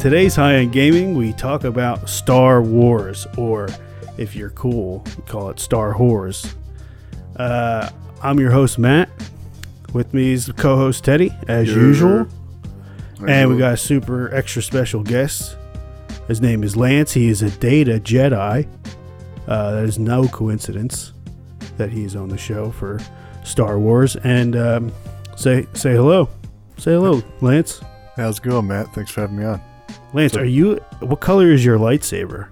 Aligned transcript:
today's 0.00 0.34
High 0.36 0.54
End 0.56 0.72
Gaming, 0.72 1.14
we 1.16 1.32
talk 1.34 1.64
about 1.64 2.08
Star 2.08 2.62
Wars, 2.62 3.26
or 3.36 3.68
if 4.16 4.34
you're 4.34 4.50
cool, 4.50 5.04
call 5.26 5.50
it 5.50 5.60
Star 5.60 5.94
Whores. 5.94 6.54
Uh, 7.36 7.88
I'm 8.22 8.38
your 8.40 8.50
host, 8.50 8.78
Matt. 8.78 9.10
With 9.92 10.14
me 10.14 10.32
is 10.32 10.50
co 10.56 10.76
host 10.76 11.04
Teddy, 11.04 11.32
as 11.48 11.68
Yeah. 11.68 11.74
usual. 11.74 12.26
And 13.26 13.50
we 13.50 13.58
got 13.58 13.74
a 13.74 13.76
super 13.76 14.32
extra 14.34 14.62
special 14.62 15.02
guest. 15.02 15.56
His 16.28 16.40
name 16.40 16.64
is 16.64 16.76
Lance. 16.76 17.12
He 17.12 17.28
is 17.28 17.42
a 17.42 17.50
data 17.50 18.00
Jedi. 18.00 18.66
Uh, 19.46 19.72
that 19.72 19.84
is 19.84 19.98
no 19.98 20.26
coincidence 20.28 21.12
that 21.76 21.90
he's 21.90 22.14
on 22.16 22.28
the 22.28 22.38
show 22.38 22.70
for 22.70 22.98
Star 23.44 23.78
Wars. 23.78 24.16
And 24.16 24.56
um, 24.56 24.92
say 25.36 25.66
say 25.74 25.92
hello. 25.92 26.28
Say 26.78 26.92
hello, 26.92 27.22
Lance. 27.42 27.80
How's 28.16 28.38
it 28.38 28.42
going, 28.44 28.68
Matt? 28.68 28.94
Thanks 28.94 29.10
for 29.10 29.22
having 29.22 29.36
me 29.36 29.44
on. 29.44 29.60
Lance, 30.12 30.36
are 30.36 30.44
you? 30.44 30.76
What 31.00 31.20
color 31.20 31.50
is 31.50 31.64
your 31.64 31.78
lightsaber? 31.78 32.48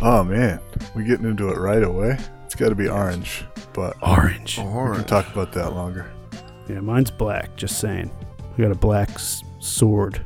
Oh 0.00 0.22
man, 0.24 0.60
we're 0.94 1.02
getting 1.02 1.26
into 1.26 1.48
it 1.50 1.58
right 1.58 1.82
away. 1.82 2.18
It's 2.44 2.54
got 2.54 2.68
to 2.70 2.74
be 2.74 2.88
orange, 2.88 3.44
but 3.74 3.96
Orange. 4.02 4.58
we 4.58 4.64
can 4.64 4.72
Orange. 4.72 5.06
talk 5.06 5.30
about 5.32 5.52
that 5.52 5.74
longer. 5.74 6.10
Yeah, 6.68 6.80
mine's 6.80 7.10
black. 7.10 7.56
Just 7.56 7.78
saying. 7.78 8.10
I 8.56 8.62
got 8.62 8.70
a 8.70 8.74
black 8.74 9.10
s- 9.10 9.42
sword. 9.58 10.20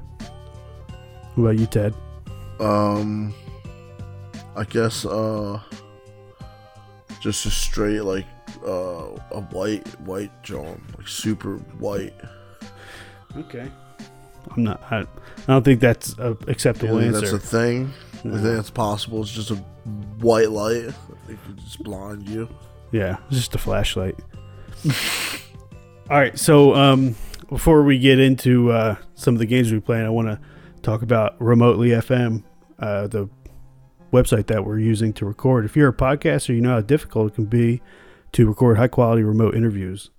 What 1.34 1.44
about 1.44 1.58
you, 1.58 1.66
Ted? 1.66 1.94
Um, 2.60 3.34
I 4.56 4.64
guess 4.64 5.04
uh, 5.04 5.60
just 7.20 7.44
a 7.46 7.50
straight 7.50 8.00
like 8.02 8.26
uh 8.66 9.06
a 9.32 9.40
white 9.50 9.86
white 10.02 10.30
John, 10.42 10.80
like 10.98 11.08
super 11.08 11.56
white. 11.78 12.14
Okay. 13.36 13.70
I'm 14.56 14.62
not. 14.64 14.82
I, 14.90 15.00
I 15.00 15.06
don't 15.46 15.64
think 15.64 15.80
that's 15.80 16.16
a 16.18 16.36
acceptable 16.48 16.98
answer. 16.98 17.20
that's 17.20 17.32
a 17.32 17.38
thing. 17.38 17.92
I 18.18 18.22
think 18.22 18.42
that's 18.42 18.70
possible. 18.70 19.22
It's 19.22 19.32
just 19.32 19.50
a 19.50 19.56
white 20.20 20.50
light. 20.50 20.84
It 21.28 21.38
could 21.46 21.58
just 21.58 21.82
blind 21.82 22.28
you. 22.28 22.48
Yeah, 22.92 23.16
it's 23.28 23.36
just 23.36 23.54
a 23.54 23.58
flashlight. 23.58 24.16
All 26.10 26.18
right, 26.18 26.38
so 26.38 26.74
um, 26.74 27.16
before 27.48 27.82
we 27.82 27.98
get 27.98 28.18
into 28.18 28.70
uh, 28.70 28.96
some 29.14 29.34
of 29.34 29.38
the 29.38 29.46
games 29.46 29.72
we 29.72 29.80
play, 29.80 30.02
I 30.02 30.08
want 30.08 30.28
to 30.28 30.38
talk 30.82 31.02
about 31.02 31.40
Remotely 31.40 31.90
FM, 31.90 32.42
uh, 32.78 33.06
the 33.06 33.28
website 34.12 34.46
that 34.48 34.66
we're 34.66 34.78
using 34.78 35.12
to 35.14 35.24
record. 35.24 35.64
If 35.64 35.74
you're 35.76 35.88
a 35.88 35.92
podcaster, 35.92 36.54
you 36.54 36.60
know 36.60 36.74
how 36.74 36.80
difficult 36.80 37.32
it 37.32 37.34
can 37.36 37.46
be 37.46 37.80
to 38.32 38.46
record 38.46 38.76
high 38.76 38.88
quality 38.88 39.22
remote 39.22 39.54
interviews. 39.54 40.10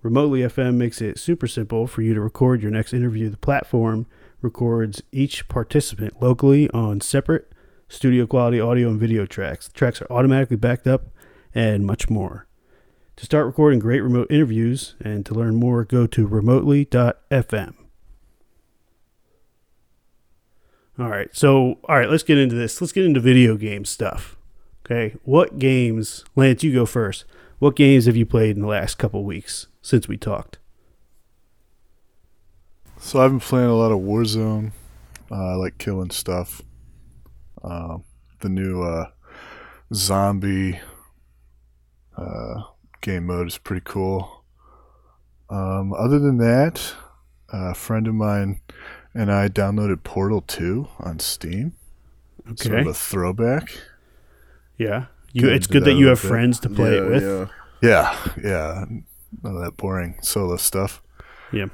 Remotely 0.00 0.40
FM 0.40 0.76
makes 0.76 1.00
it 1.00 1.18
super 1.18 1.48
simple 1.48 1.88
for 1.88 2.02
you 2.02 2.14
to 2.14 2.20
record 2.20 2.62
your 2.62 2.70
next 2.70 2.92
interview. 2.92 3.28
The 3.28 3.36
platform 3.36 4.06
records 4.40 5.02
each 5.10 5.48
participant 5.48 6.22
locally 6.22 6.70
on 6.70 7.00
separate 7.00 7.50
studio 7.88 8.24
quality 8.26 8.60
audio 8.60 8.90
and 8.90 9.00
video 9.00 9.26
tracks. 9.26 9.66
The 9.66 9.74
tracks 9.74 10.00
are 10.00 10.10
automatically 10.10 10.56
backed 10.56 10.86
up 10.86 11.08
and 11.52 11.84
much 11.84 12.08
more. 12.08 12.46
To 13.16 13.24
start 13.24 13.46
recording 13.46 13.80
great 13.80 14.00
remote 14.00 14.30
interviews 14.30 14.94
and 15.00 15.26
to 15.26 15.34
learn 15.34 15.56
more, 15.56 15.84
go 15.84 16.06
to 16.06 16.26
remotely.fm. 16.26 17.74
All 20.96 21.08
right, 21.08 21.28
so 21.32 21.78
all 21.88 21.96
right, 21.96 22.10
let's 22.10 22.22
get 22.22 22.38
into 22.38 22.54
this. 22.54 22.80
Let's 22.80 22.92
get 22.92 23.04
into 23.04 23.18
video 23.18 23.56
game 23.56 23.84
stuff. 23.84 24.36
Okay, 24.86 25.16
what 25.24 25.58
games, 25.58 26.24
Lance? 26.36 26.62
You 26.62 26.72
go 26.72 26.86
first. 26.86 27.24
What 27.58 27.74
games 27.74 28.06
have 28.06 28.16
you 28.16 28.24
played 28.24 28.54
in 28.54 28.62
the 28.62 28.68
last 28.68 28.98
couple 28.98 29.24
weeks 29.24 29.66
since 29.88 30.06
we 30.06 30.18
talked? 30.18 30.58
So 32.98 33.20
I've 33.20 33.30
been 33.30 33.40
playing 33.40 33.70
a 33.70 33.74
lot 33.74 33.90
of 33.90 34.00
Warzone. 34.00 34.72
Uh, 35.30 35.52
I 35.52 35.54
like 35.54 35.78
killing 35.78 36.10
stuff. 36.10 36.60
Um, 37.64 38.04
the 38.40 38.50
new 38.50 38.82
uh, 38.82 39.06
zombie 39.94 40.78
uh, 42.16 42.62
game 43.00 43.26
mode 43.26 43.46
is 43.46 43.56
pretty 43.56 43.82
cool. 43.84 44.44
Um, 45.48 45.94
other 45.94 46.18
than 46.18 46.36
that, 46.36 46.92
a 47.50 47.74
friend 47.74 48.06
of 48.06 48.14
mine 48.14 48.60
and 49.14 49.32
I 49.32 49.48
downloaded 49.48 50.02
Portal 50.04 50.42
2 50.42 50.86
on 51.00 51.18
Steam. 51.18 51.72
Sort 52.56 52.74
Okay, 52.74 52.80
of 52.80 52.86
a 52.86 52.94
throwback. 52.94 53.70
yeah, 54.78 55.06
you. 55.32 55.48
It's 55.48 55.66
good 55.66 55.84
that 55.84 55.90
that 55.90 55.94
you 55.94 56.06
have 56.08 56.20
bit. 56.20 56.28
friends 56.28 56.60
to 56.60 56.70
play 56.70 56.96
yeah, 56.96 56.98
it 56.98 57.04
with. 57.08 57.22
yeah. 57.22 57.46
Yeah, 57.80 58.18
yeah. 58.42 58.84
None 59.42 59.56
of 59.56 59.62
that 59.62 59.76
boring 59.76 60.18
solo 60.22 60.56
stuff. 60.56 61.02
Yeah. 61.52 61.66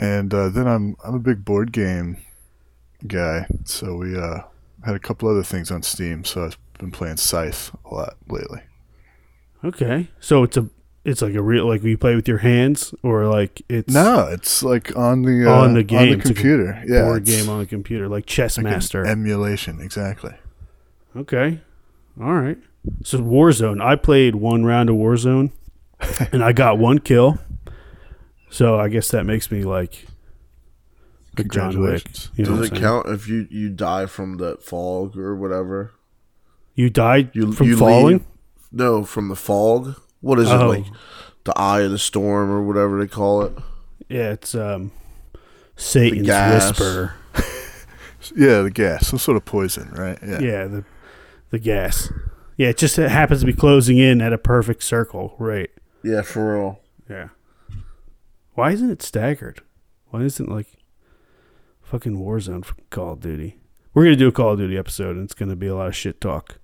And 0.00 0.32
uh, 0.32 0.48
then 0.48 0.66
I'm 0.66 0.96
I'm 1.04 1.14
a 1.14 1.18
big 1.20 1.44
board 1.44 1.72
game 1.72 2.18
guy, 3.06 3.46
so 3.64 3.96
we 3.96 4.16
uh, 4.16 4.40
had 4.84 4.94
a 4.94 4.98
couple 5.00 5.28
other 5.28 5.42
things 5.42 5.70
on 5.70 5.82
Steam. 5.82 6.24
So 6.24 6.44
I've 6.44 6.58
been 6.78 6.90
playing 6.92 7.16
Scythe 7.16 7.72
a 7.84 7.94
lot 7.94 8.16
lately. 8.28 8.60
Okay, 9.64 10.08
so 10.20 10.44
it's 10.44 10.56
a 10.56 10.68
it's 11.04 11.20
like 11.22 11.34
a 11.34 11.42
real 11.42 11.66
like 11.66 11.82
you 11.82 11.98
play 11.98 12.14
with 12.14 12.28
your 12.28 12.38
hands 12.38 12.94
or 13.02 13.26
like 13.26 13.60
it's 13.68 13.92
No, 13.92 14.28
it's 14.30 14.62
like 14.62 14.96
on 14.96 15.22
the 15.22 15.50
uh, 15.50 15.62
On 15.62 15.74
the 15.74 15.82
game, 15.82 16.12
on 16.12 16.18
the 16.18 16.24
computer. 16.24 16.80
yeah, 16.86 17.02
board 17.02 17.24
game 17.24 17.48
on 17.48 17.58
the 17.58 17.66
computer 17.66 18.08
like 18.08 18.24
Chess 18.26 18.56
like 18.56 18.64
Master. 18.64 19.04
emulation, 19.04 19.80
exactly. 19.80 20.34
Okay. 21.16 21.60
All 22.20 22.34
right. 22.34 22.58
So 23.02 23.18
Warzone. 23.18 23.82
I 23.82 23.96
played 23.96 24.36
one 24.36 24.64
round 24.64 24.90
of 24.90 24.96
Warzone 24.96 25.50
and 26.32 26.42
I 26.44 26.52
got 26.52 26.78
one 26.78 26.98
kill. 26.98 27.38
So 28.50 28.78
I 28.78 28.88
guess 28.88 29.10
that 29.10 29.24
makes 29.24 29.50
me 29.50 29.62
like 29.64 30.06
a 31.36 31.44
John 31.44 31.80
Wick. 31.80 32.04
Congratulations. 32.04 32.30
You 32.36 32.44
know 32.46 32.56
Does 32.56 32.70
it 32.72 32.74
count 32.76 33.08
if 33.08 33.28
you 33.28 33.46
you 33.50 33.68
die 33.68 34.06
from 34.06 34.38
that 34.38 34.62
fog 34.62 35.16
or 35.16 35.36
whatever? 35.36 35.92
You 36.74 36.90
died 36.90 37.30
You 37.34 37.52
from 37.52 37.66
you 37.66 37.76
falling? 37.76 38.18
leave- 38.18 38.26
No, 38.72 39.04
from 39.04 39.28
the 39.28 39.36
fog. 39.36 39.96
What 40.20 40.38
is 40.38 40.48
Oh. 40.50 40.70
it 40.72 40.78
like? 40.78 40.86
The 41.44 41.52
eye 41.58 41.80
of 41.80 41.90
the 41.90 41.98
storm 41.98 42.50
or 42.50 42.62
whatever 42.62 42.98
they 43.00 43.06
call 43.08 43.42
it. 43.42 43.52
Yeah, 44.08 44.30
it's 44.32 44.54
um 44.54 44.92
Satan's 45.76 46.26
gas. 46.26 46.78
whisper. 46.78 47.14
Yeah, 48.36 48.60
the 48.62 48.70
gas, 48.70 49.06
some 49.06 49.18
sort 49.18 49.36
of 49.38 49.44
poison, 49.46 49.90
right? 49.92 50.18
Yeah. 50.26 50.38
Yeah, 50.40 50.64
the 50.66 50.84
the 51.50 51.58
gas. 51.58 52.12
Yeah, 52.56 52.68
it 52.68 52.76
just 52.76 52.98
it 52.98 53.10
happens 53.10 53.40
to 53.40 53.46
be 53.46 53.52
closing 53.54 53.96
in 53.96 54.20
at 54.20 54.32
a 54.34 54.38
perfect 54.38 54.82
circle, 54.82 55.34
right? 55.38 55.70
Yeah, 56.02 56.22
for 56.22 56.54
real. 56.54 56.80
Yeah. 57.08 57.28
Why 58.54 58.72
isn't 58.72 58.90
it 58.90 59.02
staggered? 59.02 59.60
Why 60.08 60.22
isn't 60.22 60.48
like 60.48 60.78
fucking 61.82 62.16
Warzone 62.16 62.64
for 62.64 62.74
Call 62.90 63.12
of 63.12 63.20
Duty? 63.20 63.58
We're 63.94 64.04
gonna 64.04 64.16
do 64.16 64.28
a 64.28 64.32
Call 64.32 64.52
of 64.52 64.58
Duty 64.58 64.76
episode, 64.76 65.16
and 65.16 65.24
it's 65.24 65.34
gonna 65.34 65.56
be 65.56 65.66
a 65.66 65.74
lot 65.74 65.88
of 65.88 65.96
shit 65.96 66.20
talk. 66.20 66.58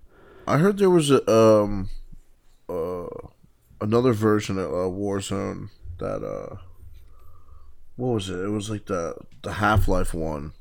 I 0.47 0.59
heard 0.59 0.79
there 0.79 0.91
was 0.91 1.11
a 1.11 1.31
um 1.31 1.89
uh 2.69 3.07
another 3.81 4.13
version 4.13 4.59
of 4.59 4.71
uh, 4.71 4.91
Warzone 4.91 5.71
that 5.99 6.23
uh 6.25 6.57
what 7.97 8.09
was 8.09 8.29
it? 8.29 8.41
It 8.41 8.51
was 8.51 8.71
like 8.71 8.87
the 8.87 9.17
the 9.43 9.55
Half 9.55 9.89
Life 9.89 10.15
one, 10.15 10.53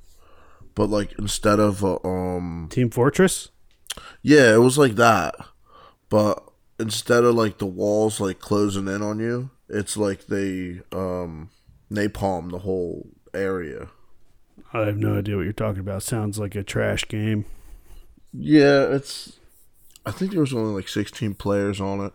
but 0.76 0.90
like 0.90 1.14
instead 1.18 1.60
of 1.60 1.84
uh, 1.84 1.98
um 2.04 2.68
Team 2.72 2.90
Fortress. 2.90 3.50
yeah, 4.22 4.54
it 4.54 4.60
was 4.60 4.78
like 4.78 4.96
that, 4.96 5.36
but 6.10 6.44
instead 6.80 7.24
of 7.24 7.36
like 7.36 7.58
the 7.58 7.66
walls 7.66 8.20
like 8.20 8.40
closing 8.40 8.88
in 8.88 9.02
on 9.02 9.20
you, 9.20 9.50
it's 9.70 9.98
like 9.98 10.28
they 10.28 10.82
um 10.92 11.50
napalm 11.92 12.52
the 12.52 12.60
whole 12.60 13.08
area. 13.34 13.90
I 14.74 14.86
have 14.86 14.98
no 14.98 15.18
idea 15.18 15.36
what 15.36 15.44
you're 15.44 15.54
talking 15.54 15.82
about. 15.82 16.04
Sounds 16.04 16.40
like 16.40 16.56
a 16.56 16.64
trash 16.64 17.08
game. 17.08 17.46
Yeah, 18.32 18.88
it's. 18.88 19.40
I 20.06 20.12
think 20.12 20.32
there 20.32 20.42
was 20.42 20.54
only 20.54 20.74
like 20.74 20.88
16 20.90 21.36
players 21.36 21.80
on 21.80 22.06
it. 22.06 22.14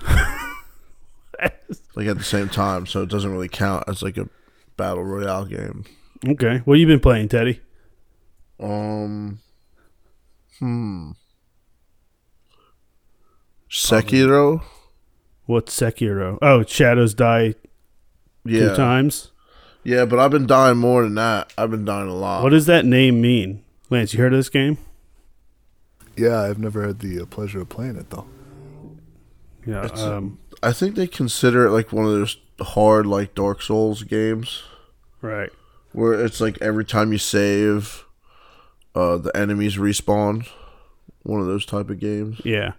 like 1.94 2.06
at 2.06 2.18
the 2.18 2.24
same 2.24 2.48
time, 2.48 2.86
so 2.86 3.02
it 3.02 3.08
doesn't 3.08 3.30
really 3.30 3.48
count 3.48 3.84
as 3.86 4.02
like 4.02 4.16
a 4.16 4.28
battle 4.76 5.04
royale 5.04 5.44
game. 5.44 5.84
Okay, 6.26 6.58
what 6.64 6.78
you 6.78 6.86
been 6.86 7.00
playing, 7.00 7.28
Teddy? 7.28 7.60
Um, 8.58 9.40
hmm. 10.58 11.12
Sekiro. 13.78 14.62
What's 15.46 15.78
Sekiro? 15.78 16.38
Oh, 16.40 16.62
Shadows 16.64 17.12
Die 17.12 17.52
two 17.52 17.58
Yeah, 18.44 18.74
times. 18.74 19.32
yeah, 19.82 20.04
but 20.04 20.18
I've 20.18 20.30
been 20.30 20.46
dying 20.46 20.78
more 20.78 21.02
than 21.02 21.16
that. 21.16 21.52
I've 21.58 21.70
been 21.70 21.84
dying 21.84 22.08
a 22.08 22.14
lot. 22.14 22.42
What 22.44 22.50
does 22.50 22.66
that 22.66 22.84
name 22.86 23.20
mean, 23.20 23.64
Lance? 23.90 24.14
You 24.14 24.20
heard 24.20 24.32
of 24.32 24.38
this 24.38 24.48
game? 24.48 24.78
Yeah, 26.16 26.40
I've 26.42 26.58
never 26.58 26.86
had 26.86 27.00
the 27.00 27.20
uh, 27.22 27.26
pleasure 27.26 27.60
of 27.62 27.68
playing 27.68 27.96
it 27.96 28.10
though. 28.10 28.26
Yeah. 29.66 29.84
It's- 29.86 30.00
Um, 30.00 30.38
I 30.62 30.72
think 30.72 30.94
they 30.94 31.06
consider 31.08 31.66
it 31.66 31.70
like 31.72 31.92
one 31.92 32.04
of 32.06 32.12
those 32.12 32.38
hard, 32.60 33.06
like 33.06 33.34
Dark 33.34 33.60
Souls 33.60 34.02
games. 34.04 34.62
right. 35.20 35.50
where 35.92 36.12
it's 36.24 36.40
like 36.40 36.60
every 36.60 36.84
time 36.84 37.12
you 37.12 37.18
save, 37.18 38.04
uh, 38.96 39.16
the 39.16 39.36
enemies 39.36 39.76
respawn. 39.76 40.46
One 41.22 41.40
of 41.40 41.46
those 41.46 41.64
type 41.66 41.88
of 41.90 41.98
games. 42.00 42.40
Yeah. 42.44 42.72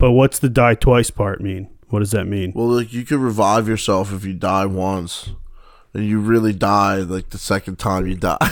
But 0.00 0.12
what's 0.12 0.38
the 0.40 0.48
die 0.48 0.74
twice 0.74 1.10
part 1.10 1.40
mean? 1.40 1.68
What 1.90 2.00
does 2.00 2.10
that 2.12 2.24
mean? 2.26 2.52
Well, 2.54 2.66
like 2.68 2.92
you 2.92 3.04
could 3.04 3.20
revive 3.20 3.68
yourself 3.68 4.12
if 4.12 4.24
you 4.24 4.32
die 4.34 4.66
once, 4.66 5.30
and 5.94 6.04
you 6.06 6.18
really 6.20 6.52
die 6.52 6.96
like 6.96 7.30
the 7.30 7.38
second 7.38 7.78
time 7.78 8.06
you 8.06 8.16
die. 8.16 8.38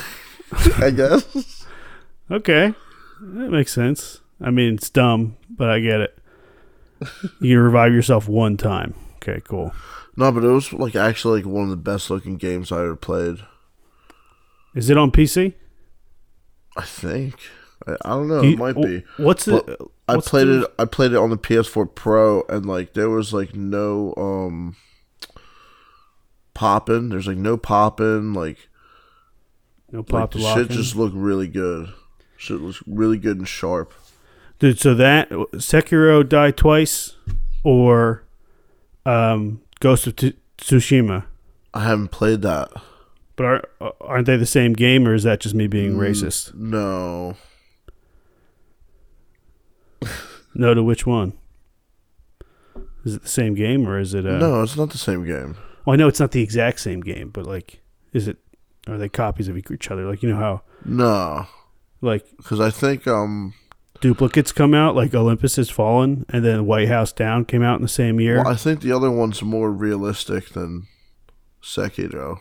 I 0.78 0.90
guess. 0.90 1.64
Okay, 2.30 2.74
that 3.20 3.50
makes 3.50 3.72
sense. 3.72 4.20
I 4.40 4.50
mean, 4.50 4.74
it's 4.74 4.90
dumb, 4.90 5.36
but 5.50 5.68
I 5.70 5.80
get 5.80 6.00
it. 6.00 6.18
You 7.40 7.54
can 7.56 7.58
revive 7.58 7.92
yourself 7.92 8.28
one 8.28 8.56
time. 8.56 8.94
Okay, 9.16 9.40
cool. 9.44 9.72
No, 10.16 10.30
but 10.32 10.44
it 10.44 10.48
was 10.48 10.72
like 10.72 10.96
actually 10.96 11.42
like 11.42 11.50
one 11.50 11.64
of 11.64 11.70
the 11.70 11.76
best 11.76 12.10
looking 12.10 12.36
games 12.36 12.70
I 12.72 12.80
ever 12.82 12.96
played. 12.96 13.38
Is 14.74 14.90
it 14.90 14.98
on 14.98 15.10
PC? 15.12 15.54
I 16.76 16.82
think. 16.84 17.34
I, 17.86 17.92
I 18.04 18.08
don't 18.10 18.28
know. 18.28 18.42
Do 18.42 18.48
you- 18.48 18.54
it 18.54 18.58
might 18.58 18.76
be. 18.76 19.04
What's 19.16 19.44
the? 19.44 19.62
But 19.64 19.88
I 20.08 20.16
what's 20.16 20.28
played 20.28 20.46
the- 20.49 20.62
it. 20.64 20.75
I 20.78 20.84
played 20.84 21.12
it 21.12 21.16
on 21.19 21.31
the 21.31 21.37
PS4 21.38 21.94
Pro, 21.94 22.43
and 22.49 22.64
like 22.66 22.94
there 22.94 23.10
was 23.10 23.32
like 23.32 23.55
no 23.55 24.14
um 24.16 24.76
popping. 26.55 27.08
There's 27.10 27.26
like 27.26 27.37
no 27.37 27.56
popping. 27.56 28.32
Like, 28.34 28.69
No 29.93 30.00
like 30.00 30.06
pop 30.08 30.32
the 30.32 30.38
lock. 30.38 30.58
shit 30.58 30.70
just 30.70 30.96
looked 30.96 31.16
really 31.16 31.49
good. 31.49 31.93
Shit 32.37 32.60
looks 32.60 32.82
really 32.87 33.19
good 33.19 33.38
and 33.38 33.49
sharp. 33.49 33.93
Dude, 34.58 34.78
so 34.78 34.94
that 34.94 35.28
Sekiro 35.31 36.28
died 36.28 36.56
twice, 36.56 37.14
or 37.62 38.25
um, 39.06 39.61
Ghost 39.81 40.06
of 40.08 40.16
T- 40.16 40.34
Tsushima. 40.58 41.25
I 41.72 41.84
haven't 41.84 42.08
played 42.08 42.43
that. 42.43 42.70
But 43.37 43.44
are, 43.81 43.94
aren't 44.00 44.26
they 44.26 44.37
the 44.37 44.46
same 44.46 44.72
game, 44.72 45.06
or 45.06 45.14
is 45.14 45.22
that 45.22 45.38
just 45.40 45.54
me 45.54 45.69
being 45.69 45.94
Mm. 45.94 45.99
racist? 46.00 46.54
No, 46.54 47.37
No 50.58 50.75
to 50.75 50.82
which 50.82 51.06
one? 51.06 51.32
Is 53.05 53.14
it 53.14 53.22
the 53.22 53.28
same 53.28 53.55
game, 53.55 53.88
or 53.88 53.99
is 53.99 54.12
it? 54.12 54.26
Uh, 54.26 54.38
no, 54.38 54.62
it's 54.62 54.76
not 54.76 54.90
the 54.90 54.99
same 54.99 55.25
game. 55.25 55.56
Well, 55.87 55.94
I 55.94 55.96
know 55.96 56.08
it's 56.08 56.20
not 56.20 56.32
the 56.32 56.43
exact 56.43 56.81
same 56.81 57.00
game, 57.00 57.31
but 57.31 57.46
like, 57.46 57.81
is 58.12 58.28
it? 58.28 58.37
Are 58.88 58.99
they 58.99 59.08
copies 59.08 59.49
of 59.49 59.56
each 59.56 59.90
other? 59.90 60.05
Like 60.05 60.22
you 60.22 60.28
know 60.31 60.37
how 60.37 60.62
No, 60.84 61.46
like 62.00 62.26
because 62.37 62.58
I 62.60 62.70
think 62.70 63.06
um. 63.06 63.55
duplicates 64.00 64.50
come 64.50 64.75
out, 64.75 64.96
like 64.96 65.14
Olympus 65.14 65.56
Has 65.56 65.70
Fallen, 65.70 66.26
and 66.28 66.44
then 66.44 66.66
White 66.66 66.88
House 66.88 67.12
Down 67.12 67.44
came 67.44 67.62
out 67.62 67.76
in 67.76 67.82
the 67.82 67.88
same 67.88 68.20
year. 68.20 68.38
Well, 68.38 68.49
I 68.49 68.56
think 68.56 68.81
the 68.81 68.93
other 68.93 69.11
one's 69.12 69.43
more 69.43 69.70
realistic 69.70 70.50
than 70.50 70.88
Sekiro. 71.62 72.40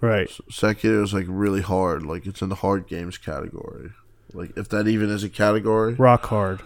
Right. 0.00 0.28
Sekiro 0.50 1.04
is 1.04 1.14
like 1.14 1.26
really 1.28 1.60
hard. 1.62 2.04
Like 2.04 2.26
it's 2.26 2.42
in 2.42 2.48
the 2.48 2.56
hard 2.56 2.88
games 2.88 3.16
category. 3.16 3.90
Like 4.32 4.56
if 4.56 4.68
that 4.70 4.88
even 4.88 5.08
is 5.10 5.22
a 5.22 5.28
category. 5.28 5.94
Rock 5.94 6.26
hard. 6.26 6.62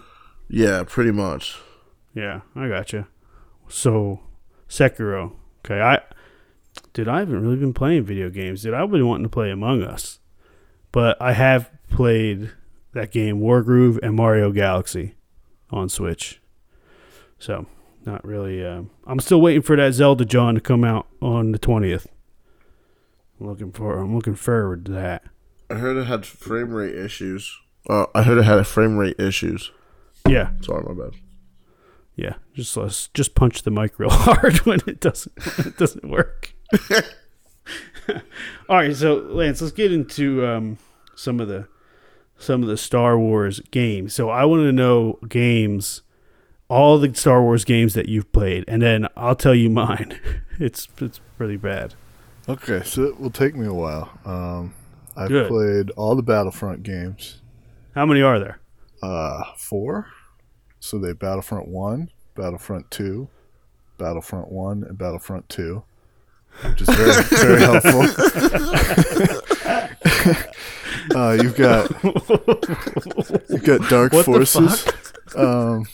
Yeah, 0.55 0.85
pretty 0.87 1.11
much. 1.11 1.59
Yeah, 2.15 2.43
I 2.55 2.69
gotcha. 2.69 3.09
So, 3.67 4.21
Sekiro. 4.69 5.33
Okay, 5.65 5.81
I, 5.81 6.01
dude, 6.93 7.09
I 7.09 7.19
haven't 7.19 7.43
really 7.43 7.57
been 7.57 7.75
playing 7.75 8.05
video 8.05 8.31
games, 8.31 8.63
dude. 8.63 8.73
I've 8.73 8.89
been 8.89 9.05
wanting 9.05 9.25
to 9.25 9.31
play 9.31 9.51
Among 9.51 9.83
Us, 9.83 10.21
but 10.93 11.21
I 11.21 11.33
have 11.33 11.73
played 11.91 12.53
that 12.93 13.11
game 13.11 13.41
Wargroove 13.41 13.99
and 14.01 14.15
Mario 14.15 14.53
Galaxy 14.53 15.17
on 15.71 15.89
Switch. 15.89 16.41
So, 17.41 17.67
not 18.07 18.25
really. 18.25 18.65
Uh, 18.65 18.83
I'm 19.09 19.19
still 19.19 19.41
waiting 19.41 19.63
for 19.63 19.75
that 19.75 19.93
Zelda 19.95 20.25
John 20.25 20.55
to 20.55 20.61
come 20.61 20.85
out 20.85 21.09
on 21.21 21.51
the 21.51 21.59
twentieth. 21.59 22.07
I'm 23.41 23.49
looking 23.49 23.73
for. 23.73 23.99
I'm 23.99 24.15
looking 24.15 24.37
forward 24.37 24.87
to 24.87 24.93
that. 24.93 25.25
I 25.69 25.75
heard 25.75 25.97
it 25.97 26.05
had 26.05 26.25
frame 26.25 26.73
rate 26.73 26.95
issues. 26.95 27.59
Uh, 27.91 28.07
I 28.15 28.23
heard 28.23 28.39
it 28.39 28.45
had 28.45 28.65
frame 28.69 28.97
rate 28.97 29.19
issues. 29.19 29.73
Yeah, 30.29 30.51
Sorry, 30.63 30.83
my 30.83 31.05
bad. 31.05 31.15
yeah. 32.17 32.35
Just 32.55 32.77
let's 32.77 33.09
just 33.09 33.35
punch 33.35 33.63
the 33.63 33.71
mic 33.71 33.99
real 33.99 34.09
hard 34.13 34.57
when 34.67 34.81
it 34.87 35.01
doesn't 35.01 35.33
when 35.57 35.67
it 35.69 35.77
doesn't 35.77 36.09
work. 36.09 36.55
All 38.69 38.77
right, 38.77 38.95
so 38.95 39.15
Lance, 39.15 39.61
let's 39.61 39.73
get 39.73 39.93
into 39.93 40.47
um, 40.47 40.79
some 41.15 41.41
of 41.41 41.49
the 41.49 41.67
some 42.39 42.63
of 42.63 42.69
the 42.69 42.77
Star 42.77 43.19
Wars 43.19 43.61
games. 43.71 44.15
So 44.15 44.29
I 44.31 44.45
want 44.45 44.63
to 44.63 44.73
know 44.73 45.19
games, 45.29 46.03
all 46.69 46.99
the 46.99 47.15
Star 47.15 47.43
Wars 47.43 47.65
games 47.65 47.95
that 47.95 48.09
you've 48.09 48.31
played, 48.33 48.65
and 48.69 48.83
then 48.83 49.07
I'll 49.17 49.37
tell 49.37 49.55
you 49.55 49.71
mine. 49.71 50.19
It's 50.59 50.89
it's 51.01 51.21
pretty 51.37 51.57
bad. 51.57 51.95
Okay, 52.49 52.83
so 52.85 53.05
it 53.05 53.21
will 53.21 53.31
take 53.31 53.55
me 53.57 53.67
a 53.67 53.73
while. 53.75 54.11
Um, 54.25 54.75
I've 55.17 55.29
Good. 55.29 55.49
played 55.49 55.91
all 55.93 56.15
the 56.17 56.23
Battlefront 56.23 56.83
games. 56.83 57.41
How 57.95 58.05
many 58.05 58.21
are 58.21 58.39
there? 58.39 58.59
Uh, 59.05 59.45
four. 59.57 60.07
So 60.81 60.99
they 60.99 61.13
Battlefront 61.13 61.69
One, 61.69 62.11
Battlefront 62.35 62.91
Two, 62.91 63.29
Battlefront 63.99 64.51
One, 64.51 64.83
and 64.85 64.97
Battlefront 64.99 65.49
Two. 65.49 65.85
Which 66.63 66.83
is 66.83 66.89
very 66.89 67.23
very 67.43 67.61
helpful. 67.61 68.03
uh, 71.15 71.33
you've 71.43 71.57
got 71.57 71.91
you've 73.51 73.65
got 73.65 73.89
Dark 73.91 74.13
What 74.13 74.25
Forces. 74.25 74.87
Um, 75.37 75.85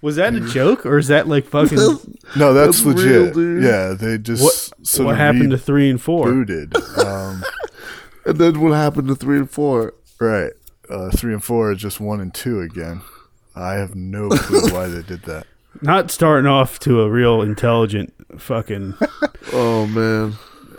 Was 0.00 0.16
that 0.16 0.34
a 0.34 0.40
joke 0.40 0.86
or 0.86 0.98
is 0.98 1.08
that 1.08 1.26
like 1.28 1.46
fucking? 1.46 1.76
no, 2.36 2.52
that's, 2.54 2.82
That's 2.82 2.84
legit. 2.84 3.04
real, 3.10 3.32
dude. 3.32 3.64
Yeah, 3.64 3.94
they 3.98 4.18
just 4.18 4.42
what 4.42 4.86
sort 4.86 5.06
what 5.06 5.12
of 5.12 5.18
happened 5.18 5.50
to 5.50 5.58
three 5.58 5.90
and 5.90 6.00
four? 6.00 6.28
rebooted. 6.28 6.76
Um, 7.04 7.42
And 8.26 8.38
then 8.38 8.60
what 8.60 8.72
happened 8.72 9.08
to 9.08 9.14
three 9.14 9.38
and 9.38 9.50
four? 9.50 9.94
Right. 10.20 10.52
Uh, 10.94 11.10
three 11.10 11.32
and 11.32 11.42
four 11.42 11.70
are 11.70 11.74
just 11.74 11.98
one 12.00 12.20
and 12.20 12.32
two 12.32 12.60
again. 12.60 13.00
I 13.56 13.74
have 13.74 13.94
no 13.94 14.28
clue 14.30 14.68
why 14.72 14.86
they 14.88 15.02
did 15.02 15.22
that. 15.22 15.46
Not 15.82 16.10
starting 16.10 16.46
off 16.46 16.78
to 16.80 17.02
a 17.02 17.10
real 17.10 17.42
intelligent 17.42 18.12
fucking 18.38 18.94
Oh 19.52 19.86
man. 19.86 20.34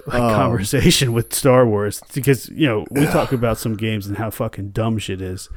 like, 0.08 0.22
Um, 0.22 0.34
conversation 0.36 1.12
with 1.14 1.34
Star 1.34 1.66
Wars 1.68 2.02
because 2.14 2.48
you 2.50 2.66
know 2.68 2.86
we 2.92 3.06
talk 3.06 3.32
about 3.32 3.58
some 3.58 3.76
games 3.76 4.08
and 4.08 4.18
how 4.18 4.30
fucking 4.30 4.70
dumb 4.70 4.98
shit 4.98 5.22
is, 5.22 5.50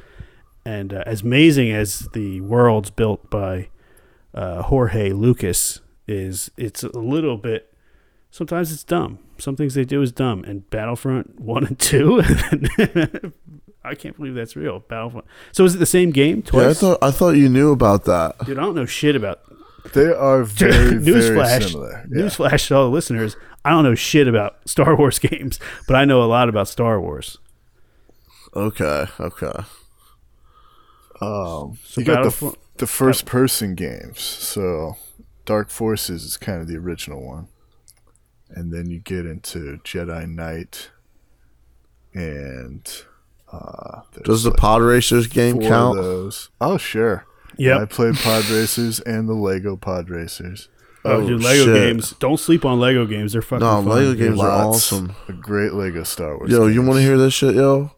and 0.65 0.93
uh, 0.93 1.03
as 1.05 1.21
amazing 1.21 1.71
as 1.71 2.09
the 2.13 2.41
worlds 2.41 2.89
built 2.89 3.29
by 3.29 3.69
uh, 4.33 4.61
Jorge 4.63 5.11
Lucas 5.11 5.79
is, 6.07 6.51
it's 6.57 6.83
a 6.83 6.89
little 6.99 7.37
bit. 7.37 7.73
Sometimes 8.31 8.71
it's 8.71 8.83
dumb. 8.83 9.19
Some 9.39 9.55
things 9.55 9.73
they 9.73 9.85
do 9.85 10.01
is 10.01 10.11
dumb. 10.11 10.43
And 10.43 10.69
Battlefront 10.69 11.39
one 11.39 11.65
and 11.65 11.79
two, 11.79 12.21
I 13.83 13.95
can't 13.95 14.15
believe 14.17 14.35
that's 14.35 14.55
real. 14.55 14.79
Battlefront. 14.79 15.25
So 15.51 15.63
is 15.65 15.75
it 15.75 15.77
the 15.79 15.85
same 15.85 16.11
game 16.11 16.41
twice? 16.41 16.63
Yeah, 16.63 16.69
I 16.69 16.73
thought 16.73 16.97
I 17.01 17.11
thought 17.11 17.31
you 17.37 17.49
knew 17.49 17.71
about 17.71 18.05
that. 18.05 18.37
Dude, 18.45 18.57
I 18.57 18.61
don't 18.61 18.75
know 18.75 18.85
shit 18.85 19.15
about 19.15 19.39
They 19.93 20.11
are 20.11 20.43
very, 20.45 20.95
newsflash. 20.95 21.69
similar. 21.69 22.05
Yeah. 22.11 22.23
Newsflash 22.23 22.67
to 22.67 22.75
all 22.75 22.83
the 22.85 22.89
listeners: 22.91 23.35
I 23.63 23.69
don't 23.71 23.83
know 23.83 23.95
shit 23.95 24.27
about 24.27 24.57
Star 24.69 24.95
Wars 24.95 25.17
games, 25.19 25.59
but 25.87 25.95
I 25.95 26.05
know 26.05 26.21
a 26.21 26.25
lot 26.25 26.49
about 26.49 26.67
Star 26.67 26.99
Wars. 26.99 27.37
Okay, 28.55 29.05
okay. 29.19 29.63
Um, 31.21 31.77
So 31.83 32.01
you 32.01 32.05
got 32.05 32.23
the, 32.23 32.47
f- 32.47 32.55
the 32.77 32.87
first 32.87 33.25
person 33.25 33.75
games. 33.75 34.21
So 34.21 34.95
Dark 35.45 35.69
Forces 35.69 36.23
is 36.23 36.37
kind 36.37 36.61
of 36.61 36.67
the 36.67 36.77
original 36.77 37.25
one. 37.25 37.47
And 38.49 38.71
then 38.73 38.89
you 38.89 38.99
get 38.99 39.25
into 39.27 39.79
Jedi 39.83 40.27
Knight 40.27 40.89
and 42.13 42.89
uh, 43.51 44.01
Does 44.23 44.43
the 44.43 44.49
like 44.51 44.59
Pod 44.59 44.81
Racers 44.81 45.27
game 45.27 45.59
count? 45.61 45.97
those. 45.97 46.49
Oh, 46.61 46.77
sure. 46.77 47.25
Yeah, 47.57 47.79
I 47.79 47.85
played 47.85 48.15
Pod 48.15 48.47
Racers 48.49 48.99
and 49.01 49.27
the 49.27 49.33
Lego 49.33 49.75
Pod 49.75 50.09
Racers. 50.09 50.69
Oh, 51.05 51.11
Oh, 51.17 51.27
dude, 51.27 51.41
Lego 51.43 51.65
shit. 51.65 51.73
games. 51.75 52.13
Don't 52.19 52.39
sleep 52.39 52.63
on 52.65 52.79
Lego 52.79 53.05
games. 53.05 53.33
They're 53.33 53.41
fucking 53.41 53.65
No, 53.65 53.75
fun. 53.81 53.85
Lego 53.85 54.13
dude. 54.13 54.17
games 54.19 54.39
are 54.41 54.49
awesome. 54.49 55.15
of 55.27 55.41
great 55.41 55.73
Lego 55.73 56.03
Star 56.03 56.37
Wars. 56.37 56.51
Yo, 56.51 56.67
you 56.67 56.81
want 56.81 56.95
to 56.97 57.01
hear 57.01 57.17
this 57.17 57.33
shit, 57.33 57.55
yo? 57.55 57.91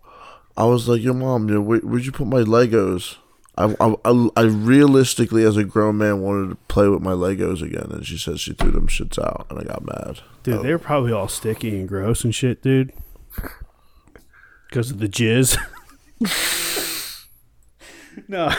I 0.57 0.65
was 0.65 0.87
like, 0.87 1.01
yo, 1.01 1.13
mom, 1.13 1.47
yo, 1.49 1.61
where, 1.61 1.79
where'd 1.79 2.05
you 2.05 2.11
put 2.11 2.27
my 2.27 2.41
Legos? 2.41 3.17
I, 3.57 3.75
I, 3.79 3.95
I, 4.05 4.29
I 4.37 4.41
realistically, 4.43 5.43
as 5.43 5.57
a 5.57 5.63
grown 5.63 5.97
man, 5.97 6.21
wanted 6.21 6.49
to 6.51 6.55
play 6.67 6.87
with 6.87 7.01
my 7.01 7.11
Legos 7.13 7.61
again, 7.61 7.87
and 7.91 8.05
she 8.05 8.17
said 8.17 8.39
she 8.39 8.53
threw 8.53 8.71
them 8.71 8.87
shits 8.87 9.19
out, 9.19 9.45
and 9.49 9.59
I 9.59 9.63
got 9.63 9.85
mad. 9.85 10.21
Dude, 10.43 10.63
they're 10.63 10.79
probably 10.79 11.11
all 11.11 11.27
sticky 11.27 11.77
and 11.79 11.87
gross 11.87 12.23
and 12.23 12.33
shit, 12.33 12.61
dude. 12.61 12.93
Because 14.71 14.89
of 14.89 14.99
the 14.99 15.07
jizz. 15.09 15.57
no, 18.29 18.49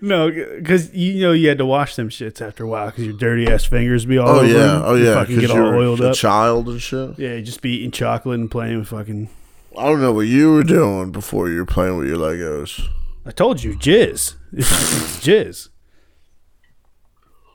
no, 0.00 0.30
because 0.30 0.92
you 0.94 1.20
know 1.20 1.32
you 1.32 1.48
had 1.48 1.58
to 1.58 1.66
wash 1.66 1.94
them 1.96 2.08
shits 2.08 2.40
after 2.40 2.64
a 2.64 2.68
while 2.68 2.86
because 2.86 3.04
your 3.04 3.12
dirty 3.12 3.46
ass 3.46 3.64
fingers 3.66 4.06
be 4.06 4.16
all 4.18 4.28
Oh 4.28 4.36
over 4.38 4.46
yeah, 4.46 4.54
them. 4.54 4.82
oh 4.84 4.94
yeah, 4.94 5.14
fucking 5.14 5.36
because 5.36 5.50
get 5.50 5.58
all 5.58 5.66
you're 5.66 5.76
oiled 5.76 6.00
a 6.00 6.08
up. 6.10 6.14
child 6.16 6.68
and 6.68 6.80
shit. 6.80 7.18
yeah, 7.18 7.34
you 7.34 7.42
just 7.42 7.60
be 7.60 7.70
eating 7.76 7.90
chocolate 7.90 8.40
and 8.40 8.50
playing 8.50 8.78
with 8.78 8.88
fucking. 8.88 9.28
I 9.76 9.84
don't 9.84 10.00
know 10.00 10.12
what 10.12 10.26
you 10.26 10.52
were 10.52 10.62
doing 10.64 11.12
before 11.12 11.50
you 11.50 11.58
were 11.58 11.66
playing 11.66 11.98
with 11.98 12.08
your 12.08 12.16
Legos. 12.16 12.88
I 13.26 13.30
told 13.30 13.62
you, 13.62 13.76
jizz. 13.76 14.36
It's, 14.52 14.72
it's 15.22 15.26
jizz. 15.26 15.68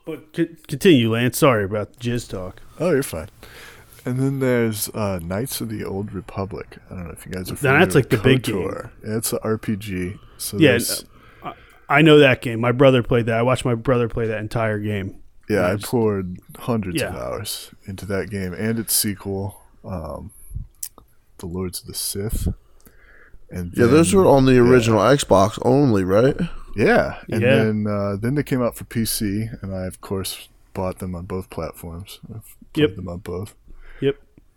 But 0.06 0.24
c- 0.36 0.54
continue, 0.68 1.10
Lance. 1.12 1.38
Sorry 1.38 1.64
about 1.64 1.94
the 1.94 1.98
jizz 2.10 2.30
talk. 2.30 2.62
Oh, 2.78 2.92
you're 2.92 3.02
fine. 3.02 3.28
And 4.06 4.18
then 4.18 4.38
there's 4.40 4.88
uh, 4.90 5.18
Knights 5.22 5.60
of 5.60 5.68
the 5.70 5.84
Old 5.84 6.12
Republic. 6.12 6.78
I 6.90 6.94
don't 6.94 7.04
know 7.04 7.10
if 7.12 7.24
you 7.24 7.32
guys 7.32 7.50
are 7.50 7.56
familiar 7.56 7.80
that's 7.80 7.94
like 7.94 8.10
with 8.10 8.22
the 8.22 8.28
big 8.28 8.42
KOTOR. 8.42 8.90
It's 9.02 9.32
an 9.32 9.38
RPG. 9.42 10.18
So 10.36 10.58
Yeah, 10.58 10.78
I 11.88 12.02
know 12.02 12.18
that 12.18 12.42
game. 12.42 12.60
My 12.60 12.72
brother 12.72 13.02
played 13.02 13.26
that. 13.26 13.38
I 13.38 13.42
watched 13.42 13.64
my 13.64 13.74
brother 13.74 14.08
play 14.08 14.26
that 14.26 14.38
entire 14.40 14.78
game. 14.78 15.22
Yeah, 15.48 15.66
I 15.68 15.76
just- 15.76 15.86
poured 15.86 16.38
hundreds 16.58 17.02
of 17.02 17.14
hours 17.14 17.70
into 17.86 18.06
that 18.06 18.30
game 18.30 18.52
and 18.54 18.78
its 18.78 18.94
sequel, 18.94 19.60
um, 19.84 20.30
The 21.38 21.46
Lords 21.46 21.80
of 21.82 21.86
the 21.86 21.94
Sith. 21.94 22.48
And 23.50 23.72
Yeah, 23.76 23.86
those 23.86 24.14
were 24.14 24.26
on 24.26 24.46
the 24.46 24.58
original 24.58 25.00
Xbox 25.00 25.58
only, 25.62 26.02
right? 26.04 26.36
Yeah, 26.76 27.18
and 27.30 27.42
Yeah. 27.42 27.56
then 27.56 27.86
uh, 27.86 28.16
then 28.16 28.34
they 28.34 28.42
came 28.42 28.62
out 28.62 28.76
for 28.76 28.84
PC, 28.84 29.48
and 29.62 29.74
I 29.74 29.84
of 29.86 30.00
course 30.00 30.48
bought 30.72 30.98
them 30.98 31.14
on 31.14 31.24
both 31.26 31.50
platforms. 31.50 32.18
I've 32.34 32.56
played 32.72 32.88
Yep. 32.88 32.96
them 32.96 33.08
on 33.08 33.18
both. 33.18 33.54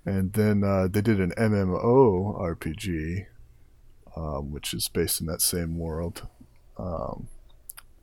Yep. 0.08 0.16
And 0.16 0.34
then 0.34 0.64
uh, 0.64 0.88
they 0.90 1.02
did 1.02 1.20
an 1.20 1.32
MMO 1.38 2.40
RPG, 2.40 3.26
um, 4.16 4.52
which 4.52 4.74
is 4.74 4.88
based 4.88 5.20
in 5.22 5.28
that 5.28 5.42
same 5.42 5.78
world, 5.78 6.28
um, 6.78 7.28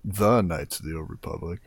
the 0.05 0.43
Knights 0.43 0.81
of 0.81 0.87
the 0.87 0.97
Old 0.97 1.09
Republic. 1.11 1.61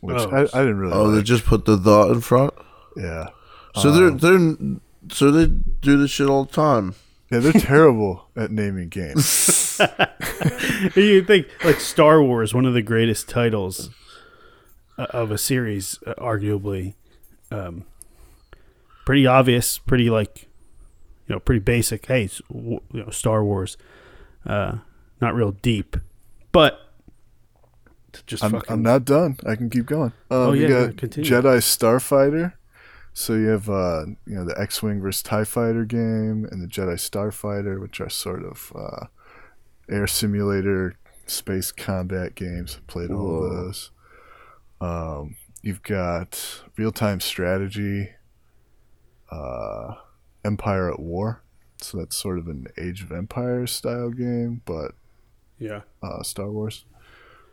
Which 0.00 0.16
Oh. 0.20 0.30
I, 0.30 0.42
I 0.42 0.62
didn't 0.62 0.78
really. 0.78 0.92
Oh, 0.94 1.10
they 1.10 1.22
just 1.22 1.44
put 1.44 1.64
the 1.64 1.74
the 1.76 2.12
in 2.12 2.20
front. 2.20 2.54
yeah, 2.96 3.28
So 3.74 3.90
they're 3.90 4.10
they're 4.12 4.56
so 5.10 5.30
they 5.32 5.46
do 5.46 5.96
this 5.98 6.10
shit 6.12 6.28
all 6.28 6.44
the 6.44 6.52
time. 6.52 6.94
yeah, 7.30 7.38
they're 7.40 7.52
terrible 7.52 8.28
at 8.36 8.52
naming 8.52 8.88
games. 8.88 9.80
you 10.94 11.24
think 11.24 11.48
like 11.64 11.80
Star 11.80 12.22
Wars, 12.22 12.54
one 12.54 12.64
of 12.66 12.74
the 12.74 12.82
greatest 12.82 13.28
titles 13.28 13.90
uh, 14.96 15.06
of 15.10 15.30
a 15.32 15.38
series, 15.38 15.98
uh, 16.06 16.14
arguably. 16.18 16.94
Um, 17.50 17.84
pretty 19.08 19.26
obvious, 19.26 19.78
pretty 19.78 20.10
like, 20.10 20.42
you 21.26 21.34
know, 21.34 21.40
pretty 21.40 21.60
basic. 21.60 22.04
Hey, 22.04 22.24
it's, 22.24 22.42
you 22.50 22.82
know, 22.92 23.08
Star 23.08 23.42
Wars, 23.42 23.78
uh, 24.44 24.80
not 25.18 25.34
real 25.34 25.52
deep, 25.52 25.96
but 26.52 26.78
just 28.26 28.44
I'm, 28.44 28.50
fucking. 28.50 28.70
I'm 28.70 28.82
not 28.82 29.06
done. 29.06 29.38
I 29.46 29.56
can 29.56 29.70
keep 29.70 29.86
going. 29.86 30.12
Um, 30.30 30.38
Oh, 30.38 30.52
you 30.52 30.64
yeah, 30.64 30.68
got 30.68 30.86
no, 30.88 30.92
continue. 30.92 31.30
Jedi 31.30 31.56
Starfighter. 31.56 32.52
So 33.14 33.32
you 33.32 33.46
have 33.46 33.70
uh, 33.70 34.04
you 34.26 34.34
know 34.34 34.44
the 34.44 34.60
X-wing 34.60 35.00
versus 35.00 35.22
Tie 35.22 35.44
Fighter 35.44 35.86
game 35.86 36.46
and 36.52 36.60
the 36.62 36.66
Jedi 36.66 36.96
Starfighter, 36.96 37.80
which 37.80 38.02
are 38.02 38.10
sort 38.10 38.44
of 38.44 38.70
uh, 38.76 39.06
air 39.88 40.06
simulator 40.06 40.96
space 41.24 41.72
combat 41.72 42.34
games. 42.34 42.78
Played 42.86 43.10
all 43.10 43.42
of 43.42 43.50
those. 43.54 43.90
Um, 44.82 45.36
you've 45.62 45.82
got 45.82 46.62
real 46.76 46.92
time 46.92 47.20
strategy, 47.20 48.10
uh, 49.30 49.94
Empire 50.44 50.92
at 50.92 51.00
War. 51.00 51.42
So 51.80 51.98
that's 51.98 52.16
sort 52.16 52.38
of 52.38 52.48
an 52.48 52.66
Age 52.76 53.02
of 53.02 53.12
Empires 53.12 53.70
style 53.70 54.10
game, 54.10 54.62
but 54.64 54.92
yeah. 55.58 55.82
uh, 56.02 56.22
Star 56.22 56.50
Wars. 56.50 56.84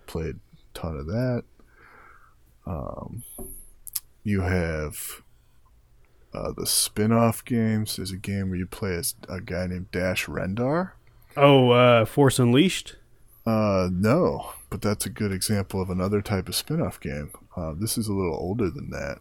Played 0.07 0.35
a 0.53 0.79
ton 0.79 0.97
of 0.97 1.07
that. 1.07 1.43
Um, 2.65 3.23
you 4.23 4.41
have 4.41 5.21
uh, 6.33 6.51
the 6.55 6.65
spin 6.65 7.11
off 7.11 7.45
games. 7.45 7.95
There's 7.95 8.11
a 8.11 8.17
game 8.17 8.49
where 8.49 8.59
you 8.59 8.65
play 8.65 8.95
as 8.95 9.15
a 9.29 9.41
guy 9.41 9.67
named 9.67 9.91
Dash 9.91 10.25
Rendar. 10.25 10.91
Oh, 11.37 11.71
uh, 11.71 12.05
Force 12.05 12.39
Unleashed. 12.39 12.95
Uh, 13.45 13.89
no, 13.91 14.53
but 14.69 14.81
that's 14.81 15.05
a 15.05 15.09
good 15.09 15.31
example 15.31 15.81
of 15.81 15.89
another 15.89 16.21
type 16.21 16.49
of 16.49 16.55
spin 16.55 16.81
off 16.81 16.99
game. 16.99 17.31
Uh, 17.55 17.73
this 17.77 17.97
is 17.97 18.07
a 18.07 18.13
little 18.13 18.35
older 18.35 18.69
than 18.69 18.89
that. 18.89 19.19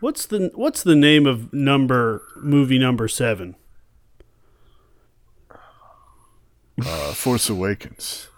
What's 0.00 0.26
the 0.26 0.50
What's 0.54 0.82
the 0.82 0.94
name 0.96 1.26
of 1.26 1.52
number 1.52 2.22
movie 2.36 2.78
number 2.78 3.08
seven? 3.08 3.56
Uh, 6.84 7.12
Force 7.12 7.48
Awakens. 7.48 8.28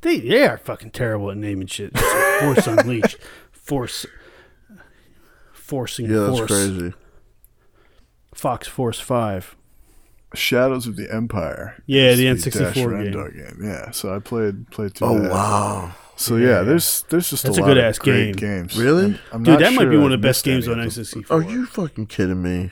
They 0.00 0.18
they 0.20 0.46
are 0.46 0.58
fucking 0.58 0.90
terrible 0.90 1.30
at 1.30 1.36
naming 1.36 1.68
shit. 1.68 1.94
Like 1.94 2.40
Force 2.40 2.66
Unleashed, 2.66 3.18
Force, 3.52 4.06
forcing 5.52 6.06
Yeah, 6.10 6.18
that's 6.18 6.38
Force, 6.38 6.50
crazy. 6.50 6.92
Fox 8.34 8.66
Force 8.68 9.00
Five. 9.00 9.56
Shadows 10.34 10.86
of 10.88 10.96
the 10.96 11.12
Empire. 11.12 11.82
Yeah, 11.86 12.14
the 12.14 12.24
Dash 12.34 12.44
N64 12.74 13.12
game. 13.12 13.32
Game. 13.32 13.58
Yeah, 13.62 13.90
so 13.92 14.14
I 14.14 14.18
played 14.18 14.68
played 14.70 14.94
through 14.94 15.08
Oh 15.08 15.18
that. 15.20 15.30
wow, 15.30 15.94
So 16.16 16.36
Yeah, 16.36 16.42
yeah, 16.46 16.50
yeah. 16.58 16.62
there's 16.62 17.02
there's 17.10 17.30
just 17.30 17.42
That's 17.44 17.58
a 17.58 17.60
a 17.60 17.62
lot 17.62 17.66
good 17.68 17.78
of 17.78 17.84
ass 17.84 17.98
great 17.98 18.36
game. 18.36 18.60
games. 18.62 18.78
Really? 18.78 19.04
And 19.04 19.20
I'm 19.32 19.42
Dude, 19.42 19.52
not 19.54 19.60
that 19.60 19.72
might 19.74 19.90
be 19.90 19.96
one 19.96 20.12
of 20.12 20.20
the 20.20 20.26
best 20.26 20.44
games 20.44 20.66
on. 20.66 20.76
N64. 20.78 21.30
are 21.30 21.42
you 21.42 21.66
fucking 21.66 22.06
kidding 22.06 22.42
me? 22.42 22.70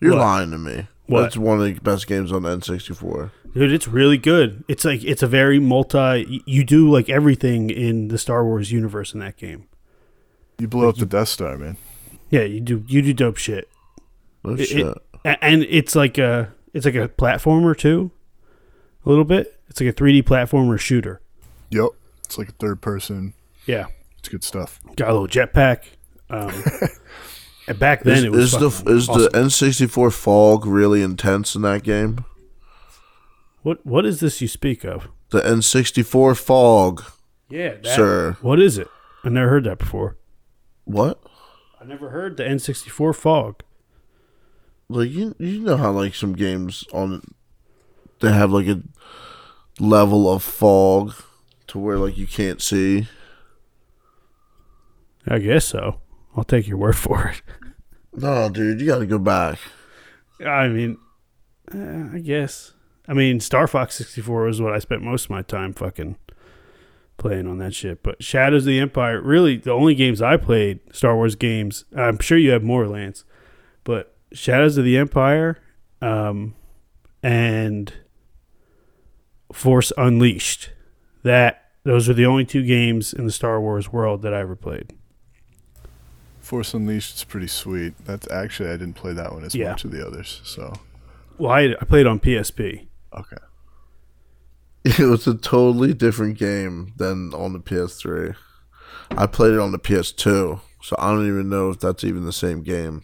You're 0.00 0.12
What? 0.12 0.20
lying 0.20 0.50
to 0.50 0.58
me. 0.58 0.86
What? 1.06 1.22
That's 1.22 1.36
one 1.36 1.58
of 1.60 1.64
the 1.64 1.72
best 1.80 2.06
games 2.06 2.30
on 2.32 2.42
N64. 2.42 3.30
Dude, 3.54 3.72
it's 3.72 3.88
really 3.88 4.16
good. 4.18 4.62
It's 4.68 4.84
like 4.84 5.02
it's 5.02 5.22
a 5.22 5.26
very 5.26 5.58
multi. 5.58 6.42
You 6.46 6.62
do 6.64 6.88
like 6.90 7.08
everything 7.08 7.68
in 7.70 8.08
the 8.08 8.18
Star 8.18 8.44
Wars 8.44 8.70
universe 8.70 9.12
in 9.12 9.20
that 9.20 9.36
game. 9.36 9.64
You 10.58 10.68
blow 10.68 10.88
up 10.88 10.96
the 10.96 11.06
Death 11.06 11.28
Star, 11.28 11.56
man. 11.58 11.76
Yeah, 12.28 12.42
you 12.42 12.60
do. 12.60 12.84
You 12.86 13.02
do 13.02 13.12
dope 13.12 13.38
shit, 13.38 13.68
No 14.44 14.52
It- 14.52 14.66
shit. 14.66 14.86
A- 15.24 15.42
and 15.44 15.64
it's 15.64 15.96
like 15.96 16.16
a 16.18 16.52
it's 16.72 16.84
like 16.86 16.94
a 16.94 17.08
platformer 17.08 17.76
too, 17.76 18.12
a 19.04 19.08
little 19.08 19.24
bit. 19.24 19.58
It's 19.68 19.80
like 19.80 19.90
a 19.90 19.92
3D 19.92 20.22
platformer 20.22 20.78
shooter. 20.78 21.20
Yep. 21.70 21.88
It's 22.30 22.38
like 22.38 22.48
a 22.48 22.52
third 22.52 22.80
person. 22.80 23.34
Yeah, 23.66 23.86
It's 24.20 24.28
good 24.28 24.44
stuff. 24.44 24.78
got 24.94 25.10
a 25.10 25.12
little 25.12 25.26
jetpack. 25.26 25.82
Um, 26.30 26.52
and 27.66 27.76
back 27.76 28.04
then 28.04 28.18
is 28.18 28.22
it 28.24 28.30
was 28.30 28.54
is 28.54 28.60
the 28.84 28.90
is 28.92 29.08
awesome. 29.08 29.22
the 29.22 29.28
N64 29.30 30.12
fog 30.12 30.64
really 30.64 31.02
intense 31.02 31.56
in 31.56 31.62
that 31.62 31.82
game? 31.82 32.24
what 33.62 33.84
what 33.84 34.06
is 34.06 34.20
this 34.20 34.40
you 34.40 34.46
speak 34.46 34.84
of? 34.84 35.08
The 35.30 35.40
N64 35.40 36.38
fog, 36.38 37.02
Yeah, 37.48 37.70
that, 37.82 37.86
sir. 37.86 38.36
What 38.40 38.60
is 38.60 38.78
it? 38.78 38.86
I 39.24 39.28
never 39.28 39.48
heard 39.50 39.64
that 39.64 39.78
before. 39.78 40.16
What? 40.84 41.20
I 41.80 41.84
never 41.84 42.10
heard 42.10 42.36
the 42.36 42.44
N64 42.44 43.12
fog. 43.16 43.64
Like 44.88 45.10
you 45.10 45.34
you 45.40 45.58
know 45.62 45.76
how 45.76 45.90
like 45.90 46.14
some 46.14 46.34
games 46.34 46.84
on 46.92 47.22
they 48.20 48.32
have 48.32 48.52
like 48.52 48.68
a 48.68 48.82
level 49.80 50.32
of 50.32 50.44
fog 50.44 51.14
to 51.70 51.78
where 51.78 51.98
like 51.98 52.16
you 52.16 52.26
can't 52.26 52.60
see. 52.60 53.08
I 55.26 55.38
guess 55.38 55.66
so. 55.66 56.00
I'll 56.36 56.44
take 56.44 56.66
your 56.66 56.78
word 56.78 56.96
for 56.96 57.28
it. 57.28 57.42
No, 58.12 58.48
dude, 58.48 58.80
you 58.80 58.86
got 58.86 58.98
to 58.98 59.06
go 59.06 59.18
back. 59.18 59.58
I 60.44 60.68
mean, 60.68 60.98
uh, 61.72 62.16
I 62.16 62.18
guess. 62.18 62.72
I 63.06 63.12
mean, 63.12 63.40
Star 63.40 63.66
Fox 63.66 63.96
64 63.96 64.44
was 64.44 64.60
what 64.60 64.72
I 64.72 64.78
spent 64.78 65.02
most 65.02 65.24
of 65.24 65.30
my 65.30 65.42
time 65.42 65.72
fucking 65.72 66.16
playing 67.16 67.46
on 67.46 67.58
that 67.58 67.74
shit. 67.74 68.02
But 68.02 68.22
Shadows 68.22 68.62
of 68.62 68.66
the 68.66 68.80
Empire, 68.80 69.20
really, 69.20 69.56
the 69.56 69.72
only 69.72 69.94
games 69.94 70.20
I 70.22 70.36
played, 70.36 70.80
Star 70.92 71.14
Wars 71.14 71.36
games, 71.36 71.84
I'm 71.96 72.18
sure 72.18 72.38
you 72.38 72.50
have 72.50 72.62
more, 72.62 72.86
Lance, 72.88 73.24
but 73.84 74.16
Shadows 74.32 74.76
of 74.76 74.84
the 74.84 74.96
Empire 74.96 75.58
um, 76.02 76.54
and 77.22 77.92
Force 79.52 79.92
Unleashed. 79.96 80.70
That 81.22 81.59
those 81.84 82.08
are 82.08 82.14
the 82.14 82.26
only 82.26 82.44
two 82.44 82.64
games 82.64 83.12
in 83.12 83.24
the 83.26 83.32
Star 83.32 83.60
Wars 83.60 83.92
world 83.92 84.22
that 84.22 84.34
I 84.34 84.40
ever 84.40 84.56
played. 84.56 84.92
Force 86.40 86.74
Unleashed 86.74 87.16
is 87.16 87.24
pretty 87.24 87.46
sweet. 87.46 87.94
That's 88.06 88.28
actually 88.30 88.70
I 88.70 88.72
didn't 88.76 88.94
play 88.94 89.12
that 89.12 89.32
one 89.32 89.44
as 89.44 89.54
Yeah. 89.54 89.70
much 89.70 89.84
as 89.84 89.90
the 89.90 90.06
others. 90.06 90.40
So 90.44 90.72
Well, 91.38 91.52
I, 91.52 91.74
I 91.80 91.84
played 91.84 92.06
on 92.06 92.20
PSP. 92.20 92.86
okay. 93.16 93.36
It 94.84 94.98
was 95.00 95.26
a 95.26 95.34
totally 95.34 95.92
different 95.92 96.38
game 96.38 96.94
than 96.96 97.34
on 97.34 97.52
the 97.52 97.60
PS3. 97.60 98.34
I 99.10 99.26
played 99.26 99.52
it 99.52 99.58
on 99.58 99.72
the 99.72 99.78
PS2, 99.78 100.60
so 100.82 100.96
I 100.98 101.10
don't 101.12 101.28
even 101.28 101.50
know 101.50 101.68
if 101.70 101.78
that's 101.80 102.02
even 102.02 102.24
the 102.24 102.32
same 102.32 102.62
game. 102.62 103.02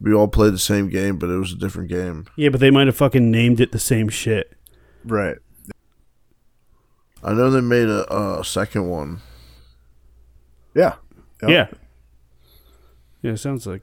We 0.00 0.12
all 0.12 0.26
played 0.26 0.52
the 0.54 0.58
same 0.58 0.88
game, 0.88 1.18
but 1.18 1.30
it 1.30 1.36
was 1.36 1.52
a 1.52 1.56
different 1.56 1.88
game. 1.88 2.26
Yeah, 2.34 2.48
but 2.48 2.58
they 2.58 2.70
might 2.72 2.88
have 2.88 2.96
fucking 2.96 3.30
named 3.30 3.60
it 3.60 3.70
the 3.70 3.78
same 3.78 4.08
shit. 4.08 4.52
Right. 5.04 5.36
I 7.22 7.32
know 7.32 7.50
they 7.50 7.60
made 7.60 7.88
a, 7.88 8.38
a 8.40 8.44
second 8.44 8.88
one. 8.88 9.20
Yeah. 10.74 10.94
Yep. 11.42 11.50
Yeah. 11.50 11.66
Yeah, 13.22 13.34
sounds 13.34 13.66
like 13.66 13.82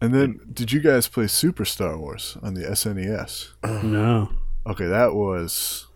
And 0.00 0.14
then 0.14 0.40
did 0.52 0.72
you 0.72 0.80
guys 0.80 1.08
play 1.08 1.26
Super 1.26 1.64
Star 1.64 1.98
Wars 1.98 2.36
on 2.42 2.54
the 2.54 2.62
SNES? 2.62 3.48
no. 3.82 4.30
Okay, 4.66 4.86
that 4.86 5.14
was 5.14 5.86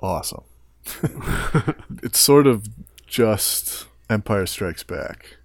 awesome. 0.00 0.44
it's 2.02 2.18
sort 2.18 2.46
of 2.46 2.66
just 3.06 3.86
Empire 4.08 4.46
Strikes 4.46 4.82
Back, 4.82 5.36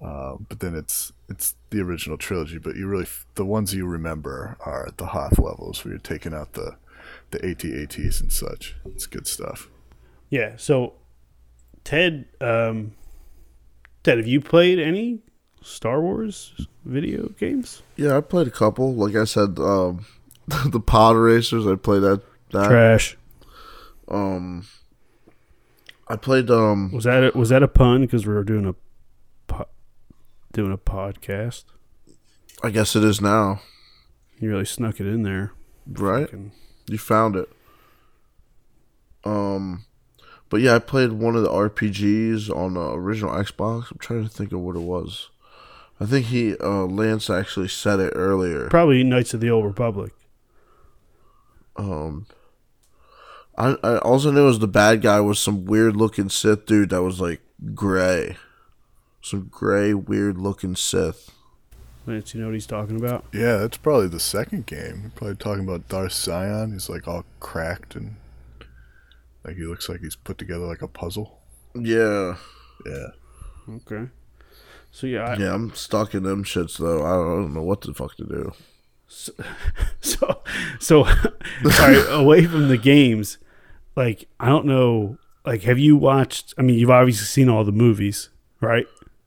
um, 0.00 0.46
but 0.48 0.60
then 0.60 0.74
it's 0.74 1.12
it's 1.28 1.54
the 1.70 1.80
original 1.80 2.18
trilogy. 2.18 2.58
But 2.58 2.76
you 2.76 2.86
really 2.86 3.06
the 3.34 3.44
ones 3.44 3.74
you 3.74 3.86
remember 3.86 4.56
are 4.60 4.88
the 4.96 5.06
Hoth 5.06 5.38
levels 5.38 5.84
where 5.84 5.92
you're 5.92 6.00
taking 6.00 6.34
out 6.34 6.54
the 6.54 6.76
the 7.34 7.48
AT-ATs 7.48 8.20
and 8.20 8.32
such. 8.32 8.76
It's 8.86 9.06
good 9.06 9.26
stuff. 9.26 9.68
Yeah, 10.30 10.54
so 10.56 10.94
Ted, 11.84 12.26
um, 12.40 12.92
Ted, 14.02 14.18
have 14.18 14.26
you 14.26 14.40
played 14.40 14.78
any 14.78 15.20
Star 15.62 16.00
Wars 16.00 16.66
video 16.84 17.28
games? 17.38 17.82
Yeah, 17.96 18.16
I 18.16 18.20
played 18.20 18.46
a 18.46 18.50
couple. 18.50 18.94
Like 18.94 19.14
I 19.16 19.24
said, 19.24 19.58
um, 19.58 20.04
the 20.66 20.80
Pod 20.80 21.16
Racers. 21.16 21.66
I 21.66 21.76
played 21.76 22.02
that. 22.02 22.22
that. 22.52 22.68
Trash. 22.68 23.16
Um, 24.08 24.66
I 26.08 26.16
played 26.16 26.50
um 26.50 26.92
Was 26.92 27.04
that 27.04 27.32
a, 27.34 27.38
was 27.38 27.48
that 27.48 27.62
a 27.62 27.68
pun? 27.68 28.02
Because 28.02 28.26
we 28.26 28.34
were 28.34 28.44
doing 28.44 28.66
a 28.66 28.74
po- 29.46 29.68
doing 30.52 30.72
a 30.72 30.76
podcast. 30.78 31.64
I 32.62 32.70
guess 32.70 32.94
it 32.96 33.04
is 33.04 33.20
now, 33.20 33.60
You 34.38 34.50
really 34.50 34.64
snuck 34.64 35.00
it 35.00 35.06
in 35.06 35.22
there. 35.22 35.52
right? 35.86 36.26
Fucking- 36.30 36.52
You 36.86 36.98
found 36.98 37.36
it. 37.36 37.48
Um, 39.24 39.84
but 40.50 40.60
yeah, 40.60 40.74
I 40.74 40.78
played 40.78 41.12
one 41.12 41.36
of 41.36 41.42
the 41.42 41.48
RPGs 41.48 42.54
on 42.54 42.74
the 42.74 42.92
original 42.92 43.34
Xbox. 43.34 43.90
I'm 43.90 43.98
trying 43.98 44.22
to 44.22 44.28
think 44.28 44.52
of 44.52 44.60
what 44.60 44.76
it 44.76 44.82
was. 44.82 45.30
I 46.00 46.06
think 46.06 46.26
he 46.26 46.56
uh, 46.58 46.84
Lance 46.86 47.30
actually 47.30 47.68
said 47.68 48.00
it 48.00 48.12
earlier. 48.14 48.68
Probably 48.68 49.02
Knights 49.04 49.32
of 49.32 49.40
the 49.40 49.50
Old 49.50 49.64
Republic. 49.64 50.12
Um, 51.76 52.26
I 53.56 53.76
I 53.82 53.98
also 53.98 54.30
knew 54.30 54.44
was 54.44 54.58
the 54.58 54.68
bad 54.68 55.02
guy 55.02 55.20
was 55.20 55.38
some 55.38 55.64
weird 55.64 55.96
looking 55.96 56.28
Sith 56.28 56.66
dude 56.66 56.90
that 56.90 57.02
was 57.02 57.20
like 57.20 57.40
gray, 57.74 58.36
some 59.22 59.48
gray 59.50 59.94
weird 59.94 60.38
looking 60.38 60.76
Sith. 60.76 61.30
Lance, 62.06 62.34
you 62.34 62.40
know 62.40 62.48
what 62.48 62.54
he's 62.54 62.66
talking 62.66 62.96
about? 62.96 63.24
Yeah, 63.32 63.56
that's 63.58 63.78
probably 63.78 64.08
the 64.08 64.20
second 64.20 64.66
game. 64.66 65.00
You're 65.02 65.12
probably 65.14 65.36
talking 65.36 65.64
about 65.64 65.88
Darth 65.88 66.12
Sion. 66.12 66.72
He's 66.72 66.88
like 66.90 67.08
all 67.08 67.24
cracked 67.40 67.94
and 67.96 68.16
like 69.44 69.56
he 69.56 69.62
looks 69.64 69.88
like 69.88 70.00
he's 70.00 70.16
put 70.16 70.38
together 70.38 70.66
like 70.66 70.82
a 70.82 70.88
puzzle. 70.88 71.38
Yeah, 71.74 72.36
Yeah. 72.86 73.08
Okay. 73.68 74.08
So 74.90 75.06
yeah, 75.06 75.24
I, 75.30 75.36
yeah, 75.36 75.54
I'm 75.54 75.74
stuck 75.74 76.14
in 76.14 76.22
them 76.22 76.44
shits 76.44 76.78
though. 76.78 77.04
I 77.04 77.10
don't, 77.14 77.32
I 77.32 77.42
don't 77.42 77.54
know 77.54 77.62
what 77.62 77.80
the 77.80 77.94
fuck 77.94 78.16
to 78.16 78.24
do. 78.24 78.52
so 79.08 79.32
so 80.78 81.06
sorry. 81.70 82.00
away 82.10 82.44
from 82.46 82.68
the 82.68 82.78
games, 82.78 83.38
like 83.96 84.28
I 84.38 84.48
don't 84.48 84.66
know, 84.66 85.18
like 85.44 85.62
have 85.62 85.78
you 85.78 85.96
watched? 85.96 86.54
I 86.58 86.62
mean, 86.62 86.78
you've 86.78 86.90
obviously 86.90 87.24
seen 87.26 87.48
all 87.48 87.64
the 87.64 87.72
movies, 87.72 88.28
right? 88.60 88.86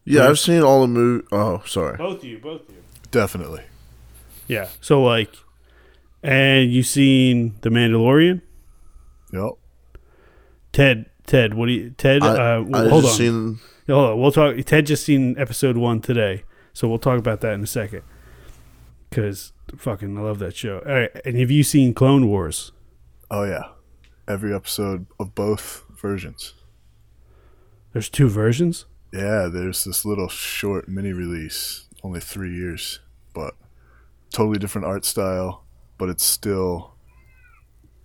Yeah, 0.10 0.30
I've 0.30 0.40
seen 0.40 0.62
all 0.62 0.82
the 0.82 0.88
movie. 0.88 1.28
Oh, 1.34 1.62
sorry. 1.66 1.98
Both 1.98 2.20
of 2.20 2.24
you, 2.24 2.40
both 2.40 2.62
of 2.62 2.74
you. 2.74 2.82
Definitely. 3.12 3.64
Yeah. 4.48 4.70
So 4.80 5.04
like, 5.04 5.34
and 6.24 6.72
you 6.72 6.82
seen 6.82 7.56
the 7.62 7.70
Mandalorian? 7.70 8.42
Yep. 9.34 9.52
Ted, 10.72 11.10
Ted, 11.26 11.56
what 11.56 11.66
do 11.66 11.74
you? 11.74 11.90
Ted, 11.92 12.24
I, 12.24 12.28
uh, 12.28 12.66
I 12.74 12.88
hold 12.88 12.94
on. 12.94 13.02
just 13.02 13.18
seen. 13.18 13.60
Hold 13.88 14.12
on. 14.12 14.20
We'll 14.22 14.32
talk. 14.32 14.56
Ted 14.66 14.86
just 14.86 15.04
seen 15.04 15.38
episode 15.38 15.76
one 15.76 16.00
today, 16.00 16.44
so 16.72 16.88
we'll 16.88 17.00
talk 17.00 17.20
about 17.20 17.42
that 17.42 17.54
in 17.54 17.64
a 17.64 17.68
second. 17.68 18.04
Cause 19.12 19.52
fucking, 19.76 20.18
I 20.18 20.22
love 20.22 20.40
that 20.40 20.56
show. 20.56 20.80
All 20.80 20.94
right, 20.94 21.12
and 21.26 21.38
have 21.38 21.52
you 21.52 21.64
seen 21.64 21.94
Clone 21.94 22.28
Wars? 22.28 22.72
Oh 23.30 23.44
yeah. 23.44 23.64
Every 24.26 24.54
episode 24.54 25.06
of 25.20 25.36
both 25.36 25.84
versions. 26.02 26.54
There's 27.92 28.10
two 28.10 28.30
versions. 28.30 28.86
Yeah, 29.12 29.48
there's 29.48 29.84
this 29.84 30.06
little 30.06 30.28
short 30.28 30.88
mini 30.88 31.14
release, 31.14 31.86
only 32.04 32.20
three 32.20 32.54
years, 32.54 33.00
but 33.34 33.54
totally 34.32 34.60
different 34.60 34.88
art 34.88 35.06
style, 35.06 35.64
but 35.98 36.10
it's 36.10 36.26
still 36.26 36.94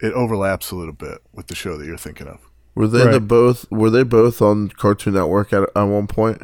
it 0.00 0.12
overlaps 0.14 0.70
a 0.70 0.76
little 0.76 0.92
bit 0.92 1.18
with 1.32 1.46
the 1.46 1.54
show 1.54 1.76
that 1.76 1.86
you're 1.86 1.96
thinking 1.96 2.26
of. 2.26 2.40
Were 2.74 2.88
they 2.88 3.06
the 3.10 3.20
both? 3.20 3.70
Were 3.70 3.90
they 3.90 4.02
both 4.02 4.40
on 4.40 4.68
Cartoon 4.70 5.14
Network 5.14 5.52
at 5.52 5.68
at 5.76 5.82
one 5.84 6.06
point? 6.06 6.42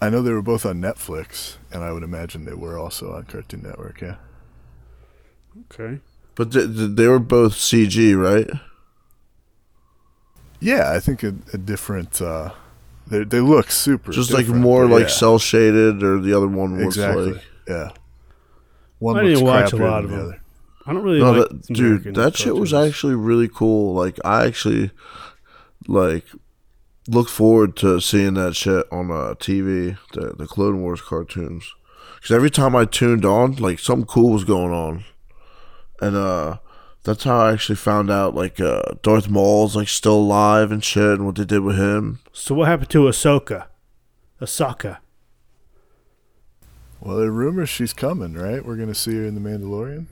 I 0.00 0.10
know 0.10 0.22
they 0.22 0.32
were 0.32 0.42
both 0.42 0.64
on 0.64 0.80
Netflix, 0.80 1.56
and 1.72 1.82
I 1.82 1.92
would 1.92 2.02
imagine 2.04 2.44
they 2.44 2.54
were 2.54 2.78
also 2.78 3.12
on 3.12 3.24
Cartoon 3.24 3.62
Network. 3.62 4.00
Yeah. 4.00 4.16
Okay. 5.72 6.00
But 6.34 6.52
th- 6.52 6.72
th- 6.72 6.90
they 6.94 7.08
were 7.08 7.18
both 7.18 7.54
CG, 7.54 8.16
right? 8.16 8.48
Yeah, 10.60 10.92
I 10.92 11.00
think 11.00 11.22
a, 11.22 11.34
a 11.52 11.58
different. 11.58 12.22
Uh, 12.22 12.52
they 13.08 13.24
they 13.24 13.40
look 13.40 13.70
super. 13.70 14.12
Just 14.12 14.32
like 14.32 14.48
more 14.48 14.86
like 14.86 15.02
yeah, 15.02 15.08
cell 15.08 15.38
shaded, 15.38 16.02
or 16.02 16.20
the 16.20 16.34
other 16.36 16.48
one 16.48 16.76
was 16.76 16.96
exactly. 16.96 17.32
like. 17.32 17.44
yeah. 17.66 17.90
One 18.98 19.16
I 19.16 19.22
looks 19.22 19.38
didn't 19.40 19.46
watch 19.46 19.72
a 19.72 19.76
lot 19.76 20.02
than 20.02 20.04
of 20.04 20.10
the 20.10 20.16
them. 20.16 20.26
other. 20.26 20.40
I 20.86 20.92
don't 20.92 21.02
really 21.02 21.20
No, 21.20 21.32
like 21.32 21.48
that, 21.50 21.66
dude, 21.66 21.86
American 21.86 22.12
that 22.14 22.36
shit 22.36 22.56
was 22.56 22.72
actually 22.72 23.14
really 23.14 23.48
cool. 23.48 23.94
Like, 23.94 24.18
I 24.24 24.46
actually 24.46 24.90
like 25.86 26.24
look 27.08 27.28
forward 27.28 27.76
to 27.76 28.00
seeing 28.00 28.34
that 28.34 28.56
shit 28.56 28.86
on 28.90 29.10
uh, 29.10 29.34
TV, 29.38 29.98
the 30.14 30.34
the 30.36 30.46
Clone 30.46 30.80
Wars 30.80 31.00
cartoons. 31.00 31.74
Because 32.16 32.34
every 32.34 32.50
time 32.50 32.74
I 32.74 32.84
tuned 32.84 33.24
on, 33.24 33.56
like 33.56 33.78
something 33.78 34.06
cool 34.06 34.32
was 34.32 34.44
going 34.44 34.72
on, 34.72 35.04
and 36.00 36.16
uh, 36.16 36.58
that's 37.08 37.24
how 37.24 37.40
I 37.40 37.52
actually 37.52 37.76
found 37.76 38.10
out 38.10 38.34
like 38.34 38.60
uh, 38.60 38.82
Darth 39.02 39.30
Maul's 39.30 39.74
like 39.74 39.88
still 39.88 40.16
alive 40.16 40.70
and 40.70 40.84
shit, 40.84 41.14
and 41.14 41.24
what 41.24 41.36
they 41.36 41.44
did 41.44 41.60
with 41.60 41.78
him. 41.78 42.20
So 42.32 42.54
what 42.54 42.68
happened 42.68 42.90
to 42.90 43.04
Ahsoka? 43.04 43.66
Ahsoka. 44.42 44.98
Well, 47.00 47.16
there 47.16 47.28
are 47.28 47.32
rumors 47.32 47.70
she's 47.70 47.94
coming, 47.94 48.34
right? 48.34 48.64
We're 48.64 48.76
gonna 48.76 48.94
see 48.94 49.16
her 49.16 49.24
in 49.24 49.34
the 49.34 49.40
Mandalorian. 49.40 50.06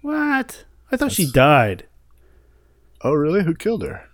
What? 0.00 0.64
I 0.90 0.96
thought 0.96 1.12
she 1.12 1.30
died. 1.30 1.86
Oh, 3.02 3.12
really? 3.12 3.44
Who 3.44 3.54
killed 3.54 3.82
her? 3.82 4.08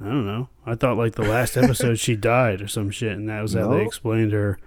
I 0.00 0.06
don't 0.06 0.26
know. 0.26 0.48
I 0.66 0.74
thought 0.74 0.96
like 0.96 1.14
the 1.14 1.22
last 1.22 1.56
episode 1.56 2.00
she 2.00 2.16
died 2.34 2.60
or 2.60 2.66
some 2.66 2.90
shit, 2.90 3.12
and 3.12 3.28
that 3.28 3.42
was 3.42 3.54
how 3.54 3.68
they 3.68 3.82
explained 3.82 4.32
her 4.32 4.58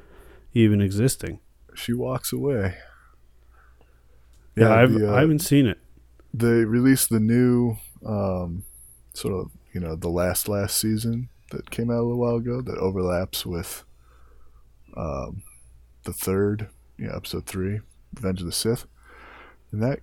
even 0.53 0.79
existing. 0.79 1.39
She 1.73 1.91
walks 1.91 2.31
away. 2.31 2.75
Yeah, 4.55 4.73
I've, 4.73 4.93
the, 4.93 5.11
uh, 5.11 5.15
I 5.17 5.19
haven't 5.19 5.39
seen 5.39 5.67
it. 5.67 5.79
They 6.37 6.65
released 6.65 7.09
the 7.09 7.19
new 7.19 7.77
um, 8.05 8.63
sort 9.13 9.33
of 9.33 9.51
you 9.73 9.79
know 9.79 9.95
the 9.95 10.09
last 10.09 10.47
last 10.47 10.77
season 10.77 11.29
that 11.51 11.69
came 11.71 11.89
out 11.89 11.99
a 11.99 12.03
little 12.03 12.17
while 12.17 12.35
ago 12.35 12.61
that 12.61 12.77
overlaps 12.77 13.45
with 13.45 13.83
um, 14.97 15.43
the 16.03 16.13
third 16.13 16.69
yeah 16.97 17.15
episode 17.15 17.45
three 17.45 17.79
revenge 18.15 18.41
of 18.41 18.45
the 18.45 18.51
sith. 18.51 18.85
And 19.71 19.81
that 19.81 19.99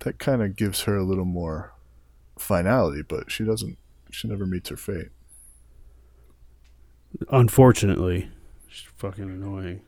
that 0.00 0.18
kind 0.18 0.42
of 0.42 0.56
gives 0.56 0.82
her 0.82 0.96
a 0.96 1.04
little 1.04 1.24
more 1.24 1.74
finality 2.38 3.02
but 3.02 3.30
she 3.30 3.44
doesn't 3.44 3.76
she 4.10 4.26
never 4.26 4.46
meets 4.46 4.70
her 4.70 4.76
fate. 4.76 5.08
Unfortunately, 7.30 8.30
she's 8.68 8.88
fucking 8.96 9.24
annoying. 9.24 9.82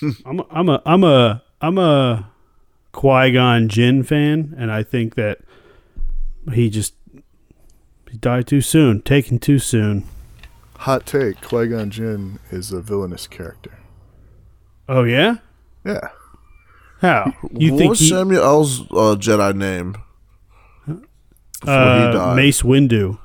I'm 0.24 0.40
a, 0.40 0.46
I'm 0.50 0.68
a 0.68 0.82
I'm 0.86 1.04
a 1.04 1.42
I'm 1.60 1.78
a 1.78 2.31
Qui 2.92 3.32
Gon 3.32 3.68
Jinn 3.68 4.02
fan, 4.02 4.54
and 4.56 4.70
I 4.70 4.82
think 4.82 5.14
that 5.14 5.38
he 6.52 6.68
just 6.70 6.94
he 8.10 8.18
died 8.18 8.46
too 8.46 8.60
soon, 8.60 9.00
taken 9.00 9.38
too 9.38 9.58
soon. 9.58 10.04
hot 10.78 11.06
take 11.06 11.40
qui-gon 11.40 11.90
jinn 11.90 12.38
is 12.50 12.72
a 12.72 12.80
villainous 12.80 13.26
character 13.28 13.78
Oh 14.88 15.04
yeah, 15.04 15.36
yeah 15.84 16.08
how 17.00 17.32
you 17.52 17.72
what 17.72 17.78
think 17.78 17.90
was 17.90 18.00
he, 18.00 18.08
Samuel 18.08 18.42
L's 18.42 18.80
uh, 18.90 19.16
Jedi 19.18 19.54
name? 19.56 19.96
Before 20.86 21.74
uh, 21.74 22.06
he 22.06 22.12
died. 22.12 22.36
Mace 22.36 22.62
Windu? 22.62 23.18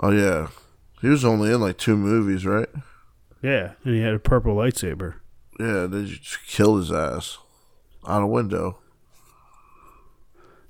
Oh 0.00 0.10
yeah, 0.10 0.48
he 1.00 1.08
was 1.08 1.24
only 1.24 1.52
in 1.52 1.60
like 1.60 1.78
two 1.78 1.96
movies, 1.96 2.44
right? 2.44 2.68
Yeah, 3.42 3.72
and 3.84 3.94
he 3.94 4.00
had 4.00 4.14
a 4.14 4.18
purple 4.18 4.56
lightsaber. 4.56 5.14
Yeah, 5.60 5.86
they 5.86 6.04
just 6.04 6.44
killed 6.46 6.80
his 6.80 6.92
ass 6.92 7.38
out 8.06 8.22
a 8.22 8.26
window. 8.26 8.78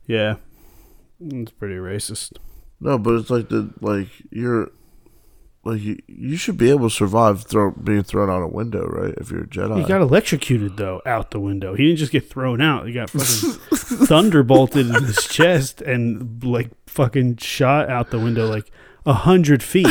Yeah, 0.06 0.36
it's 1.20 1.52
pretty 1.52 1.76
racist. 1.76 2.36
No, 2.80 2.98
but 2.98 3.14
it's 3.14 3.30
like 3.30 3.48
the 3.48 3.72
like 3.80 4.08
you're 4.30 4.70
like 5.64 5.80
you, 5.80 5.98
you 6.06 6.36
should 6.36 6.58
be 6.58 6.70
able 6.70 6.90
to 6.90 6.94
survive 6.94 7.44
throw, 7.44 7.70
being 7.70 8.02
thrown 8.02 8.28
out 8.28 8.42
a 8.42 8.48
window, 8.48 8.86
right? 8.86 9.14
If 9.16 9.30
you're 9.30 9.44
a 9.44 9.46
Jedi. 9.46 9.78
He 9.78 9.84
got 9.84 10.02
electrocuted 10.02 10.76
though 10.76 11.00
out 11.06 11.30
the 11.30 11.40
window. 11.40 11.74
He 11.74 11.84
didn't 11.84 11.98
just 11.98 12.12
get 12.12 12.28
thrown 12.28 12.60
out. 12.60 12.86
He 12.86 12.92
got 12.92 13.10
fucking 13.10 13.58
thunderbolted 14.06 14.86
in 14.88 15.04
his 15.04 15.24
chest 15.24 15.80
and 15.80 16.44
like 16.44 16.70
fucking 16.86 17.38
shot 17.38 17.88
out 17.88 18.10
the 18.10 18.18
window 18.18 18.46
like 18.46 18.70
a 19.06 19.14
hundred 19.14 19.62
feet 19.62 19.88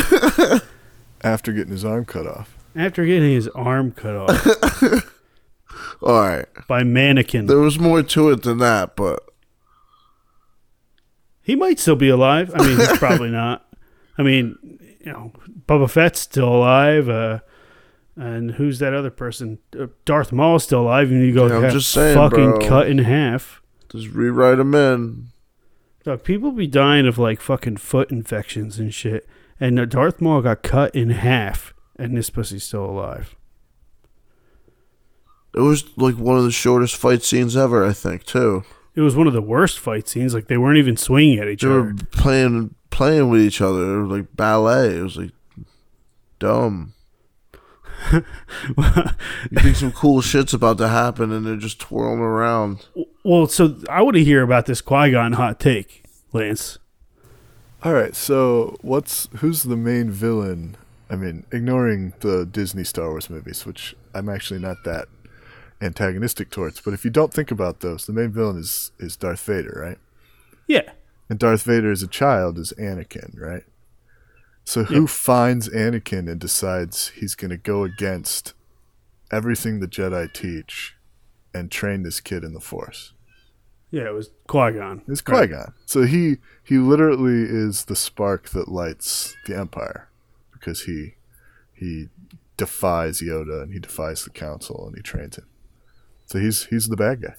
after 1.21 1.51
getting 1.51 1.71
his 1.71 1.85
arm 1.85 2.05
cut 2.05 2.25
off 2.25 2.57
after 2.75 3.05
getting 3.05 3.31
his 3.31 3.47
arm 3.49 3.91
cut 3.91 4.15
off 4.15 5.12
All 6.03 6.19
right, 6.19 6.45
by 6.67 6.83
mannequin. 6.83 7.45
there 7.47 7.59
was 7.59 7.79
more 7.79 8.03
to 8.03 8.29
it 8.29 8.43
than 8.43 8.57
that, 8.59 8.95
but 8.95 9.23
He 11.41 11.55
might 11.55 11.79
still 11.79 11.95
be 11.95 12.09
alive. 12.09 12.51
I 12.55 12.65
mean, 12.67 12.77
he's 12.77 12.97
probably 12.97 13.29
not. 13.29 13.65
I 14.17 14.21
mean, 14.23 14.57
you 14.99 15.11
know, 15.11 15.33
Boba 15.67 15.89
Fett's 15.89 16.19
still 16.19 16.47
alive. 16.55 17.09
Uh, 17.09 17.39
and 18.15 18.51
who's 18.51 18.79
that 18.79 18.93
other 18.93 19.09
person? 19.09 19.57
Uh, 19.77 19.87
Darth 20.05 20.31
Maul's 20.31 20.63
still 20.63 20.81
alive. 20.81 21.09
And 21.09 21.21
you 21.25 21.33
go, 21.33 21.47
Yeah, 21.47 21.65
I'm 21.67 21.71
just 21.71 21.89
saying, 21.89 22.15
fucking 22.15 22.51
bro. 22.51 22.67
cut 22.67 22.87
in 22.87 22.99
half. 22.99 23.61
just 23.89 24.07
rewrite 24.09 24.59
him 24.59 24.75
in. 24.75 25.27
Look, 26.05 26.23
people 26.23 26.51
be 26.51 26.67
dying 26.67 27.07
of 27.07 27.17
like 27.17 27.41
fucking 27.41 27.77
foot 27.77 28.11
infections 28.11 28.77
and 28.77 28.93
shit. 28.93 29.27
And 29.59 29.79
uh, 29.79 29.85
Darth 29.85 30.21
Maul 30.21 30.41
got 30.41 30.61
cut 30.63 30.93
in 30.95 31.09
half, 31.11 31.73
and 31.97 32.15
this 32.15 32.29
pussy's 32.29 32.63
still 32.63 32.85
alive. 32.85 33.35
It 35.53 35.61
was 35.61 35.85
like 35.97 36.15
one 36.15 36.37
of 36.37 36.43
the 36.43 36.51
shortest 36.51 36.95
fight 36.95 37.23
scenes 37.23 37.55
ever, 37.55 37.85
I 37.85 37.93
think, 37.93 38.25
too. 38.25 38.63
It 38.95 39.01
was 39.01 39.15
one 39.15 39.27
of 39.27 39.33
the 39.33 39.41
worst 39.41 39.79
fight 39.79 40.07
scenes. 40.07 40.33
Like 40.33 40.47
they 40.47 40.57
weren't 40.57 40.77
even 40.77 40.97
swinging 40.97 41.39
at 41.39 41.47
each 41.47 41.61
They 41.61 41.67
other. 41.67 41.83
They 41.83 41.87
were 41.87 42.05
playing 42.11 42.75
playing 42.93 43.29
with 43.29 43.41
each 43.41 43.59
other, 43.59 43.95
it 43.95 44.03
was 44.03 44.19
like 44.19 44.35
ballet. 44.35 44.97
It 44.97 45.03
was 45.03 45.17
like 45.17 45.31
dumb. 46.39 46.93
you 48.13 48.23
think 49.55 49.75
some 49.75 49.91
cool 49.91 50.21
shit's 50.21 50.53
about 50.53 50.77
to 50.77 50.87
happen, 50.87 51.31
and 51.31 51.45
they're 51.45 51.55
just 51.55 51.79
twirling 51.79 52.19
around. 52.19 52.85
Well, 53.23 53.47
so 53.47 53.77
I 53.89 54.01
want 54.01 54.15
to 54.15 54.23
hear 54.23 54.43
about 54.43 54.67
this 54.67 54.81
Qui 54.81 55.11
Gon 55.11 55.33
hot 55.33 55.59
take, 55.59 56.03
Lance. 56.31 56.77
All 57.81 57.93
right, 57.93 58.15
so 58.15 58.77
what's 58.81 59.27
who's 59.37 59.63
the 59.63 59.75
main 59.75 60.11
villain? 60.11 60.77
I 61.09 61.15
mean, 61.15 61.45
ignoring 61.51 62.13
the 62.19 62.45
Disney 62.45 62.83
Star 62.83 63.09
Wars 63.09 63.29
movies, 63.29 63.65
which 63.65 63.95
I'm 64.13 64.29
actually 64.29 64.59
not 64.59 64.77
that 64.85 65.07
antagonistic 65.83 66.49
towards, 66.49 66.79
but 66.81 66.93
if 66.93 67.03
you 67.03 67.11
don't 67.11 67.33
think 67.33 67.51
about 67.51 67.81
those, 67.81 68.05
the 68.05 68.13
main 68.13 68.31
villain 68.31 68.57
is 68.57 68.91
is 68.99 69.15
Darth 69.15 69.41
Vader, 69.45 69.77
right? 69.85 69.97
Yeah. 70.67 70.91
And 71.29 71.39
Darth 71.39 71.63
Vader 71.63 71.91
as 71.91 72.03
a 72.03 72.07
child 72.07 72.57
is 72.57 72.73
Anakin, 72.79 73.39
right? 73.39 73.63
So 74.65 74.83
who 74.85 75.01
Yep. 75.01 75.09
finds 75.09 75.69
Anakin 75.69 76.29
and 76.31 76.39
decides 76.39 77.09
he's 77.09 77.35
going 77.35 77.51
to 77.51 77.57
go 77.57 77.83
against 77.83 78.53
everything 79.31 79.79
the 79.79 79.87
Jedi 79.87 80.31
teach 80.33 80.95
and 81.53 81.69
train 81.69 82.03
this 82.03 82.21
kid 82.21 82.43
in 82.43 82.53
the 82.53 82.59
Force? 82.61 83.13
Yeah, 83.91 84.07
it 84.07 84.13
was 84.13 84.29
Qui 84.47 84.71
Gon. 84.71 85.01
It's 85.07 85.21
Qui 85.21 85.47
Gon. 85.47 85.73
So 85.85 86.03
he 86.03 86.37
he 86.63 86.77
literally 86.77 87.43
is 87.43 87.85
the 87.85 87.95
spark 87.95 88.49
that 88.49 88.69
lights 88.69 89.35
the 89.45 89.57
Empire 89.57 90.07
because 90.51 90.83
he 90.83 91.15
he 91.73 92.07
defies 92.57 93.21
Yoda 93.21 93.63
and 93.63 93.73
he 93.73 93.79
defies 93.79 94.23
the 94.23 94.29
Council 94.29 94.87
and 94.87 94.95
he 94.95 95.01
trains 95.01 95.37
him. 95.37 95.45
So 96.33 96.39
he's 96.39 96.65
he's 96.65 96.87
the 96.87 96.95
bad 96.97 97.21
guy. 97.21 97.35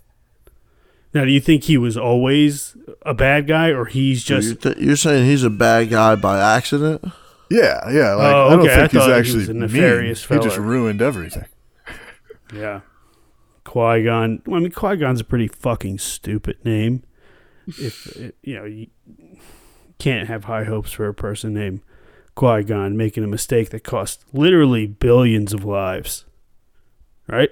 Now, 1.12 1.24
do 1.24 1.32
you 1.32 1.40
think 1.40 1.64
he 1.64 1.76
was 1.76 1.96
always 1.96 2.76
a 3.02 3.12
bad 3.12 3.48
guy, 3.48 3.70
or 3.70 3.86
he's 3.86 4.24
So 4.24 4.36
just? 4.36 4.46
you're, 4.64 4.74
th- 4.74 4.86
you're 4.86 4.94
saying 4.96 5.26
he's 5.26 5.42
a 5.42 5.50
bad 5.50 5.90
guy 5.90 6.14
by 6.14 6.38
accident? 6.38 7.04
Yeah, 7.50 7.90
yeah. 7.90 8.14
Like 8.14 8.32
Oh, 8.34 8.46
I 8.46 8.50
don't 8.50 8.60
okay, 8.60 8.72
I 8.72 8.76
think 8.76 8.92
he's 8.92 9.00
thought 9.00 9.08
he 9.08 9.14
actually 9.14 9.38
was 9.40 9.48
mean. 9.48 9.58
nefarious 9.58 10.24
He 10.26 10.38
just 10.38 10.58
ruined 10.58 11.02
everything. 11.02 11.46
Yeah. 12.54 12.82
Qui 13.64 14.04
Gon. 14.04 14.42
Well, 14.46 14.58
I 14.58 14.60
mean, 14.62 14.70
Qui 14.70 14.96
Gon's 14.96 15.20
a 15.20 15.24
pretty 15.24 15.48
fucking 15.48 15.98
stupid 15.98 16.64
name. 16.64 17.02
If 17.66 18.16
you 18.42 18.54
know, 18.54 18.64
you 18.64 18.86
can't 19.98 20.28
have 20.28 20.44
high 20.44 20.62
hopes 20.64 20.92
for 20.92 21.08
a 21.08 21.14
person 21.14 21.52
named 21.54 21.80
Qui 22.36 22.62
Gon 22.62 22.96
making 22.96 23.24
a 23.24 23.28
mistake 23.28 23.70
that 23.70 23.82
cost 23.82 24.24
literally 24.32 24.86
billions 24.86 25.52
of 25.52 25.64
lives. 25.64 26.24
Right? 27.26 27.50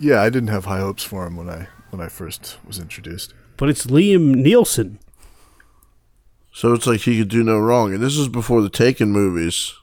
Yeah, 0.00 0.22
I 0.22 0.30
didn't 0.30 0.48
have 0.48 0.64
high 0.64 0.80
hopes 0.80 1.04
for 1.04 1.26
him 1.26 1.36
when 1.36 1.50
I 1.50 1.68
when 1.90 2.00
I 2.00 2.08
first 2.08 2.56
was 2.66 2.78
introduced. 2.78 3.34
But 3.58 3.68
it's 3.68 3.86
Liam 3.86 4.36
Neeson. 4.36 4.96
So 6.52 6.72
it's 6.72 6.86
like 6.86 7.02
he 7.02 7.18
could 7.18 7.28
do 7.28 7.44
no 7.44 7.58
wrong. 7.58 7.92
And 7.92 8.02
this 8.02 8.16
is 8.16 8.28
before 8.28 8.62
the 8.62 8.70
Taken 8.70 9.12
movies. 9.12 9.74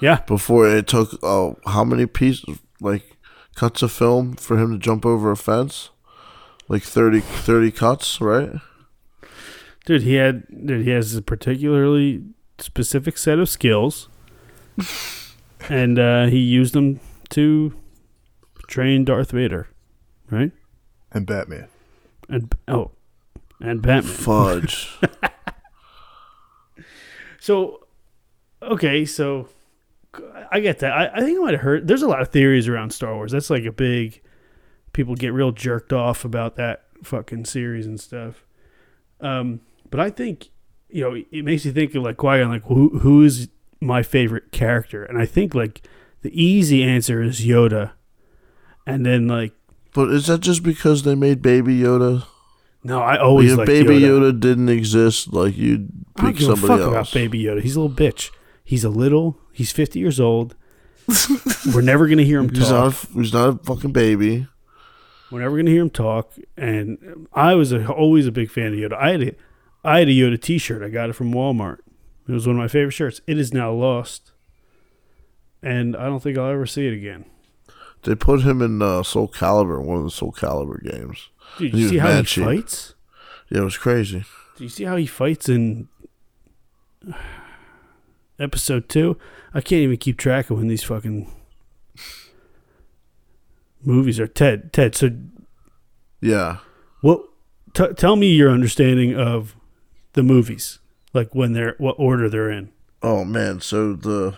Yeah. 0.00 0.20
Before 0.26 0.68
it 0.68 0.86
took 0.86 1.18
oh 1.22 1.56
how 1.66 1.82
many 1.82 2.04
pieces 2.04 2.58
like 2.80 3.16
cuts 3.54 3.82
of 3.82 3.90
film 3.90 4.36
for 4.36 4.58
him 4.58 4.72
to 4.72 4.78
jump 4.78 5.06
over 5.06 5.30
a 5.30 5.36
fence? 5.36 5.88
Like 6.68 6.82
30, 6.82 7.20
30 7.20 7.70
cuts, 7.70 8.20
right? 8.20 8.50
Dude, 9.86 10.02
he 10.02 10.14
had 10.14 10.46
dude, 10.66 10.84
he 10.84 10.90
has 10.90 11.14
a 11.16 11.22
particularly 11.22 12.22
specific 12.58 13.16
set 13.16 13.38
of 13.38 13.48
skills. 13.48 14.08
and 15.70 15.98
uh, 15.98 16.26
he 16.26 16.38
used 16.38 16.74
them 16.74 17.00
to 17.30 17.74
train 18.66 19.04
Darth 19.04 19.30
Vader. 19.30 19.68
Right? 20.30 20.52
And 21.12 21.26
Batman. 21.26 21.68
And 22.28 22.52
oh, 22.68 22.90
and 23.60 23.82
Batman. 23.82 24.12
Fudge. 24.12 24.98
So, 27.44 27.86
okay, 28.62 29.04
so 29.04 29.50
I 30.50 30.60
get 30.60 30.78
that. 30.78 30.92
I, 30.94 31.10
I 31.16 31.20
think 31.20 31.38
I 31.38 31.42
might 31.42 31.52
have 31.52 31.60
heard. 31.60 31.86
There's 31.86 32.00
a 32.00 32.08
lot 32.08 32.22
of 32.22 32.28
theories 32.28 32.68
around 32.68 32.94
Star 32.94 33.14
Wars. 33.14 33.32
That's 33.32 33.50
like 33.50 33.66
a 33.66 33.70
big. 33.70 34.22
People 34.94 35.14
get 35.14 35.34
real 35.34 35.52
jerked 35.52 35.92
off 35.92 36.24
about 36.24 36.56
that 36.56 36.84
fucking 37.02 37.44
series 37.44 37.84
and 37.84 38.00
stuff. 38.00 38.46
Um, 39.20 39.60
but 39.90 40.00
I 40.00 40.08
think 40.08 40.48
you 40.88 41.02
know 41.02 41.22
it 41.30 41.44
makes 41.44 41.66
you 41.66 41.72
think 41.72 41.94
of 41.94 42.02
like 42.02 42.16
Qui 42.16 42.38
Gon, 42.38 42.48
like 42.48 42.64
who 42.64 43.00
who 43.00 43.22
is 43.22 43.50
my 43.78 44.02
favorite 44.02 44.50
character, 44.50 45.04
and 45.04 45.18
I 45.18 45.26
think 45.26 45.54
like 45.54 45.86
the 46.22 46.32
easy 46.42 46.82
answer 46.82 47.22
is 47.22 47.42
Yoda, 47.42 47.90
and 48.86 49.04
then 49.04 49.26
like 49.28 49.52
but 49.94 50.10
is 50.10 50.26
that 50.26 50.40
just 50.40 50.62
because 50.62 51.02
they 51.04 51.14
made 51.14 51.40
Baby 51.40 51.78
Yoda? 51.78 52.24
no, 52.82 53.00
I 53.00 53.16
always 53.18 53.52
if 53.52 53.64
Baby 53.66 54.00
Yoda. 54.00 54.32
Yoda. 54.32 54.40
didn't 54.40 54.68
exist, 54.68 55.32
like 55.32 55.56
you'd 55.56 55.88
I 56.16 56.22
don't 56.22 56.30
pick 56.32 56.40
give 56.40 56.48
a 56.50 56.56
somebody 56.56 56.82
fuck 56.82 56.94
else. 56.96 57.10
about 57.12 57.14
Baby 57.14 57.42
Yoda. 57.44 57.62
He's 57.62 57.76
a 57.76 57.80
little 57.80 57.96
bitch. 57.96 58.30
He's 58.64 58.82
a 58.84 58.88
little. 58.90 59.38
He's 59.52 59.70
fifty 59.72 59.98
years 60.00 60.18
old. 60.18 60.56
We're 61.74 61.82
never 61.82 62.08
gonna 62.08 62.22
hear 62.22 62.40
him 62.40 62.48
He's 62.48 62.70
not, 62.70 62.92
talk. 62.92 63.04
a, 63.04 63.20
he's 63.20 63.32
not 63.32 63.48
a 63.48 63.58
fucking 63.64 63.92
baby. 63.92 64.48
We're 65.30 65.40
never 65.42 65.56
gonna 65.56 65.70
hear 65.70 65.82
him 65.82 65.90
talk. 65.90 66.32
And 66.56 67.28
I 67.32 67.54
was 67.54 67.72
a, 67.72 67.86
always 67.92 68.26
a 68.26 68.32
big 68.32 68.50
fan 68.50 68.68
of 68.72 68.78
Yoda. 68.78 68.94
I 68.94 69.10
had 69.10 69.22
a, 69.22 69.32
I 69.84 69.98
had 70.00 70.08
a 70.08 70.12
Yoda 70.12 70.40
T-shirt. 70.40 70.82
I 70.82 70.88
got 70.88 71.10
it 71.10 71.12
from 71.12 71.32
Walmart. 71.32 71.78
It 72.26 72.32
was 72.32 72.46
one 72.46 72.56
of 72.56 72.60
my 72.60 72.68
favorite 72.68 72.92
shirts. 72.92 73.20
It 73.26 73.38
is 73.38 73.52
now 73.52 73.70
lost, 73.72 74.32
and 75.62 75.94
I 75.96 76.06
don't 76.06 76.22
think 76.22 76.38
I'll 76.38 76.50
ever 76.50 76.64
see 76.66 76.86
it 76.86 76.94
again. 76.94 77.26
They 78.04 78.14
put 78.14 78.42
him 78.42 78.60
in 78.62 78.80
uh, 78.82 79.02
Soul 79.02 79.28
Calibur, 79.28 79.82
one 79.82 79.98
of 79.98 80.04
the 80.04 80.10
Soul 80.10 80.32
Calibur 80.32 80.82
games. 80.82 81.28
Dude, 81.58 81.74
you 81.74 81.88
see 81.88 81.98
how 81.98 82.16
he 82.16 82.22
cheap. 82.22 82.44
fights? 82.44 82.94
Yeah, 83.50 83.60
it 83.62 83.64
was 83.64 83.76
crazy. 83.78 84.24
Do 84.56 84.64
you 84.64 84.70
see 84.70 84.84
how 84.84 84.96
he 84.96 85.06
fights 85.06 85.48
in 85.48 85.88
episode 88.38 88.88
two? 88.88 89.16
I 89.52 89.60
can't 89.60 89.80
even 89.82 89.96
keep 89.96 90.18
track 90.18 90.50
of 90.50 90.58
when 90.58 90.68
these 90.68 90.82
fucking 90.84 91.30
movies 93.82 94.18
are. 94.20 94.26
Ted, 94.26 94.72
Ted. 94.72 94.94
So, 94.94 95.10
Yeah. 96.20 96.58
what? 97.00 97.22
T- 97.74 97.92
tell 97.96 98.16
me 98.16 98.28
your 98.34 98.50
understanding 98.50 99.14
of 99.16 99.56
the 100.12 100.22
movies, 100.22 100.78
like 101.12 101.34
when 101.34 101.52
they're 101.52 101.74
what 101.78 101.96
order 101.98 102.28
they're 102.28 102.50
in. 102.50 102.70
Oh 103.02 103.24
man, 103.24 103.60
so 103.60 103.94
the 103.94 104.36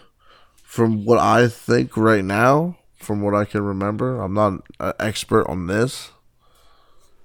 from 0.62 1.04
what 1.04 1.18
I 1.18 1.46
think 1.48 1.96
right 1.96 2.24
now, 2.24 2.78
from 2.96 3.22
what 3.22 3.34
I 3.34 3.44
can 3.44 3.62
remember, 3.62 4.20
I'm 4.20 4.34
not 4.34 4.62
an 4.80 4.92
expert 5.00 5.46
on 5.48 5.66
this, 5.66 6.10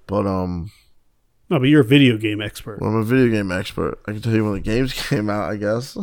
but 0.06 0.26
um, 0.26 0.70
No, 1.50 1.58
but 1.58 1.68
you're 1.68 1.80
a 1.80 1.84
video 1.84 2.16
game 2.16 2.40
expert. 2.40 2.80
well, 2.80 2.90
I'm 2.90 2.96
a 2.96 3.04
video 3.04 3.28
game 3.34 3.50
expert. 3.52 3.98
I 4.06 4.12
can 4.12 4.20
tell 4.22 4.34
you 4.34 4.44
when 4.44 4.54
the 4.54 4.60
games 4.60 4.92
came 5.08 5.28
out. 5.30 5.50
I 5.50 5.56
guess. 5.56 5.96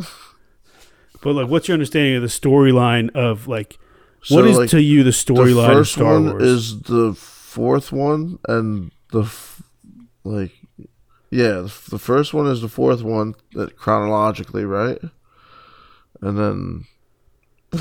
But 1.22 1.34
like, 1.34 1.48
what's 1.48 1.68
your 1.68 1.74
understanding 1.74 2.16
of 2.16 2.22
the 2.22 2.28
storyline 2.28 3.10
of 3.14 3.46
like? 3.48 3.78
So, 4.22 4.36
what 4.36 4.46
is 4.46 4.58
like, 4.58 4.70
to 4.70 4.82
you 4.82 5.02
the 5.02 5.10
storyline 5.10 5.68
of 5.70 5.72
first 5.76 5.92
Star 5.92 6.12
one 6.14 6.30
Wars? 6.30 6.42
is 6.42 6.80
the 6.82 7.14
fourth 7.14 7.90
one, 7.92 8.38
and 8.48 8.90
the 9.12 9.22
f- 9.22 9.62
like, 10.24 10.52
yeah, 11.30 11.52
the, 11.60 11.72
the 11.90 11.98
first 11.98 12.34
one 12.34 12.46
is 12.46 12.60
the 12.60 12.68
fourth 12.68 13.02
one 13.02 13.34
that 13.54 13.76
chronologically, 13.76 14.64
right? 14.64 14.98
And 16.20 16.38
then 16.38 16.84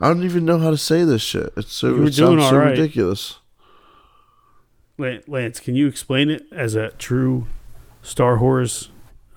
I 0.00 0.08
don't 0.08 0.24
even 0.24 0.44
know 0.44 0.58
how 0.58 0.70
to 0.70 0.78
say 0.78 1.04
this 1.04 1.22
shit. 1.22 1.52
It's 1.56 1.72
so 1.72 1.88
You 1.88 2.06
it 2.06 2.14
doing 2.14 2.38
sounds 2.38 2.50
so 2.50 2.56
all 2.56 2.62
right. 2.62 2.70
ridiculous. 2.70 3.38
Lance, 4.98 5.58
can 5.58 5.74
you 5.74 5.88
explain 5.88 6.30
it 6.30 6.44
as 6.52 6.74
a 6.76 6.90
true 6.90 7.46
Star 8.02 8.38
Wars 8.38 8.90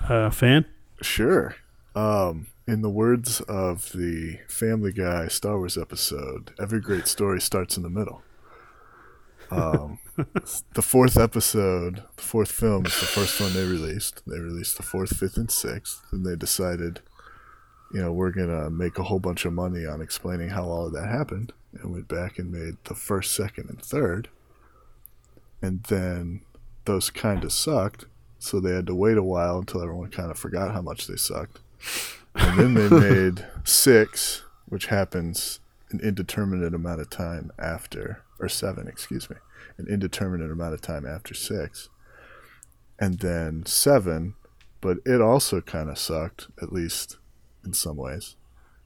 uh, 0.08 0.30
fan? 0.30 0.66
Sure. 1.02 1.56
Um, 1.96 2.48
in 2.68 2.82
the 2.82 2.90
words 2.90 3.42
of 3.42 3.92
the 3.94 4.40
Family 4.48 4.92
Guy 4.92 5.28
Star 5.28 5.58
Wars 5.58 5.78
episode, 5.78 6.52
every 6.60 6.82
great 6.82 7.08
story 7.08 7.42
starts 7.42 7.78
in 7.78 7.84
the 7.84 7.90
middle. 7.90 8.22
Um, 9.52 10.00
the 10.74 10.82
fourth 10.82 11.18
episode, 11.18 12.04
the 12.16 12.24
fourth 12.24 12.52
film, 12.52 12.86
is 12.86 13.00
the 13.00 13.06
first 13.06 13.40
one 13.40 13.54
they 13.54 13.66
released. 13.66 14.22
They 14.28 14.40
released 14.40 14.78
the 14.78 14.84
fourth, 14.84 15.16
fifth, 15.16 15.38
and 15.38 15.50
sixth. 15.52 16.02
And 16.12 16.26
they 16.26 16.36
decided, 16.36 17.02
you 17.96 18.02
know, 18.02 18.12
we're 18.12 18.32
going 18.32 18.50
to 18.50 18.70
make 18.70 19.00
a 19.00 19.04
whole 19.04 19.20
bunch 19.20 19.46
of 19.46 19.54
money 19.54 19.86
on 19.86 20.02
explaining 20.02 20.50
how 20.50 20.66
all 20.66 20.88
of 20.88 20.92
that 20.92 21.08
happened. 21.08 21.54
And 21.72 21.94
went 21.94 22.10
back 22.10 22.38
and 22.38 22.52
made 22.52 22.76
the 22.84 22.94
first, 22.94 23.34
second, 23.34 23.70
and 23.70 23.82
third. 23.82 24.28
And 25.62 25.82
then 25.84 26.42
those 26.84 27.10
kind 27.10 27.46
of 27.46 27.54
sucked. 27.54 28.04
So 28.38 28.60
they 28.60 28.76
had 28.76 28.86
to 28.88 28.96
wait 28.96 29.16
a 29.16 29.24
while 29.24 29.60
until 29.60 29.82
everyone 29.82 30.12
kind 30.12 30.30
of 30.30 30.38
forgot 30.38 30.74
how 30.74 30.82
much 30.82 31.08
they 31.08 31.16
sucked. 31.16 31.62
And 32.36 32.60
then 32.60 32.74
they 32.74 32.90
made 33.00 33.46
six, 33.64 34.44
which 34.66 34.88
happens 34.88 35.62
an 35.90 36.02
indeterminate 36.02 36.74
amount 36.74 37.00
of 37.00 37.10
time 37.10 37.50
after, 37.58 38.24
or 38.42 38.50
seven, 38.50 38.90
excuse 38.90 39.30
me, 39.30 39.38
an 39.78 39.88
indeterminate 39.88 40.52
amount 40.52 40.74
of 40.74 40.82
time 40.82 41.06
after 41.06 41.34
six. 41.34 41.88
And 43.00 43.20
then 43.20 43.66
seven, 43.66 44.36
but 44.82 44.98
it 45.06 45.22
also 45.22 45.62
kind 45.62 45.90
of 45.90 45.98
sucked, 45.98 46.48
at 46.62 46.74
least 46.74 47.20
in 47.66 47.74
some 47.74 47.96
ways. 47.98 48.36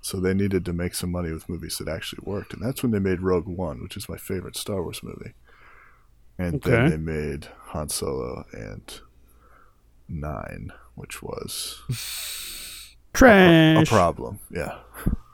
So 0.01 0.19
they 0.19 0.33
needed 0.33 0.63
to 0.65 0.73
make 0.73 0.95
some 0.95 1.11
money 1.11 1.31
with 1.31 1.49
movies 1.49 1.77
that 1.77 1.89
actually 1.89 2.23
worked. 2.23 2.53
And 2.53 2.61
that's 2.63 2.81
when 2.81 2.91
they 2.93 2.99
made 2.99 3.21
Rogue 3.21 3.47
One, 3.47 3.83
which 3.83 3.97
is 3.97 4.07
my 4.07 4.15
favorite 4.17 4.55
Star 4.55 4.81
Wars 4.81 5.01
movie. 5.03 5.33
And 6.37 6.61
then 6.61 6.89
they 6.89 6.97
made 6.97 7.47
Han 7.67 7.89
Solo 7.89 8.45
and 8.53 9.01
nine, 10.07 10.71
which 10.95 11.21
was 11.21 11.81
trash. 13.13 13.77
a 13.77 13.85
Trash. 13.85 13.89
problem. 13.89 14.39
Yeah. 14.49 14.77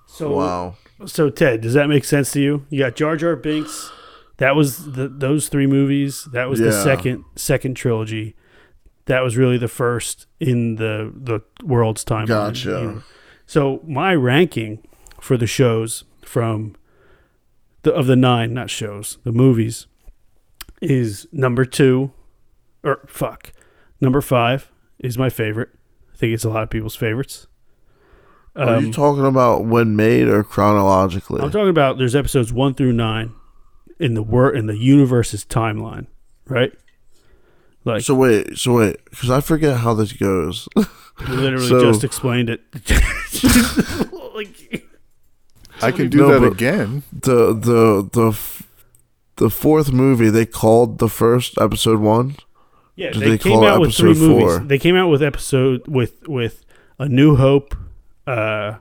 So 0.07 0.31
Wow. 0.35 0.75
So 1.05 1.29
Ted, 1.29 1.61
does 1.61 1.73
that 1.73 1.87
make 1.89 2.05
sense 2.05 2.31
to 2.31 2.41
you? 2.41 2.65
You 2.69 2.79
got 2.79 2.95
Jar 2.95 3.17
Jar 3.17 3.35
Binks. 3.35 3.91
That 4.37 4.55
was 4.55 4.93
the 4.93 5.07
those 5.07 5.47
three 5.49 5.67
movies. 5.67 6.27
That 6.33 6.49
was 6.49 6.59
the 6.59 6.71
second 6.71 7.23
second 7.35 7.75
trilogy. 7.75 8.35
That 9.05 9.21
was 9.21 9.37
really 9.37 9.57
the 9.57 9.67
first 9.67 10.25
in 10.39 10.75
the 10.75 11.11
the 11.15 11.41
world's 11.63 12.03
timeline. 12.03 12.27
Gotcha. 12.27 12.69
You 12.69 12.73
know. 12.75 13.03
So 13.45 13.81
my 13.87 14.13
ranking 14.15 14.79
for 15.21 15.37
the 15.37 15.47
shows 15.47 16.03
from 16.23 16.75
the 17.83 17.93
of 17.93 18.07
the 18.07 18.15
nine, 18.15 18.53
not 18.53 18.69
shows, 18.69 19.17
the 19.23 19.31
movies, 19.31 19.87
is 20.81 21.27
number 21.31 21.65
two, 21.65 22.11
or 22.83 23.01
fuck, 23.07 23.51
number 24.01 24.21
five 24.21 24.71
is 24.99 25.17
my 25.17 25.29
favorite. 25.29 25.69
I 26.13 26.17
think 26.17 26.33
it's 26.33 26.45
a 26.45 26.49
lot 26.49 26.63
of 26.63 26.69
people's 26.69 26.95
favorites. 26.95 27.47
Are 28.55 28.75
Um, 28.77 28.85
you 28.87 28.93
talking 28.93 29.25
about 29.25 29.65
when 29.65 29.95
made 29.95 30.27
or 30.29 30.43
chronologically? 30.43 31.41
I'm 31.41 31.51
talking 31.51 31.69
about 31.69 31.97
there's 31.97 32.15
episodes 32.15 32.53
one 32.53 32.73
through 32.73 32.93
nine 32.93 33.33
in 33.99 34.13
the 34.13 34.23
wor- 34.23 34.53
in 34.53 34.65
the 34.67 34.77
universe's 34.77 35.43
timeline, 35.45 36.07
right? 36.47 36.71
Like 37.85 38.01
so 38.01 38.15
wait, 38.15 38.57
so 38.57 38.77
wait, 38.77 38.97
because 39.11 39.29
I 39.29 39.39
forget 39.41 39.77
how 39.77 39.93
this 39.93 40.11
goes. 40.11 40.67
we 40.75 40.83
literally 41.27 41.67
so- 41.67 41.81
just 41.81 42.03
explained 42.03 42.49
it. 42.49 42.61
like, 44.35 44.83
I 45.81 45.91
can 45.91 46.09
do 46.09 46.17
No, 46.17 46.39
that 46.39 46.47
again. 46.51 47.03
the 47.13 47.53
the 47.53 48.09
the 48.11 48.27
f- 48.29 48.63
the 49.37 49.49
fourth 49.49 49.91
movie 49.91 50.29
they 50.29 50.45
called 50.45 50.97
the 50.97 51.09
first 51.09 51.57
episode 51.61 51.99
one. 51.99 52.37
yeah, 52.95 53.11
Did 53.11 53.21
they, 53.21 53.29
they 53.31 53.37
came 53.37 53.53
call 53.53 53.65
out 53.65 53.81
with 53.81 53.93
three 53.95 54.11
episode 54.11 54.27
movies. 54.29 54.43
four? 54.57 54.59
They 54.65 54.79
came 54.79 54.95
out 54.95 55.09
with 55.09 55.21
episode 55.21 55.87
with 55.87 56.27
with 56.27 56.65
a 56.97 57.07
New 57.07 57.35
Hope. 57.35 57.75
Uh, 58.25 58.77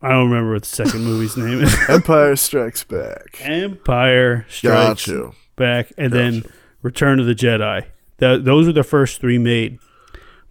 I 0.00 0.08
don't 0.10 0.30
remember 0.30 0.52
what 0.54 0.62
the 0.62 0.68
second 0.68 1.02
movie's 1.04 1.36
name 1.36 1.62
is. 1.62 1.76
Empire 1.88 2.36
Strikes 2.36 2.84
Back. 2.84 3.38
Empire 3.40 4.46
Got 4.62 4.98
Strikes 4.98 5.06
you. 5.08 5.34
Back, 5.56 5.92
and 5.96 6.12
then 6.12 6.44
Return 6.82 7.20
of 7.20 7.26
the 7.26 7.34
Jedi. 7.34 7.86
Th 8.18 8.44
those 8.44 8.66
were 8.66 8.72
the 8.72 8.84
first 8.84 9.20
three 9.20 9.38
made. 9.38 9.78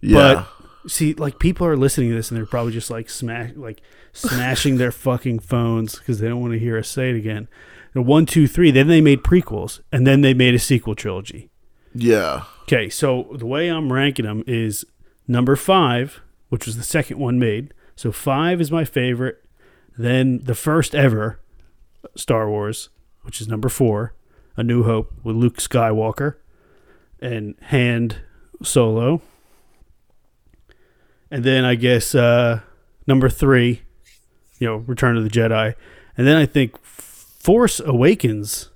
Yeah. 0.00 0.46
See, 0.86 1.14
like 1.14 1.38
people 1.38 1.66
are 1.66 1.76
listening 1.76 2.10
to 2.10 2.16
this 2.16 2.30
and 2.30 2.36
they're 2.38 2.46
probably 2.46 2.72
just 2.72 2.90
like 2.90 3.08
smash, 3.08 3.52
like 3.54 3.80
smashing 4.12 4.78
their 4.78 4.90
fucking 5.06 5.38
phones 5.38 5.98
because 5.98 6.18
they 6.18 6.28
don't 6.28 6.40
want 6.40 6.54
to 6.54 6.58
hear 6.58 6.76
us 6.78 6.88
say 6.88 7.10
it 7.10 7.16
again. 7.16 7.48
The 7.94 8.02
one, 8.02 8.26
two, 8.26 8.48
three. 8.48 8.70
Then 8.70 8.88
they 8.88 9.00
made 9.00 9.22
prequels, 9.22 9.80
and 9.92 10.06
then 10.06 10.22
they 10.22 10.34
made 10.34 10.54
a 10.54 10.58
sequel 10.58 10.94
trilogy. 10.94 11.50
yeah. 11.94 12.44
Okay, 12.62 12.88
so 12.88 13.28
the 13.36 13.44
way 13.44 13.68
I'm 13.68 13.92
ranking 13.92 14.24
them 14.24 14.44
is 14.46 14.84
number 15.28 15.56
five, 15.56 16.20
which 16.48 16.64
was 16.64 16.76
the 16.76 16.84
second 16.84 17.18
one 17.18 17.38
made. 17.38 17.74
So 17.96 18.12
five 18.12 18.60
is 18.60 18.70
my 18.70 18.84
favorite. 18.84 19.44
Then 19.98 20.38
the 20.44 20.54
first 20.54 20.94
ever 20.94 21.40
Star 22.16 22.48
Wars, 22.48 22.88
which 23.22 23.40
is 23.40 23.48
number 23.48 23.68
four, 23.68 24.14
A 24.56 24.62
New 24.62 24.82
Hope 24.82 25.12
with 25.22 25.36
Luke 25.36 25.56
Skywalker 25.56 26.36
and 27.20 27.54
Han 27.68 28.12
Solo. 28.62 29.22
And 31.30 31.44
then 31.44 31.64
I 31.64 31.74
guess 31.74 32.14
uh, 32.14 32.60
number 33.06 33.28
three, 33.28 33.82
you 34.58 34.66
know, 34.66 34.76
Return 34.76 35.16
of 35.16 35.24
the 35.24 35.30
Jedi. 35.30 35.74
And 36.16 36.26
then 36.26 36.36
I 36.36 36.46
think 36.46 36.78
Force 36.84 37.80
Awakens 37.80 38.68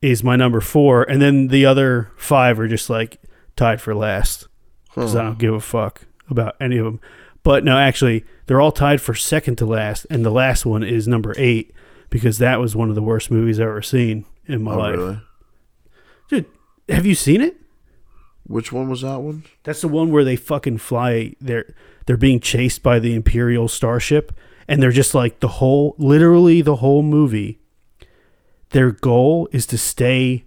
is 0.00 0.22
my 0.22 0.36
number 0.36 0.60
four, 0.60 1.02
and 1.02 1.20
then 1.20 1.48
the 1.48 1.66
other 1.66 2.12
five 2.16 2.60
are 2.60 2.68
just 2.68 2.88
like 2.88 3.20
tied 3.56 3.80
for 3.80 3.94
last 3.94 4.46
because 4.84 5.16
I 5.16 5.22
don't 5.22 5.38
give 5.38 5.54
a 5.54 5.60
fuck 5.60 6.06
about 6.30 6.56
any 6.60 6.78
of 6.78 6.84
them. 6.84 7.00
But 7.42 7.64
no, 7.64 7.76
actually, 7.76 8.24
they're 8.46 8.60
all 8.60 8.72
tied 8.72 9.00
for 9.00 9.14
second 9.14 9.56
to 9.56 9.66
last, 9.66 10.06
and 10.10 10.24
the 10.24 10.30
last 10.30 10.64
one 10.64 10.82
is 10.82 11.08
number 11.08 11.34
eight 11.36 11.72
because 12.10 12.38
that 12.38 12.60
was 12.60 12.76
one 12.76 12.88
of 12.88 12.94
the 12.94 13.02
worst 13.02 13.30
movies 13.30 13.60
I've 13.60 13.68
ever 13.68 13.82
seen 13.82 14.24
in 14.48 14.62
my 14.62 14.74
Oh, 14.74 14.78
life. 14.78 14.96
really? 14.96 15.20
Dude, 16.28 16.46
have 16.88 17.06
you 17.06 17.14
seen 17.14 17.40
it? 17.40 17.56
Which 18.46 18.72
one 18.72 18.88
was 18.88 19.02
that 19.02 19.20
one? 19.20 19.44
That's 19.64 19.82
the 19.82 19.88
one 19.88 20.10
where 20.10 20.24
they 20.24 20.36
fucking 20.36 20.78
fly. 20.78 21.34
They're 21.40 21.74
they're 22.06 22.16
being 22.16 22.40
chased 22.40 22.82
by 22.82 22.98
the 22.98 23.14
Imperial 23.14 23.68
starship, 23.68 24.32
and 24.66 24.82
they're 24.82 24.90
just 24.90 25.14
like 25.14 25.40
the 25.40 25.48
whole, 25.48 25.94
literally 25.98 26.62
the 26.62 26.76
whole 26.76 27.02
movie. 27.02 27.58
Their 28.70 28.90
goal 28.92 29.48
is 29.52 29.66
to 29.66 29.76
stay 29.78 30.44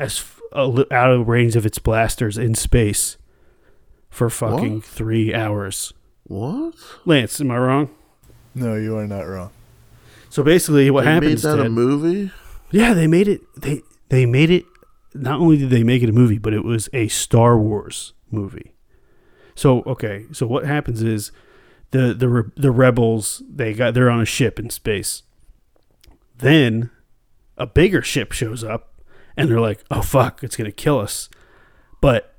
as 0.00 0.18
f- 0.18 0.40
a 0.52 0.86
out 0.94 1.10
of 1.10 1.28
range 1.28 1.54
of 1.56 1.66
its 1.66 1.78
blasters 1.78 2.38
in 2.38 2.54
space 2.54 3.18
for 4.08 4.30
fucking 4.30 4.76
What? 4.76 4.84
three 4.84 5.34
hours. 5.34 5.92
What? 6.24 6.74
Lance, 7.04 7.40
am 7.42 7.50
I 7.50 7.58
wrong? 7.58 7.90
No, 8.54 8.74
you 8.76 8.96
are 8.96 9.06
not 9.06 9.22
wrong. 9.22 9.50
So 10.30 10.42
basically, 10.42 10.90
what 10.90 11.04
they 11.04 11.10
happens? 11.12 11.44
made 11.44 11.50
that 11.58 11.60
a 11.66 11.68
movie? 11.68 12.30
Yeah, 12.74 12.92
they 12.92 13.06
made 13.06 13.28
it. 13.28 13.40
They 13.56 13.82
they 14.08 14.26
made 14.26 14.50
it. 14.50 14.64
Not 15.14 15.38
only 15.38 15.56
did 15.56 15.70
they 15.70 15.84
make 15.84 16.02
it 16.02 16.08
a 16.08 16.12
movie, 16.12 16.38
but 16.38 16.52
it 16.52 16.64
was 16.64 16.88
a 16.92 17.06
Star 17.06 17.56
Wars 17.56 18.14
movie. 18.32 18.74
So 19.54 19.82
okay, 19.86 20.24
so 20.32 20.44
what 20.46 20.64
happens 20.66 21.00
is 21.02 21.30
the 21.92 22.12
the 22.12 22.50
the 22.56 22.72
rebels 22.72 23.42
they 23.48 23.74
got 23.74 23.94
they're 23.94 24.10
on 24.10 24.20
a 24.20 24.24
ship 24.26 24.58
in 24.58 24.70
space. 24.70 25.22
Then 26.38 26.90
a 27.56 27.66
bigger 27.66 28.02
ship 28.02 28.32
shows 28.32 28.64
up, 28.64 28.92
and 29.36 29.48
they're 29.48 29.60
like, 29.60 29.84
"Oh 29.90 30.02
fuck, 30.02 30.42
it's 30.42 30.56
gonna 30.56 30.72
kill 30.72 30.98
us." 30.98 31.28
But 32.00 32.34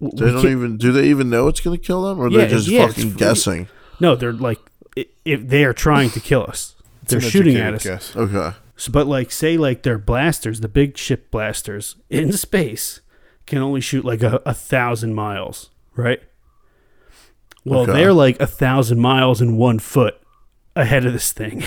They 0.00 0.32
don't 0.32 0.46
even. 0.48 0.78
Do 0.78 0.92
they 0.92 1.08
even 1.08 1.28
know 1.28 1.48
it's 1.48 1.60
gonna 1.60 1.76
kill 1.76 2.04
them, 2.04 2.18
or 2.18 2.30
Yeah, 2.30 2.38
they're 2.38 2.48
just 2.48 2.68
yeah, 2.68 2.86
fucking 2.86 3.12
guessing? 3.14 3.68
no, 4.00 4.16
they're 4.16 4.32
like 4.32 4.60
if 5.26 5.46
they 5.46 5.64
are 5.64 5.74
trying 5.74 6.08
to 6.10 6.20
kill 6.20 6.44
us. 6.48 6.74
They're 7.06 7.20
shooting 7.20 7.56
at 7.56 7.74
us. 7.74 7.84
guess. 7.84 8.16
Okay. 8.16 8.56
So, 8.76 8.90
but 8.92 9.06
like, 9.06 9.30
say 9.30 9.56
like 9.56 9.82
their 9.82 9.98
blasters, 9.98 10.60
the 10.60 10.68
big 10.68 10.96
ship 10.96 11.30
blasters 11.30 11.96
in 12.10 12.32
space, 12.32 13.00
can 13.46 13.58
only 13.58 13.80
shoot 13.80 14.04
like 14.04 14.22
a, 14.22 14.40
a 14.44 14.54
thousand 14.54 15.14
miles, 15.14 15.70
right? 15.94 16.20
Well, 17.64 17.80
Okay. 17.82 17.92
they're 17.92 18.12
like 18.12 18.40
a 18.40 18.46
thousand 18.46 19.00
miles 19.00 19.40
and 19.40 19.56
one 19.56 19.78
foot 19.78 20.20
ahead 20.76 21.06
of 21.06 21.12
this 21.12 21.32
thing, 21.32 21.62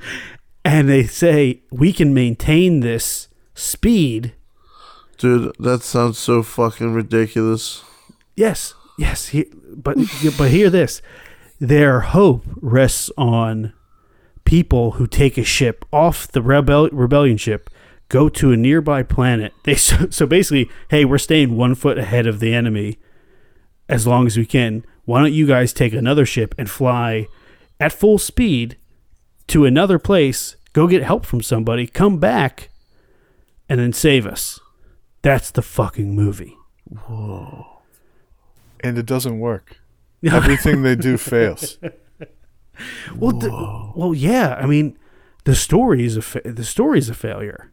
and 0.64 0.88
they 0.88 1.04
say 1.04 1.62
we 1.70 1.92
can 1.92 2.14
maintain 2.14 2.80
this 2.80 3.28
speed. 3.54 4.34
Dude, 5.18 5.54
that 5.58 5.82
sounds 5.82 6.18
so 6.18 6.42
fucking 6.42 6.92
ridiculous. 6.94 7.82
Yes, 8.34 8.74
yes, 8.98 9.28
he, 9.28 9.46
but 9.74 9.96
but 10.38 10.50
hear 10.50 10.70
this: 10.70 11.02
their 11.58 12.00
hope 12.00 12.44
rests 12.60 13.10
on 13.18 13.72
people 14.46 14.92
who 14.92 15.06
take 15.06 15.36
a 15.36 15.44
ship 15.44 15.84
off 15.92 16.26
the 16.28 16.40
rebel 16.40 16.88
rebellion 16.90 17.36
ship, 17.36 17.68
go 18.08 18.30
to 18.30 18.52
a 18.52 18.56
nearby 18.56 19.02
planet. 19.02 19.52
They 19.64 19.74
so, 19.74 20.08
so 20.08 20.26
basically, 20.26 20.70
hey, 20.90 21.04
we're 21.04 21.18
staying 21.18 21.56
one 21.56 21.74
foot 21.74 21.98
ahead 21.98 22.26
of 22.26 22.40
the 22.40 22.54
enemy 22.54 22.98
as 23.88 24.06
long 24.06 24.26
as 24.26 24.38
we 24.38 24.46
can. 24.46 24.86
Why 25.04 25.20
don't 25.20 25.32
you 25.32 25.46
guys 25.46 25.72
take 25.72 25.92
another 25.92 26.24
ship 26.24 26.54
and 26.56 26.70
fly 26.70 27.26
at 27.78 27.92
full 27.92 28.18
speed 28.18 28.76
to 29.48 29.64
another 29.64 29.98
place? 29.98 30.56
Go 30.72 30.86
get 30.86 31.02
help 31.02 31.26
from 31.26 31.42
somebody, 31.42 31.86
come 31.86 32.18
back, 32.18 32.70
and 33.68 33.78
then 33.80 33.92
save 33.92 34.26
us. 34.26 34.60
That's 35.22 35.50
the 35.50 35.62
fucking 35.62 36.14
movie. 36.14 36.56
Whoa. 36.84 37.82
And 38.80 38.98
it 38.98 39.06
doesn't 39.06 39.40
work. 39.40 39.78
Everything 40.24 40.82
they 40.82 40.94
do 40.96 41.16
fails. 41.16 41.78
Well, 43.16 43.32
the, 43.38 43.92
well, 43.94 44.14
yeah. 44.14 44.54
I 44.60 44.66
mean, 44.66 44.98
the 45.44 45.54
story 45.54 46.04
is 46.04 46.16
a 46.16 46.22
fa- 46.22 46.42
the 46.44 46.64
story 46.64 46.98
is 46.98 47.08
a 47.08 47.14
failure. 47.14 47.72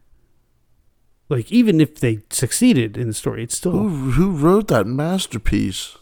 Like 1.28 1.50
even 1.50 1.80
if 1.80 2.00
they 2.00 2.20
succeeded 2.30 2.96
in 2.96 3.08
the 3.08 3.14
story, 3.14 3.42
it's 3.42 3.56
still 3.56 3.72
Who 3.72 3.88
who 4.12 4.30
wrote 4.32 4.68
that 4.68 4.86
masterpiece? 4.86 5.96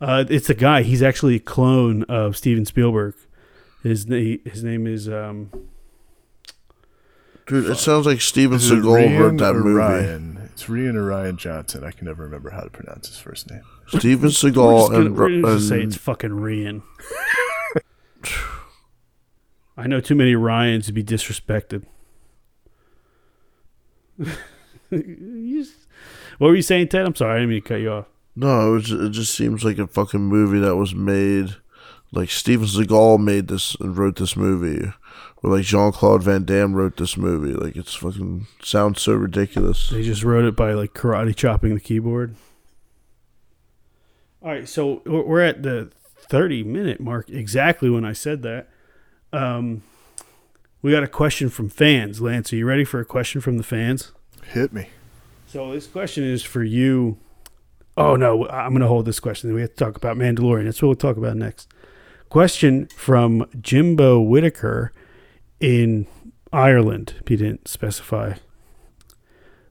uh, 0.00 0.24
it's 0.28 0.48
a 0.50 0.54
guy. 0.54 0.82
He's 0.82 1.02
actually 1.02 1.36
a 1.36 1.40
clone 1.40 2.02
of 2.04 2.36
Steven 2.36 2.64
Spielberg. 2.64 3.14
His 3.82 4.06
na- 4.06 4.36
his 4.44 4.62
name 4.64 4.86
is 4.86 5.08
um, 5.08 5.50
Dude, 7.46 7.70
it 7.70 7.76
sounds 7.76 8.06
like 8.06 8.20
Steven 8.20 8.58
Seagal 8.58 9.18
wrote 9.20 9.38
that 9.38 9.54
or 9.54 9.60
movie. 9.62 9.74
Ryan? 9.76 10.48
It's 10.52 10.64
Rian 10.64 10.94
or 10.96 11.04
Ryan 11.04 11.36
Johnson. 11.36 11.84
I 11.84 11.92
can 11.92 12.06
never 12.06 12.24
remember 12.24 12.50
how 12.50 12.62
to 12.62 12.70
pronounce 12.70 13.06
his 13.08 13.18
first 13.18 13.48
name. 13.50 13.60
Steven 13.88 14.22
we're 14.22 14.28
just 14.30 14.42
Seagal 14.42 14.54
gonna, 14.88 14.98
and, 15.06 15.16
we're 15.16 15.40
gonna 15.42 15.60
say 15.60 15.80
it's 15.82 15.96
fucking 15.96 16.30
Rian. 16.30 16.82
I 19.76 19.86
know 19.86 20.00
too 20.00 20.14
many 20.14 20.34
Ryans 20.34 20.86
to 20.86 20.92
be 20.92 21.04
disrespected. 21.04 21.84
What 26.38 26.48
were 26.48 26.54
you 26.54 26.62
saying, 26.62 26.88
Ted? 26.88 27.06
I'm 27.06 27.14
sorry, 27.14 27.32
I 27.32 27.38
didn't 27.38 27.50
mean 27.50 27.62
to 27.62 27.68
cut 27.68 27.80
you 27.80 27.90
off. 27.90 28.06
no, 28.36 28.68
it, 28.68 28.72
was, 28.72 28.92
it 28.92 29.10
just 29.10 29.34
seems 29.34 29.64
like 29.64 29.78
a 29.78 29.86
fucking 29.86 30.20
movie 30.20 30.58
that 30.58 30.76
was 30.76 30.94
made 30.94 31.56
like 32.12 32.30
Steven 32.30 32.66
Seagal 32.66 33.20
made 33.22 33.48
this 33.48 33.74
and 33.76 33.96
wrote 33.96 34.16
this 34.16 34.36
movie, 34.36 34.92
or 35.42 35.50
like 35.56 35.64
Jean 35.64 35.92
Claude 35.92 36.22
Van 36.22 36.44
Damme 36.44 36.74
wrote 36.74 36.96
this 36.96 37.16
movie. 37.16 37.52
Like 37.52 37.76
it's 37.76 37.94
fucking 37.94 38.46
sounds 38.62 39.02
so 39.02 39.14
ridiculous. 39.14 39.90
They 39.90 40.02
just 40.02 40.22
wrote 40.22 40.44
it 40.44 40.56
by 40.56 40.72
like 40.72 40.94
karate 40.94 41.34
chopping 41.34 41.74
the 41.74 41.80
keyboard. 41.80 42.36
All 44.42 44.50
right, 44.50 44.68
so 44.68 45.02
we're 45.04 45.22
we're 45.22 45.42
at 45.42 45.62
the 45.62 45.90
30 46.28 46.64
minute 46.64 47.00
mark 47.00 47.28
exactly 47.30 47.90
when 47.90 48.04
I 48.04 48.12
said 48.12 48.42
that. 48.42 48.68
Um, 49.32 49.82
we 50.82 50.92
got 50.92 51.02
a 51.02 51.08
question 51.08 51.48
from 51.48 51.68
fans. 51.68 52.20
Lance, 52.20 52.52
are 52.52 52.56
you 52.56 52.66
ready 52.66 52.84
for 52.84 53.00
a 53.00 53.04
question 53.04 53.40
from 53.40 53.58
the 53.58 53.64
fans? 53.64 54.12
Hit 54.52 54.72
me. 54.72 54.88
So 55.46 55.72
this 55.72 55.86
question 55.86 56.24
is 56.24 56.42
for 56.42 56.62
you. 56.62 57.18
Oh 57.96 58.16
no, 58.16 58.48
I'm 58.48 58.70
going 58.70 58.82
to 58.82 58.88
hold 58.88 59.06
this 59.06 59.20
question. 59.20 59.52
We 59.54 59.62
have 59.62 59.70
to 59.70 59.76
talk 59.76 59.96
about 59.96 60.16
Mandalorian. 60.16 60.64
That's 60.64 60.82
what 60.82 60.88
we'll 60.88 60.96
talk 60.96 61.16
about 61.16 61.36
next. 61.36 61.68
Question 62.28 62.86
from 62.88 63.48
Jimbo 63.60 64.20
Whitaker 64.20 64.92
in 65.60 66.06
Ireland. 66.52 67.14
He 67.26 67.36
didn't 67.36 67.68
specify 67.68 68.34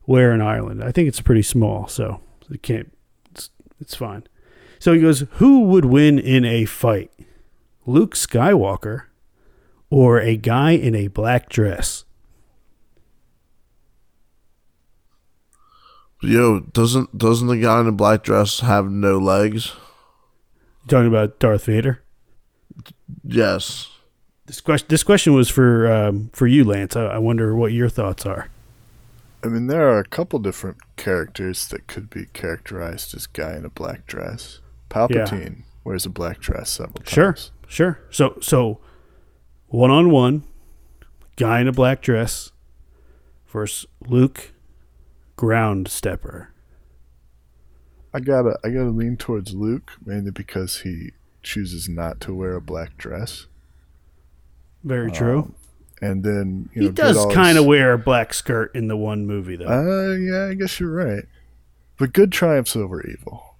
where 0.04 0.32
in 0.32 0.42
Ireland. 0.42 0.84
I 0.84 0.92
think 0.92 1.08
it's 1.08 1.22
pretty 1.22 1.44
small, 1.44 1.88
so 1.88 2.22
it 2.50 2.64
can't. 2.64 2.92
It's, 3.32 3.50
it's 3.80 3.96
fine. 3.96 4.24
So 4.86 4.94
he 4.94 5.02
goes, 5.02 5.22
"Who 5.38 5.62
would 5.62 5.86
win 5.86 6.20
in 6.20 6.46
a 6.46 6.66
fight, 6.66 7.12
Luke 7.88 8.14
Skywalker 8.14 9.06
or 9.90 10.20
a 10.20 10.38
guy 10.38 10.74
in 10.74 10.94
a 10.94 11.08
black 11.08 11.50
dress?" 11.50 12.06
Yo, 16.22 16.60
doesn't 16.60 17.18
doesn't 17.18 17.48
the 17.48 17.58
guy 17.58 17.80
in 17.80 17.88
the 17.88 17.92
black 17.92 18.22
dress 18.22 18.60
have 18.60 18.92
no 18.92 19.18
legs? 19.18 19.74
You 20.84 20.90
talking 20.90 21.08
about 21.08 21.40
Darth 21.40 21.66
Vader? 21.66 22.04
Yes. 23.24 23.90
This 24.46 24.62
question, 24.62 24.86
this 24.88 25.02
question 25.02 25.34
was 25.34 25.50
for 25.50 25.92
um, 25.92 26.30
for 26.32 26.46
you, 26.46 26.64
Lance. 26.64 26.96
I, 26.96 27.06
I 27.06 27.18
wonder 27.18 27.56
what 27.56 27.72
your 27.72 27.90
thoughts 27.90 28.24
are. 28.28 28.50
I 29.44 29.48
mean, 29.48 29.66
there 29.66 29.90
are 29.90 29.98
a 29.98 30.06
couple 30.06 30.38
different 30.38 30.78
characters 30.96 31.68
that 31.70 31.88
could 31.88 32.12
be 32.12 32.28
characterized 32.34 33.16
as 33.16 33.26
guy 33.26 33.56
in 33.56 33.66
a 33.66 33.70
black 33.70 34.06
dress. 34.06 34.60
Palpatine 34.96 35.64
wears 35.84 36.06
a 36.06 36.10
black 36.10 36.40
dress 36.40 36.70
several 36.70 36.96
times. 36.96 37.10
Sure, 37.10 37.38
sure. 37.68 38.00
So, 38.10 38.38
so 38.42 38.80
one 39.68 39.92
on 39.92 40.10
one, 40.10 40.44
guy 41.36 41.60
in 41.60 41.68
a 41.68 41.74
black 41.74 42.02
dress 42.02 42.52
versus 43.48 43.86
Luke, 44.08 44.54
ground 45.36 45.88
stepper. 45.88 46.54
I 48.14 48.22
gotta, 48.22 48.58
I 48.64 48.70
gotta 48.70 48.92
lean 48.92 49.18
towards 49.18 49.54
Luke 49.54 49.92
mainly 50.06 50.32
because 50.32 50.80
he 50.82 51.12
chooses 51.44 51.90
not 51.90 52.22
to 52.22 52.34
wear 52.34 52.56
a 52.56 52.62
black 52.62 52.98
dress. 52.98 53.48
Very 54.84 55.12
true. 55.12 55.40
Um, 55.40 55.56
and 56.02 56.24
then 56.24 56.70
you 56.74 56.82
he 56.82 56.88
know, 56.88 56.92
get 56.94 57.14
does 57.14 57.34
kind 57.34 57.58
of 57.58 57.66
wear 57.66 57.94
a 57.94 57.98
black 57.98 58.34
skirt 58.34 58.74
in 58.76 58.88
the 58.88 58.96
one 58.96 59.26
movie, 59.26 59.56
though. 59.56 59.66
Uh, 59.66 60.16
yeah, 60.16 60.48
I 60.48 60.54
guess 60.54 60.80
you're 60.80 60.92
right. 60.92 61.26
But 61.98 62.14
good 62.14 62.32
triumphs 62.32 62.76
over 62.76 63.06
evil. 63.06 63.55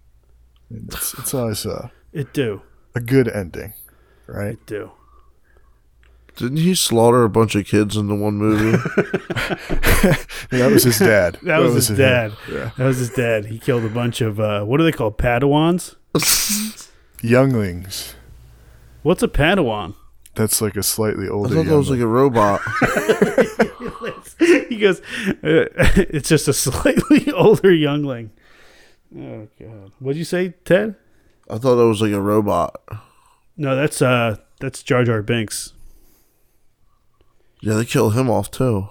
And 0.70 0.92
It's, 0.94 1.14
it's 1.16 1.34
always 1.34 1.66
a, 1.66 1.92
it 2.14 2.34
do, 2.34 2.62
a 2.96 3.00
good 3.00 3.28
ending, 3.28 3.74
right? 4.28 4.54
it 4.54 4.66
do. 4.66 4.92
Didn't 6.36 6.58
he 6.58 6.76
slaughter 6.76 7.24
a 7.24 7.30
bunch 7.30 7.56
of 7.56 7.66
kids 7.66 7.96
in 7.96 8.08
the 8.08 8.16
one 8.16 8.36
movie? 8.36 8.78
That 10.52 10.70
was 10.72 10.84
his 10.84 11.00
dad. 11.00 11.38
That 11.44 11.60
was 11.60 11.74
his 11.76 11.90
him. 11.92 11.96
dad. 11.98 12.34
Yeah. 12.52 12.72
That 12.78 12.86
was 12.86 12.98
his 12.98 13.10
dad. 13.10 13.46
He 13.46 13.58
killed 13.58 13.84
a 13.84 13.90
bunch 13.90 14.22
of 14.22 14.40
uh, 14.40 14.64
what 14.64 14.80
are 14.80 14.84
they 14.84 14.92
called? 14.92 15.18
Padawans. 15.18 15.96
Younglings. 17.22 18.16
What's 19.04 19.24
a 19.24 19.28
Padawan? 19.28 19.96
That's 20.36 20.62
like 20.62 20.76
a 20.76 20.84
slightly 20.84 21.28
older. 21.30 21.56
I 21.56 21.58
older. 21.58 21.70
thought 21.70 21.70
that 21.72 21.78
was 21.78 21.90
like 21.90 22.00
a 22.00 22.08
robot. 22.08 22.62
he 24.68 24.78
goes, 24.78 25.00
uh, 25.44 25.72
it's 26.12 26.28
just 26.30 26.48
a 26.48 26.54
slightly 26.54 27.32
older 27.32 27.74
youngling. 27.74 28.32
Oh 29.18 29.48
god, 29.60 29.92
what'd 30.00 30.18
you 30.18 30.26
say, 30.26 30.50
Ted? 30.66 30.96
I 31.50 31.58
thought 31.58 31.76
that 31.76 31.88
was 31.88 32.02
like 32.02 32.12
a 32.12 32.22
robot. 32.22 32.82
No, 33.56 33.76
that's 33.76 34.02
uh, 34.02 34.38
that's 34.60 34.84
Jar 34.84 35.04
Jar 35.04 35.22
Binks. 35.22 35.74
Yeah, 37.62 37.76
they 37.76 37.86
kill 37.86 38.10
him 38.12 38.30
off 38.30 38.52
too. 38.52 38.90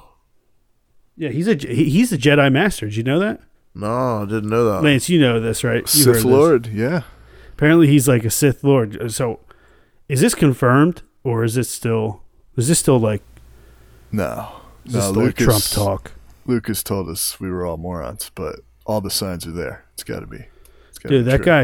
Yeah, 1.17 1.29
he's 1.31 1.47
a 1.47 1.55
he's 1.55 2.13
a 2.13 2.19
Jedi 2.19 2.51
Master. 2.51 2.87
Did 2.87 2.97
you 2.97 3.03
know 3.03 3.19
that, 3.21 3.41
No, 3.75 4.23
I 4.23 4.25
didn't 4.25 4.49
know 4.51 4.65
that. 4.73 4.83
Lance? 4.83 5.09
You 5.09 5.21
know 5.21 5.41
this, 5.41 5.63
right? 5.63 5.77
You 5.77 5.81
heard 5.83 5.87
Sith 5.89 6.15
this. 6.15 6.25
Lord. 6.25 6.67
Yeah. 6.69 7.03
Apparently, 7.53 7.87
he's 7.87 8.09
like 8.09 8.25
a 8.25 8.31
Sith 8.31 8.65
Lord. 8.65 9.13
So, 9.13 9.41
is 10.09 10.21
this 10.21 10.35
confirmed, 10.35 11.03
or 11.23 11.45
is 11.45 11.57
it 11.57 11.65
still? 11.65 12.23
Is 12.57 12.69
this 12.69 12.79
still 12.79 12.99
like? 12.99 13.23
No. 14.11 14.51
No, 14.87 14.93
this 14.93 15.05
still 15.05 15.23
like 15.23 15.39
Lucas, 15.41 15.45
Trump 15.45 15.65
talk? 16.03 16.13
Lucas 16.47 16.83
told 16.83 17.09
us 17.09 17.39
we 17.39 17.51
were 17.51 17.65
all 17.65 17.77
morons, 17.77 18.31
but 18.35 18.61
all 18.85 19.01
the 19.01 19.11
signs 19.11 19.47
are 19.47 19.53
there. 19.53 19.85
It's 19.95 20.03
got 20.05 20.21
to 20.21 20.27
be. 20.27 20.47
Gotta 21.03 21.17
Dude, 21.19 21.25
that 21.27 21.37
true. 21.39 21.45
guy. 21.45 21.63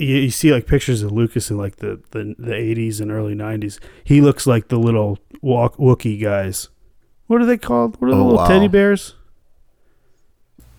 You, 0.00 0.16
you 0.16 0.30
see 0.30 0.50
like 0.52 0.66
pictures 0.66 1.02
of 1.02 1.12
Lucas 1.12 1.50
in 1.50 1.58
like 1.58 1.76
the 1.76 2.00
the 2.12 2.34
the 2.38 2.54
eighties 2.54 3.00
and 3.00 3.10
early 3.12 3.34
nineties. 3.34 3.78
He 4.02 4.22
looks 4.22 4.46
like 4.46 4.68
the 4.68 4.78
little 4.78 5.18
walk 5.42 5.76
Wookie 5.76 6.18
guys. 6.22 6.68
What 7.26 7.42
are 7.42 7.44
they 7.46 7.58
called? 7.58 8.00
What 8.00 8.08
are 8.08 8.14
the 8.14 8.16
Oh, 8.20 8.24
little 8.24 8.38
wow. 8.38 8.48
teddy 8.48 8.68
bears? 8.68 9.14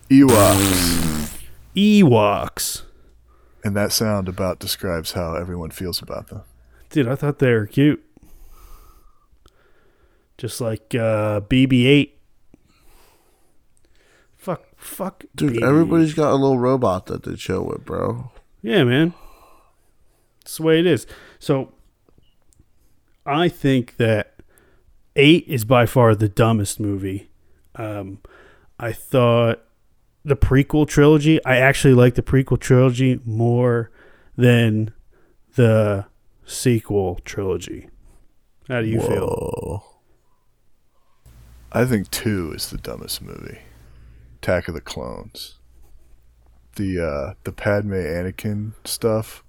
Ewoks. 0.10 1.38
Ewoks. 1.75 2.82
and 3.63 3.75
that 3.75 3.91
sound 3.91 4.28
about 4.28 4.58
describes 4.58 5.12
how 5.12 5.36
everyone 5.36 5.69
feels 5.69 6.02
about 6.02 6.30
them. 6.30 6.41
Dude, 6.89 7.08
I 7.08 7.13
thought 7.15 7.38
they 7.39 7.52
were 7.54 7.67
cute. 7.67 8.04
Just 10.38 10.62
like 10.62 10.95
uh, 10.95 11.41
BB-8. 11.41 12.10
Fuck, 12.10 12.18
fuck, 14.80 15.26
Dude, 15.36 15.54
BB-8. 15.54 15.68
everybody's 15.68 16.13
got 16.13 16.32
a 16.32 16.36
little 16.36 16.58
robot 16.58 17.06
that 17.08 17.24
they 17.24 17.36
chill 17.36 17.63
with, 17.65 17.86
bro. 17.86 18.32
Yeah, 18.62 18.84
man. 18.84 19.13
That's 20.44 20.58
the 20.58 20.63
way 20.63 20.80
it 20.80 20.86
is. 20.88 21.06
So, 21.38 21.72
I 23.26 23.48
think 23.50 23.98
that 23.98 24.36
eight 25.15 25.46
is 25.48 25.65
by 25.65 25.86
far 25.86 26.15
the 26.15 26.30
dumbest 26.30 26.80
movie. 26.80 27.30
Um, 27.76 28.20
I 28.80 28.92
thought 28.92 29.62
the 30.26 30.36
prequel 30.36 30.88
trilogy. 30.88 31.44
I 31.46 31.58
actually 31.58 31.94
like 31.94 32.15
the 32.15 32.22
prequel 32.24 32.60
trilogy 32.60 33.20
more 33.26 33.92
than 34.36 34.92
the 35.56 36.06
sequel 36.46 37.20
trilogy. 37.26 37.89
How 38.68 38.82
do 38.82 38.88
you 38.88 39.02
feel? 39.02 39.86
I 41.72 41.86
think 41.86 42.10
two 42.10 42.52
is 42.56 42.70
the 42.70 42.78
dumbest 42.78 43.22
movie. 43.22 43.60
Attack 44.41 44.67
of 44.69 44.73
the 44.73 44.82
Clones. 44.82 45.56
The 46.75 46.99
uh 47.06 47.34
the 47.43 47.52
Padme 47.52 47.93
Anakin 47.93 48.73
stuff. 48.86 49.43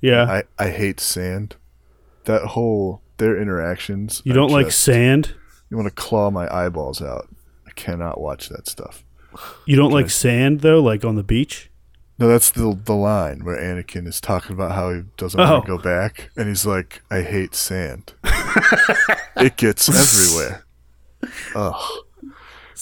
Yeah, 0.00 0.24
I, 0.58 0.64
I 0.66 0.70
hate 0.70 1.00
sand. 1.00 1.56
That 2.24 2.42
whole 2.48 3.02
their 3.16 3.40
interactions. 3.40 4.22
you 4.24 4.32
don't 4.32 4.50
like 4.50 4.70
sand. 4.70 5.34
You 5.70 5.76
want 5.76 5.88
to 5.88 5.94
claw 5.94 6.30
my 6.30 6.52
eyeballs 6.54 7.02
out. 7.02 7.28
I 7.66 7.70
cannot 7.72 8.20
watch 8.20 8.48
that 8.50 8.68
stuff. 8.68 9.04
You 9.64 9.76
don't 9.76 9.90
like 9.90 10.10
sand 10.10 10.60
though, 10.60 10.80
like 10.80 11.04
on 11.04 11.16
the 11.16 11.24
beach. 11.24 11.70
No, 12.18 12.28
that's 12.28 12.50
the 12.50 12.78
the 12.84 12.94
line 12.94 13.44
where 13.44 13.56
Anakin 13.60 14.06
is 14.06 14.20
talking 14.20 14.52
about 14.52 14.72
how 14.72 14.92
he 14.92 15.02
doesn't 15.16 15.40
Oh. 15.40 15.54
want 15.54 15.66
to 15.66 15.76
go 15.76 15.82
back, 15.82 16.30
and 16.36 16.48
he's 16.48 16.64
like, 16.64 17.02
"I 17.10 17.22
hate 17.22 17.54
sand. 17.54 18.14
it 19.36 19.56
gets 19.56 19.88
everywhere. 19.88 20.64
Ugh, 21.54 21.84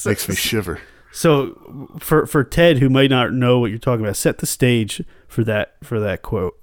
makes 0.05 0.29
me 0.29 0.35
shiver." 0.35 0.81
So 1.15 1.89
for 2.01 2.27
for 2.27 2.43
Ted, 2.43 2.79
who 2.79 2.91
might 2.91 3.09
not 3.11 3.33
know 3.33 3.61
what 3.61 3.71
you're 3.71 3.79
talking 3.79 4.05
about, 4.05 4.17
set 4.17 4.39
the 4.39 4.47
stage 4.47 5.01
for 5.29 5.45
that 5.45 5.75
for 5.83 6.01
that 6.01 6.23
quote. 6.23 6.59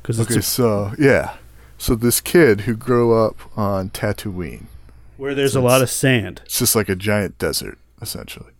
Because 0.00 0.18
Okay, 0.20 0.40
so 0.40 0.92
yeah, 0.98 1.36
so 1.76 1.94
this 1.94 2.20
kid 2.22 2.62
who 2.62 2.74
grew 2.76 3.12
up 3.14 3.36
on 3.58 3.90
Tatooine, 3.90 4.64
where 5.18 5.34
there's 5.34 5.52
so 5.52 5.60
a 5.60 5.62
lot 5.62 5.82
of 5.82 5.90
sand. 5.90 6.40
it's 6.46 6.58
just 6.58 6.74
like 6.74 6.88
a 6.88 6.96
giant 6.96 7.38
desert 7.38 7.78
essentially, 8.00 8.52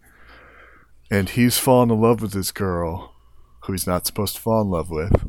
and 1.11 1.31
he's 1.31 1.59
fallen 1.59 1.91
in 1.91 2.01
love 2.01 2.21
with 2.21 2.33
this 2.33 2.53
girl 2.53 3.15
who 3.61 3.73
he's 3.73 3.87
not 3.87 4.05
supposed 4.07 4.37
to 4.37 4.43
fall 4.43 4.61
in 4.61 4.69
love 4.71 4.91
with, 4.91 5.27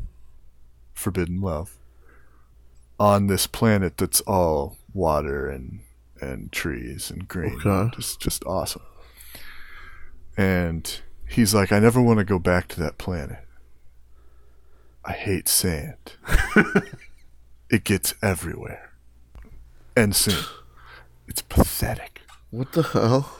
forbidden 0.92 1.40
love, 1.40 1.76
on 3.00 3.28
this 3.28 3.46
planet 3.46 3.96
that's 3.96 4.20
all 4.22 4.76
water 4.92 5.48
and 5.48 5.80
and 6.20 6.52
trees 6.52 7.10
and 7.10 7.26
green, 7.28 7.58
Okay. 7.64 7.90
just 7.96 8.20
just 8.20 8.44
awesome. 8.44 8.82
And 10.36 11.00
he's 11.28 11.54
like, 11.54 11.72
I 11.72 11.78
never 11.78 12.00
want 12.02 12.18
to 12.18 12.24
go 12.24 12.38
back 12.38 12.68
to 12.68 12.80
that 12.80 12.98
planet. 12.98 13.38
I 15.04 15.12
hate 15.12 15.48
sand. 15.48 15.96
it 17.70 17.84
gets 17.84 18.14
everywhere. 18.22 18.92
And 19.96 20.14
soon. 20.14 20.44
It's 21.28 21.42
pathetic. 21.42 22.20
What 22.50 22.72
the 22.72 22.82
hell? 22.82 23.30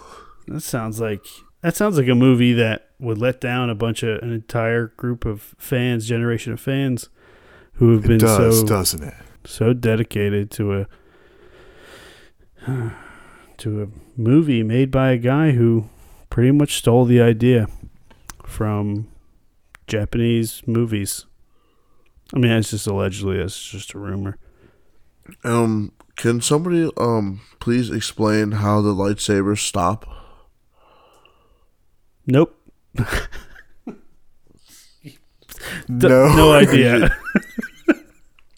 That 0.48 0.60
sounds 0.62 1.00
like 1.00 1.24
that 1.62 1.74
sounds 1.76 1.98
like 1.98 2.08
a 2.08 2.14
movie 2.14 2.52
that 2.52 2.90
would 3.00 3.18
let 3.18 3.40
down 3.40 3.68
a 3.68 3.74
bunch 3.74 4.02
of 4.02 4.22
an 4.22 4.32
entire 4.32 4.88
group 4.96 5.24
of 5.24 5.54
fans, 5.58 6.06
generation 6.08 6.52
of 6.52 6.60
fans, 6.60 7.08
who 7.74 7.92
have 7.92 8.04
It 8.04 8.08
been 8.08 8.18
does, 8.18 8.60
so 8.60 8.66
doesn't 8.66 9.02
it? 9.02 9.14
so 9.44 9.72
dedicated 9.72 10.50
to 10.52 10.72
a 10.80 10.86
to 13.58 13.82
a 13.82 13.86
movie 14.20 14.62
made 14.62 14.90
by 14.90 15.10
a 15.10 15.18
guy 15.18 15.50
who 15.52 15.88
pretty 16.36 16.52
much 16.52 16.76
stole 16.76 17.06
the 17.06 17.18
idea 17.18 17.66
from 18.44 19.08
Japanese 19.86 20.62
movies. 20.66 21.24
I 22.34 22.38
mean, 22.38 22.52
it's 22.52 22.72
just 22.72 22.86
allegedly, 22.86 23.38
it's 23.38 23.70
just 23.70 23.94
a 23.94 23.98
rumor. 23.98 24.36
Um, 25.44 25.92
can 26.14 26.42
somebody 26.42 26.90
um 26.98 27.40
please 27.58 27.88
explain 27.88 28.52
how 28.52 28.82
the 28.82 28.92
lightsabers 28.92 29.60
stop? 29.60 30.06
Nope. 32.26 32.54
No. 35.88 36.36
no 36.36 36.52
idea. 36.52 37.16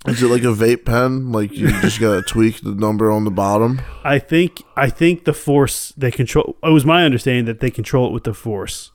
Is 0.08 0.22
it 0.22 0.28
like 0.28 0.42
a 0.42 0.54
vape 0.54 0.84
pen? 0.84 1.32
Like 1.32 1.52
you 1.52 1.68
just 1.80 2.00
gotta 2.00 2.22
tweak 2.26 2.60
the 2.60 2.74
number 2.74 3.10
on 3.10 3.24
the 3.24 3.30
bottom? 3.30 3.80
I 4.04 4.18
think 4.18 4.62
I 4.76 4.90
think 4.90 5.24
the 5.24 5.32
force 5.32 5.92
they 5.96 6.10
control. 6.10 6.56
It 6.62 6.70
was 6.70 6.84
my 6.84 7.04
understanding 7.04 7.44
that 7.46 7.60
they 7.60 7.70
control 7.70 8.08
it 8.08 8.12
with 8.12 8.24
the 8.24 8.34
force, 8.34 8.90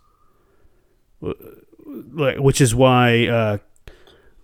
like 1.21 2.37
which 2.37 2.61
is 2.61 2.73
why 2.75 3.27
uh, 3.27 3.57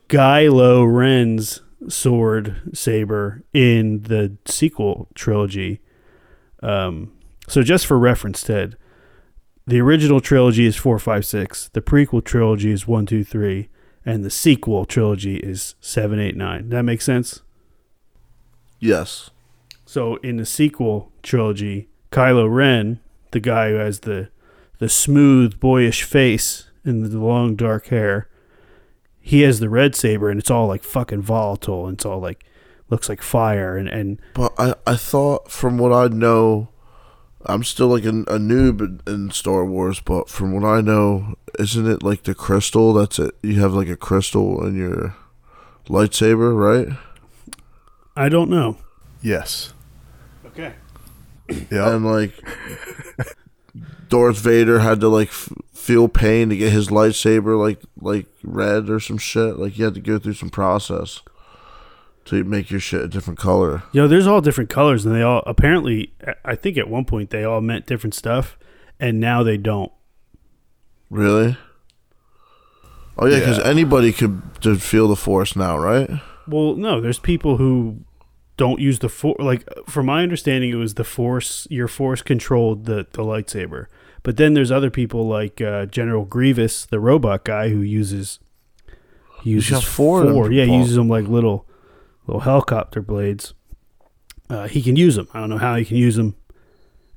Kylo 0.08 0.92
Ren's 0.92 1.62
sword 1.88 2.72
saber 2.74 3.44
in 3.54 4.04
the 4.04 4.38
sequel 4.46 5.08
trilogy. 5.16 5.82
Um, 6.62 7.14
so 7.48 7.64
just 7.64 7.86
for 7.86 7.98
reference, 7.98 8.44
Ted, 8.44 8.76
the 9.66 9.80
original 9.80 10.20
trilogy 10.20 10.66
is 10.66 10.76
four, 10.76 11.00
five, 11.00 11.26
six. 11.26 11.70
The 11.74 11.82
prequel 11.82 12.24
trilogy 12.24 12.72
is 12.72 12.88
one, 12.88 13.06
two, 13.06 13.24
three, 13.24 13.70
and 14.06 14.24
the 14.24 14.30
sequel 14.30 14.86
trilogy 14.86 15.38
is 15.38 15.76
seven, 15.82 16.20
eight, 16.20 16.36
nine. 16.36 16.70
That 16.70 16.84
makes 16.84 17.06
sense. 17.06 17.42
Yes. 18.80 19.30
So 19.86 20.18
in 20.18 20.38
the 20.38 20.46
sequel 20.46 21.12
trilogy, 21.24 21.90
Kylo 22.12 22.54
Ren, 22.54 23.00
the 23.32 23.40
guy 23.40 23.70
who 23.70 23.76
has 23.76 24.02
the 24.02 24.30
the 24.80 24.90
smooth 24.90 25.60
boyish 25.60 26.04
face 26.04 26.70
and 26.86 27.06
the 27.06 27.20
long 27.20 27.56
dark 27.56 27.88
hair, 27.88 28.30
he 29.20 29.42
has 29.42 29.60
the 29.60 29.70
red 29.70 29.96
saber 29.96 30.30
and 30.30 30.40
it's 30.40 30.50
all 30.50 30.68
like 30.68 30.84
fucking 30.84 31.22
volatile 31.22 31.86
and 31.86 31.96
it's 31.98 32.06
all 32.06 32.20
like 32.20 32.46
looks 32.90 33.10
like 33.10 33.22
fire 33.22 33.78
and 33.78 33.88
and 33.90 34.20
But 34.34 34.54
I, 34.58 34.76
I 34.88 34.96
thought 34.96 35.52
from 35.52 35.78
what 35.78 35.92
I 35.92 36.08
know, 36.08 36.70
I'm 37.46 37.64
still 37.64 37.88
like 37.88 38.06
a, 38.06 38.10
a 38.10 38.38
noob 38.38 38.80
in, 38.82 39.02
in 39.08 39.32
Star 39.32 39.66
Wars. 39.66 40.00
But 40.00 40.30
from 40.30 40.54
what 40.54 40.68
I 40.68 40.82
know, 40.82 41.36
isn't 41.58 41.88
it 41.90 42.04
like 42.04 42.24
the 42.24 42.36
crystal? 42.36 42.94
That's 42.94 43.20
it. 43.20 43.36
You 43.42 43.60
have 43.62 43.74
like 43.74 43.88
a 43.90 43.96
crystal 43.96 44.66
in 44.66 44.78
your 44.78 45.16
lightsaber, 45.88 46.56
right? 46.56 46.98
I 48.16 48.30
don't 48.30 48.50
know. 48.50 48.78
Yes. 49.22 49.74
Okay. 50.46 50.74
Yeah. 51.72 51.96
And 51.96 52.06
like 52.06 52.34
Darth 54.10 54.38
Vader 54.38 54.80
had 54.80 55.00
to 55.02 55.08
like 55.08 55.30
f- 55.30 55.52
feel 55.74 56.08
pain 56.08 56.50
to 56.50 56.58
get 56.58 56.72
his 56.72 56.90
lightsaber 56.90 57.60
like 57.60 57.82
like 58.00 58.28
red 58.44 58.90
or 58.90 59.00
some 59.00 59.18
shit. 59.18 59.58
Like 59.58 59.78
you 59.78 59.86
had 59.86 59.96
to 59.96 60.02
go 60.02 60.20
through 60.20 60.34
some 60.34 60.50
process 60.50 61.22
to 62.26 62.44
make 62.44 62.70
your 62.70 62.80
shit 62.80 63.02
a 63.02 63.08
different 63.08 63.40
color. 63.40 63.84
You 63.92 64.02
know, 64.02 64.08
there's 64.08 64.28
all 64.28 64.42
different 64.42 64.70
colors 64.70 65.06
and 65.06 65.16
they 65.16 65.22
all 65.22 65.44
apparently 65.46 66.14
I 66.46 66.56
think 66.56 66.78
at 66.78 66.90
one 66.90 67.06
point 67.06 67.30
they 67.30 67.44
all 67.44 67.62
meant 67.62 67.88
different 67.88 68.14
stuff 68.14 68.58
and 69.00 69.20
now 69.20 69.44
they 69.44 69.58
don't. 69.58 69.92
Really? 71.10 71.58
Oh 73.18 73.26
yeah, 73.26 73.40
because 73.40 73.60
anybody 73.60 74.14
could 74.14 74.42
feel 74.82 75.08
the 75.08 75.16
force 75.16 75.56
now, 75.56 75.78
right? 75.78 76.10
Well, 76.48 76.76
no, 76.76 77.02
there's 77.02 77.20
people 77.20 77.58
who 77.58 78.00
don't 78.56 78.80
use 78.80 79.00
the 79.00 79.10
force. 79.10 79.38
Like, 79.40 79.68
from 79.88 80.06
my 80.06 80.24
understanding, 80.24 80.70
it 80.70 80.76
was 80.76 80.94
the 80.94 81.04
force. 81.04 81.68
Your 81.70 81.88
force 81.88 82.22
controlled 82.22 82.86
the 82.86 83.08
the 83.12 83.24
lightsaber. 83.24 83.88
But 84.24 84.38
then 84.38 84.54
there's 84.54 84.72
other 84.72 84.90
people 84.90 85.28
like 85.28 85.62
uh, 85.62 85.86
General 85.86 86.26
Grievous, 86.26 86.86
the 86.86 87.00
robot 87.00 87.44
guy, 87.44 87.70
who 87.70 87.82
uses 87.82 88.40
he 89.42 89.54
He's 89.54 89.70
uses 89.70 89.84
four 89.84 90.26
them 90.26 90.52
Yeah, 90.52 90.66
he 90.66 90.76
uses 90.76 90.96
them 90.96 91.10
like 91.10 91.28
little 91.28 91.66
little 92.28 92.42
helicopter 92.42 93.02
blades. 93.02 93.54
Uh, 94.50 94.68
he 94.68 94.82
can 94.82 94.96
use 94.96 95.16
them. 95.16 95.28
I 95.34 95.40
don't 95.40 95.50
know 95.50 95.58
how 95.58 95.76
he 95.76 95.86
can 95.86 95.98
use 95.98 96.16
them 96.16 96.36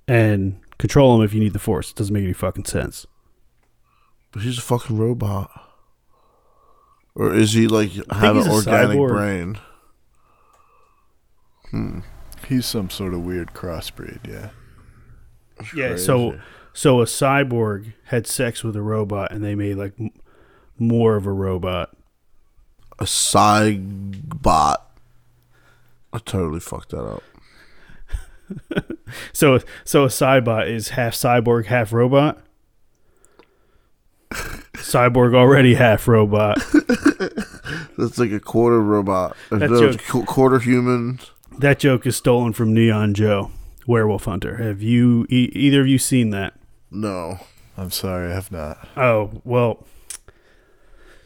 and 0.06 0.60
control 0.78 1.16
them 1.16 1.24
if 1.24 1.32
you 1.32 1.40
need 1.40 1.52
the 1.52 1.58
force. 1.58 1.90
It 1.90 1.96
doesn't 1.96 2.12
make 2.12 2.24
any 2.24 2.32
fucking 2.32 2.66
sense. 2.66 3.06
But 4.32 4.42
he's 4.42 4.58
a 4.58 4.62
fucking 4.62 4.96
robot. 4.96 5.50
Or 7.14 7.34
is 7.34 7.52
he 7.52 7.68
like 7.68 7.92
have 8.10 8.36
an 8.36 8.48
organic 8.48 8.96
cyborg. 8.98 9.08
brain? 9.08 9.58
Hmm. 11.70 11.98
He's 12.48 12.66
some 12.66 12.90
sort 12.90 13.14
of 13.14 13.20
weird 13.24 13.52
crossbreed, 13.52 14.26
yeah. 14.26 14.50
Yeah, 15.74 15.96
so 15.96 16.38
so 16.72 17.00
a 17.00 17.04
cyborg 17.04 17.92
had 18.06 18.26
sex 18.26 18.64
with 18.64 18.74
a 18.76 18.82
robot, 18.82 19.30
and 19.30 19.44
they 19.44 19.54
made 19.54 19.76
like 19.76 19.92
m- 20.00 20.10
more 20.78 21.16
of 21.16 21.26
a 21.26 21.32
robot. 21.32 21.94
a 22.98 23.04
Cybot. 23.04 24.76
I 26.14 26.18
totally 26.18 26.60
fucked 26.60 26.90
that 26.90 27.04
up. 27.04 27.22
So 29.32 29.60
so 29.84 30.04
a 30.04 30.08
cybot 30.08 30.68
is 30.68 30.90
half 30.90 31.12
cyborg, 31.14 31.66
half 31.66 31.92
robot. 31.92 32.42
Cyborg 34.74 35.34
already 35.34 35.74
half 35.74 36.06
robot. 36.08 36.58
That's 37.98 38.18
like 38.18 38.32
a 38.32 38.40
quarter 38.40 38.80
robot. 38.80 39.36
That 39.50 39.70
No, 39.70 39.92
joke- 39.92 40.02
qu- 40.06 40.24
quarter 40.24 40.58
human. 40.58 41.20
That 41.58 41.78
joke 41.78 42.06
is 42.06 42.16
stolen 42.16 42.52
from 42.52 42.72
Neon 42.72 43.14
Joe, 43.14 43.50
Werewolf 43.86 44.24
Hunter. 44.24 44.56
Have 44.56 44.82
you 44.82 45.26
e- 45.28 45.50
either 45.54 45.82
of 45.82 45.86
you 45.86 45.98
seen 45.98 46.30
that? 46.30 46.54
No. 46.90 47.38
I'm 47.76 47.90
sorry, 47.90 48.30
I 48.30 48.34
have 48.34 48.50
not. 48.52 48.86
Oh 48.96 49.40
well. 49.44 49.86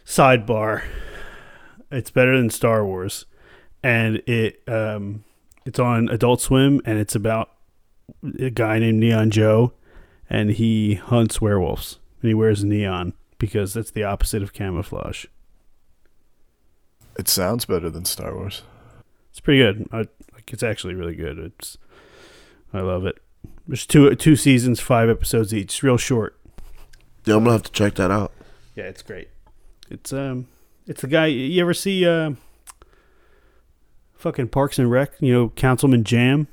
Sidebar. 0.05 0.83
It's 1.91 2.11
better 2.11 2.37
than 2.37 2.51
Star 2.51 2.85
Wars, 2.85 3.27
and 3.83 4.17
it 4.27 4.63
um, 4.69 5.25
it's 5.65 5.79
on 5.79 6.09
Adult 6.09 6.41
Swim, 6.41 6.81
and 6.85 6.99
it's 6.99 7.15
about 7.15 7.51
a 8.39 8.51
guy 8.51 8.79
named 8.79 8.99
Neon 8.99 9.31
Joe, 9.31 9.73
and 10.31 10.51
he 10.51 10.95
hunts 10.95 11.41
werewolves, 11.41 11.99
and 12.27 12.31
he 12.33 12.35
wears 12.35 12.64
neon 12.64 13.12
because 13.39 13.72
that's 13.72 13.93
the 13.93 14.03
opposite 14.03 14.43
of 14.43 14.53
camouflage. 14.53 15.27
It 17.16 17.29
sounds 17.29 17.64
better 17.66 17.89
than 17.89 18.05
Star 18.05 18.35
Wars. 18.35 18.62
It's 19.31 19.39
pretty 19.39 19.61
good. 19.61 19.89
I, 19.93 19.99
like 20.35 20.53
it's 20.53 20.64
actually 20.64 20.95
really 20.95 21.14
good. 21.14 21.39
It's 21.39 21.79
I 22.74 22.81
love 22.81 23.07
it. 23.07 23.22
There's 23.68 23.87
two 23.87 24.12
two 24.16 24.35
seasons, 24.35 24.81
five 24.81 25.09
episodes 25.09 25.55
each. 25.55 25.66
It's 25.66 25.83
real 25.85 25.97
short. 25.97 26.37
Yeah, 27.24 27.37
I'm 27.37 27.45
gonna 27.45 27.53
have 27.53 27.62
to 27.62 27.70
check 27.70 27.95
that 27.95 28.11
out. 28.11 28.33
Yeah, 28.74 28.85
it's 28.85 29.03
great. 29.03 29.29
It's 29.89 30.12
um, 30.12 30.49
it's 30.89 31.03
the 31.03 31.07
guy. 31.07 31.27
You 31.27 31.62
ever 31.62 31.74
see 31.74 32.05
uh, 32.05 32.33
fucking 34.16 34.49
Parks 34.49 34.81
and 34.81 34.91
Rec? 34.91 35.12
You 35.20 35.33
know, 35.33 35.49
Councilman 35.51 36.03
Jamm. 36.03 36.49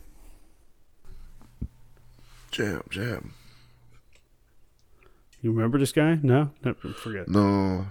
Jam, 2.52 2.84
jam. 2.92 3.34
You 5.44 5.52
remember 5.52 5.78
this 5.78 5.92
guy? 5.92 6.20
No, 6.24 6.52
no 6.64 6.74
forget. 6.74 7.28
No. 7.28 7.86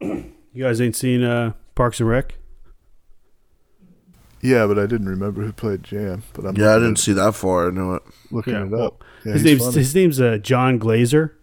You 0.00 0.64
guys 0.64 0.80
ain't 0.80 0.96
seen 0.96 1.22
uh, 1.22 1.52
Parks 1.76 2.00
and 2.00 2.08
Rec? 2.08 2.34
Yeah, 4.42 4.66
but 4.66 4.76
I 4.76 4.86
didn't 4.86 5.08
remember 5.08 5.42
who 5.42 5.52
played 5.52 5.84
Jamm. 5.84 6.24
But 6.32 6.46
I'm 6.46 6.56
Yeah, 6.56 6.74
I 6.74 6.80
didn't 6.80 6.96
see 6.96 7.12
that 7.12 7.36
far. 7.36 7.68
I 7.68 7.70
know 7.70 7.94
it. 7.94 8.02
it, 8.04 8.32
looking 8.32 8.54
Yeah, 8.54 8.64
it 8.64 8.70
well, 8.70 8.86
up. 8.86 9.04
Yeah, 9.24 9.34
his 9.34 9.44
name's 9.44 9.74
his 9.74 9.94
name's 9.94 10.20
uh, 10.20 10.38
Jon 10.38 10.78
Glaser. 10.78 11.38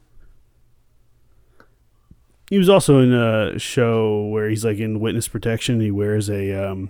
He 2.49 2.57
was 2.57 2.67
also 2.67 2.99
in 2.99 3.13
a 3.13 3.57
show 3.57 4.25
where 4.27 4.49
he's 4.49 4.65
like 4.65 4.79
in 4.79 4.99
witness 4.99 5.29
protection. 5.29 5.79
He 5.79 5.91
wears 5.91 6.29
a 6.29 6.71
um, 6.71 6.89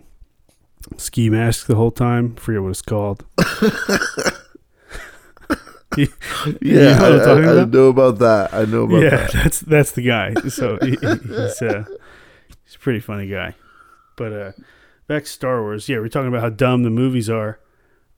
ski 0.97 1.29
mask 1.29 1.67
the 1.67 1.75
whole 1.75 1.91
time. 1.91 2.35
forget 2.37 2.63
what 2.63 2.69
it's 2.69 2.81
called. 2.81 3.23
You- 5.97 6.07
Yeah, 6.61 6.97
know 6.97 7.19
I, 7.19 7.57
I- 7.57 7.61
I 7.61 7.65
know 7.65 7.87
about 7.87 8.19
that. 8.19 8.53
I 8.53 8.65
know 8.65 8.83
about 8.83 9.01
yeah, 9.01 9.09
that. 9.09 9.31
that's 9.33 9.59
that's 9.61 9.91
the 9.91 10.01
guy. 10.01 10.33
So 10.49 10.77
he, 10.81 10.91
he- 10.91 10.95
he's 10.97 11.61
uh, 11.61 11.85
he's 12.65 12.75
a 12.75 12.79
pretty 12.79 12.99
funny 12.99 13.27
guy. 13.27 13.55
But 14.15 14.33
uh, 14.33 14.51
back 15.07 15.23
to 15.23 15.29
Star 15.29 15.61
Wars. 15.61 15.89
Yeah, 15.89 15.97
we're 15.99 16.09
talking 16.09 16.27
about 16.29 16.41
how 16.41 16.49
dumb 16.49 16.83
the 16.83 16.89
movies 16.89 17.29
are. 17.29 17.59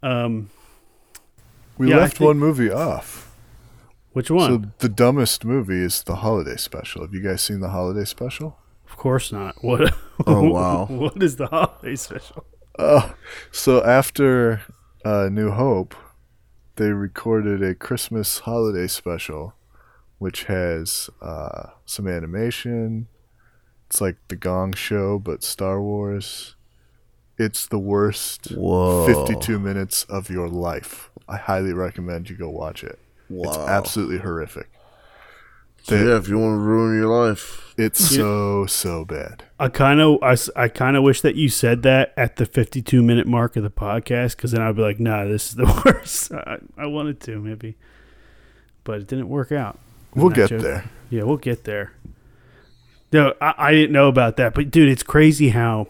Um, 0.04 0.50
we 1.78 1.90
yeah, 1.90 1.98
left 1.98 2.18
think- 2.18 2.28
one 2.28 2.38
movie 2.40 2.72
off. 2.72 3.32
which 4.14 4.30
one? 4.32 4.50
So 4.50 4.70
the 4.80 4.90
dumbest 4.90 5.44
movie 5.46 5.82
is 5.84 6.04
the 6.04 6.18
holiday 6.18 6.58
special. 6.58 7.02
Have 7.02 7.14
you 7.14 7.22
guys 7.22 7.42
seen 7.42 7.60
the 7.60 7.70
holiday 7.70 8.06
special? 8.06 8.58
of 8.88 8.98
course 8.98 9.32
not. 9.32 9.56
What? 9.62 9.94
Oh, 10.26 10.50
wow. 10.52 10.86
what 10.86 11.22
is 11.22 11.36
the 11.36 11.48
holiday 11.48 11.96
special? 11.96 12.46
Oh, 12.80 13.14
so 13.52 13.84
after 13.84 14.62
uh, 15.04 15.28
New 15.32 15.52
Hope, 15.52 15.96
they 16.76 16.90
recorded 16.92 17.64
a 17.64 17.76
Christmas 17.76 18.40
holiday 18.40 18.88
special, 18.88 19.54
which 20.18 20.46
has 20.46 21.10
uh, 21.22 21.70
some 21.86 22.08
animation. 22.08 23.08
It's 23.88 24.02
like 24.02 24.18
the 24.28 24.36
Gong 24.36 24.74
Show, 24.74 25.20
but 25.20 25.44
Star 25.44 25.82
Wars. 25.82 26.56
It's 27.38 27.66
the 27.68 27.80
worst 27.80 28.52
Whoa. 28.52 29.06
52 29.06 29.60
minutes 29.60 30.06
of 30.06 30.30
your 30.30 30.48
life. 30.48 31.10
I 31.28 31.38
highly 31.38 31.74
recommend 31.74 32.30
you 32.30 32.36
go 32.38 32.50
watch 32.50 32.84
it. 32.84 33.00
It's 33.30 33.58
absolutely 33.58 34.20
horrific. 34.20 34.70
So, 35.88 35.96
yeah, 35.96 36.18
if 36.18 36.28
you 36.28 36.40
want 36.40 36.56
to 36.56 36.58
ruin 36.60 36.98
your 36.98 37.08
life, 37.08 37.74
It's 37.78 38.00
so 38.00 38.66
so 38.66 39.06
bad. 39.06 39.44
I 39.60 39.70
kind 39.70 40.02
of 40.02 40.18
I, 40.24 40.36
I 40.64 40.68
kind 40.68 40.98
of 40.98 41.04
wish 41.04 41.22
that 41.22 41.36
you 41.36 41.48
said 41.48 41.84
that 41.84 42.12
at 42.18 42.38
the 42.38 42.46
52 42.48 43.04
minute 43.04 43.28
mark 43.28 43.56
of 43.56 43.62
the 43.62 43.70
podcast 43.70 44.36
because 44.36 44.52
then 44.52 44.62
I'd 44.64 44.76
be 44.76 44.82
like, 44.82 45.00
nah, 45.00 45.26
this 45.26 45.50
is 45.50 45.56
the 45.56 45.66
worst. 45.86 46.32
I, 46.32 46.58
I 46.76 46.88
wanted 46.88 47.20
to 47.22 47.40
maybe, 47.40 47.76
but 48.84 49.00
it 49.02 49.08
didn't 49.08 49.30
work 49.30 49.52
out. 49.52 49.78
I'm 50.16 50.22
We'll 50.22 50.32
get 50.32 50.50
joking. 50.50 50.64
there. 50.64 50.90
Yeah, 51.12 51.24
we'll 51.24 51.38
get 51.38 51.66
there. 51.66 51.92
No, 53.14 53.36
I, 53.40 53.54
I 53.58 53.72
didn't 53.72 53.92
know 53.92 54.08
about 54.08 54.38
that, 54.38 54.56
but 54.56 54.72
dude, 54.72 54.90
it's 54.90 55.04
crazy 55.04 55.50
how 55.50 55.88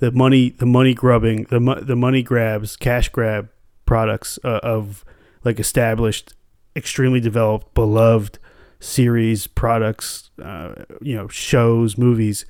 the 0.00 0.10
money, 0.10 0.50
the 0.50 0.66
money 0.66 0.94
grubbing, 0.94 1.44
the 1.44 1.60
mo- 1.60 1.80
the 1.80 1.94
money 1.96 2.24
grabs, 2.24 2.74
cash 2.76 3.08
grab 3.08 3.48
products 3.86 4.38
uh, 4.42 4.58
of 4.64 5.04
like 5.44 5.60
established, 5.60 6.34
extremely 6.74 7.20
developed, 7.20 7.72
beloved 7.74 8.40
series 8.82 9.46
products, 9.46 10.30
uh, 10.42 10.84
you 11.00 11.14
know, 11.14 11.28
shows, 11.28 11.96
movies, 11.96 12.44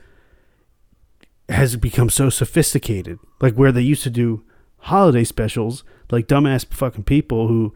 has 1.49 1.77
become 1.77 2.09
so 2.09 2.31
sophisticated. 2.31 3.19
Like 3.41 3.55
where 3.55 3.73
they 3.73 3.83
used 3.83 4.03
to 4.05 4.11
do 4.11 4.43
holiday 4.79 5.25
specials, 5.25 5.85
like 6.11 6.27
dumbass 6.29 6.65
fucking 6.73 7.05
people 7.05 7.49
who 7.49 7.75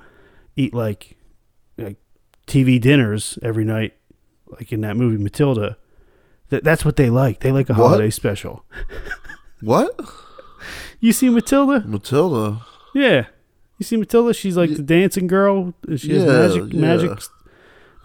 eat 0.56 0.72
like 0.74 1.16
like 1.76 1.96
TV 2.46 2.80
dinners 2.80 3.38
every 3.42 3.64
night, 3.64 3.94
like 4.46 4.72
in 4.72 4.80
that 4.80 4.96
movie 4.96 5.22
Matilda. 5.22 5.76
That 6.48 6.64
that's 6.64 6.84
what 6.84 6.96
they 6.96 7.10
like. 7.10 7.40
They 7.40 7.52
like 7.52 7.68
a 7.68 7.74
What? 7.74 7.88
holiday 7.88 8.10
special. 8.10 8.64
what? 9.60 9.98
You 10.98 11.12
see 11.12 11.28
Matilda? 11.28 11.86
Matilda. 11.86 12.62
Yeah. 12.94 13.26
You 13.78 13.84
see 13.84 13.98
Matilda? 13.98 14.32
She's 14.32 14.56
like 14.56 14.70
the 14.74 14.82
dancing 14.82 15.26
girl. 15.26 15.74
She 15.96 16.14
has 16.14 16.24
Yeah, 16.24 16.26
magic, 16.26 16.72
yeah. 16.72 16.80
magic, 16.80 17.22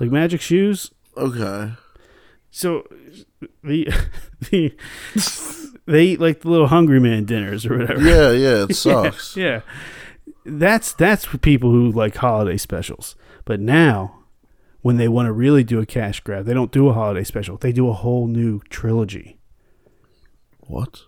like 0.02 0.12
magic 0.12 0.42
shoes. 0.42 0.92
Okay. 1.16 1.74
So 2.50 2.88
the 3.64 3.88
the 4.50 4.74
they 5.86 6.04
eat 6.04 6.20
like 6.20 6.42
the 6.42 6.50
little 6.50 6.68
Hungry 6.68 7.00
Man 7.00 7.26
dinners 7.26 7.66
or 7.66 7.78
whatever. 7.78 8.02
Yeah, 8.02 8.32
yeah, 8.32 8.64
it 8.70 8.76
sucks. 8.76 9.38
Yeah, 9.38 9.62
that's 10.44 10.94
that's 10.94 11.24
for 11.24 11.38
people 11.38 11.70
who 11.70 11.92
like 11.92 12.16
holiday 12.16 12.58
specials. 12.58 13.16
But 13.46 13.60
now, 13.60 14.24
when 14.82 14.98
they 14.98 15.08
want 15.08 15.28
to 15.28 15.32
really 15.32 15.64
do 15.64 15.80
a 15.80 15.86
cash 15.86 16.20
grab, 16.22 16.46
they 16.46 16.54
don't 16.54 16.72
do 16.72 16.90
a 16.90 16.94
holiday 16.94 17.24
special. 17.24 17.58
They 17.58 17.72
do 17.72 17.88
a 17.88 17.94
whole 17.94 18.28
new 18.28 18.60
trilogy. 18.70 19.38
What? 20.62 21.04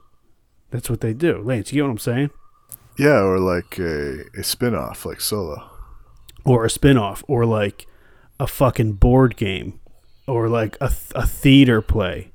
That's 0.70 0.90
what 0.90 1.02
they 1.02 1.14
do. 1.14 1.42
Lance, 1.42 1.72
you 1.72 1.78
get 1.78 1.84
what 1.84 1.92
I'm 1.92 1.98
saying? 1.98 2.30
Yeah, 2.98 3.22
or 3.22 3.40
like 3.40 3.80
a, 3.80 4.26
a 4.38 4.44
spin 4.44 4.76
off 4.76 5.06
like 5.06 5.20
Solo. 5.22 5.70
Or 6.46 6.66
a 6.66 6.70
spin-off 6.70 7.24
or 7.28 7.46
like 7.46 7.88
a 8.44 8.48
fucking 8.48 8.92
board 8.94 9.38
game 9.38 9.80
or 10.28 10.50
like 10.50 10.76
a 10.82 10.90
th- 10.90 11.12
a 11.16 11.26
theater 11.26 11.82
play. 11.82 12.34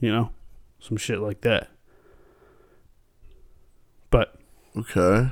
You 0.00 0.10
know? 0.10 0.30
Some 0.78 0.96
shit 0.96 1.18
like 1.20 1.42
that. 1.42 1.68
But 4.10 4.34
Okay. 4.76 5.30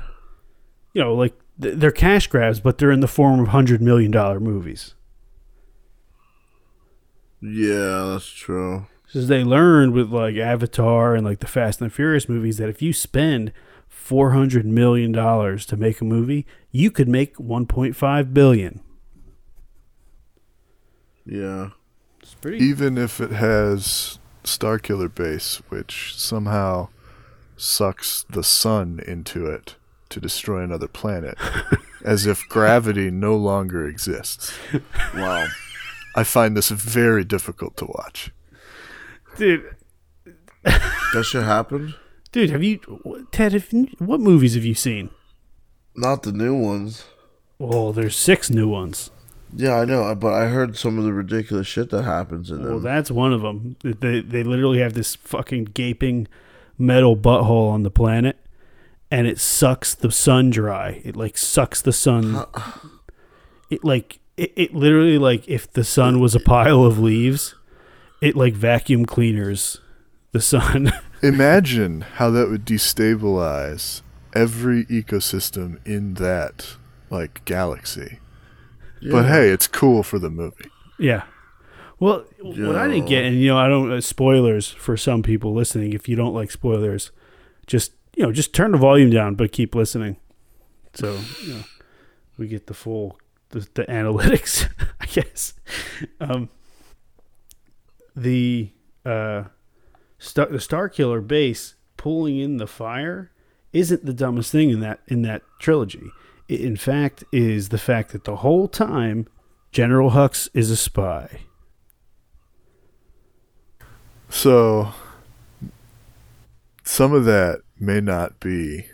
you 0.93 1.01
know, 1.01 1.15
like 1.15 1.33
th- 1.59 1.75
they're 1.77 1.91
cash 1.91 2.27
grabs, 2.27 2.59
but 2.59 2.77
they're 2.77 2.91
in 2.91 2.99
the 2.99 3.07
form 3.07 3.39
of 3.39 3.47
hundred 3.47 3.81
million 3.81 4.11
dollar 4.11 4.39
movies. 4.39 4.93
Yeah, 7.41 8.09
that's 8.11 8.29
true. 8.29 8.85
Because 9.05 9.27
they 9.27 9.43
learned 9.43 9.93
with 9.93 10.11
like 10.11 10.35
Avatar 10.35 11.15
and 11.15 11.25
like 11.25 11.39
the 11.39 11.47
Fast 11.47 11.81
and 11.81 11.89
the 11.89 11.93
Furious 11.95 12.29
movies 12.29 12.57
that 12.57 12.69
if 12.69 12.81
you 12.81 12.93
spend 12.93 13.51
four 13.87 14.31
hundred 14.31 14.65
million 14.65 15.11
dollars 15.11 15.65
to 15.67 15.77
make 15.77 15.99
a 16.01 16.05
movie, 16.05 16.45
you 16.71 16.91
could 16.91 17.07
make 17.07 17.37
one 17.39 17.65
point 17.65 17.95
five 17.95 18.33
billion. 18.33 18.81
Yeah. 21.29 21.69
It's 22.21 22.33
pretty. 22.35 22.57
Even 22.57 22.97
if 22.97 23.21
it 23.21 23.31
has 23.31 24.19
Starkiller 24.43 25.13
Base, 25.13 25.61
which 25.69 26.15
somehow 26.17 26.89
sucks 27.55 28.25
the 28.29 28.43
sun 28.43 28.99
into 29.05 29.45
it 29.47 29.75
to 30.09 30.19
destroy 30.19 30.63
another 30.63 30.87
planet, 30.87 31.37
as 32.03 32.25
if 32.25 32.41
gravity 32.49 33.11
no 33.11 33.35
longer 33.35 33.87
exists. 33.87 34.53
Wow. 35.13 35.45
I 36.15 36.23
find 36.23 36.57
this 36.57 36.69
very 36.69 37.23
difficult 37.23 37.77
to 37.77 37.85
watch. 37.85 38.31
dude, 39.37 39.63
that 40.63 41.23
shit 41.25 41.43
happened? 41.43 41.95
dude, 42.31 42.49
have 42.49 42.63
you, 42.63 42.79
Ted? 43.31 43.53
Have, 43.53 43.71
you- 43.71 43.87
what 43.99 44.19
movies 44.19 44.55
have 44.55 44.65
you 44.65 44.73
seen? 44.75 45.11
Not 45.95 46.23
the 46.23 46.31
new 46.31 46.55
ones. 46.55 47.03
Well, 47.59 47.91
there's 47.93 48.15
six 48.17 48.49
new 48.49 48.67
ones. 48.67 49.11
Yeah, 49.53 49.79
I 49.79 49.85
know, 49.85 50.13
but 50.15 50.33
I 50.33 50.47
heard 50.47 50.77
some 50.77 50.97
of 50.97 51.05
the 51.05 51.13
ridiculous 51.13 51.67
shit 51.67 51.89
that 51.89 52.03
happens 52.03 52.51
in 52.51 52.57
there. 52.61 52.71
Well, 52.71 52.79
them. 52.79 52.83
that's 52.83 53.09
one 53.09 53.33
of 53.33 53.41
them. 53.41 53.75
They 53.83 54.21
they 54.21 54.43
literally 54.43 54.79
have 54.79 54.93
this 54.93 55.15
fucking 55.15 55.65
gaping 55.65 56.27
metal 56.77 57.17
butthole 57.17 57.69
on 57.69 57.83
the 57.83 57.91
planet, 57.91 58.37
and 59.09 59.27
it 59.27 59.39
sucks 59.39 59.95
the 59.95 60.11
sun 60.11 60.49
dry. 60.49 61.01
It 61.03 61.15
like 61.15 61.37
sucks 61.37 61.81
the 61.81 61.93
sun. 61.93 62.45
It 63.69 63.83
like 63.83 64.19
it, 64.37 64.53
it 64.55 64.73
literally 64.73 65.17
like 65.17 65.47
if 65.47 65.71
the 65.71 65.83
sun 65.83 66.19
was 66.19 66.35
a 66.35 66.39
pile 66.39 66.83
of 66.83 66.99
leaves, 66.99 67.55
it 68.21 68.35
like 68.35 68.53
vacuum 68.53 69.05
cleaners 69.05 69.79
the 70.31 70.41
sun. 70.41 70.91
Imagine 71.21 72.01
how 72.01 72.29
that 72.29 72.49
would 72.49 72.65
destabilize 72.65 74.01
every 74.33 74.85
ecosystem 74.85 75.85
in 75.85 76.13
that 76.15 76.77
like 77.09 77.43
galaxy. 77.45 78.19
But 79.01 79.25
hey, 79.25 79.49
it's 79.49 79.67
cool 79.67 80.03
for 80.03 80.19
the 80.19 80.29
movie. 80.29 80.69
yeah. 80.97 81.23
Well, 81.99 82.23
what 82.39 82.77
I 82.77 82.87
didn't 82.87 83.07
get, 83.07 83.25
and 83.25 83.41
you 83.41 83.49
know, 83.49 83.57
I 83.57 83.67
don't 83.67 83.91
uh, 83.91 83.99
spoilers 83.99 84.69
for 84.69 84.95
some 84.95 85.21
people 85.21 85.53
listening. 85.53 85.91
If 85.91 86.07
you 86.07 86.15
don't 86.15 86.33
like 86.33 86.49
spoilers, 86.49 87.11
just 87.67 87.91
you 88.15 88.23
know, 88.23 88.31
just 88.31 88.53
turn 88.53 88.71
the 88.71 88.77
volume 88.77 89.09
down, 89.09 89.35
but 89.35 89.51
keep 89.51 89.75
listening. 89.75 90.15
So 90.93 91.19
you 91.43 91.55
know, 91.55 91.63
we 92.37 92.47
get 92.47 92.67
the 92.67 92.73
full 92.73 93.19
the, 93.49 93.67
the 93.73 93.83
analytics, 93.85 94.69
I 95.01 95.05
guess. 95.07 95.53
Um, 96.21 96.49
the 98.15 98.71
uh, 99.05 99.45
star, 100.17 100.45
the 100.47 100.57
Starkiller 100.57 101.25
base 101.25 101.75
pulling 101.97 102.37
in 102.37 102.57
the 102.57 102.67
fire 102.67 103.31
isn't 103.73 104.05
the 104.05 104.13
dumbest 104.13 104.51
thing 104.51 104.69
in 104.69 104.79
that 104.79 105.01
in 105.07 105.21
that 105.23 105.41
trilogy. 105.59 106.11
It, 106.49 106.61
in 106.61 106.75
fact, 106.75 107.23
is 107.31 107.69
the 107.69 107.77
fact 107.77 108.11
that 108.11 108.25
the 108.25 108.37
whole 108.37 108.67
time 108.67 109.27
General 109.71 110.11
Hux 110.11 110.49
is 110.53 110.69
a 110.71 110.75
spy. 110.75 111.41
So 114.29 114.93
some 116.83 117.13
of 117.13 117.25
that 117.25 117.61
may 117.79 118.01
not 118.01 118.39
be 118.39 118.87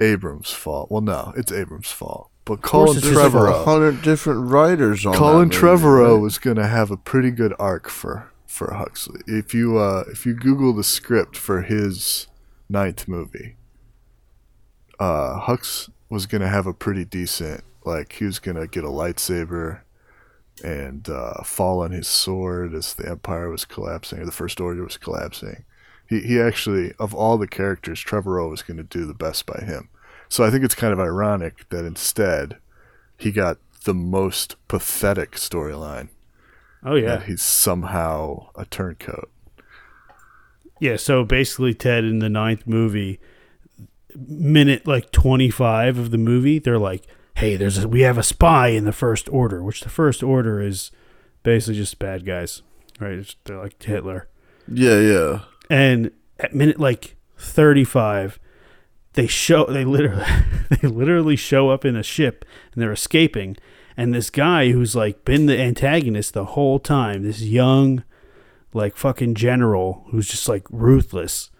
Abrams' 0.00 0.50
fault. 0.50 0.90
Well, 0.90 1.00
no, 1.00 1.32
it's 1.36 1.52
Abrams' 1.52 1.90
fault. 1.90 2.30
But 2.44 2.60
Colin 2.62 2.96
it's 2.96 3.06
his 3.06 3.14
There's 3.14 3.34
like 3.34 3.54
a 3.54 3.64
hundred 3.64 4.02
different 4.02 4.50
writers 4.50 5.06
on 5.06 5.14
Colin 5.14 5.48
that 5.48 5.54
movie, 5.54 5.76
Trevorrow 5.82 6.14
right? 6.14 6.22
was 6.22 6.38
going 6.38 6.56
to 6.56 6.66
have 6.66 6.90
a 6.90 6.96
pretty 6.96 7.30
good 7.30 7.54
arc 7.58 7.88
for 7.88 8.32
for 8.46 8.74
Huxley. 8.74 9.20
If 9.26 9.54
you 9.54 9.78
uh, 9.78 10.04
if 10.08 10.26
you 10.26 10.34
Google 10.34 10.72
the 10.72 10.82
script 10.82 11.36
for 11.36 11.62
his 11.62 12.26
ninth 12.68 13.06
movie, 13.06 13.56
uh, 14.98 15.40
Hux 15.42 15.88
was 16.12 16.26
going 16.26 16.42
to 16.42 16.48
have 16.48 16.66
a 16.66 16.74
pretty 16.74 17.04
decent 17.04 17.64
like 17.84 18.12
he 18.12 18.24
was 18.24 18.38
going 18.38 18.56
to 18.56 18.66
get 18.66 18.84
a 18.84 18.88
lightsaber 18.88 19.80
and 20.62 21.08
uh, 21.08 21.42
fall 21.42 21.82
on 21.82 21.90
his 21.90 22.06
sword 22.06 22.74
as 22.74 22.94
the 22.94 23.08
Empire 23.08 23.48
was 23.48 23.64
collapsing 23.64 24.18
or 24.20 24.26
the 24.26 24.30
First 24.32 24.60
Order 24.60 24.84
was 24.84 24.96
collapsing. 24.98 25.64
He 26.08 26.20
he 26.20 26.40
actually 26.40 26.92
of 26.98 27.14
all 27.14 27.38
the 27.38 27.48
characters, 27.48 28.04
Trevorrow 28.04 28.50
was 28.50 28.62
going 28.62 28.76
to 28.76 28.82
do 28.82 29.06
the 29.06 29.14
best 29.14 29.46
by 29.46 29.64
him. 29.64 29.88
So 30.28 30.44
I 30.44 30.50
think 30.50 30.64
it's 30.64 30.74
kind 30.74 30.92
of 30.92 31.00
ironic 31.00 31.68
that 31.70 31.84
instead 31.84 32.56
he 33.16 33.32
got 33.32 33.58
the 33.84 33.94
most 33.94 34.56
pathetic 34.68 35.32
storyline. 35.32 36.08
Oh 36.84 36.94
yeah, 36.96 37.16
That 37.16 37.22
he's 37.24 37.42
somehow 37.42 38.48
a 38.54 38.64
turncoat. 38.66 39.30
yeah. 40.80 40.96
So 40.96 41.24
basically, 41.24 41.74
Ted 41.74 42.04
in 42.04 42.18
the 42.18 42.28
ninth 42.28 42.66
movie, 42.66 43.20
minute 44.16 44.86
like 44.86 45.10
twenty 45.12 45.50
five 45.50 45.98
of 45.98 46.10
the 46.10 46.18
movie, 46.18 46.58
they're 46.58 46.78
like, 46.78 47.06
"Hey, 47.36 47.56
there's 47.56 47.78
a, 47.78 47.88
we 47.88 48.02
have 48.02 48.18
a 48.18 48.22
spy 48.22 48.68
in 48.68 48.84
the 48.84 48.92
First 48.92 49.28
Order," 49.30 49.62
which 49.62 49.80
the 49.80 49.88
First 49.88 50.22
Order 50.22 50.60
is 50.60 50.90
basically 51.42 51.74
just 51.76 51.98
bad 51.98 52.24
guys, 52.24 52.62
right? 53.00 53.34
They're 53.44 53.58
like 53.58 53.82
Hitler. 53.82 54.28
Yeah, 54.68 54.98
yeah. 55.00 55.40
and 55.68 56.10
at 56.38 56.54
minute 56.54 56.78
like 56.78 57.16
35 57.36 58.38
they 59.14 59.26
show 59.26 59.64
they 59.66 59.84
literally 59.84 60.24
they 60.70 60.88
literally 60.88 61.36
show 61.36 61.70
up 61.70 61.84
in 61.84 61.96
a 61.96 62.02
ship 62.02 62.44
and 62.72 62.82
they're 62.82 62.92
escaping 62.92 63.56
and 63.96 64.14
this 64.14 64.30
guy 64.30 64.70
who's 64.70 64.94
like 64.96 65.24
been 65.24 65.46
the 65.46 65.58
antagonist 65.58 66.32
the 66.32 66.44
whole 66.46 66.78
time 66.78 67.22
this 67.22 67.42
young 67.42 68.02
like 68.72 68.96
fucking 68.96 69.34
general 69.34 70.06
who's 70.10 70.28
just 70.28 70.48
like 70.48 70.64
ruthless 70.70 71.50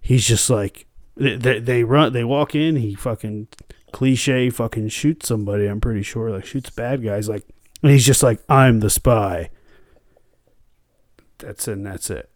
he's 0.00 0.26
just 0.26 0.48
like 0.48 0.86
they, 1.16 1.36
they, 1.36 1.58
they 1.60 1.84
run 1.84 2.12
they 2.12 2.24
walk 2.24 2.54
in 2.54 2.76
he 2.76 2.94
fucking 2.94 3.48
cliche 3.92 4.48
fucking 4.50 4.88
shoots 4.88 5.28
somebody 5.28 5.66
i'm 5.66 5.80
pretty 5.80 6.02
sure 6.02 6.30
like 6.30 6.44
shoots 6.44 6.70
bad 6.70 7.02
guys 7.02 7.28
like 7.28 7.44
and 7.82 7.92
he's 7.92 8.06
just 8.06 8.22
like 8.22 8.40
i'm 8.48 8.80
the 8.80 8.88
spy 8.90 9.50
that's 11.38 11.66
it 11.68 11.72
and 11.72 11.86
that's 11.86 12.10
it 12.10 12.30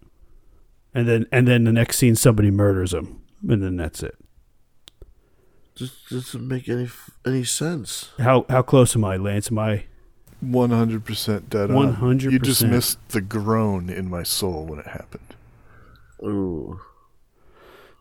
and 0.94 1.08
then 1.08 1.26
and 1.32 1.46
then 1.46 1.64
the 1.64 1.72
next 1.72 1.98
scene 1.98 2.14
somebody 2.16 2.50
murders 2.50 2.92
him 2.92 3.22
and 3.48 3.62
then 3.62 3.76
that's 3.76 4.02
it 4.02 4.16
Just 5.74 6.08
doesn't 6.10 6.46
make 6.46 6.68
any 6.68 6.88
any 7.26 7.44
sense. 7.44 8.10
how 8.18 8.44
how 8.48 8.62
close 8.62 8.94
am 8.96 9.04
i 9.04 9.16
lance 9.16 9.50
am 9.50 9.58
i 9.58 9.84
One 10.40 10.70
hundred 10.70 11.04
percent 11.06 11.48
dead 11.48 11.70
on. 11.70 11.96
100%. 11.96 12.30
You 12.30 12.38
just 12.38 12.62
missed 12.62 12.98
the 13.08 13.22
groan 13.22 13.88
in 13.88 14.10
my 14.10 14.22
soul 14.22 14.66
when 14.66 14.78
it 14.78 14.86
happened. 14.88 15.34
Ooh, 16.22 16.78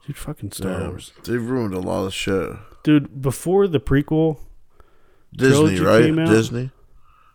dude 0.07 0.17
fucking 0.17 0.51
star 0.51 0.79
damn. 0.79 0.89
wars 0.89 1.11
They 1.23 1.37
ruined 1.37 1.73
a 1.73 1.79
lot 1.79 2.05
of 2.05 2.13
shit. 2.13 2.51
dude 2.83 3.21
before 3.21 3.67
the 3.67 3.79
prequel 3.79 4.39
Disney, 5.35 5.79
right? 5.79 6.03
came 6.05 6.19
out? 6.19 6.27
Disney. 6.29 6.71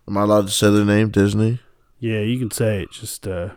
Am 0.09 0.17
I 0.17 0.23
allowed 0.23 0.47
to 0.47 0.53
say 0.53 0.71
the 0.71 0.85
name 0.85 1.11
Disney? 1.11 1.61
yeah 1.99 2.21
you 2.21 2.39
can 2.39 2.51
say 2.51 2.83
it 2.83 2.91
just 2.93 3.27
uh 3.27 3.51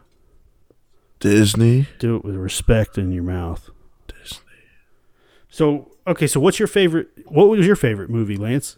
Disney. 1.20 1.88
do 2.00 2.18
it 2.18 2.26
with 2.26 2.36
respect 2.36 2.98
in 2.98 3.12
your 3.12 3.24
mouth 3.24 3.70
Disney. 4.08 4.40
So 5.50 5.92
okay, 6.06 6.28
so 6.28 6.40
what's 6.40 6.60
your 6.60 6.68
favorite? 6.68 7.10
What 7.28 7.48
was 7.50 7.66
your 7.66 7.76
favorite 7.78 8.10
movie, 8.10 8.36
Lance? 8.36 8.78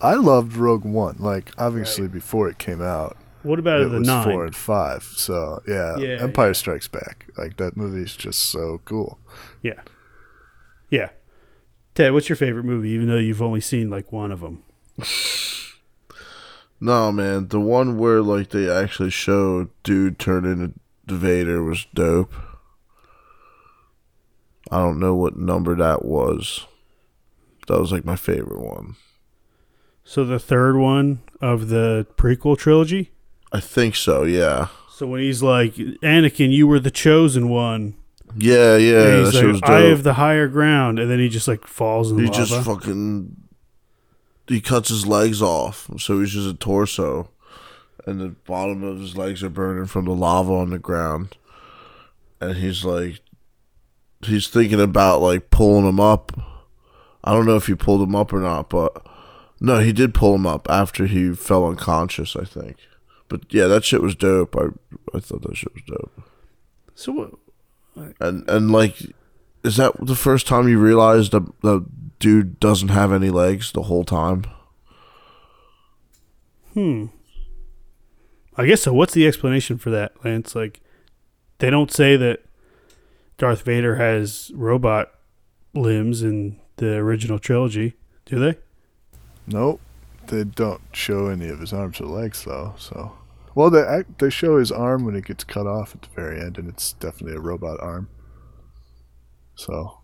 I 0.00 0.14
loved 0.14 0.54
Rogue 0.56 0.84
One. 0.84 1.16
Like 1.18 1.50
obviously 1.58 2.06
before 2.06 2.48
it 2.48 2.58
came 2.58 2.80
out, 2.82 3.16
What 3.46 3.58
about 3.58 3.80
it 3.80 3.90
the 3.90 3.98
was 3.98 4.06
nine? 4.08 4.24
four 4.24 4.44
and 4.44 4.56
five. 4.56 5.02
So 5.04 5.62
yeah, 5.66 5.96
Yeah, 5.96 6.22
Empire 6.22 6.54
Strikes 6.54 6.88
Back. 6.88 7.26
Like 7.38 7.56
that 7.58 7.76
movie's 7.76 8.14
just 8.16 8.40
so 8.50 8.80
cool. 8.84 9.18
Yeah, 9.62 9.80
yeah. 10.90 11.10
Ted, 11.94 12.12
what's 12.12 12.28
your 12.28 12.36
favorite 12.36 12.64
movie? 12.64 12.90
Even 12.90 13.08
though 13.08 13.16
you've 13.16 13.40
only 13.42 13.60
seen 13.60 13.88
like 13.88 14.12
one 14.12 14.30
of 14.32 14.40
them. 14.40 14.62
No, 16.78 17.10
man, 17.10 17.48
the 17.48 17.58
one 17.58 17.96
where 17.96 18.20
like 18.20 18.50
they 18.50 18.70
actually 18.70 19.08
show 19.10 19.68
dude 19.82 20.18
turn 20.18 20.44
into 20.44 20.74
Vader 21.06 21.62
was 21.62 21.86
dope. 21.94 22.34
I 24.70 24.78
don't 24.78 25.00
know 25.00 25.14
what 25.14 25.38
number 25.38 25.74
that 25.76 26.04
was. 26.04 26.66
That 27.66 27.80
was 27.80 27.92
like 27.92 28.04
my 28.04 28.16
favorite 28.16 28.60
one. 28.60 28.96
So 30.04 30.24
the 30.24 30.38
third 30.38 30.76
one 30.76 31.20
of 31.40 31.68
the 31.68 32.06
prequel 32.16 32.58
trilogy. 32.58 33.10
I 33.56 33.60
think 33.60 33.96
so. 33.96 34.24
Yeah. 34.24 34.68
So 34.90 35.06
when 35.06 35.20
he's 35.20 35.42
like, 35.42 35.74
Anakin, 35.74 36.52
you 36.52 36.66
were 36.66 36.80
the 36.80 36.90
chosen 36.90 37.48
one. 37.48 37.94
Yeah, 38.36 38.76
yeah. 38.76 39.06
and 39.06 39.26
he's 39.26 39.62
like, 39.62 39.70
I 39.70 39.80
have 39.82 40.02
the 40.02 40.14
higher 40.14 40.48
ground, 40.48 40.98
and 40.98 41.10
then 41.10 41.18
he 41.18 41.28
just 41.28 41.48
like 41.48 41.66
falls 41.66 42.10
in 42.10 42.18
he 42.18 42.26
lava. 42.26 42.36
just 42.36 42.64
fucking 42.66 43.36
he 44.46 44.60
cuts 44.60 44.88
his 44.88 45.06
legs 45.06 45.40
off, 45.40 45.90
so 45.98 46.20
he's 46.20 46.32
just 46.32 46.48
a 46.48 46.54
torso, 46.54 47.30
and 48.04 48.20
the 48.20 48.28
bottom 48.28 48.82
of 48.82 49.00
his 49.00 49.16
legs 49.16 49.42
are 49.42 49.48
burning 49.48 49.86
from 49.86 50.04
the 50.04 50.14
lava 50.14 50.52
on 50.52 50.70
the 50.70 50.78
ground, 50.78 51.36
and 52.40 52.56
he's 52.58 52.84
like, 52.84 53.20
he's 54.22 54.48
thinking 54.48 54.80
about 54.80 55.20
like 55.20 55.50
pulling 55.50 55.88
him 55.88 56.00
up. 56.00 56.32
I 57.24 57.32
don't 57.32 57.46
know 57.46 57.56
if 57.56 57.66
he 57.66 57.74
pulled 57.74 58.06
him 58.06 58.14
up 58.14 58.32
or 58.32 58.40
not, 58.40 58.68
but 58.68 59.04
no, 59.60 59.78
he 59.78 59.92
did 59.92 60.14
pull 60.14 60.34
him 60.34 60.46
up 60.46 60.68
after 60.68 61.06
he 61.06 61.34
fell 61.34 61.66
unconscious. 61.66 62.36
I 62.36 62.44
think, 62.44 62.76
but 63.28 63.52
yeah, 63.52 63.66
that 63.66 63.84
shit 63.84 64.02
was 64.02 64.14
dope. 64.14 64.56
I 64.56 64.68
I 65.14 65.20
thought 65.20 65.42
that 65.42 65.56
shit 65.56 65.72
was 65.74 65.82
dope, 65.86 66.22
so 66.94 67.12
what? 67.12 67.32
and 68.20 68.48
and 68.48 68.70
like 68.70 69.00
is 69.66 69.76
that 69.76 69.94
the 70.00 70.14
first 70.14 70.46
time 70.46 70.68
you 70.68 70.78
realized 70.78 71.32
that 71.32 71.44
the 71.62 71.84
dude 72.20 72.60
doesn't 72.60 72.90
have 72.90 73.12
any 73.12 73.30
legs 73.30 73.72
the 73.72 73.82
whole 73.82 74.04
time? 74.04 74.44
Hmm. 76.72 77.06
I 78.56 78.66
guess 78.66 78.82
so. 78.82 78.92
What's 78.92 79.12
the 79.12 79.26
explanation 79.26 79.76
for 79.76 79.90
that, 79.90 80.12
Lance? 80.24 80.54
Like, 80.54 80.80
they 81.58 81.68
don't 81.68 81.92
say 81.92 82.16
that 82.16 82.44
Darth 83.38 83.62
Vader 83.62 83.96
has 83.96 84.52
robot 84.54 85.10
limbs 85.74 86.22
in 86.22 86.60
the 86.76 86.94
original 86.94 87.38
trilogy, 87.38 87.94
do 88.24 88.38
they? 88.38 88.58
Nope, 89.48 89.80
they 90.28 90.44
don't 90.44 90.80
show 90.92 91.26
any 91.28 91.48
of 91.48 91.60
his 91.60 91.72
arms 91.72 92.00
or 92.00 92.06
legs 92.06 92.44
though. 92.44 92.74
So, 92.78 93.12
well, 93.54 93.70
they 93.70 93.80
act, 93.82 94.18
they 94.18 94.30
show 94.30 94.58
his 94.58 94.70
arm 94.72 95.04
when 95.04 95.16
it 95.16 95.24
gets 95.26 95.44
cut 95.44 95.66
off 95.66 95.94
at 95.94 96.02
the 96.02 96.08
very 96.14 96.40
end, 96.40 96.58
and 96.58 96.68
it's 96.68 96.92
definitely 96.94 97.36
a 97.36 97.40
robot 97.40 97.78
arm. 97.80 98.08
So, 99.54 100.00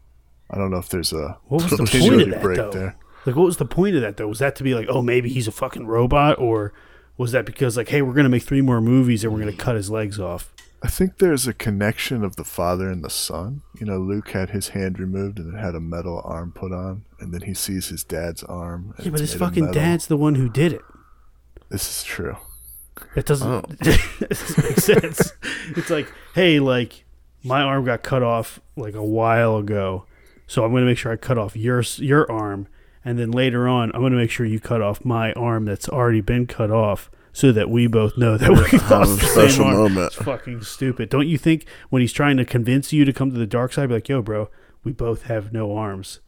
I 0.51 0.57
don't 0.57 0.71
know 0.71 0.79
if 0.79 0.89
there's 0.89 1.13
a 1.13 1.39
What 1.49 1.63
was 1.63 1.71
the 1.73 1.77
point 1.79 2.23
of 2.23 2.31
that, 2.31 2.43
break 2.43 2.57
though? 2.57 2.71
there. 2.71 2.97
Like, 3.27 3.37
what 3.37 3.45
was 3.45 3.59
the 3.59 3.65
point 3.67 3.95
of 3.95 4.03
that, 4.03 4.17
though? 4.17 4.27
Was 4.29 4.41
that 4.41 4.57
to 4.57 4.65
be 4.65 4.75
like, 4.75 4.87
oh, 4.89 5.01
maybe 5.03 5.29
he's 5.29 5.47
a 5.47 5.53
fucking 5.53 5.87
robot, 5.87 6.39
or 6.39 6.73
was 7.17 7.33
that 7.33 7.47
because 7.47 7.77
like, 7.77 7.89
hey, 7.89 8.03
we're 8.03 8.15
gonna 8.15 8.29
make 8.29 8.43
three 8.43 8.63
more 8.63 8.81
movies 8.81 9.23
and 9.23 9.33
we're 9.33 9.39
gonna 9.39 9.53
cut 9.53 9.77
his 9.77 9.91
legs 9.91 10.19
off? 10.19 10.53
I 10.85 10.89
think 10.89 11.19
there's 11.19 11.47
a 11.47 11.55
connection 11.55 12.25
of 12.25 12.35
the 12.37 12.45
father 12.45 12.91
and 12.91 13.05
the 13.05 13.11
son. 13.11 13.63
You 13.79 13.87
know, 13.87 13.99
Luke 13.99 14.31
had 14.31 14.51
his 14.51 14.71
hand 14.71 14.99
removed 14.99 15.39
and 15.39 15.53
then 15.55 15.61
had 15.63 15.75
a 15.77 15.81
metal 15.81 16.21
arm 16.25 16.53
put 16.53 16.73
on, 16.73 17.05
and 17.21 17.33
then 17.33 17.43
he 17.43 17.55
sees 17.55 17.89
his 17.89 18.03
dad's 18.03 18.43
arm. 18.43 18.93
and 18.97 19.07
Yeah, 19.07 19.13
but 19.13 19.21
his 19.21 19.35
fucking 19.35 19.67
metal. 19.67 19.81
dad's 19.81 20.09
the 20.09 20.17
one 20.17 20.35
who 20.35 20.49
did 20.49 20.73
it. 20.73 20.83
This 21.69 21.89
is 21.89 22.03
true. 22.05 22.37
It 23.15 23.27
doesn't, 23.27 23.49
Oh. 23.49 23.63
it 23.81 24.29
doesn't 24.29 24.65
make 24.65 24.79
sense. 24.81 25.33
It's 25.77 25.89
like, 25.91 26.13
hey, 26.35 26.59
like 26.61 27.05
my 27.45 27.63
arm 27.63 27.85
got 27.85 28.03
cut 28.03 28.23
off 28.23 28.59
like 28.77 28.95
a 28.95 29.05
while 29.05 29.57
ago, 29.57 30.05
so 30.47 30.65
I'm 30.65 30.73
going 30.73 30.83
to 30.83 30.87
make 30.87 30.99
sure 30.99 31.13
I 31.13 31.17
cut 31.17 31.39
off 31.39 31.57
your 31.57 31.81
your 31.97 32.31
arm, 32.31 32.67
and 33.05 33.19
then 33.19 33.31
later 33.31 33.69
on, 33.69 33.91
I'm 33.95 34.01
going 34.01 34.13
to 34.13 34.19
make 34.19 34.31
sure 34.31 34.45
you 34.47 34.59
cut 34.61 34.83
off 34.83 35.05
my 35.05 35.33
arm 35.35 35.65
that's 35.65 35.89
already 35.89 36.21
been 36.21 36.47
cut 36.47 36.71
off, 36.71 37.11
so 37.33 37.51
that 37.53 37.71
we 37.71 37.87
both 37.87 38.17
know 38.19 38.37
that 38.37 38.51
we 38.51 38.79
Have 38.79 38.91
lost 38.91 39.13
a 39.13 39.15
the 39.17 39.21
same 39.23 39.49
special 39.49 39.65
arm. 39.67 39.77
moment. 39.77 40.07
It's 40.15 40.17
fucking 40.17 40.63
stupid. 40.63 41.09
Don't 41.09 41.29
you 41.29 41.39
think 41.39 41.67
when 41.91 42.01
he's 42.03 42.13
trying 42.13 42.37
to 42.37 42.45
convince 42.45 42.93
you 42.93 43.05
to 43.05 43.13
come 43.13 43.31
to 43.33 43.39
the 43.39 43.47
dark 43.47 43.73
side, 43.73 43.89
be 43.89 43.95
like, 43.95 44.09
yo, 44.09 44.21
bro, 44.23 44.51
we 44.85 44.93
both 44.93 45.23
have 45.25 45.53
no 45.53 45.75
arms. 45.75 46.21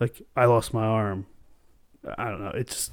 Like 0.00 0.22
I 0.36 0.46
lost 0.46 0.72
my 0.72 0.84
arm. 0.86 1.26
I 2.16 2.30
don't 2.30 2.40
know. 2.42 2.52
It's 2.54 2.90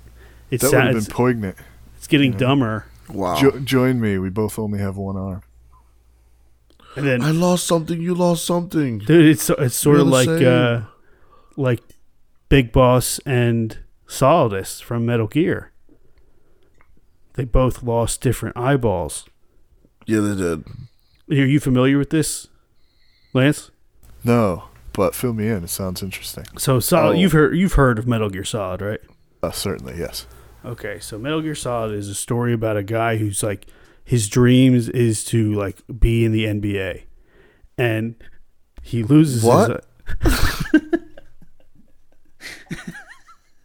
it's 0.51 0.63
That 0.63 0.71
would 0.73 0.85
have 0.87 0.95
it's, 0.97 1.05
been 1.07 1.15
poignant. 1.15 1.57
it's 1.97 2.07
getting 2.07 2.31
dumber. 2.33 2.85
Wow. 3.09 3.35
Jo- 3.39 3.59
join 3.59 4.01
me. 4.01 4.17
We 4.17 4.29
both 4.29 4.57
only 4.59 4.79
have 4.79 4.97
one 4.97 5.15
arm. 5.15 5.43
And 6.95 7.05
then 7.05 7.21
I 7.21 7.31
lost 7.31 7.67
something. 7.67 8.01
You 8.01 8.15
lost 8.15 8.45
something. 8.45 8.99
Dude, 8.99 9.25
it's 9.25 9.49
it's 9.49 9.75
sort 9.75 9.97
We're 9.97 10.01
of 10.01 10.07
like 10.07 10.25
same. 10.27 10.47
uh, 10.47 10.81
like 11.57 11.81
Big 12.49 12.71
Boss 12.71 13.19
and 13.25 13.79
Solidus 14.07 14.81
from 14.81 15.05
Metal 15.05 15.27
Gear. 15.27 15.71
They 17.35 17.45
both 17.45 17.83
lost 17.83 18.21
different 18.21 18.57
eyeballs. 18.57 19.25
Yeah, 20.05 20.19
they 20.21 20.35
did. 20.35 20.63
Are 21.29 21.45
you 21.45 21.59
familiar 21.59 21.97
with 21.97 22.09
this, 22.09 22.47
Lance? 23.33 23.71
No, 24.23 24.65
but 24.93 25.13
fill 25.15 25.33
me 25.33 25.47
in. 25.47 25.63
It 25.63 25.69
sounds 25.69 26.01
interesting. 26.03 26.45
So 26.57 26.79
Solid, 26.79 27.15
Oh. 27.15 27.19
you've 27.19 27.31
heard 27.33 27.55
you've 27.57 27.73
heard 27.73 27.99
of 27.99 28.07
Metal 28.07 28.29
Gear 28.29 28.43
Solid, 28.43 28.81
right? 28.81 29.01
Uh, 29.43 29.51
certainly, 29.51 29.97
yes. 29.97 30.25
Okay, 30.63 30.99
so 30.99 31.17
Metal 31.19 31.41
Gear 31.41 31.55
Solid 31.55 31.93
is 31.93 32.07
a 32.09 32.15
story 32.15 32.53
about 32.53 32.77
a 32.77 32.83
guy 32.83 33.17
who's 33.17 33.43
like 33.43 33.67
his 34.03 34.27
dreams 34.29 34.87
is 34.89 35.23
to 35.25 35.53
like 35.53 35.77
be 35.99 36.23
in 36.25 36.31
the 36.31 36.45
NBA, 36.45 37.03
and 37.77 38.15
he 38.81 39.03
loses 39.03 39.43
What? 39.43 39.85
His, 40.21 41.05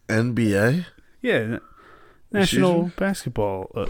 NBA. 0.09 0.87
Yeah, 1.23 1.59
Na- 2.33 2.41
National 2.41 2.91
Basketball 2.97 3.71
uh, 3.75 3.87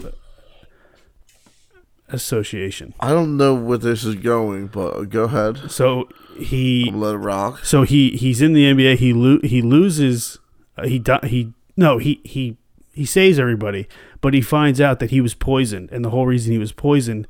Association. 2.09 2.93
I 2.99 3.09
don't 3.09 3.37
know 3.37 3.53
where 3.55 3.77
this 3.77 4.03
is 4.03 4.15
going, 4.15 4.67
but 4.67 5.05
go 5.09 5.23
ahead. 5.23 5.71
So 5.71 6.09
he, 6.37 6.89
I'm 6.89 6.99
let 6.99 7.15
it 7.15 7.19
rock. 7.19 7.63
so 7.63 7.83
he, 7.83 8.11
he's 8.17 8.41
in 8.41 8.53
the 8.53 8.65
NBA. 8.65 8.97
He 8.97 9.13
lo- 9.13 9.39
he 9.43 9.61
loses. 9.61 10.37
Uh, 10.77 10.87
he 10.87 10.99
di- 10.99 11.25
he 11.27 11.53
no 11.77 11.99
he 11.99 12.19
he 12.25 12.57
he 12.93 13.05
saves 13.05 13.39
everybody, 13.39 13.87
but 14.19 14.33
he 14.33 14.41
finds 14.41 14.81
out 14.81 14.99
that 14.99 15.11
he 15.11 15.21
was 15.21 15.33
poisoned, 15.33 15.89
and 15.91 16.03
the 16.03 16.09
whole 16.09 16.25
reason 16.25 16.51
he 16.51 16.57
was 16.57 16.73
poisoned 16.73 17.27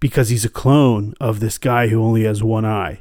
because 0.00 0.28
he's 0.28 0.44
a 0.44 0.50
clone 0.50 1.14
of 1.20 1.40
this 1.40 1.56
guy 1.56 1.88
who 1.88 2.02
only 2.02 2.24
has 2.24 2.42
one 2.42 2.66
eye. 2.66 3.00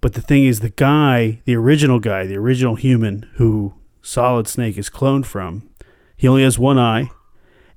But 0.00 0.14
the 0.14 0.20
thing 0.20 0.44
is, 0.44 0.60
the 0.60 0.70
guy, 0.70 1.40
the 1.44 1.54
original 1.56 1.98
guy, 2.00 2.26
the 2.26 2.36
original 2.36 2.74
human 2.76 3.28
who 3.34 3.74
Solid 4.02 4.46
Snake 4.48 4.76
is 4.78 4.90
cloned 4.90 5.26
from, 5.26 5.68
he 6.22 6.28
only 6.28 6.44
has 6.44 6.56
one 6.56 6.78
eye, 6.78 7.10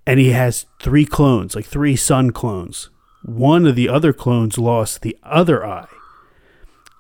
and 0.06 0.20
he 0.20 0.30
has 0.30 0.68
three 0.80 1.04
clones, 1.04 1.56
like 1.56 1.66
three 1.66 1.96
sun 1.96 2.30
clones. 2.30 2.92
One 3.24 3.66
of 3.66 3.76
the 3.76 3.90
other 3.90 4.14
clones 4.14 4.60
lost 4.60 5.02
the 5.02 5.18
other 5.24 5.66
eye. 5.66 5.88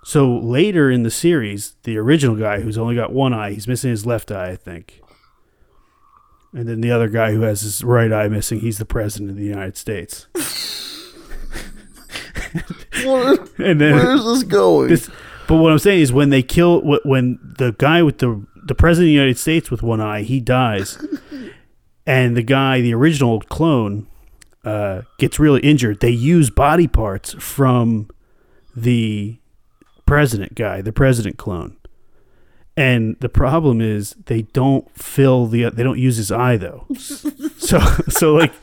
So 0.04 0.40
later 0.40 0.90
in 0.90 1.04
the 1.04 1.12
series, 1.12 1.76
the 1.84 2.00
original 2.00 2.36
guy 2.36 2.62
who's 2.62 2.80
only 2.80 2.96
got 2.96 3.14
one 3.14 3.32
eye, 3.32 3.52
he's 3.52 3.68
missing 3.68 3.92
his 3.92 4.08
left 4.08 4.32
eye, 4.32 4.54
I 4.54 4.56
think. 4.56 5.02
And 6.52 6.68
then 6.68 6.82
the 6.82 6.90
other 6.92 7.10
guy 7.10 7.32
who 7.34 7.42
has 7.42 7.62
his 7.62 7.84
right 7.84 8.12
eye 8.12 8.28
missing, 8.28 8.62
he's 8.62 8.80
the 8.80 8.84
president 8.86 9.30
of 9.30 9.36
the 9.36 9.46
United 9.46 9.78
States. 9.78 10.26
What- 13.04 13.52
and 13.60 13.80
then 13.80 13.94
where 13.94 14.16
is 14.16 14.26
this 14.26 14.42
going? 14.42 14.88
this, 14.88 15.12
but 15.48 15.58
what 15.58 15.72
I'm 15.72 15.78
saying 15.78 16.02
is 16.02 16.12
when 16.12 16.32
they 16.32 16.42
kill 16.42 16.82
when 17.06 17.38
the 17.60 17.76
guy 17.78 18.02
with 18.02 18.18
the 18.18 18.44
the 18.66 18.76
president 18.76 19.06
of 19.06 19.10
the 19.10 19.14
United 19.14 19.38
States 19.38 19.70
with 19.70 19.84
one 19.84 20.02
eye 20.02 20.24
he 20.24 20.40
dies, 20.40 20.98
and 22.06 22.36
the 22.36 22.44
guy 22.44 22.82
the 22.82 22.94
original 22.94 23.40
clone 23.42 24.08
uh, 24.64 25.04
gets 25.20 25.40
really 25.40 25.62
injured. 25.62 26.00
They 26.00 26.10
use 26.10 26.50
body 26.50 26.88
parts 26.88 27.34
from 27.34 28.10
the 28.76 29.40
president 30.06 30.56
guy, 30.56 30.82
the 30.82 30.92
president 30.92 31.38
clone. 31.38 31.78
And 32.78 33.16
the 33.22 33.30
problem 33.30 33.80
is 33.80 34.16
they 34.26 34.42
don't 34.42 34.90
fill 34.98 35.48
the 35.48 35.70
they 35.70 35.84
don't 35.84 36.00
use 36.00 36.18
his 36.18 36.32
eye 36.32 36.58
though. 36.58 36.86
so 36.98 37.80
so 38.10 38.34
like 38.34 38.54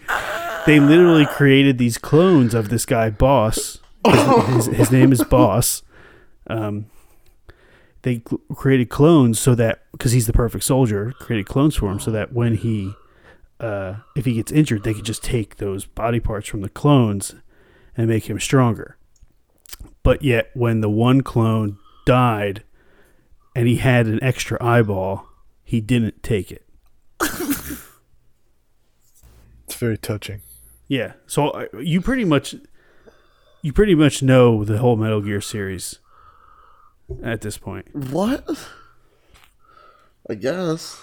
they 0.67 0.81
literally 0.81 1.25
created 1.25 1.79
these 1.79 1.97
clones 1.97 2.53
of 2.53 2.69
this 2.69 2.85
guy 2.85 3.09
boss. 3.09 3.79
His, 4.05 4.67
his, 4.67 4.67
his 4.77 4.91
name 4.93 5.13
is 5.13 5.23
Boss. 5.23 5.83
Um, 6.49 6.87
they 8.03 8.23
created 8.55 8.89
clones 8.89 9.39
so 9.39 9.55
that 9.55 9.83
because 9.93 10.13
he's 10.13 10.27
the 10.27 10.33
perfect 10.33 10.65
soldier, 10.65 11.13
created 11.19 11.47
clones 11.47 11.77
for 11.77 11.91
him 11.91 12.01
so 12.01 12.11
that 12.11 12.33
when 12.33 12.57
he, 12.57 12.95
uh, 13.61 13.97
if 14.17 14.25
he 14.25 14.35
gets 14.35 14.53
injured, 14.53 14.83
they 14.83 14.95
could 14.95 15.05
just 15.05 15.23
take 15.23 15.57
those 15.57 15.85
body 15.85 16.21
parts 16.21 16.49
from 16.49 16.63
the 16.63 16.69
clones 16.69 17.35
and 17.97 18.09
make 18.09 18.29
him 18.29 18.41
stronger. 18.41 18.97
But 20.03 20.23
yet, 20.23 20.51
when 20.55 20.81
the 20.81 20.91
one 20.91 21.21
clone 21.21 21.79
died 22.05 22.65
and 23.55 23.69
he 23.69 23.77
had 23.77 24.07
an 24.07 24.23
extra 24.23 24.63
eyeball, 24.63 25.29
he 25.63 25.81
didn't 25.81 26.23
take 26.23 26.51
it. 26.51 26.67
It's 29.73 29.81
very 29.81 29.97
touching. 29.97 30.43
Yeah. 30.87 31.15
So 31.27 31.49
uh, 31.49 31.67
you 31.79 32.03
pretty 32.03 32.27
much, 32.27 32.55
you 33.63 33.73
pretty 33.73 33.95
much 33.95 34.23
know 34.23 34.65
the 34.65 34.77
whole 34.77 34.97
Metal 34.97 35.23
Gear 35.23 35.41
series 35.41 35.99
at 37.23 37.41
this 37.41 37.59
point. 37.59 37.95
what? 37.95 38.47
I 40.29 40.35
guess. 40.35 41.01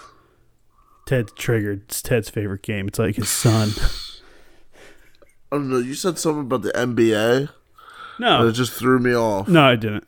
Ted 1.06 1.30
triggered. 1.36 1.82
It's 1.88 2.02
Ted's 2.02 2.30
favorite 2.30 2.62
game. 2.62 2.88
It's 2.88 2.98
like 2.98 3.16
his 3.16 3.28
son. 3.28 3.70
I 5.52 5.56
don't 5.56 5.68
know. 5.68 5.78
You 5.78 5.94
said 5.94 6.18
something 6.18 6.42
about 6.42 6.62
the 6.62 6.70
NBA, 6.72 7.38
and 7.40 7.48
No, 8.20 8.46
it 8.46 8.52
just 8.52 8.72
threw 8.72 8.98
me 8.98 9.14
off. 9.14 9.48
no, 9.48 9.62
I 9.62 9.76
didn't. 9.76 10.06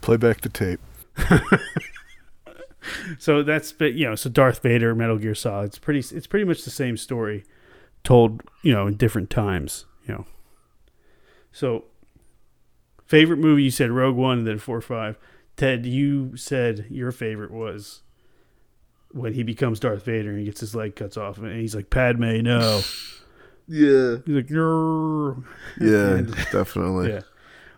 Play 0.00 0.16
back 0.16 0.40
the 0.40 0.48
tape. 0.48 0.80
So 3.18 3.42
that's 3.42 3.72
but 3.72 3.92
you 3.92 4.08
know, 4.08 4.14
so 4.14 4.30
Darth 4.30 4.62
Vader, 4.62 4.94
Metal 4.94 5.18
Gear 5.18 5.34
Solid. 5.34 5.66
It's 5.66 5.78
pretty. 5.78 6.00
It's 6.16 6.26
pretty 6.26 6.44
much 6.44 6.64
the 6.64 6.70
same 6.70 6.96
story, 6.96 7.44
told 8.04 8.42
you 8.62 8.72
know 8.72 8.86
in 8.86 8.96
different 8.96 9.28
times. 9.30 9.84
You 10.06 10.14
know. 10.14 10.26
So, 11.52 11.84
favorite 13.10 13.38
movie 13.38 13.64
you 13.64 13.70
said 13.72 13.90
Rogue 13.90 14.14
One 14.16 14.38
and 14.38 14.46
then 14.46 14.58
four 14.58 14.80
five. 14.80 15.18
Ted, 15.56 15.84
you 15.84 16.36
said 16.36 16.86
your 16.88 17.10
favorite 17.10 17.50
was 17.50 18.02
when 19.10 19.32
he 19.34 19.42
becomes 19.42 19.80
Darth 19.80 20.04
Vader 20.04 20.30
and 20.30 20.38
he 20.38 20.44
gets 20.44 20.60
his 20.60 20.74
leg 20.76 20.94
cuts 20.94 21.16
off 21.16 21.38
and 21.38 21.60
he's 21.60 21.74
like 21.74 21.90
Padme, 21.90 22.40
no. 22.40 22.80
Yeah. 23.72 24.16
He's 24.26 24.34
like, 24.34 24.46
"Grrr." 24.48 25.44
Yeah. 25.80 26.14
And- 26.16 26.34
definitely. 26.52 27.10
Yeah. 27.10 27.20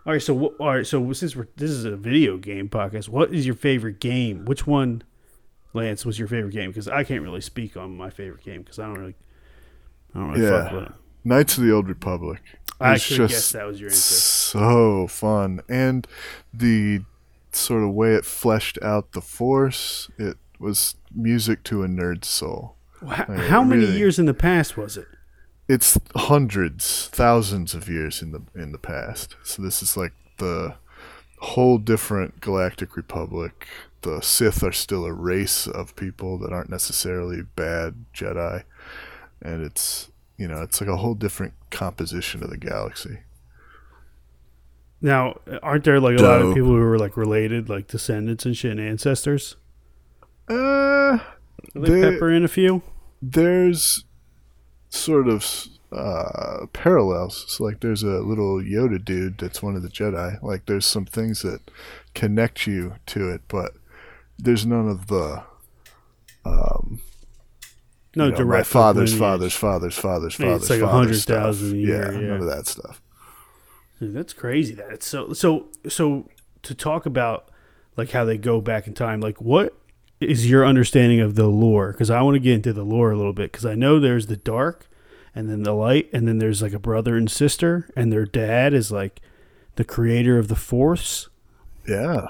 All 0.07 0.13
right, 0.15 0.23
so 0.23 0.47
all 0.59 0.69
right, 0.69 0.87
so 0.87 1.13
since 1.13 1.37
we're 1.37 1.49
this 1.57 1.71
is 1.71 1.85
a 1.85 1.97
video 1.97 2.39
game 2.39 2.71
podcast, 2.71 3.11
what 3.11 3.33
is 3.35 3.45
your 3.45 3.55
favorite 3.55 4.01
game? 4.01 4.47
Which 4.47 4.67
one, 4.67 5.03
Lance, 5.75 6.07
was 6.07 6.19
your 6.19 6.29
favorite 6.29 6.53
game? 6.55 6.71
Because 6.71 6.89
I 6.89 7.05
can't 7.05 7.23
really 7.23 7.43
speak 7.43 7.77
on 7.77 7.95
my 7.95 8.09
favorite 8.09 8.43
game 8.43 8.63
because 8.63 8.79
I 8.79 8.87
don't 8.87 8.99
really, 8.99 9.15
I 10.15 10.19
don't 10.19 10.31
really 10.31 10.49
fuck 10.49 10.73
with 10.73 10.83
it. 10.85 10.93
Knights 11.25 11.57
of 11.57 11.65
the 11.65 11.73
Old 11.73 11.89
Republic. 11.89 12.41
I 12.81 12.97
should 12.97 13.17
just 13.19 13.33
guessed 13.33 13.53
that 13.53 13.67
was 13.67 13.81
your 13.81 13.91
answer. 13.91 14.15
So 14.15 15.07
fun. 15.07 15.61
And 15.69 16.07
the 16.53 17.03
sort 17.53 17.85
of 17.85 17.91
way 17.91 18.15
it 18.15 18.25
fleshed 18.25 18.79
out 18.83 19.13
the 19.13 19.21
force, 19.21 20.11
it 20.19 20.37
was 20.59 20.97
music 21.15 21.63
to 21.65 21.83
a 21.85 21.89
nerd's 21.89 22.29
soul. 22.29 22.77
How, 23.07 23.27
I 23.29 23.37
how 23.37 23.65
many 23.65 23.85
really- 23.85 23.99
years 23.99 24.19
in 24.19 24.27
the 24.27 24.35
past 24.35 24.77
was 24.77 24.97
it? 24.97 25.07
It's 25.69 25.99
hundreds, 26.15 27.09
thousands 27.13 27.73
of 27.73 27.89
years 27.89 28.21
in 28.21 28.33
the 28.33 28.43
in 28.55 28.73
the 28.73 28.79
past. 28.79 29.37
So 29.45 29.63
this 29.63 29.83
is 29.83 29.97
like 29.97 30.13
the 30.39 30.75
whole 31.39 31.79
different 31.79 32.41
galactic 32.41 32.97
republic. 32.97 33.67
The 34.03 34.21
Sith 34.21 34.63
are 34.65 34.73
still 34.73 35.05
a 35.05 35.13
race 35.13 35.67
of 35.69 35.95
people 35.97 36.37
that 36.39 36.53
aren't 36.53 36.69
necessarily 36.69 37.43
bad 37.43 38.05
Jedi, 38.13 38.65
and 39.41 39.63
it's 39.63 40.11
you 40.43 40.49
know 40.49 40.63
it's 40.63 40.81
like 40.81 40.91
a 40.91 40.97
whole 40.97 41.15
different 41.15 41.55
composition 41.71 42.43
of 42.43 42.51
the 42.51 42.59
galaxy. 42.59 43.21
Now, 45.01 45.41
aren't 45.63 45.85
there 45.85 45.99
like 45.99 46.19
a 46.19 46.23
lot 46.23 46.43
of 46.43 46.55
people 46.55 46.71
who 46.71 46.77
are 46.77 46.99
like 46.99 47.17
related, 47.17 47.69
like 47.69 47.89
descendants 47.89 48.45
and 48.47 48.57
shit, 48.57 48.73
and 48.73 48.81
ancestors? 48.81 49.57
Uh, 50.49 51.19
they 51.75 52.03
pepper 52.03 52.31
in 52.31 52.45
a 52.45 52.49
few? 52.49 52.83
there's 53.23 54.05
sort 54.91 55.29
of 55.29 55.69
uh, 55.93 56.67
parallels. 56.73 57.45
So 57.49 57.65
like 57.65 57.81
there's 57.81 58.03
a 58.03 58.19
little 58.19 58.57
Yoda 58.61 59.03
dude 59.03 59.39
that's 59.39 59.63
one 59.63 59.77
of 59.77 59.83
the 59.83 59.89
Jedi. 59.89 60.43
Like 60.43 60.67
there's 60.67 60.85
some 60.85 61.07
things 61.07 61.43
that 61.43 61.61
connect 62.15 62.67
you 62.67 62.97
to 63.07 63.31
it, 63.31 63.43
but 63.49 63.73
there's 64.39 64.67
none 64.67 64.89
of 64.89 65.07
the 65.07 65.45
um, 66.45 66.82
No, 68.15 68.27
you 68.27 68.31
know, 68.33 68.37
direct 68.37 68.61
my 68.61 68.63
father's 68.81 69.13
lineage. 69.13 69.21
father's 69.21 69.55
father's 69.55 69.95
father's 69.95 70.39
Yeah, 70.39 70.47
father's 70.47 70.63
it's 70.63 70.71
like 70.71 70.81
father's 70.81 71.27
100,000 71.27 71.73
a 71.73 71.77
year, 71.77 72.13
Yeah, 72.13 72.19
yeah. 72.21 72.27
none 72.29 72.41
of 72.41 72.47
that 72.47 72.67
stuff. 72.67 73.01
Dude, 74.01 74.15
that's 74.15 74.33
crazy. 74.33 74.75
That 74.75 74.91
it's 74.93 75.07
so 75.07 75.33
so 75.33 75.69
so 75.89 76.29
to 76.63 76.75
talk 76.75 77.07
about 77.07 77.49
like 77.97 78.11
how 78.11 78.25
they 78.25 78.37
go 78.39 78.61
back 78.61 78.87
in 78.87 78.95
time. 78.95 79.21
Like, 79.21 79.41
what 79.41 79.77
is 80.21 80.49
your 80.51 80.65
understanding 80.67 81.21
of 81.21 81.35
the 81.37 81.47
lore? 81.47 81.93
Because 81.93 82.11
I 82.11 82.21
want 82.23 82.35
to 82.35 82.41
get 82.41 82.55
into 82.55 82.73
the 82.73 82.85
lore 82.85 83.11
a 83.13 83.17
little 83.17 83.33
bit. 83.33 83.53
Because 83.53 83.67
I 83.67 83.75
know 83.75 83.99
there's 84.01 84.27
the 84.27 84.37
dark, 84.37 84.89
and 85.35 85.49
then 85.49 85.63
the 85.63 85.73
light, 85.73 86.09
and 86.13 86.27
then 86.29 86.39
there's 86.39 86.63
like 86.63 86.73
a 86.73 86.79
brother 86.79 87.17
and 87.17 87.31
sister, 87.31 87.89
and 87.97 88.13
their 88.13 88.25
dad 88.27 88.75
is 88.75 88.91
like 88.93 89.21
the 89.77 89.85
creator 89.85 90.39
of 90.39 90.49
the 90.49 90.57
Force. 90.57 91.29
Yeah. 91.89 92.27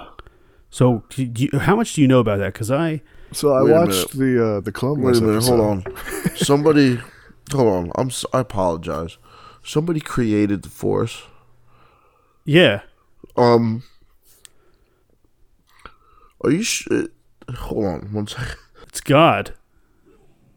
So, 0.70 1.04
do 1.10 1.24
you, 1.36 1.58
how 1.58 1.76
much 1.76 1.94
do 1.94 2.00
you 2.02 2.08
know 2.08 2.20
about 2.20 2.38
that? 2.38 2.52
Because 2.54 2.70
I 2.70 3.02
So 3.32 3.52
I 3.52 3.62
Wait 3.62 3.70
a 3.70 3.74
watched 3.74 4.18
the 4.18 4.46
uh, 4.56 4.60
the 4.60 4.72
Clone 4.72 4.98
Wait 4.98 5.02
Wars 5.04 5.18
a 5.18 5.22
minute. 5.22 5.36
episode. 5.36 5.56
Hold 5.56 5.86
on. 5.86 6.36
Somebody. 6.36 7.00
Hold 7.52 7.68
on. 7.68 7.92
I'm. 7.96 8.08
s- 8.08 8.24
I 8.32 8.40
apologize. 8.40 9.18
Somebody 9.62 10.00
created 10.00 10.62
the 10.62 10.68
Force. 10.68 11.22
yeah, 12.44 12.82
Um. 13.36 13.82
Are 16.44 16.50
you? 16.50 16.62
Sh- 16.62 16.88
hold 17.56 17.84
on 17.84 18.12
one 18.12 18.26
second. 18.26 18.56
it's 18.88 19.00
God. 19.00 19.54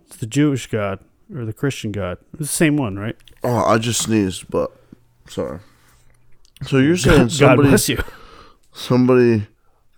It's 0.08 0.18
the 0.18 0.26
Jewish 0.26 0.68
God 0.68 1.00
or 1.34 1.46
the 1.46 1.54
Christian 1.54 1.92
God. 1.92 2.18
It's 2.34 2.40
the 2.40 2.46
same 2.48 2.78
one, 2.78 2.98
right? 2.98 3.16
Oh, 3.44 3.64
I 3.66 3.78
just 3.78 4.02
sneezed, 4.02 4.50
but 4.50 4.72
sorry. 5.28 5.60
So 6.66 6.78
you're 6.78 6.98
saying 6.98 7.20
God 7.24 7.32
somebody 7.32 7.70
bless 7.70 7.90
you. 7.90 8.02
somebody 8.74 9.48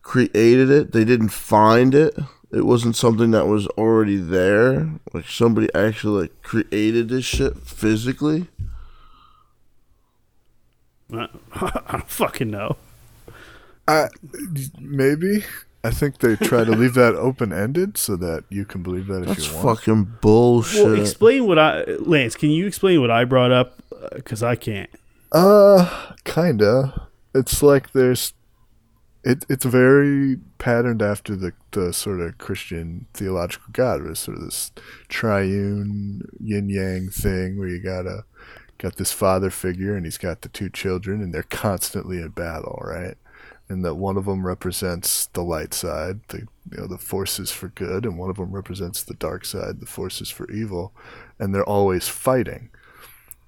created 0.02 0.70
it? 0.70 0.92
They 0.92 1.06
didn't 1.06 1.30
find 1.30 1.96
it. 1.96 2.18
It 2.58 2.66
wasn't 2.66 2.96
something 2.96 3.30
that 3.32 3.46
was 3.46 3.68
already 3.78 4.18
there. 4.18 4.90
Like 5.14 5.28
somebody 5.28 5.70
actually 5.76 6.22
like 6.24 6.42
created 6.42 7.08
this 7.08 7.24
shit 7.24 7.56
physically. 7.58 8.48
I 11.14 11.28
I 11.54 11.92
don't 11.92 12.10
fucking 12.10 12.50
know. 12.50 12.78
I, 13.88 14.10
maybe. 14.80 15.46
I 15.84 15.92
think 15.92 16.18
they 16.18 16.36
try 16.36 16.64
to 16.64 16.72
leave 16.72 16.96
that 16.96 17.14
open 17.14 17.54
ended 17.54 17.98
so 17.98 18.16
that 18.18 18.44
you 18.50 18.66
can 18.66 18.82
believe 18.82 19.06
that 19.08 19.22
if 19.22 19.28
That's 19.28 19.48
you 19.48 19.58
want. 19.58 19.80
fucking 19.80 20.14
bullshit. 20.20 20.84
Well, 20.84 21.00
explain 21.00 21.46
what 21.46 21.60
I, 21.60 21.84
Lance. 22.00 22.36
Can 22.36 22.50
you 22.50 22.66
explain 22.66 23.00
what 23.00 23.12
I 23.12 23.24
brought 23.24 23.52
up? 23.52 23.82
Because 24.14 24.42
I 24.42 24.56
can't. 24.56 24.90
Uh, 25.32 26.14
kinda. 26.26 27.08
It's 27.36 27.62
like 27.62 27.92
there's, 27.92 28.34
it 29.28 29.46
it's 29.50 29.66
very 29.66 30.38
patterned 30.58 31.02
after 31.02 31.36
the 31.36 31.52
the 31.72 31.92
sort 31.92 32.22
of 32.22 32.38
Christian 32.38 33.08
theological 33.14 33.68
God. 33.74 34.06
It's 34.08 34.22
sort 34.22 34.38
of 34.38 34.46
this 34.46 34.72
triune 35.10 36.22
yin 36.40 36.70
yang 36.70 37.10
thing 37.10 37.60
where 37.60 37.68
you 37.68 37.82
gotta 37.82 38.24
got 38.78 38.96
this 38.96 39.12
father 39.12 39.50
figure 39.50 39.96
and 39.96 40.06
he's 40.06 40.18
got 40.18 40.42
the 40.42 40.50
two 40.50 40.70
children 40.70 41.22
and 41.22 41.34
they're 41.34 41.44
constantly 41.44 42.20
in 42.20 42.30
battle, 42.30 42.80
right? 42.82 43.18
And 43.70 43.84
that 43.84 43.96
one 43.96 44.16
of 44.16 44.26
them 44.26 44.46
represents 44.46 45.26
the 45.26 45.42
light 45.42 45.74
side, 45.74 46.22
the 46.30 46.48
you 46.72 46.78
know 46.78 46.88
the 46.88 46.98
forces 46.98 47.52
for 47.52 47.68
good, 47.68 48.06
and 48.06 48.18
one 48.18 48.30
of 48.30 48.38
them 48.38 48.52
represents 48.52 49.04
the 49.04 49.16
dark 49.16 49.44
side, 49.44 49.82
the 49.82 49.86
forces 49.86 50.30
for 50.30 50.50
evil, 50.50 50.94
and 51.38 51.54
they're 51.54 51.66
always 51.66 52.08
fighting. 52.08 52.70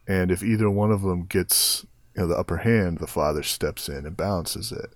And 0.09 0.29
if 0.29 0.43
either 0.43 0.69
one 0.69 0.91
of 0.91 1.03
them 1.03 1.23
gets 1.25 1.85
you 2.17 2.23
know 2.23 2.27
the 2.27 2.37
upper 2.37 2.57
hand, 2.57 2.97
the 2.97 3.07
father 3.07 3.43
steps 3.43 3.87
in 3.87 4.05
and 4.05 4.17
balances 4.17 4.73
it. 4.73 4.93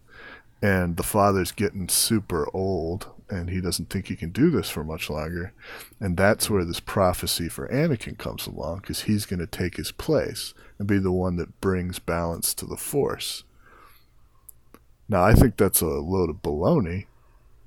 And 0.63 0.95
the 0.95 1.03
father's 1.03 1.51
getting 1.51 1.89
super 1.89 2.47
old, 2.53 3.07
and 3.29 3.49
he 3.49 3.59
doesn't 3.59 3.89
think 3.89 4.07
he 4.07 4.15
can 4.15 4.29
do 4.29 4.49
this 4.49 4.69
for 4.69 4.81
much 4.81 5.09
longer. 5.09 5.51
And 5.99 6.15
that's 6.15 6.49
where 6.49 6.63
this 6.63 6.79
prophecy 6.79 7.49
for 7.49 7.67
Anakin 7.67 8.17
comes 8.17 8.47
along 8.47 8.77
because 8.79 9.01
he's 9.01 9.25
going 9.25 9.41
to 9.41 9.45
take 9.45 9.75
his 9.75 9.91
place 9.91 10.53
and 10.79 10.87
be 10.87 10.99
the 10.99 11.11
one 11.11 11.35
that 11.35 11.59
brings 11.59 11.99
balance 11.99 12.53
to 12.53 12.65
the 12.65 12.77
Force. 12.77 13.43
Now, 15.09 15.21
I 15.21 15.33
think 15.33 15.57
that's 15.57 15.81
a 15.81 15.87
load 15.87 16.29
of 16.29 16.37
baloney 16.37 17.07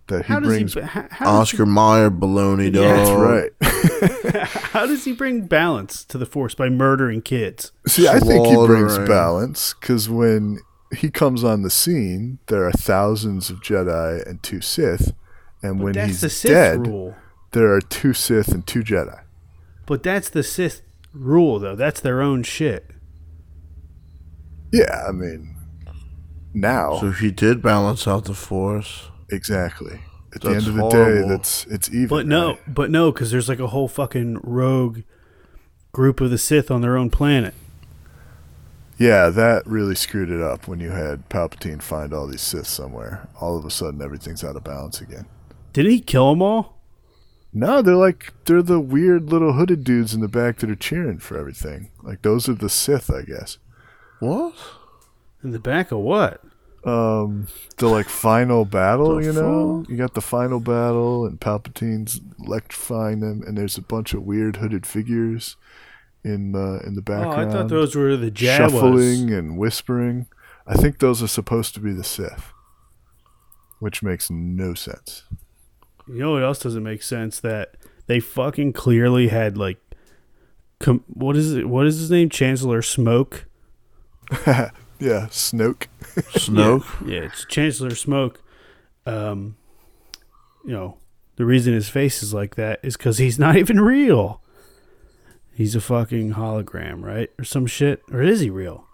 that 0.07 0.25
he 0.25 0.33
How 0.33 0.41
does 0.41 0.49
brings. 0.49 0.73
he? 0.73 0.81
How, 0.81 1.07
how 1.11 1.27
does 1.27 1.53
Oscar 1.53 1.67
Mayer 1.67 2.11
baloney 2.11 2.73
dog. 2.73 2.83
Yeah, 2.83 2.97
that's 2.97 4.31
right. 4.31 4.47
how 4.73 4.87
does 4.87 5.05
he 5.05 5.13
bring 5.13 5.43
balance 5.43 6.03
to 6.07 6.17
the 6.17 6.25
Force 6.25 6.55
by 6.55 6.71
murdering 6.71 7.21
kids? 7.21 7.73
See, 7.87 8.09
I 8.09 8.21
think 8.21 8.47
he 8.47 8.55
brings 8.55 8.99
balance 9.01 9.75
because 9.75 10.09
when 10.09 10.61
he 10.95 11.11
comes 11.11 11.43
on 11.45 11.63
the 11.63 11.71
scene, 11.71 12.39
there 12.47 12.65
are 12.67 12.73
thousands 12.73 13.51
of 13.51 13.61
Jedi 13.61 14.25
and 14.29 14.43
two 14.43 14.61
Sith, 14.61 15.13
and 15.63 15.79
But 15.79 15.85
when 15.85 15.93
that's 15.95 16.09
he's 16.09 16.21
the 16.21 16.31
Sith 16.31 16.51
dead, 16.53 16.87
rule. 16.87 17.17
there 17.53 17.73
are 17.73 17.81
two 17.81 18.13
Sith 18.13 18.49
and 18.49 18.67
two 18.67 18.83
Jedi. 18.83 19.21
But 19.87 20.03
that's 20.03 20.29
the 20.31 20.43
Sith 20.43 20.83
rule, 21.13 21.59
though. 21.59 21.77
That's 21.77 22.01
their 22.01 22.21
own 22.21 22.43
shit. 22.43 22.91
Yeah, 24.73 25.05
I 25.09 25.13
mean, 25.13 25.55
now 26.53 26.99
So 27.01 27.11
he 27.13 27.31
did 27.31 27.63
balance 27.63 28.07
out 28.09 28.25
the 28.25 28.35
force. 28.35 29.11
exactly. 29.31 30.01
At 30.35 30.43
the 30.43 30.51
end 30.51 30.67
of 30.67 30.75
the 30.75 30.89
day, 30.91 30.97
horrible. 30.99 31.29
that's 31.31 31.65
it's 31.67 31.89
even. 31.89 32.09
But 32.09 32.27
no, 32.27 32.49
right? 32.51 32.61
but 32.75 32.91
no, 32.91 33.11
because 33.11 33.31
there's 33.31 33.49
like 33.49 33.61
a 33.61 33.69
whole 33.69 33.89
fucking 33.89 34.41
rogue 34.43 35.01
group 35.93 36.21
of 36.21 36.29
the 36.31 36.37
Sith 36.37 36.71
on 36.71 36.83
their 36.83 36.99
own 36.99 37.09
planet. 37.09 37.55
Yeah, 38.99 39.29
that 39.29 39.67
really 39.67 39.95
screwed 39.95 40.31
it 40.31 40.41
up 40.41 40.67
when 40.67 40.81
you 40.81 40.91
had 40.91 41.29
Palpatine 41.29 41.83
find 41.83 42.15
all 42.15 42.27
these 42.27 42.41
Sith 42.41 42.67
somewhere. 42.67 43.29
All 43.41 43.57
of 43.59 43.65
a 43.65 43.71
sudden, 43.71 44.01
everything's 44.01 44.43
out 44.43 44.57
of 44.57 44.65
balance 44.65 45.01
again. 45.01 45.27
Didn't 45.73 45.91
he 45.91 46.01
kill 46.01 46.31
them 46.31 46.41
all? 46.43 46.79
No, 47.53 47.83
they're 47.83 47.95
like 47.95 48.33
they're 48.45 48.63
the 48.63 48.81
weird 48.81 49.31
little 49.31 49.53
hooded 49.55 49.85
dudes 49.85 50.15
in 50.15 50.21
the 50.21 50.29
back 50.29 50.59
that 50.59 50.71
are 50.71 50.75
cheering 50.77 51.19
for 51.19 51.39
everything. 51.39 51.91
Like 52.03 52.23
those 52.23 52.49
are 52.49 52.55
the 52.55 52.69
Sith, 52.69 53.11
I 53.11 53.23
guess. 53.23 53.59
What? 54.21 54.55
In 55.43 55.51
the 55.51 55.59
back 55.59 55.93
of 55.93 55.99
what? 55.99 56.43
um 56.87 57.49
the 57.79 57.89
like 57.89 58.09
final 58.09 58.65
battle 58.65 59.21
you 59.21 59.33
know 59.33 59.81
fuck? 59.83 59.91
you 59.91 59.97
got 59.97 60.15
the 60.15 60.21
final 60.21 60.61
battle 60.61 61.27
and 61.27 61.41
palpatine's 61.41 62.21
electrifying 62.39 63.19
them 63.19 63.43
and 63.45 63.59
there's 63.59 63.77
a 63.77 63.83
bunch 63.83 64.15
of 64.15 64.23
weird 64.23 64.57
hooded 64.57 64.87
figures 64.87 65.57
in 66.33 66.55
uh, 66.57 66.81
in 66.87 66.95
the 66.95 67.01
Oh, 67.01 67.11
background 67.13 67.51
I 67.51 67.53
thought 67.53 67.69
those 67.69 67.95
were 67.95 68.17
the 68.17 68.31
Jawas. 68.31 68.57
shuffling 68.57 69.33
and 69.33 69.57
whispering 69.57 70.27
i 70.67 70.75
think 70.75 70.99
those 70.99 71.23
are 71.23 71.29
supposed 71.29 71.75
to 71.75 71.81
be 71.81 71.93
the 71.93 72.03
sith 72.05 72.53
which 73.79 74.03
makes 74.03 74.31
no 74.31 74.75
sense 74.75 75.25
You 76.09 76.19
know 76.21 76.33
what 76.33 76.43
else 76.43 76.59
doesn't 76.61 76.83
make 76.83 77.03
sense? 77.03 77.41
That 77.41 77.75
they 78.07 78.21
fucking 78.21 78.73
clearly 78.75 79.29
had 79.29 79.59
like, 79.59 79.79
com- 80.79 81.03
what 81.09 81.37
is 81.37 81.53
it? 81.55 81.69
What 81.69 81.87
is 81.87 81.99
his 81.99 82.11
name? 82.11 82.29
Chancellor 82.31 82.81
Smoke. 82.83 83.47
yeah 84.47 85.27
snoke 85.31 85.87
Snoke? 86.47 86.87
Yeah, 87.09 87.23
it's 87.29 87.45
Chancellor 87.47 87.95
Smoke. 87.95 88.41
Um, 89.05 89.57
you 90.65 90.73
know, 90.73 90.99
the 91.37 91.45
reason 91.45 91.75
his 91.75 91.89
face 91.89 92.23
is 92.23 92.33
like 92.33 92.55
that 92.55 92.81
is 92.83 92.97
because 92.97 93.19
he's 93.19 93.39
not 93.39 93.57
even 93.57 93.81
real. 93.81 94.41
He's 95.57 95.75
a 95.75 95.81
fucking 95.81 96.35
hologram, 96.35 97.03
right, 97.03 97.31
or 97.39 97.45
some 97.45 97.67
shit, 97.67 98.03
or 98.13 98.23
is 98.23 98.41
he 98.41 98.51
real? 98.51 98.85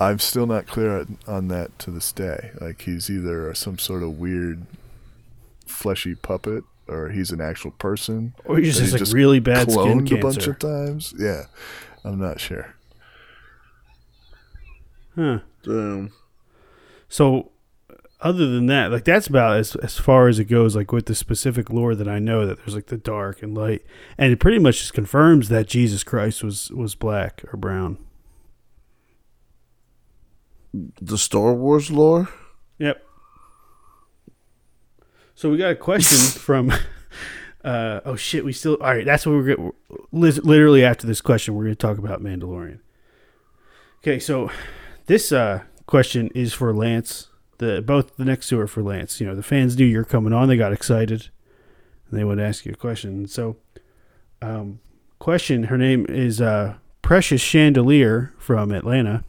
i'm 0.00 0.18
still 0.18 0.44
not 0.46 0.66
clear 0.66 0.98
on- 0.98 1.18
on 1.28 1.46
that 1.48 1.78
to 1.78 1.88
this 1.92 2.10
day 2.10 2.50
like 2.60 2.82
he's 2.82 3.08
either 3.08 3.54
some 3.54 3.78
sort 3.78 4.02
of 4.02 4.18
weird 4.18 4.66
fleshy 5.66 6.16
puppet 6.16 6.64
or 6.88 7.10
he's 7.10 7.30
an 7.30 7.40
actual 7.40 7.70
person 7.70 8.34
Or 8.44 8.58
he's 8.58 8.76
just 8.76 8.80
that 8.80 8.86
he 8.86 8.92
like 8.92 8.98
just 8.98 9.12
really 9.14 9.38
bad 9.38 9.70
skin 9.70 10.00
cloned 10.00 10.18
a 10.18 10.20
bunch 10.20 10.46
of 10.48 10.58
times. 10.58 11.14
Yeah, 11.16 11.44
I'm 12.04 12.18
not 12.18 12.40
sure. 12.40 12.74
Huh. 15.14 15.38
Damn. 15.62 16.12
So, 17.08 17.52
other 18.24 18.46
than 18.46 18.66
that, 18.66 18.90
like 18.90 19.04
that's 19.04 19.26
about 19.26 19.58
as 19.58 19.76
as 19.76 19.98
far 19.98 20.28
as 20.28 20.38
it 20.38 20.46
goes. 20.46 20.74
Like 20.74 20.90
with 20.90 21.06
the 21.06 21.14
specific 21.14 21.68
lore 21.68 21.94
that 21.94 22.08
I 22.08 22.18
know, 22.18 22.46
that 22.46 22.58
there's 22.58 22.74
like 22.74 22.86
the 22.86 22.96
dark 22.96 23.42
and 23.42 23.54
light, 23.54 23.84
and 24.16 24.32
it 24.32 24.40
pretty 24.40 24.58
much 24.58 24.78
just 24.78 24.94
confirms 24.94 25.50
that 25.50 25.68
Jesus 25.68 26.02
Christ 26.02 26.42
was 26.42 26.70
was 26.70 26.94
black 26.94 27.42
or 27.52 27.58
brown. 27.58 27.98
The 30.72 31.18
Star 31.18 31.52
Wars 31.52 31.90
lore? 31.90 32.30
Yep. 32.78 33.04
So 35.34 35.50
we 35.50 35.58
got 35.58 35.70
a 35.70 35.76
question 35.76 36.18
from. 36.40 36.72
Uh, 37.62 38.00
oh 38.04 38.16
shit! 38.16 38.44
We 38.44 38.52
still 38.52 38.74
all 38.80 38.94
right. 38.94 39.04
That's 39.04 39.26
what 39.26 39.32
we're 39.32 39.54
going. 39.54 39.72
Literally 40.10 40.84
after 40.84 41.06
this 41.06 41.20
question, 41.20 41.54
we're 41.54 41.64
going 41.64 41.76
to 41.76 41.86
talk 41.86 41.98
about 41.98 42.22
Mandalorian. 42.22 42.80
Okay, 43.98 44.18
so 44.18 44.50
this 45.06 45.32
uh, 45.32 45.62
question 45.86 46.30
is 46.34 46.52
for 46.52 46.74
Lance. 46.74 47.28
The 47.58 47.82
both 47.82 48.16
the 48.16 48.24
next 48.24 48.48
two 48.48 48.60
are 48.60 48.66
for 48.66 48.82
Lance. 48.82 49.20
You 49.20 49.26
know, 49.26 49.34
the 49.34 49.42
fans 49.42 49.76
knew 49.78 49.84
you're 49.84 50.04
coming 50.04 50.32
on. 50.32 50.48
They 50.48 50.56
got 50.56 50.72
excited, 50.72 51.28
and 52.08 52.18
they 52.18 52.24
would 52.24 52.40
ask 52.40 52.66
you 52.66 52.72
a 52.72 52.76
question. 52.76 53.26
So, 53.28 53.56
um, 54.42 54.80
question. 55.18 55.64
Her 55.64 55.78
name 55.78 56.06
is 56.08 56.40
uh, 56.40 56.76
Precious 57.02 57.40
Chandelier 57.40 58.32
from 58.38 58.72
Atlanta. 58.72 59.24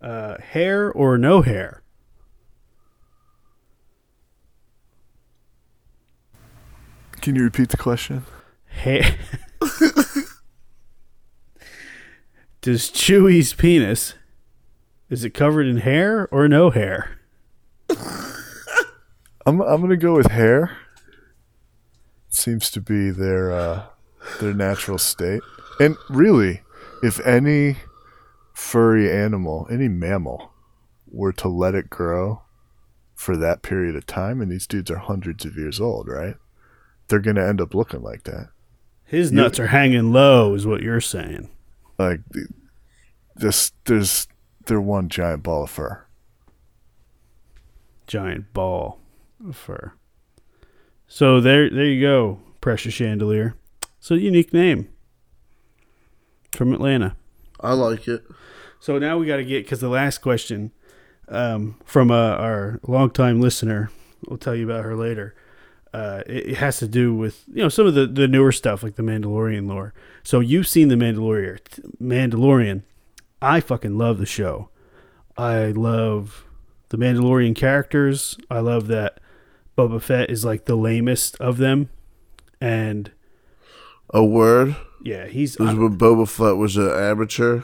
Uh, 0.00 0.38
hair 0.40 0.90
or 0.90 1.16
no 1.16 1.42
hair? 1.42 1.82
Can 7.20 7.36
you 7.36 7.44
repeat 7.44 7.68
the 7.68 7.76
question? 7.76 8.24
Hair. 8.66 9.16
Does 12.62 12.90
Chewie's 12.90 13.54
penis 13.54 14.14
is 15.12 15.24
it 15.24 15.34
covered 15.34 15.66
in 15.66 15.76
hair 15.76 16.26
or 16.32 16.48
no 16.48 16.70
hair? 16.70 17.18
I'm 19.44 19.60
I'm 19.60 19.80
gonna 19.82 19.96
go 19.96 20.14
with 20.14 20.30
hair. 20.30 20.76
Seems 22.30 22.70
to 22.70 22.80
be 22.80 23.10
their 23.10 23.52
uh, 23.52 23.84
their 24.40 24.54
natural 24.54 24.96
state. 24.98 25.42
And 25.78 25.96
really, 26.08 26.62
if 27.02 27.24
any 27.26 27.76
furry 28.54 29.10
animal, 29.12 29.66
any 29.70 29.88
mammal, 29.88 30.52
were 31.10 31.32
to 31.34 31.48
let 31.48 31.74
it 31.74 31.90
grow 31.90 32.42
for 33.14 33.36
that 33.36 33.62
period 33.62 33.96
of 33.96 34.06
time, 34.06 34.40
and 34.40 34.50
these 34.50 34.66
dudes 34.66 34.90
are 34.90 34.96
hundreds 34.96 35.44
of 35.44 35.56
years 35.56 35.78
old, 35.80 36.08
right? 36.08 36.36
They're 37.08 37.18
gonna 37.20 37.46
end 37.46 37.60
up 37.60 37.74
looking 37.74 38.02
like 38.02 38.24
that. 38.24 38.48
His 39.04 39.30
You- 39.30 39.36
nuts 39.36 39.60
are 39.60 39.66
hanging 39.66 40.12
low, 40.12 40.54
is 40.54 40.66
what 40.66 40.82
you're 40.82 41.00
saying. 41.02 41.50
Like 41.98 42.20
this, 43.36 43.72
there's 43.84 44.26
they're 44.66 44.80
one 44.80 45.08
giant 45.08 45.42
ball 45.42 45.64
of 45.64 45.70
fur. 45.70 46.04
Giant 48.06 48.52
ball 48.52 49.00
of 49.46 49.56
fur. 49.56 49.92
So 51.06 51.40
there, 51.40 51.68
there 51.68 51.84
you 51.84 52.00
go, 52.00 52.40
Precious 52.60 52.94
Chandelier. 52.94 53.54
So 54.00 54.14
unique 54.14 54.52
name 54.52 54.88
from 56.52 56.72
Atlanta. 56.72 57.16
I 57.60 57.74
like 57.74 58.08
it. 58.08 58.24
So 58.80 58.98
now 58.98 59.18
we 59.18 59.26
got 59.26 59.36
to 59.36 59.44
get 59.44 59.64
because 59.64 59.80
the 59.80 59.88
last 59.88 60.18
question 60.18 60.72
um, 61.28 61.76
from 61.84 62.10
uh, 62.10 62.34
our 62.36 62.80
longtime 62.86 63.40
listener, 63.40 63.90
we'll 64.26 64.38
tell 64.38 64.54
you 64.54 64.64
about 64.64 64.84
her 64.84 64.96
later. 64.96 65.34
Uh, 65.94 66.22
it, 66.26 66.48
it 66.48 66.56
has 66.56 66.78
to 66.78 66.88
do 66.88 67.14
with 67.14 67.44
you 67.48 67.62
know 67.62 67.68
some 67.68 67.86
of 67.86 67.94
the, 67.94 68.06
the 68.06 68.26
newer 68.26 68.50
stuff 68.50 68.82
like 68.82 68.96
the 68.96 69.02
Mandalorian 69.02 69.68
lore. 69.68 69.94
So 70.24 70.40
you've 70.40 70.66
seen 70.66 70.88
the 70.88 70.94
Mandalorian. 70.96 71.60
Mandalorian. 72.02 72.82
I 73.42 73.60
fucking 73.60 73.98
love 73.98 74.18
the 74.18 74.26
show. 74.26 74.68
I 75.36 75.66
love 75.72 76.44
the 76.90 76.96
Mandalorian 76.98 77.54
characters. 77.56 78.36
I 78.50 78.60
love 78.60 78.86
that 78.88 79.18
Boba 79.76 80.00
Fett 80.00 80.30
is 80.30 80.44
like 80.44 80.66
the 80.66 80.76
lamest 80.76 81.36
of 81.40 81.56
them, 81.58 81.88
and 82.60 83.10
A 84.14 84.24
word? 84.24 84.76
yeah, 85.02 85.26
he's 85.26 85.56
This 85.56 85.70
is 85.70 85.74
when 85.74 85.98
Boba 85.98 86.28
Fett 86.28 86.56
was 86.56 86.76
an 86.76 86.88
amateur. 86.90 87.62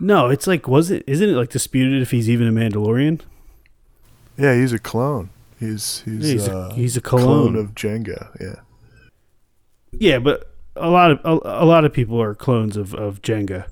no. 0.00 0.28
It's 0.28 0.46
like 0.46 0.66
was 0.68 0.90
it? 0.90 1.04
Isn't 1.06 1.30
it 1.30 1.34
like 1.34 1.50
disputed 1.50 2.02
if 2.02 2.10
he's 2.10 2.28
even 2.28 2.48
a 2.48 2.52
Mandalorian? 2.52 3.20
Yeah, 4.36 4.54
he's 4.56 4.72
a 4.72 4.78
clone. 4.80 5.30
He's 5.60 6.00
he's 6.04 6.28
He's 6.28 6.48
uh, 6.48 6.70
a, 6.72 6.74
he's 6.74 6.96
a 6.96 7.00
clone. 7.00 7.54
of 7.56 7.74
Jenga. 7.76 8.36
Yeah. 8.40 8.60
yeah, 9.92 10.18
but 10.18 10.50
a 10.74 10.90
lot 10.90 11.12
of 11.12 11.20
a, 11.24 11.62
a 11.62 11.64
lot 11.64 11.84
of 11.84 11.92
people 11.92 12.20
are 12.20 12.34
clones 12.34 12.76
of, 12.76 12.92
of 12.94 13.22
Jenga. 13.22 13.68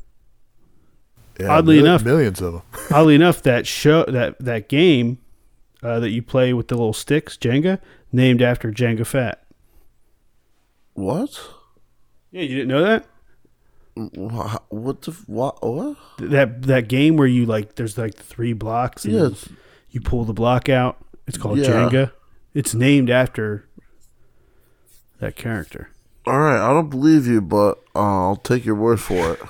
Yeah 1.42 1.48
Oddly 1.56 1.76
mil- 1.76 1.86
enough- 1.86 2.04
millions 2.04 2.40
of 2.40 2.52
them. 2.54 2.62
Oddly 2.90 3.14
enough, 3.14 3.42
that 3.42 3.66
show 3.66 4.04
that 4.04 4.38
that 4.38 4.68
game 4.68 5.18
uh, 5.82 5.98
that 6.00 6.10
you 6.10 6.22
play 6.22 6.52
with 6.52 6.68
the 6.68 6.74
little 6.76 6.92
sticks, 6.92 7.36
Jenga, 7.36 7.80
named 8.12 8.40
after 8.42 8.70
Jenga 8.70 9.06
Fat. 9.06 9.44
What? 10.94 11.40
Yeah, 12.30 12.42
you 12.42 12.54
didn't 12.56 12.68
know 12.68 12.82
that 12.84 13.06
What 14.68 15.02
the? 15.02 15.12
What? 15.26 15.62
What? 15.62 15.96
that 16.18 16.62
that 16.62 16.88
game 16.88 17.16
where 17.16 17.26
you 17.26 17.46
like 17.46 17.74
there's 17.76 17.98
like 17.98 18.14
three 18.14 18.52
blocks. 18.52 19.04
And 19.04 19.14
Yes. 19.14 19.48
You 19.90 20.00
pull 20.00 20.24
the 20.24 20.32
block 20.32 20.68
out. 20.68 21.04
It's 21.26 21.36
called 21.38 21.58
Yeah. 21.58 21.66
Jenga. 21.66 22.12
It's 22.54 22.74
named 22.74 23.10
after 23.10 23.68
that 25.20 25.36
character. 25.36 25.90
All 26.26 26.38
right, 26.38 26.60
I 26.60 26.72
don't 26.72 26.88
believe 26.90 27.26
you, 27.26 27.40
but 27.40 27.78
uh, 27.94 28.28
I'll 28.28 28.36
take 28.36 28.64
your 28.64 28.74
word 28.76 29.00
for 29.00 29.32
it. 29.32 29.40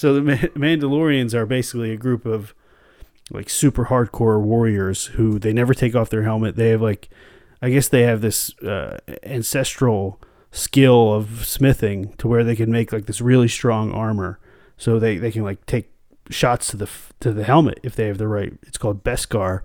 So 0.00 0.14
the 0.14 0.22
Ma- 0.22 0.32
Mandalorians 0.56 1.34
are 1.34 1.44
basically 1.44 1.92
a 1.92 1.96
group 1.98 2.24
of 2.24 2.54
like 3.30 3.50
super 3.50 3.84
hardcore 3.84 4.40
warriors 4.40 5.06
who 5.08 5.38
they 5.38 5.52
never 5.52 5.74
take 5.74 5.94
off 5.94 6.08
their 6.08 6.22
helmet. 6.22 6.56
They 6.56 6.70
have 6.70 6.80
like, 6.80 7.10
I 7.60 7.68
guess 7.68 7.86
they 7.86 8.04
have 8.04 8.22
this 8.22 8.56
uh, 8.60 8.96
ancestral 9.22 10.18
skill 10.52 11.12
of 11.12 11.44
smithing 11.44 12.14
to 12.14 12.28
where 12.28 12.44
they 12.44 12.56
can 12.56 12.72
make 12.72 12.94
like 12.94 13.04
this 13.04 13.20
really 13.20 13.46
strong 13.46 13.92
armor. 13.92 14.40
So 14.78 14.98
they, 14.98 15.18
they 15.18 15.30
can 15.30 15.42
like 15.42 15.66
take 15.66 15.92
shots 16.30 16.68
to 16.68 16.78
the 16.78 16.88
to 17.20 17.30
the 17.30 17.44
helmet 17.44 17.78
if 17.82 17.94
they 17.94 18.06
have 18.06 18.16
the 18.16 18.26
right. 18.26 18.54
It's 18.62 18.78
called 18.78 19.04
Beskar, 19.04 19.64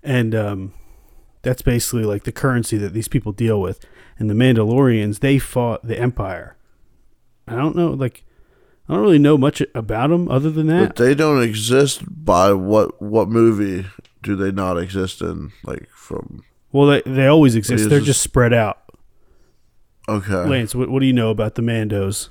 and 0.00 0.32
um, 0.32 0.74
that's 1.42 1.62
basically 1.62 2.04
like 2.04 2.22
the 2.22 2.30
currency 2.30 2.76
that 2.76 2.92
these 2.92 3.08
people 3.08 3.32
deal 3.32 3.60
with. 3.60 3.84
And 4.16 4.30
the 4.30 4.34
Mandalorians 4.34 5.18
they 5.18 5.40
fought 5.40 5.84
the 5.84 5.98
Empire. 5.98 6.56
I 7.48 7.56
don't 7.56 7.74
know, 7.74 7.90
like 7.90 8.24
I 8.88 8.92
don't 8.94 9.02
really 9.02 9.18
know 9.18 9.38
much 9.38 9.62
about 9.74 10.10
them 10.10 10.28
other 10.28 10.50
than 10.50 10.66
that. 10.66 10.88
But 10.88 10.96
they 10.96 11.14
don't 11.14 11.42
exist 11.42 12.02
by 12.06 12.52
what 12.52 13.00
what 13.00 13.28
movie 13.28 13.86
do 14.22 14.36
they 14.36 14.52
not 14.52 14.76
exist 14.78 15.22
in? 15.22 15.52
Like 15.64 15.88
from 15.90 16.44
Well, 16.72 16.86
they 16.88 17.02
they 17.06 17.26
always 17.26 17.54
exist. 17.54 17.82
is 17.84 17.88
They're 17.88 17.98
this- 18.00 18.06
just 18.08 18.22
spread 18.22 18.52
out. 18.52 18.78
okay, 20.08 20.34
Lance, 20.44 20.74
what, 20.74 20.90
what 20.90 21.00
do 21.00 21.06
you 21.06 21.12
know 21.12 21.30
about 21.30 21.54
the 21.54 21.62
Mandos? 21.62 22.28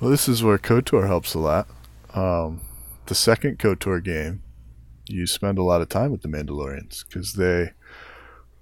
Well, 0.00 0.10
this 0.10 0.28
is 0.28 0.42
where 0.42 0.58
KOTOR 0.58 1.06
helps 1.06 1.34
a 1.34 1.38
lot. 1.38 1.68
Um, 2.14 2.60
the 3.06 3.14
second 3.14 3.58
KOTOR 3.58 4.02
game, 4.02 4.42
you 5.06 5.26
spend 5.26 5.58
a 5.58 5.62
lot 5.62 5.80
of 5.82 5.88
time 5.88 6.10
with 6.10 6.22
the 6.22 6.28
Mandalorians 6.28 7.04
because 7.06 7.34
they, 7.34 7.70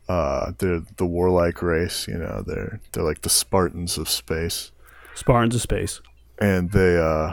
uh, 0.09 0.53
they're 0.59 0.83
the 0.97 1.07
warlike 1.07 1.62
race. 1.62 2.09
You 2.09 2.18
know, 2.18 2.43
they're 2.47 2.81
they're 2.93 3.05
like 3.05 3.22
the 3.22 3.28
Spartans 3.31 3.97
of 3.99 4.09
space, 4.09 4.72
Spartans 5.14 5.55
of 5.55 5.62
Space. 5.62 6.01
And 6.41 6.70
they 6.70 6.97
uh, 6.99 7.32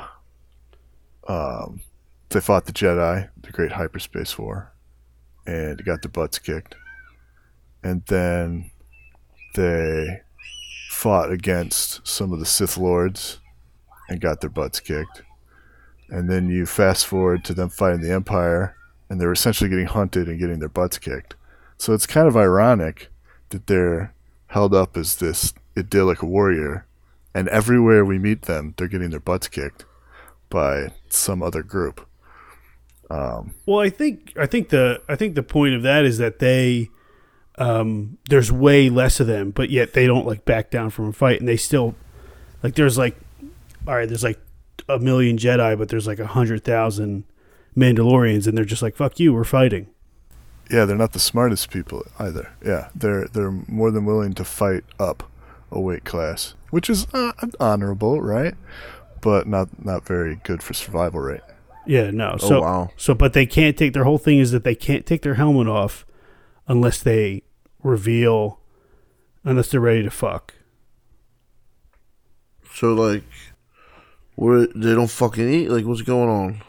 um, 1.27 1.81
they 2.29 2.39
fought 2.41 2.65
the 2.65 2.73
Jedi, 2.73 3.29
the 3.41 3.51
Great 3.51 3.73
Hyperspace 3.73 4.37
War, 4.37 4.73
and 5.45 5.83
got 5.85 6.01
their 6.01 6.11
butts 6.11 6.39
kicked, 6.39 6.75
and 7.83 8.03
then 8.07 8.71
they 9.55 10.21
fought 10.89 11.31
against 11.31 12.05
some 12.07 12.33
of 12.33 12.39
the 12.39 12.45
Sith 12.45 12.77
Lords 12.77 13.39
and 14.09 14.19
got 14.19 14.41
their 14.41 14.49
butts 14.49 14.79
kicked. 14.79 15.21
And 16.09 16.29
then 16.29 16.49
you 16.49 16.65
fast 16.65 17.05
forward 17.05 17.43
to 17.45 17.53
them 17.53 17.69
fighting 17.69 18.01
the 18.01 18.11
Empire, 18.11 18.75
and 19.09 19.19
they're 19.19 19.31
essentially 19.31 19.69
getting 19.69 19.85
hunted 19.87 20.27
and 20.27 20.39
getting 20.39 20.59
their 20.59 20.69
butts 20.69 20.97
kicked. 20.97 21.35
So 21.77 21.93
it's 21.93 22.07
kind 22.07 22.27
of 22.27 22.35
ironic 22.35 23.09
that 23.49 23.67
they're 23.67 24.13
held 24.47 24.73
up 24.73 24.97
as 24.97 25.17
this 25.17 25.53
idyllic 25.77 26.23
warrior, 26.23 26.86
and 27.37 27.47
everywhere 27.49 28.03
we 28.03 28.17
meet 28.17 28.43
them, 28.43 28.73
they're 28.77 28.87
getting 28.87 29.09
their 29.11 29.19
butts 29.19 29.47
kicked 29.47 29.85
by 30.49 30.91
some 31.09 31.41
other 31.43 31.63
group. 31.63 32.05
Um, 33.09 33.53
Well, 33.65 33.79
I 33.79 33.89
think 33.89 34.33
I 34.37 34.45
think 34.47 34.69
the 34.69 35.01
I 35.07 35.15
think 35.15 35.35
the 35.35 35.43
point 35.43 35.75
of 35.75 35.83
that 35.83 36.03
is 36.05 36.17
that 36.17 36.39
they 36.39 36.89
um 37.57 38.17
there's 38.29 38.51
way 38.51 38.89
less 38.89 39.19
of 39.19 39.27
them, 39.27 39.51
but 39.51 39.69
yet 39.69 39.93
they 39.93 40.05
don't 40.05 40.25
like 40.25 40.45
back 40.45 40.69
down 40.69 40.89
from 40.89 41.07
a 41.09 41.13
fight 41.13 41.39
and 41.39 41.47
they 41.47 41.57
still 41.57 41.95
like 42.63 42.75
there's 42.75 42.97
like 42.97 43.15
all 43.87 43.95
right, 43.95 44.07
there's 44.09 44.23
like 44.23 44.39
a 44.89 44.99
million 44.99 45.37
Jedi, 45.37 45.77
but 45.77 45.89
there's 45.89 46.07
like 46.07 46.19
a 46.19 46.27
hundred 46.27 46.63
thousand 46.63 47.23
Mandalorians 47.75 48.47
and 48.47 48.57
they're 48.57 48.65
just 48.65 48.81
like, 48.81 48.95
Fuck 48.95 49.19
you, 49.19 49.33
we're 49.33 49.43
fighting. 49.43 49.87
yeah, 50.69 50.83
they're 50.85 50.97
not 50.97 51.13
the 51.13 51.19
smartest 51.19 51.69
people 51.71 52.03
either. 52.19 52.51
Yeah, 52.65 52.89
they're 52.93 53.27
they're 53.27 53.51
more 53.67 53.91
than 53.91 54.03
willing 54.05 54.33
to 54.33 54.43
fight 54.43 54.83
up 54.99 55.29
a 55.71 55.79
weight 55.79 56.03
class, 56.03 56.55
which 56.69 56.89
is 56.89 57.07
uh, 57.13 57.31
honorable, 57.59 58.21
right? 58.21 58.55
But 59.21 59.47
not 59.47 59.83
not 59.83 60.05
very 60.05 60.35
good 60.43 60.61
for 60.63 60.73
survival 60.73 61.19
rate. 61.21 61.41
Yeah, 61.85 62.11
no. 62.11 62.31
Oh, 62.33 62.37
So 62.47 62.61
wow. 62.61 62.89
so 62.97 63.13
but 63.13 63.33
they 63.33 63.45
can't 63.45 63.77
take 63.77 63.93
their 63.93 64.03
whole 64.03 64.17
thing 64.17 64.39
is 64.39 64.51
that 64.51 64.63
they 64.63 64.75
can't 64.75 65.05
take 65.05 65.21
their 65.21 65.35
helmet 65.35 65.67
off 65.67 66.05
unless 66.67 67.01
they 67.01 67.43
reveal 67.83 68.59
unless 69.43 69.69
they're 69.71 69.79
ready 69.79 70.03
to 70.03 70.11
fuck. 70.11 70.53
So 72.73 72.93
like, 72.93 73.23
what 74.35 74.69
they 74.75 74.93
don't 74.93 75.09
fucking 75.09 75.49
eat? 75.49 75.69
Like, 75.69 75.85
what's 75.85 76.01
going 76.01 76.29
on? 76.29 76.61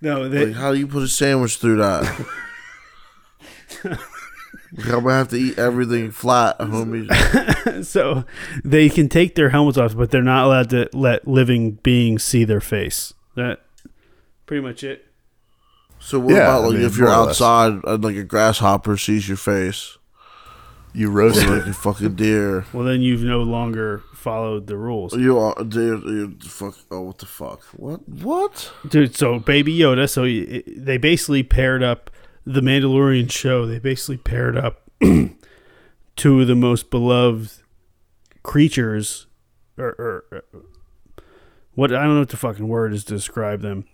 No, 0.00 0.28
they 0.28 0.46
Like, 0.46 0.56
how 0.56 0.72
do 0.72 0.78
you 0.78 0.86
put 0.86 1.02
a 1.02 1.08
sandwich 1.08 1.56
through 1.56 1.78
that? 1.78 2.26
Like, 4.76 4.86
I'm 4.88 5.04
gonna 5.04 5.14
have 5.14 5.28
to 5.28 5.36
eat 5.36 5.58
everything 5.58 6.10
flat, 6.10 6.58
homie. 6.58 7.84
so 7.84 8.24
they 8.64 8.88
can 8.88 9.08
take 9.08 9.34
their 9.34 9.50
helmets 9.50 9.78
off, 9.78 9.96
but 9.96 10.10
they're 10.10 10.22
not 10.22 10.44
allowed 10.46 10.70
to 10.70 10.88
let 10.92 11.26
living 11.28 11.72
beings 11.72 12.24
see 12.24 12.44
their 12.44 12.60
face. 12.60 13.12
That 13.36 13.60
pretty 14.46 14.62
much 14.62 14.82
it. 14.82 15.04
So 15.98 16.18
what 16.20 16.34
Yeah, 16.34 16.42
about 16.58 16.64
I 16.66 16.76
mean, 16.76 16.82
if 16.82 16.96
you're 16.96 17.06
more 17.08 17.16
or 17.16 17.20
less. 17.26 17.40
outside 17.40 17.80
and 17.84 18.04
like 18.04 18.16
a 18.16 18.24
grasshopper 18.24 18.96
sees 18.96 19.26
your 19.28 19.36
face, 19.36 19.98
You 20.92 21.08
or 21.08 21.12
roast 21.12 21.46
like 21.46 21.66
a 21.66 21.72
fucking 21.72 22.14
deer? 22.14 22.64
Well, 22.72 22.84
then 22.84 23.00
you've 23.02 23.22
no 23.22 23.42
longer 23.42 24.02
followed 24.14 24.66
the 24.66 24.76
rules, 24.76 25.16
You 25.16 25.38
are 25.38 25.54
deer. 25.64 25.96
You 25.96 26.36
fuck. 26.42 26.74
Oh, 26.90 27.02
what 27.02 27.18
the 27.18 27.26
fuck? 27.26 27.62
What? 27.74 28.06
What? 28.08 28.72
dude. 28.88 29.16
So 29.16 29.38
Baby 29.38 29.76
Yoda. 29.76 30.08
So 30.08 30.22
y- 30.22 30.62
they 30.66 30.96
basically 30.98 31.42
paired 31.42 31.82
up 31.82 32.10
the 32.46 32.60
Mandalorian 32.60 33.30
show. 33.30 33.66
They 33.66 33.78
basically 33.78 34.16
paired 34.18 34.56
up 34.56 34.88
two 36.16 36.40
of 36.40 36.46
the 36.46 36.54
most 36.54 36.90
beloved 36.90 37.52
creatures, 38.42 39.26
or, 39.76 39.88
or, 39.98 40.24
or 40.30 40.44
what 41.74 41.92
I 41.92 42.04
don't 42.04 42.14
know 42.14 42.20
what 42.20 42.28
the 42.30 42.36
fucking 42.36 42.68
word 42.68 42.94
is 42.94 43.04
to 43.04 43.14
describe 43.14 43.60
them. 43.60 43.84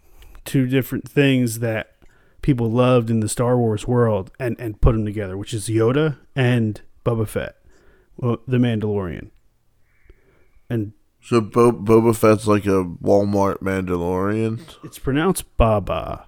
Two 0.44 0.66
different 0.66 1.08
things 1.08 1.60
that 1.60 1.96
people 2.42 2.70
loved 2.70 3.10
in 3.10 3.20
the 3.20 3.28
Star 3.28 3.56
Wars 3.56 3.86
world, 3.86 4.30
and 4.38 4.54
and 4.60 4.80
put 4.80 4.92
them 4.92 5.04
together, 5.04 5.36
which 5.36 5.54
is 5.54 5.68
Yoda 5.68 6.18
and 6.36 6.80
Boba 7.04 7.26
Fett, 7.26 7.56
well, 8.16 8.38
the 8.46 8.58
Mandalorian, 8.58 9.30
and 10.68 10.92
So 11.22 11.40
Bo- 11.40 11.72
Boba 11.72 12.14
Fett's 12.14 12.46
like 12.46 12.66
a 12.66 12.84
Walmart 12.84 13.58
Mandalorian. 13.58 14.60
it's 14.84 14.98
pronounced 14.98 15.56
Baba. 15.56 16.26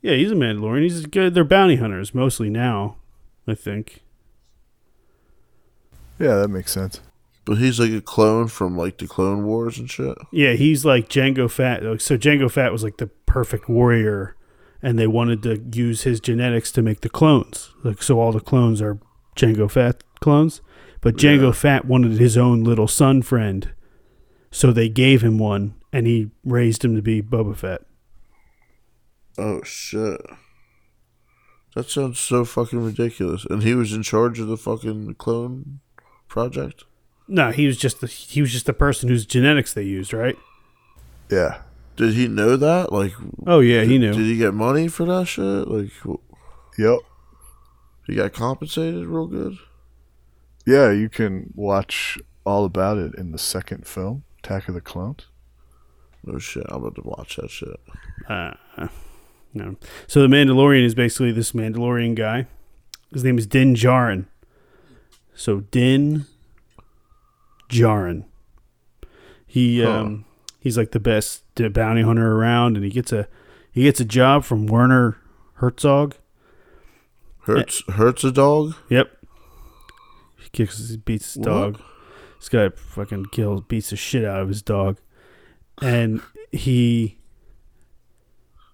Yeah, 0.00 0.14
he's 0.14 0.30
a 0.30 0.34
Mandalorian. 0.34 0.82
He's 0.82 1.06
good. 1.06 1.34
They're 1.34 1.44
bounty 1.44 1.76
hunters 1.76 2.14
mostly 2.14 2.50
now, 2.50 2.96
I 3.46 3.54
think. 3.54 4.02
Yeah, 6.18 6.36
that 6.36 6.48
makes 6.48 6.72
sense. 6.72 7.00
But 7.44 7.58
he's 7.58 7.80
like 7.80 7.92
a 7.92 8.00
clone 8.00 8.48
from 8.48 8.76
like 8.76 8.98
the 8.98 9.06
Clone 9.06 9.44
Wars 9.44 9.78
and 9.78 9.90
shit. 9.90 10.16
Yeah, 10.30 10.52
he's 10.52 10.84
like 10.84 11.08
Jango 11.08 11.50
Fett. 11.50 11.82
So 12.02 12.18
Jango 12.18 12.50
Fett 12.50 12.72
was 12.72 12.84
like 12.84 12.98
the 12.98 13.06
perfect 13.26 13.68
warrior, 13.68 14.36
and 14.82 14.98
they 14.98 15.06
wanted 15.06 15.42
to 15.44 15.62
use 15.72 16.02
his 16.02 16.20
genetics 16.20 16.70
to 16.72 16.82
make 16.82 17.00
the 17.00 17.08
clones. 17.08 17.70
Like 17.82 18.02
so, 18.02 18.20
all 18.20 18.32
the 18.32 18.40
clones 18.40 18.82
are 18.82 18.98
Jango 19.34 19.70
Fett 19.70 20.04
clones. 20.20 20.60
But 21.00 21.16
Jango 21.16 21.46
Yeah. 21.46 21.52
Fett 21.52 21.84
wanted 21.86 22.18
his 22.18 22.36
own 22.36 22.64
little 22.64 22.88
son 22.88 23.22
friend, 23.22 23.70
so 24.50 24.70
they 24.72 24.88
gave 24.88 25.22
him 25.22 25.38
one, 25.38 25.74
and 25.92 26.06
he 26.06 26.30
raised 26.44 26.84
him 26.84 26.96
to 26.96 27.02
be 27.02 27.22
Boba 27.22 27.56
Fett. 27.56 27.82
Oh 29.38 29.62
shit. 29.62 30.20
That 31.74 31.88
sounds 31.90 32.18
so 32.18 32.44
fucking 32.44 32.84
ridiculous. 32.84 33.44
And 33.44 33.62
he 33.62 33.74
was 33.74 33.92
in 33.92 34.02
charge 34.02 34.40
of 34.40 34.48
the 34.48 34.56
fucking 34.56 35.14
clone 35.14 35.80
project. 36.28 36.84
No, 37.28 37.50
he 37.52 37.66
was 37.66 37.76
just 37.76 38.00
the 38.00 38.06
he 38.06 38.40
was 38.40 38.52
just 38.52 38.66
the 38.66 38.72
person 38.72 39.08
whose 39.08 39.26
genetics 39.26 39.72
they 39.72 39.82
used, 39.84 40.12
right? 40.12 40.36
Yeah. 41.30 41.60
Did 41.96 42.14
he 42.14 42.26
know 42.28 42.56
that? 42.56 42.92
Like, 42.92 43.12
Oh 43.46 43.60
yeah, 43.60 43.82
he 43.84 43.98
knew. 43.98 44.12
Did 44.12 44.24
he 44.26 44.36
get 44.36 44.54
money 44.54 44.88
for 44.88 45.04
that 45.04 45.26
shit? 45.26 45.68
Like, 45.68 45.90
Yep. 46.78 46.98
he 48.06 48.14
got 48.14 48.32
compensated 48.32 49.04
real 49.06 49.26
good. 49.26 49.58
Yeah, 50.64 50.90
you 50.92 51.08
can 51.08 51.52
watch 51.54 52.18
all 52.44 52.64
about 52.64 52.98
it 52.98 53.14
in 53.16 53.32
the 53.32 53.38
second 53.38 53.86
film, 53.86 54.24
Attack 54.42 54.68
of 54.68 54.74
the 54.74 54.80
Clones. 54.80 55.26
Oh 56.26 56.38
shit. 56.38 56.64
I'm 56.68 56.82
about 56.82 56.94
to 56.96 57.02
watch 57.04 57.36
that 57.36 57.50
shit. 57.50 57.78
Uh, 58.28 58.52
no. 59.54 59.76
So 60.06 60.20
the 60.20 60.28
Mandalorian 60.28 60.84
is 60.84 60.94
basically 60.94 61.32
this 61.32 61.52
Mandalorian 61.52 62.14
guy. 62.14 62.46
His 63.12 63.24
name 63.24 63.38
is 63.38 63.46
Din 63.46 63.74
Djarin. 63.74 64.26
So 65.34 65.60
Din 65.60 66.26
Djarin. 67.68 68.24
He 69.46 69.82
Huh. 69.82 70.00
um 70.00 70.24
he's 70.60 70.76
like 70.76 70.90
the 70.92 71.00
best 71.00 71.42
bounty 71.72 72.02
hunter 72.02 72.32
around, 72.36 72.76
and 72.76 72.84
he 72.84 72.90
gets 72.90 73.12
a 73.12 73.28
he 73.70 73.84
gets 73.84 74.00
a 74.00 74.04
job 74.04 74.44
from 74.44 74.66
Werner 74.66 75.16
Herzog. 75.54 76.14
Hurts 77.40 77.82
hurts 77.88 78.24
a 78.24 78.30
dog. 78.32 78.74
Yep. 78.90 79.10
He 80.36 80.50
kicks, 80.50 80.88
he 80.90 80.96
beats 80.96 81.34
his 81.34 81.42
dog. 81.42 81.80
This 82.38 82.48
guy 82.48 82.68
fucking 82.68 83.26
kills, 83.26 83.62
beats 83.62 83.90
the 83.90 83.96
shit 83.96 84.24
out 84.24 84.42
of 84.42 84.48
his 84.48 84.62
dog, 84.62 84.98
and 85.82 86.20
he 86.52 87.17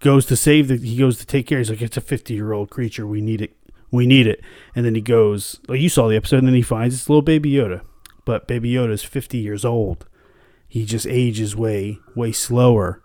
goes 0.04 0.26
to 0.26 0.36
save 0.36 0.68
the 0.68 0.76
he 0.76 0.96
goes 0.96 1.18
to 1.18 1.26
take 1.26 1.46
care. 1.46 1.58
He's 1.58 1.70
like 1.70 1.82
it's 1.82 1.96
a 1.96 2.00
50 2.02 2.34
year 2.34 2.52
old 2.52 2.70
creature. 2.70 3.06
We 3.06 3.22
need 3.22 3.40
it. 3.40 3.56
We 3.90 4.06
need 4.06 4.26
it. 4.26 4.40
And 4.76 4.84
then 4.84 4.94
he 4.94 5.00
goes 5.00 5.58
well 5.66 5.76
you 5.76 5.88
saw 5.88 6.08
the 6.08 6.16
episode 6.16 6.38
and 6.38 6.48
then 6.48 6.54
he 6.54 6.62
finds 6.62 6.94
it's 6.94 7.08
little 7.08 7.22
baby 7.22 7.50
yoda. 7.50 7.80
But 8.24 8.46
baby 8.46 8.72
yoda 8.72 8.90
is 8.90 9.02
50 9.02 9.38
years 9.38 9.64
old. 9.64 10.06
He 10.68 10.84
just 10.84 11.06
ages 11.06 11.56
way 11.56 11.98
way 12.14 12.32
slower. 12.32 13.02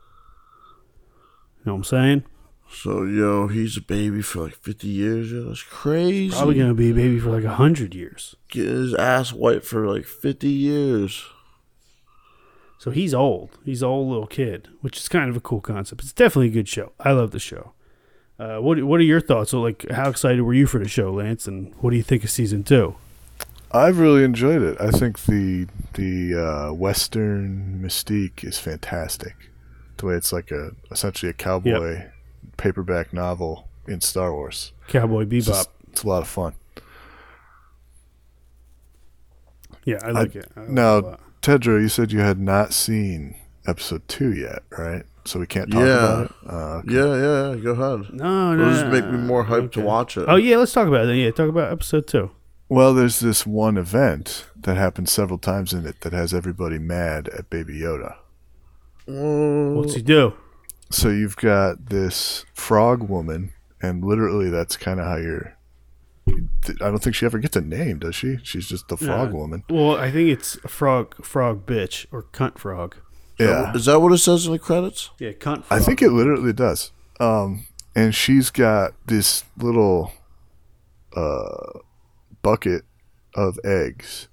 You 1.60 1.64
know 1.66 1.74
what 1.74 1.78
i'm 1.80 1.84
saying? 1.86 2.24
So 2.72 3.04
yo, 3.04 3.47
he's 3.47 3.78
a 3.78 3.82
baby 3.82 4.22
for 4.22 4.43
like 4.43 4.56
fifty 4.56 4.89
years. 4.89 5.32
Yo, 5.32 5.45
that's 5.45 5.64
crazy. 5.64 6.30
probably 6.30 6.56
gonna 6.56 6.76
be 6.76 6.91
a 6.91 6.93
baby 6.93 7.20
for 7.20 7.32
like 7.32 7.43
a 7.43 7.56
hundred 7.56 7.95
years. 7.95 8.36
Get 8.47 8.68
his 8.68 8.93
ass 8.93 9.34
white 9.34 9.66
for 9.66 9.88
like 9.88 10.06
fifty 10.06 10.50
years. 10.50 11.26
So 12.80 12.90
he's 12.90 13.14
old 13.14 13.60
he's 13.64 13.84
an 13.84 13.88
old 13.90 14.08
little 14.10 14.26
kid 14.26 14.68
which 14.82 14.98
is 14.98 15.08
kind 15.08 15.30
of 15.30 15.36
a 15.38 15.40
cool 15.40 15.62
concept 15.62 16.02
it's 16.02 16.14
definitely 16.14 16.48
a 16.48 16.52
good 16.52 16.68
show 16.68 16.92
i 17.00 17.12
love 17.12 17.30
the 17.32 17.40
show 17.40 17.74
uh, 18.40 18.58
what 18.60 18.82
what 18.86 19.02
are 19.02 19.04
your 19.04 19.20
thoughts? 19.20 19.52
So, 19.52 19.60
like, 19.60 19.86
how 19.92 20.10
excited 20.10 20.42
were 20.44 20.54
you 20.54 20.66
for 20.66 20.80
the 20.80 20.88
show, 20.88 21.12
Lance? 21.12 21.46
And 21.46 21.76
what 21.82 21.90
do 21.90 21.98
you 21.98 22.04
think 22.04 22.24
of 22.24 22.30
season 22.30 22.64
two? 22.64 22.96
I've 23.74 24.00
really 24.00 24.24
enjoyed 24.24 24.62
it. 24.62 24.78
I 24.80 24.92
think 24.92 25.26
the 25.26 25.68
the 25.96 26.36
uh, 26.70 26.74
Western 26.74 27.82
mystique 27.84 28.46
is 28.46 28.58
fantastic. 28.58 29.36
The 29.98 30.06
way 30.06 30.14
it's 30.16 30.32
like 30.32 30.52
a 30.52 30.72
essentially 30.90 31.30
a 31.30 31.34
cowboy 31.34 32.06
paperback 32.56 33.12
novel 33.12 33.68
in 33.90 34.00
Star 34.00 34.32
Wars. 34.32 34.72
Cowboy 34.88 35.24
It's, 35.30 35.34
Bebop. 35.34 35.48
just- 35.48 35.70
it's 35.92 36.04
a 36.04 36.08
lot 36.08 36.22
of 36.22 36.30
fun. 36.30 36.54
Yeah, 39.84 40.00
I 40.02 40.12
like 40.12 40.36
it. 40.38 40.50
I 40.56 40.60
like 40.62 40.70
now- 40.70 40.98
it. 41.00 41.20
Tedro, 41.50 41.82
you 41.82 41.89
said 41.89 42.12
you 42.12 42.20
had 42.20 42.39
not 42.39 42.74
seen 42.74 43.36
episode 43.66 44.08
two 44.08 44.32
yet, 44.34 44.60
right? 44.78 45.04
So 45.26 45.39
we 45.39 45.47
can't 45.47 45.72
talk 45.72 45.82
Yeah. 45.82 45.95
about 45.95 46.26
it. 46.26 46.32
Uh, 46.47 46.54
okay. 46.78 46.93
Yeah, 46.93 47.16
yeah, 47.16 47.50
yeah. 47.50 47.56
Go 47.64 47.72
ahead. 47.72 48.14
no, 48.14 48.54
no, 48.56 48.62
It'll 48.62 48.74
just 48.74 48.86
make 48.88 49.06
me 49.06 49.18
more 49.18 49.45
hyped 49.45 49.72
to 49.72 49.82
watch 49.82 50.16
it. 50.16 50.26
Oh 50.28 50.36
yeah, 50.36 50.58
let's 50.58 50.74
talk 50.74 50.88
about 50.88 51.06
it. 51.06 51.08
Then. 51.08 51.16
Yeah, 51.18 51.32
talk 51.32 51.50
about 51.50 51.72
episode 51.72 52.06
two. 52.06 52.30
Well, 52.68 52.93
there's 52.93 53.20
this 53.20 53.47
one 53.47 53.78
event 53.78 54.45
that 54.62 54.78
happens 54.78 55.12
several 55.12 55.39
times 55.39 55.74
in 55.74 55.88
it 55.88 56.02
that 56.02 56.14
has 56.14 56.36
everybody 56.36 56.78
mad 56.78 57.28
at 57.30 57.50
Baby 57.50 57.80
Yoda. 57.80 58.16
Mm, 59.08 59.74
What's 59.74 59.95
he 59.95 60.04
do? 60.04 60.34
So 60.91 61.10
you've 61.10 61.36
got 61.38 61.88
this 61.88 62.45
frog 62.54 63.10
woman, 63.10 63.54
and 63.82 64.04
literally 64.06 64.52
that's 64.52 64.78
kind 64.78 65.00
of 65.00 65.08
how 65.08 65.18
you're. 65.18 65.56
I 66.28 66.90
don't 66.90 67.00
think 67.04 67.16
she 67.16 67.26
ever 67.26 67.40
gets 67.40 67.56
a 67.56 67.62
name, 67.62 68.00
does 68.00 68.16
she? 68.16 68.38
She's 68.44 68.68
just 68.68 68.88
the 68.88 68.98
frog 68.98 69.32
No. 69.32 69.36
woman. 69.38 69.64
Well, 69.70 69.96
I 69.98 70.12
think 70.12 70.30
it's 70.30 70.56
a 70.64 70.68
frog, 70.68 71.26
frog 71.26 71.66
bitch, 71.66 72.06
or 72.12 72.24
cunt 72.24 72.58
frog. 72.60 72.96
Yeah, 73.40 73.74
Is 73.74 73.86
that 73.86 74.00
what 74.02 74.12
it 74.12 74.18
says 74.18 74.46
in 74.46 74.52
the 74.52 74.60
credits? 74.60 75.10
Yeah, 75.18 75.32
cunt. 75.32 75.64
Frog. 75.66 75.80
I 75.82 75.84
think 75.84 76.02
it 76.02 76.12
literally 76.12 76.54
does. 76.54 76.92
Um, 77.20 77.66
and 77.96 78.14
she's 78.14 78.50
got 78.52 78.94
this 79.08 79.44
little 79.58 80.12
uh, 81.16 81.80
bucket 82.42 82.84
of 83.36 83.58
eggs, 83.64 84.28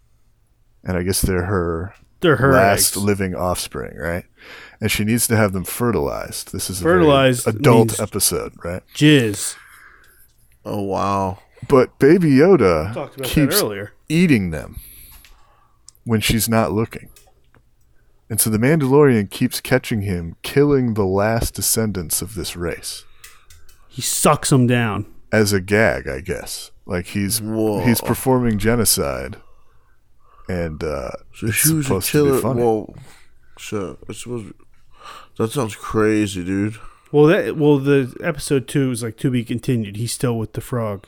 and 0.85 0.97
I 0.97 1.03
guess 1.03 1.23
they're 1.23 1.45
her 1.47 1.95
they're 2.21 2.37
her 2.37 2.53
last 2.53 2.97
eggs. 2.97 3.05
living 3.05 3.35
offspring, 3.35 3.97
right? 3.97 4.25
And 4.81 4.91
she 4.91 5.05
needs 5.05 5.27
to 5.29 5.37
have 5.37 5.53
them 5.53 5.65
fertilized. 5.65 6.53
This 6.53 6.69
is 6.69 6.81
a 6.81 6.85
very 6.85 6.97
Fertilized 6.99 7.47
adult 7.47 7.99
episode, 8.01 8.53
right? 8.65 8.83
jizz. 8.95 9.55
Oh 10.65 10.83
wow. 10.83 11.39
But 11.69 11.99
Baby 11.99 12.31
Yoda 12.31 13.23
keeps 13.25 13.63
eating 14.09 14.51
them 14.51 14.81
when 16.05 16.21
she's 16.21 16.49
not 16.49 16.73
looking. 16.73 17.09
And 18.29 18.41
so 18.41 18.51
the 18.51 18.59
Mandalorian 18.59 19.31
keeps 19.31 19.61
catching 19.61 20.03
him 20.03 20.37
killing 20.43 20.95
the 20.95 21.05
last 21.05 21.55
descendants 21.55 22.23
of 22.23 22.35
this 22.35 22.57
race 22.57 23.05
He 23.89 24.03
sucks 24.03 24.51
them 24.51 24.67
down. 24.67 25.07
as 25.33 25.53
a 25.53 25.61
gag, 25.61 26.09
I 26.09 26.21
guess. 26.21 26.71
Like 26.87 27.07
he's 27.07 27.41
Whoa. 27.41 27.81
he's 27.85 28.01
performing 28.01 28.59
genocide, 28.59 29.37
and 30.49 30.83
uh, 30.85 31.11
So 31.35 31.47
it's 31.49 31.57
she 31.57 31.73
was 31.75 31.87
a 31.87 31.89
supposed 31.89 32.11
to 32.13 32.25
be 32.25 32.29
killer. 32.31 32.41
funny. 32.41 32.63
Well, 32.63 32.95
shit. 33.59 33.97
It's 34.09 34.23
supposed. 34.23 34.53
That 35.39 35.51
sounds 35.53 35.75
crazy, 35.77 36.45
dude. 36.45 36.77
Well, 37.13 37.27
that 37.27 37.57
well, 37.57 37.79
the 37.79 38.17
episode 38.23 38.67
two 38.69 38.91
is 38.93 39.03
like 39.03 39.17
to 39.19 39.31
be 39.31 39.45
continued. 39.45 39.97
He's 39.97 40.13
still 40.13 40.39
with 40.39 40.53
the 40.53 40.61
frog. 40.61 41.07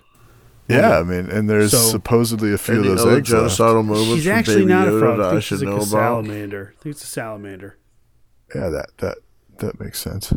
Yeah, 0.68 0.98
I 0.98 1.02
mean, 1.02 1.30
and 1.30 1.48
there's 1.48 1.70
So- 1.72 1.78
supposedly 1.78 2.52
a 2.52 2.58
few 2.58 2.78
of 2.80 2.84
those 2.84 3.00
other 3.02 3.16
eggs 3.18 3.32
left. 3.32 3.58
genocidal 3.58 3.84
moments 3.84 4.14
She's 4.16 4.26
actually 4.28 4.56
Baby 4.62 4.66
not 4.66 4.88
a 4.88 4.98
frog. 4.98 5.18
that 5.18 5.24
I 5.24 5.28
I 5.28 5.30
think 5.32 5.42
should 5.42 5.58
she's 5.60 5.62
like 5.64 5.68
know 5.74 5.74
a 5.74 5.76
about? 5.78 5.86
salamander. 5.88 6.74
I 6.78 6.82
think 6.82 6.92
it's 6.94 7.04
a 7.04 7.06
salamander. 7.06 7.76
Yeah, 8.54 8.68
that 8.70 8.86
that 8.98 9.18
that 9.58 9.80
makes 9.80 9.98
sense. 10.00 10.32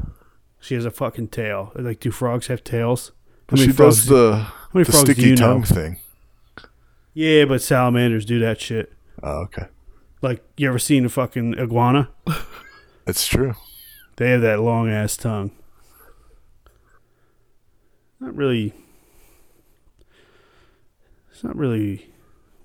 She 0.59 0.75
has 0.75 0.85
a 0.85 0.91
fucking 0.91 1.29
tail. 1.29 1.71
Like, 1.75 1.99
do 1.99 2.11
frogs 2.11 2.47
have 2.47 2.63
tails? 2.63 3.11
How 3.49 3.55
many 3.55 3.67
she 3.67 3.73
frogs 3.73 3.97
does 3.97 4.05
do- 4.07 4.13
the 4.15 4.33
How 4.35 4.53
many 4.73 4.83
the 4.85 4.91
frogs 4.91 5.03
do 5.05 5.13
sticky 5.13 5.29
you 5.29 5.35
tongue 5.35 5.59
know? 5.61 5.65
thing. 5.65 5.97
Yeah, 7.13 7.45
but 7.45 7.61
salamanders 7.61 8.25
do 8.25 8.39
that 8.39 8.61
shit. 8.61 8.93
Oh, 9.23 9.41
okay, 9.43 9.65
Like, 10.21 10.43
you 10.57 10.67
ever 10.69 10.79
seen 10.79 11.03
a 11.05 11.09
fucking 11.09 11.59
iguana? 11.59 12.09
that's 13.05 13.27
true. 13.27 13.53
They 14.17 14.29
have 14.31 14.41
that 14.41 14.61
long 14.61 14.89
ass 14.89 15.17
tongue. 15.17 15.51
Not 18.19 18.35
really. 18.35 18.73
It's 21.41 21.45
not 21.47 21.55
really 21.57 22.13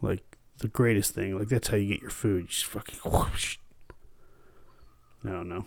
like 0.02 0.36
the 0.58 0.68
greatest 0.68 1.14
thing. 1.14 1.38
Like 1.38 1.48
that's 1.48 1.68
how 1.68 1.78
you 1.78 1.88
get 1.94 2.02
your 2.02 2.10
food. 2.10 2.42
You 2.42 2.48
just 2.48 2.66
fucking. 2.66 2.98
Whoosh. 3.10 3.56
I 5.24 5.30
don't 5.30 5.48
know. 5.48 5.64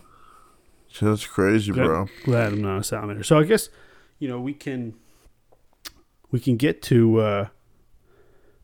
That's 1.02 1.26
crazy, 1.26 1.72
Glad- 1.72 1.86
bro. 1.86 2.06
Glad 2.24 2.54
I'm 2.54 2.62
not 2.62 2.82
a 2.82 2.84
salamander. 2.84 3.24
So 3.24 3.40
I 3.40 3.46
guess 3.46 3.70
you 4.20 4.28
know 4.28 4.40
we 4.40 4.54
can 4.54 4.94
we 6.30 6.40
can 6.40 6.56
get 6.56 6.84
to 6.84 7.20
uh, 7.20 7.48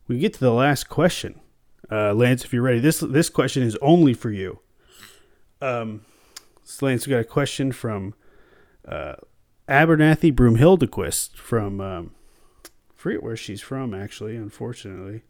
we 0.06 0.14
can 0.14 0.20
get 0.20 0.34
to 0.34 0.40
the 0.40 0.52
last 0.52 0.88
question, 0.88 1.40
uh, 1.90 2.14
Lance. 2.14 2.44
If 2.44 2.52
you're 2.52 2.62
ready, 2.62 2.78
this 2.78 3.00
this 3.00 3.28
question 3.28 3.64
is 3.64 3.76
only 3.82 4.14
for 4.14 4.30
you. 4.30 4.60
Um, 5.60 6.02
so 6.62 6.86
Lance, 6.86 7.04
we 7.04 7.10
got 7.10 7.18
a 7.18 7.24
question 7.24 7.72
from 7.72 8.14
uh, 8.86 9.16
Abernathy 9.68 10.32
Broomhildequist 10.32 11.34
from 11.36 11.80
um, 11.80 12.12
forget 13.06 13.22
where 13.22 13.36
she's 13.36 13.60
from. 13.60 13.94
Actually, 13.94 14.34
unfortunately, 14.34 15.22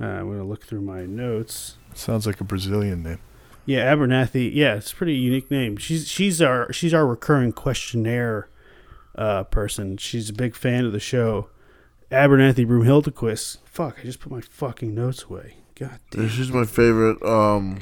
uh, 0.00 0.04
I'm 0.04 0.30
gonna 0.30 0.42
look 0.42 0.64
through 0.64 0.80
my 0.80 1.04
notes. 1.04 1.76
Sounds 1.92 2.26
like 2.26 2.40
a 2.40 2.44
Brazilian 2.44 3.02
name. 3.02 3.18
Yeah, 3.66 3.94
Abernathy. 3.94 4.50
Yeah, 4.54 4.76
it's 4.76 4.90
a 4.90 4.96
pretty 4.96 5.14
unique 5.14 5.50
name. 5.50 5.76
She's 5.76 6.08
she's 6.08 6.40
our 6.40 6.72
she's 6.72 6.94
our 6.94 7.06
recurring 7.06 7.52
questionnaire 7.52 8.48
uh, 9.16 9.44
person. 9.44 9.98
She's 9.98 10.30
a 10.30 10.32
big 10.32 10.54
fan 10.54 10.86
of 10.86 10.92
the 10.92 11.00
show. 11.00 11.50
Abernathy 12.10 12.66
Broomhildequist. 12.66 13.58
Fuck, 13.66 13.98
I 14.00 14.04
just 14.04 14.20
put 14.20 14.32
my 14.32 14.40
fucking 14.40 14.94
notes 14.94 15.24
away. 15.24 15.56
God 15.74 16.00
damn. 16.10 16.22
This 16.22 16.38
is 16.38 16.52
my 16.52 16.64
favorite. 16.64 17.22
Um, 17.22 17.80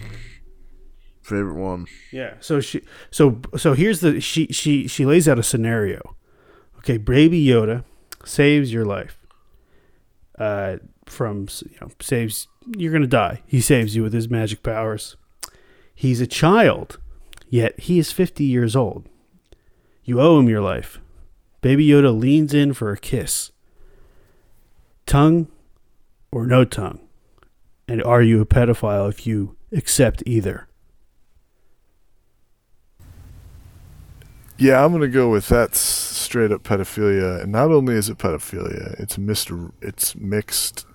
favorite 1.23 1.63
one. 1.63 1.87
Yeah. 2.11 2.35
So 2.41 2.61
she 2.61 2.83
so 3.13 3.41
so 3.57 3.75
here's 3.75 4.01
the 4.01 4.21
she 4.21 4.49
she 4.49 4.89
she 4.89 5.07
lays 5.07 5.29
out 5.29 5.39
a 5.39 5.45
scenario. 5.45 6.17
Okay, 6.79 6.97
baby 6.97 7.45
Yoda 7.45 7.85
saves 8.25 8.73
your 8.73 8.85
life. 8.85 9.19
Uh 10.39 10.77
from 11.07 11.49
you 11.69 11.77
know 11.81 11.91
saves 12.01 12.49
you're 12.77 12.93
to 13.03 13.09
die. 13.09 13.43
He 13.47 13.61
saves 13.61 13.97
you 13.97 14.03
with 14.03 14.13
his 14.13 14.29
magic 14.29 14.63
powers. 14.63 15.17
He's 15.95 16.21
a 16.21 16.27
child, 16.27 16.99
yet 17.49 17.79
he 17.79 17.99
is 17.99 18.13
50 18.13 18.45
years 18.45 18.75
old. 18.75 19.09
You 20.05 20.21
owe 20.21 20.39
him 20.39 20.49
your 20.49 20.61
life. 20.61 21.01
Baby 21.61 21.87
Yoda 21.87 22.19
leans 22.19 22.55
in 22.55 22.73
for 22.73 22.91
a 22.91 22.99
kiss. 22.99 23.53
Tongue 25.07 25.49
or 26.33 26.47
no 26.47 26.65
tongue? 26.65 27.01
And 27.87 28.03
are 28.03 28.23
you 28.23 28.41
a 28.41 28.47
pedophile 28.47 29.09
if 29.09 29.27
you 29.27 29.57
accept 29.71 30.23
either? 30.27 30.67
Yeah, 34.63 34.85
I'm 34.85 34.93
gonna 34.93 35.09
go 35.09 35.29
with 35.29 35.49
that 35.49 35.75
straight 35.75 36.53
up 36.53 36.63
pedophilia, 36.63 37.43
and 37.43 37.51
not 37.51 37.73
only 37.73 37.95
is 37.95 38.09
it 38.09 38.19
pedophilia, 38.19 38.99
it's 39.01 39.19
mixed, 39.19 39.51
it's 39.81 40.15
mixed 40.15 40.87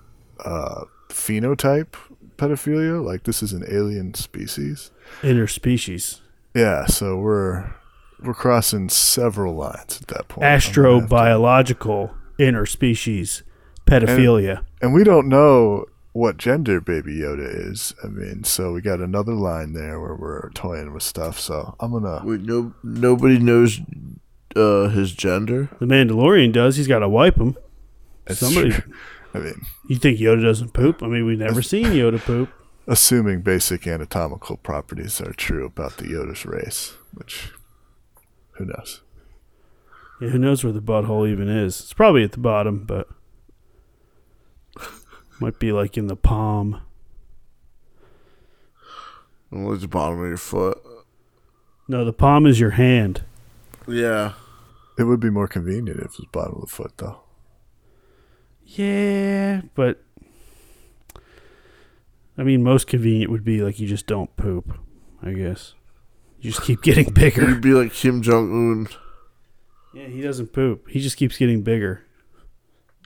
uh, 0.44 0.84
phenotype 1.08 1.94
pedophilia. 2.36 3.04
Like 3.04 3.24
this 3.24 3.42
is 3.42 3.52
an 3.52 3.64
alien 3.68 4.14
species. 4.14 4.90
Interspecies. 5.22 6.20
Yeah, 6.54 6.86
so 6.86 7.16
we're 7.18 7.74
we're 8.22 8.34
crossing 8.34 8.88
several 8.88 9.54
lines 9.54 10.00
at 10.00 10.08
that 10.08 10.28
point. 10.28 10.44
I'm 10.44 10.58
gonna 10.60 11.00
have 11.00 11.08
to- 11.08 11.14
astrobiological 11.14 12.14
interspecies 12.38 13.42
pedophilia. 13.86 14.64
and 14.80 14.94
we 14.94 15.04
don't 15.04 15.28
know 15.28 15.84
what 16.18 16.36
gender 16.36 16.80
Baby 16.80 17.18
Yoda 17.18 17.48
is. 17.70 17.94
I 18.02 18.08
mean, 18.08 18.44
so 18.44 18.72
we 18.72 18.80
got 18.80 19.00
another 19.00 19.34
line 19.34 19.72
there 19.72 20.00
where 20.00 20.14
we're 20.14 20.50
toying 20.50 20.92
with 20.92 21.02
stuff. 21.02 21.38
So 21.38 21.76
I'm 21.80 21.92
gonna. 21.92 22.22
Wait, 22.24 22.40
no, 22.40 22.74
nobody 22.82 23.38
knows 23.38 23.80
uh, 24.56 24.88
his 24.88 25.12
gender. 25.12 25.70
the 25.78 25.86
Mandalorian 25.86 26.52
does. 26.52 26.76
He's 26.76 26.88
got 26.88 26.98
to 27.00 27.08
wipe 27.08 27.36
him. 27.36 27.56
it's 28.26 28.40
Somebody. 28.40 28.70
true. 28.72 28.92
I 29.34 29.38
mean, 29.40 29.60
You 29.88 29.96
think 29.96 30.18
Yoda 30.18 30.42
doesn't 30.42 30.72
poop? 30.72 31.02
I 31.02 31.06
mean, 31.06 31.26
we've 31.26 31.38
never 31.38 31.60
seen 31.72 31.84
Yoda 31.86 32.18
poop. 32.18 32.48
assuming 32.86 33.42
basic 33.42 33.86
anatomical 33.86 34.56
properties 34.56 35.20
are 35.20 35.32
true 35.34 35.66
about 35.66 35.98
the 35.98 36.04
Yoda's 36.04 36.46
race, 36.46 36.94
which 37.14 37.52
who 38.52 38.64
knows? 38.64 39.02
Yeah, 40.20 40.30
who 40.30 40.38
knows 40.38 40.64
where 40.64 40.72
the 40.72 40.80
butthole 40.80 41.28
even 41.30 41.48
is? 41.48 41.78
It's 41.80 41.92
probably 41.92 42.24
at 42.24 42.32
the 42.32 42.38
bottom, 42.38 42.84
but 42.84 43.06
might 45.40 45.58
be 45.58 45.72
like 45.72 45.96
in 45.96 46.06
the 46.06 46.16
palm. 46.16 46.80
Only 49.52 49.78
the 49.78 49.88
bottom 49.88 50.20
of 50.20 50.28
your 50.28 50.36
foot. 50.36 50.78
No, 51.86 52.04
the 52.04 52.12
palm 52.12 52.46
is 52.46 52.60
your 52.60 52.70
hand. 52.70 53.22
Yeah. 53.86 54.34
It 54.98 55.04
would 55.04 55.20
be 55.20 55.30
more 55.30 55.48
convenient 55.48 56.00
if 56.00 56.04
it 56.06 56.18
was 56.18 56.26
bottom 56.32 56.56
of 56.56 56.60
the 56.62 56.66
foot, 56.66 56.92
though. 56.98 57.20
Yeah, 58.64 59.62
but 59.74 60.02
I 62.36 62.42
mean, 62.42 62.62
most 62.62 62.86
convenient 62.86 63.30
would 63.30 63.44
be 63.44 63.62
like 63.62 63.80
you 63.80 63.88
just 63.88 64.06
don't 64.06 64.36
poop. 64.36 64.78
I 65.22 65.32
guess 65.32 65.74
you 66.40 66.50
just 66.50 66.62
keep 66.62 66.82
getting 66.82 67.10
bigger. 67.14 67.48
You'd 67.48 67.62
be 67.62 67.72
like 67.72 67.92
Kim 67.92 68.20
Jong 68.22 68.50
Un. 68.52 68.88
Yeah, 69.94 70.08
he 70.08 70.20
doesn't 70.20 70.52
poop. 70.52 70.88
He 70.88 71.00
just 71.00 71.16
keeps 71.16 71.38
getting 71.38 71.62
bigger. 71.62 72.04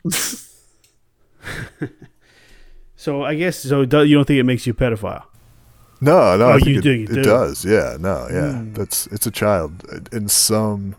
so 3.03 3.25
I 3.25 3.35
guess 3.35 3.59
so. 3.59 3.85
do- 3.85 4.05
You 4.05 4.17
don't 4.17 4.27
think 4.27 4.39
it 4.41 4.45
makes 4.53 4.67
you 4.67 4.73
a 4.73 4.77
pedophile? 4.77 5.25
No, 6.01 6.37
no, 6.37 6.47
Oh, 6.47 6.53
I 6.53 6.59
think 6.59 6.67
you 6.69 6.79
it, 6.79 6.83
do, 6.83 6.93
you 6.93 7.05
it 7.05 7.15
do. 7.15 7.23
does. 7.23 7.65
Yeah, 7.65 7.97
no, 7.99 8.27
yeah. 8.31 8.53
Hmm. 8.59 8.73
That's 8.75 9.07
it's 9.09 9.27
a 9.27 9.31
child. 9.31 9.85
In 10.13 10.29
some, 10.29 10.97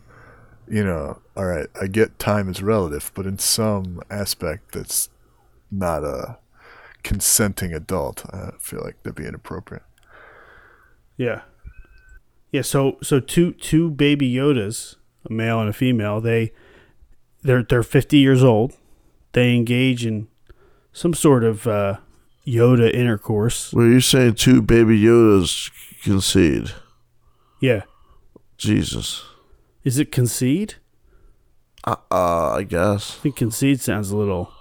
you 0.68 0.84
know, 0.84 1.20
all 1.36 1.46
right. 1.46 1.68
I 1.82 1.88
get 1.88 2.20
time 2.20 2.48
is 2.50 2.62
relative, 2.64 3.12
but 3.14 3.26
in 3.26 3.38
some 3.38 4.02
aspect, 4.10 4.72
that's 4.74 5.10
not 5.72 6.04
a 6.04 6.38
consenting 7.04 7.74
adult. 7.74 8.24
I 8.34 8.52
feel 8.60 8.82
like 8.82 8.96
that'd 9.04 9.16
be 9.16 9.26
inappropriate. 9.26 9.84
Yeah. 11.18 11.42
Yeah. 12.52 12.62
So 12.62 12.98
so 13.02 13.20
two 13.20 13.52
two 13.54 13.90
baby 13.92 14.32
Yodas, 14.32 14.96
a 15.30 15.34
male 15.34 15.60
and 15.60 15.70
a 15.70 15.74
female. 15.74 16.22
They 16.22 16.54
they're 17.42 17.64
they're 17.64 17.84
fifty 17.84 18.18
years 18.20 18.44
old. 18.44 18.78
They 19.34 19.54
engage 19.56 20.06
in 20.06 20.28
some 20.94 21.14
sort 21.14 21.44
of 21.44 21.68
uh, 21.68 21.98
Yoda 22.48 22.94
intercourse. 22.94 23.74
Were 23.74 23.90
you're 23.90 24.02
saying 24.02 24.36
two 24.36 24.62
baby 24.62 25.00
Yodas 25.00 25.72
concede? 26.04 26.72
Yeah. 27.60 27.82
Jesus. 28.58 29.24
Is 29.84 29.98
it 29.98 30.12
concede? 30.12 30.76
Uh, 31.84 31.96
uh 32.12 32.54
I 32.54 32.64
guess. 32.64 33.18
I 33.18 33.24
think 33.24 33.36
concede 33.36 33.82
sounds 33.82 34.12
a 34.12 34.16
little 34.16 34.54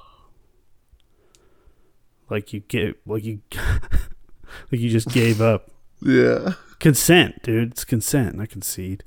like 2.28 2.52
you 2.52 2.60
get 2.60 2.96
like 3.06 3.24
you 3.24 3.40
like 3.52 4.80
you 4.80 4.88
just 4.88 5.08
gave 5.08 5.40
up. 5.40 5.70
Yeah. 6.00 6.54
Consent, 6.80 7.42
dude. 7.42 7.72
It's 7.72 7.84
consent, 7.84 8.36
not 8.36 8.48
concede. 8.48 9.04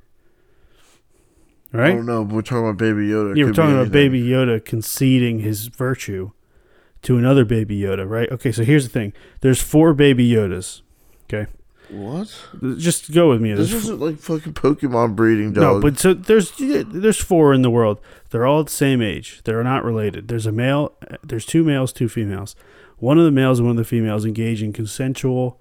Right? 1.74 1.92
I 1.92 1.96
don't 1.96 2.06
know, 2.06 2.24
but 2.24 2.36
we're 2.36 2.42
talking 2.42 2.70
about 2.70 2.78
Baby 2.78 3.10
Yoda. 3.10 3.36
Yeah, 3.36 3.46
we're 3.46 3.54
talking 3.54 3.76
about. 3.76 3.92
Baby 3.92 4.24
Yoda 4.24 4.64
conceding 4.64 5.40
his 5.40 5.68
virtue 5.68 6.32
to 7.06 7.18
another 7.18 7.46
Baby 7.46 7.80
Yoda, 7.80 8.08
right? 8.10 8.32
Okay, 8.32 8.52
so 8.52 8.64
here's 8.64 8.84
the 8.84 8.90
thing. 8.92 9.14
There's 9.42 9.62
four 9.62 9.94
Baby 9.94 10.30
Yodas. 10.30 10.82
Okay, 11.26 11.50
What? 11.90 12.36
just 12.78 13.12
go 13.12 13.30
with 13.30 13.42
me. 13.42 13.54
This 13.54 13.72
There's 13.72 13.84
isn't 13.86 14.00
like 14.00 14.18
fucking 14.18 14.54
Pokemon 14.54 15.16
breeding 15.16 15.54
no, 15.54 15.80
but 15.80 15.98
so 15.98 16.14
there's 16.14 16.52
there's 16.58 17.22
four 17.22 17.54
in 17.54 17.62
the 17.62 17.70
world. 17.72 18.00
They're 18.30 18.46
all 18.46 18.64
the 18.64 18.72
same 18.72 19.02
age. 19.02 19.42
They're 19.44 19.64
not 19.64 19.84
related. 19.84 20.28
There's 20.28 20.46
a 20.46 20.52
male. 20.52 20.94
There's 21.24 21.46
two 21.46 21.64
males, 21.64 21.92
two 21.94 22.10
females. 22.10 22.56
One 22.98 23.18
of 23.18 23.26
the 23.26 23.32
males 23.32 23.60
and 23.60 23.68
one 23.68 23.78
of 23.78 23.84
the 23.84 23.90
females 23.90 24.26
engage 24.26 24.64
in 24.64 24.72
consensual 24.74 25.60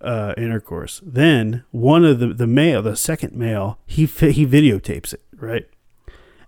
uh, 0.00 0.34
intercourse. 0.36 1.00
Then 1.04 1.64
one 1.70 2.04
of 2.04 2.18
the 2.18 2.28
the 2.28 2.46
male, 2.46 2.82
the 2.82 2.96
second 2.96 3.34
male, 3.34 3.78
he 3.86 4.06
he 4.06 4.46
videotapes 4.46 5.12
it, 5.14 5.22
right? 5.36 5.68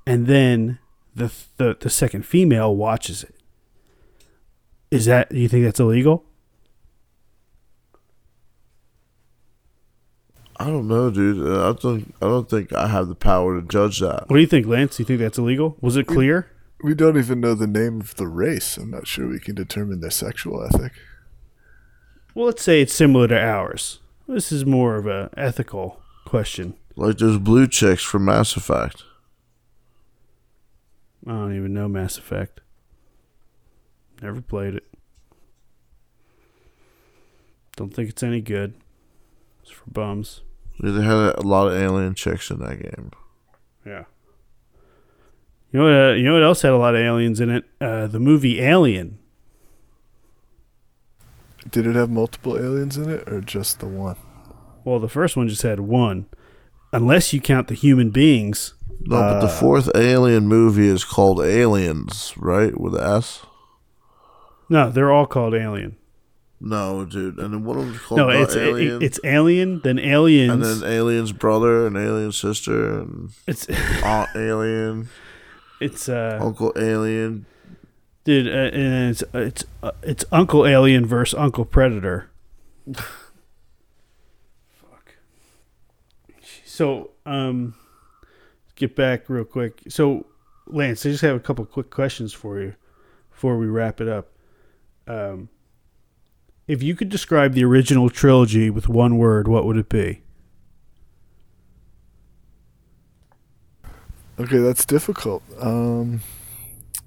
And 0.06 0.26
then 0.26 0.78
the 1.14 1.32
the 1.56 1.76
the 1.78 1.90
second 1.90 2.26
female 2.26 2.74
watches 2.74 3.22
it. 3.22 3.34
Is 4.90 5.06
that? 5.06 5.30
Do 5.30 5.38
you 5.38 5.48
think 5.48 5.64
that's 5.64 5.80
illegal? 5.80 6.24
I 10.58 10.66
don't 10.66 10.88
know, 10.88 11.10
dude. 11.10 11.46
Uh, 11.46 11.70
I 11.70 11.72
don't. 11.74 12.14
I 12.22 12.26
don't 12.26 12.48
think 12.48 12.72
I 12.72 12.86
have 12.86 13.08
the 13.08 13.14
power 13.14 13.60
to 13.60 13.66
judge 13.66 14.00
that. 14.00 14.28
What 14.28 14.36
do 14.36 14.40
you 14.40 14.46
think, 14.46 14.66
Lance? 14.66 14.96
Do 14.96 15.02
you 15.02 15.06
think 15.06 15.20
that's 15.20 15.38
illegal? 15.38 15.76
Was 15.80 15.96
it 15.96 16.06
clear? 16.06 16.50
We 16.82 16.94
don't 16.94 17.18
even 17.18 17.40
know 17.40 17.54
the 17.54 17.66
name 17.66 18.00
of 18.00 18.16
the 18.16 18.26
race. 18.26 18.76
I'm 18.76 18.90
not 18.90 19.06
sure 19.06 19.28
we 19.28 19.40
can 19.40 19.54
determine 19.54 20.00
their 20.00 20.10
sexual 20.10 20.62
ethic. 20.62 20.92
Well, 22.34 22.46
let's 22.46 22.62
say 22.62 22.82
it's 22.82 22.92
similar 22.92 23.28
to 23.28 23.38
ours. 23.38 24.00
This 24.28 24.52
is 24.52 24.66
more 24.66 24.96
of 24.96 25.06
a 25.06 25.30
ethical 25.36 26.00
question. 26.24 26.74
Like 26.94 27.18
those 27.18 27.38
blue 27.38 27.66
chicks 27.66 28.02
from 28.02 28.26
Mass 28.26 28.56
Effect. 28.56 29.04
I 31.26 31.30
don't 31.30 31.56
even 31.56 31.72
know 31.74 31.88
Mass 31.88 32.18
Effect. 32.18 32.60
Never 34.22 34.40
played 34.40 34.74
it. 34.74 34.84
Don't 37.76 37.92
think 37.92 38.08
it's 38.08 38.22
any 38.22 38.40
good. 38.40 38.74
It's 39.62 39.70
for 39.70 39.90
bums. 39.90 40.42
Yeah, 40.82 40.90
They 40.92 41.02
had 41.04 41.14
a 41.36 41.42
lot 41.42 41.68
of 41.68 41.74
alien 41.74 42.14
chicks 42.14 42.50
in 42.50 42.58
that 42.60 42.80
game. 42.82 43.10
Yeah. 43.84 44.04
You 45.72 45.80
know 45.80 45.84
what? 45.84 45.92
Uh, 46.10 46.12
you 46.14 46.22
know 46.24 46.34
what 46.34 46.42
else 46.42 46.62
had 46.62 46.72
a 46.72 46.76
lot 46.78 46.94
of 46.94 47.00
aliens 47.02 47.40
in 47.40 47.50
it? 47.50 47.64
Uh, 47.80 48.06
the 48.06 48.20
movie 48.20 48.60
Alien. 48.60 49.18
Did 51.70 51.86
it 51.86 51.96
have 51.96 52.08
multiple 52.10 52.56
aliens 52.56 52.96
in 52.96 53.10
it, 53.10 53.28
or 53.28 53.40
just 53.40 53.80
the 53.80 53.86
one? 53.88 54.16
Well, 54.84 55.00
the 55.00 55.08
first 55.08 55.36
one 55.36 55.48
just 55.48 55.62
had 55.62 55.80
one, 55.80 56.26
unless 56.92 57.32
you 57.32 57.40
count 57.40 57.66
the 57.68 57.74
human 57.74 58.10
beings. 58.10 58.74
No, 59.00 59.16
but 59.20 59.40
the 59.40 59.46
Uh, 59.46 59.60
fourth 59.60 59.90
Alien 59.96 60.46
movie 60.46 60.86
is 60.86 61.04
called 61.04 61.40
Aliens, 61.40 62.32
right? 62.36 62.78
With 62.80 62.94
an 62.94 63.02
S. 63.02 63.44
No, 64.68 64.90
they're 64.90 65.12
all 65.12 65.26
called 65.26 65.54
Alien. 65.54 65.96
No, 66.60 67.04
dude. 67.04 67.38
And 67.38 67.52
then 67.52 67.64
one 67.64 67.78
of 67.78 67.84
them's 67.86 67.98
called 68.00 68.18
No, 68.18 68.28
The 68.28 68.42
it's 68.42 68.56
Alien. 68.56 69.02
it's 69.02 69.20
Alien, 69.24 69.80
then 69.80 69.98
Aliens. 69.98 70.50
and 70.52 70.62
then 70.62 70.90
Alien's 70.90 71.32
brother 71.32 71.86
and 71.86 71.96
Alien's 71.96 72.38
sister 72.38 73.00
and 73.00 73.30
it's 73.46 73.68
Aunt 74.02 74.30
Alien, 74.34 75.08
it's 75.80 76.08
uh 76.08 76.38
Uncle 76.40 76.72
Alien. 76.76 77.44
Dude, 78.24 78.48
uh, 78.48 78.74
and 78.76 79.10
it's 79.10 79.22
it's 79.34 79.64
uh, 79.82 79.92
it's 80.02 80.24
Uncle 80.32 80.66
Alien 80.66 81.04
versus 81.06 81.38
Uncle 81.38 81.64
Predator. 81.64 82.28
Fuck. 84.80 85.14
So, 86.64 87.10
um, 87.24 87.74
get 88.74 88.96
back 88.96 89.28
real 89.28 89.44
quick. 89.44 89.82
So, 89.88 90.26
Lance, 90.66 91.04
I 91.06 91.10
just 91.10 91.22
have 91.22 91.36
a 91.36 91.40
couple 91.40 91.64
quick 91.66 91.90
questions 91.90 92.32
for 92.32 92.58
you 92.60 92.74
before 93.30 93.56
we 93.58 93.66
wrap 93.66 94.00
it 94.00 94.08
up. 94.08 94.28
Um, 95.06 95.48
if 96.66 96.82
you 96.82 96.96
could 96.96 97.08
describe 97.08 97.52
the 97.52 97.64
original 97.64 98.10
trilogy 98.10 98.70
with 98.70 98.88
one 98.88 99.18
word, 99.18 99.46
what 99.46 99.64
would 99.64 99.76
it 99.76 99.88
be? 99.88 100.22
Okay, 104.38 104.58
that's 104.58 104.84
difficult. 104.84 105.42
Um, 105.60 106.20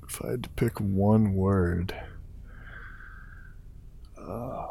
if 0.08 0.24
I 0.24 0.32
had 0.32 0.44
to 0.44 0.50
pick 0.50 0.80
one 0.80 1.36
word, 1.36 1.94
uh, 4.18 4.66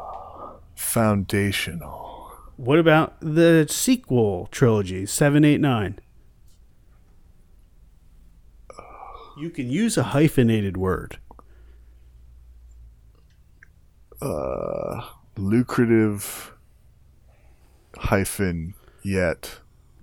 foundational. 0.75 2.33
What 2.57 2.79
about 2.79 3.15
the 3.21 3.65
sequel 3.69 4.49
trilogy, 4.51 5.05
seven, 5.05 5.45
eight, 5.45 5.61
nine? 5.61 5.99
You 9.37 9.49
can 9.49 9.69
use 9.69 9.97
a 9.97 10.03
hyphenated 10.03 10.75
word. 10.75 11.19
Uh, 14.21 15.01
lucrative 15.37 16.53
hyphen 17.97 18.73
yet 19.03 19.59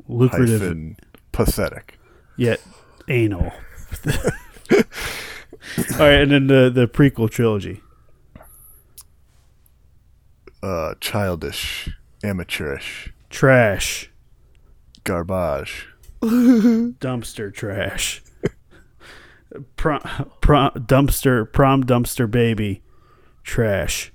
Lucrative 0.09 0.61
hyphen 0.61 0.97
pathetic. 1.33 1.99
yet 2.37 2.61
anal. 3.09 3.53
All 5.93 5.99
right, 5.99 6.21
and 6.23 6.31
then 6.31 6.47
the 6.47 6.71
the 6.73 6.87
prequel 6.89 7.29
trilogy. 7.31 7.83
Uh, 10.63 10.95
childish, 11.01 11.89
amateurish, 12.25 13.13
Trash, 13.31 14.11
garbage. 15.05 15.89
dumpster 16.23 17.53
trash. 17.53 18.23
prom, 19.77 20.01
prom, 20.41 20.71
dumpster, 20.73 21.53
prom 21.53 21.85
dumpster 21.85 22.29
baby, 22.29 22.83
trash. 23.47 24.13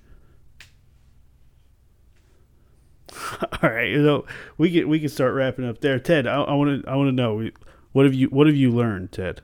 All 3.64 3.70
right, 3.70 3.96
so 3.96 4.26
we 4.58 4.72
can 4.72 4.88
we 4.88 5.00
can 5.00 5.10
start 5.10 5.34
wrapping 5.34 5.68
up 5.68 5.82
there. 5.82 5.98
Ted, 5.98 6.28
I 6.28 6.54
want 6.54 6.84
to 6.84 6.90
I 6.90 6.96
want 6.96 7.08
to 7.08 7.12
know 7.12 7.50
what 7.94 8.06
have 8.06 8.14
you 8.14 8.28
what 8.28 8.46
have 8.46 8.56
you 8.56 8.70
learned, 8.70 9.12
Ted? 9.12 9.42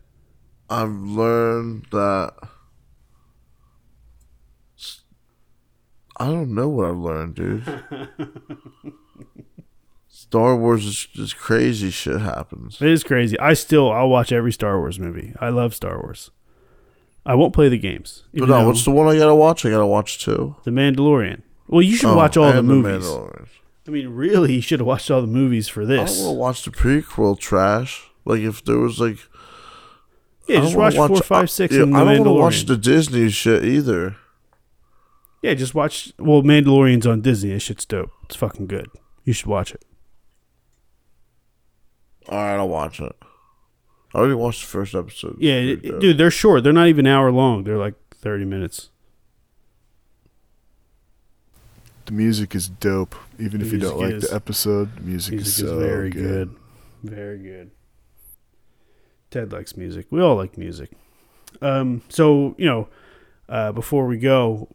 I've 0.69 0.91
learned 0.91 1.87
that 1.91 2.33
I 6.17 6.25
don't 6.25 6.53
know 6.53 6.69
what 6.69 6.87
I've 6.87 6.97
learned, 6.97 7.35
dude. 7.35 7.63
Star 10.07 10.57
Wars 10.57 10.85
is 10.85 11.05
just 11.05 11.37
crazy 11.37 11.89
shit 11.89 12.19
happens. 12.19 12.81
It 12.81 12.89
is 12.89 13.03
crazy. 13.03 13.39
I 13.39 13.53
still 13.53 13.91
I'll 13.91 14.09
watch 14.09 14.31
every 14.31 14.51
Star 14.51 14.77
Wars 14.79 14.99
movie. 14.99 15.33
I 15.39 15.49
love 15.49 15.73
Star 15.73 15.99
Wars. 16.01 16.31
I 17.27 17.35
won't 17.35 17.53
play 17.53 17.67
the 17.69 17.77
games. 17.77 18.23
But 18.33 18.37
even 18.37 18.49
no, 18.49 18.61
though 18.61 18.67
what's 18.69 18.83
the 18.85 18.91
one 18.91 19.07
I 19.13 19.17
gotta 19.19 19.35
watch? 19.35 19.65
I 19.65 19.69
gotta 19.69 19.85
watch 19.85 20.23
two. 20.23 20.55
the 20.63 20.71
Mandalorian? 20.71 21.41
Well, 21.67 21.81
you 21.81 21.95
should 21.95 22.09
Oh, 22.09 22.15
watch 22.15 22.37
all 22.37 22.51
the 22.51 22.59
and 22.59 22.67
movies. 22.67 23.05
Mandalorian. 23.05 23.47
I 23.87 23.91
mean, 23.91 24.07
really, 24.09 24.53
you 24.55 24.61
should 24.61 24.79
have 24.79 24.87
watched 24.87 25.11
all 25.11 25.21
the 25.21 25.27
movies 25.27 25.67
for 25.67 25.83
I 25.83 25.85
this. 25.85 26.17
don't 26.17 26.25
want 26.25 26.35
to 26.35 26.39
watch 26.39 26.63
the 26.63 26.71
prequel 26.71 27.37
trash. 27.37 28.03
Like 28.25 28.39
if 28.41 28.63
there 28.63 28.77
was 28.79 28.99
like, 29.01 29.17
yeah, 30.47 30.57
I 30.57 30.61
just 30.61 30.73
don't 30.73 30.81
wanna 30.81 30.99
watch 30.99 31.07
four, 31.09 31.17
five, 31.21 31.49
six, 31.49 31.73
yeah, 31.75 31.83
and 31.83 31.93
the 31.93 31.97
I 31.97 32.03
don't 32.05 32.13
Mandalorian. 32.13 32.25
want 32.25 32.27
to 32.37 32.41
watch 32.41 32.65
the 32.65 32.77
Disney 32.77 33.29
shit 33.29 33.65
either. 33.65 34.15
yeah, 35.41 35.53
just 35.53 35.75
watch. 35.75 36.13
Well, 36.17 36.43
Mandalorian's 36.43 37.05
on 37.05 37.19
Disney. 37.21 37.51
That 37.51 37.59
shit's 37.59 37.85
dope. 37.85 38.11
It's 38.23 38.35
fucking 38.37 38.67
good. 38.67 38.87
You 39.25 39.33
should 39.33 39.47
watch 39.47 39.73
it. 39.75 39.83
All 42.29 42.37
right, 42.37 42.55
I'll 42.55 42.69
watch 42.69 43.01
it. 43.01 43.15
I 44.17 44.21
already 44.21 44.33
watched 44.35 44.61
the 44.61 44.67
first 44.67 44.95
episode. 44.95 45.37
Yeah, 45.39 45.59
pretty 45.59 45.71
it- 45.87 45.91
dope. 45.91 46.01
dude, 46.01 46.17
they're 46.17 46.31
short. 46.31 46.63
They're 46.63 46.73
not 46.73 46.87
even 46.87 47.05
an 47.05 47.13
hour 47.13 47.31
long. 47.31 47.63
They're 47.63 47.77
like 47.77 47.93
thirty 48.15 48.45
minutes. 48.45 48.89
The 52.05 52.13
music 52.13 52.55
is 52.55 52.67
dope. 52.67 53.15
Even 53.37 53.59
The 53.59 53.67
if 53.67 53.73
you 53.73 53.79
don't 53.79 53.97
music 53.99 54.13
like 54.15 54.23
is- 54.23 54.29
the 54.29 54.35
episode, 54.35 54.95
the 54.95 55.01
music, 55.01 55.33
Music 55.33 55.47
is 55.47 55.59
is 55.59 55.67
so 55.69 55.79
very 55.79 56.09
good. 56.09 56.49
good. 57.03 57.11
Very 57.11 57.37
good. 57.37 57.71
Ted 59.29 59.51
likes 59.51 59.75
music. 59.77 60.07
We 60.09 60.21
all 60.21 60.35
like 60.35 60.57
music. 60.57 60.91
Um, 61.61 62.01
so 62.09 62.55
you 62.57 62.65
know, 62.65 62.87
uh, 63.49 63.71
before 63.71 64.07
we 64.07 64.17
go, 64.17 64.67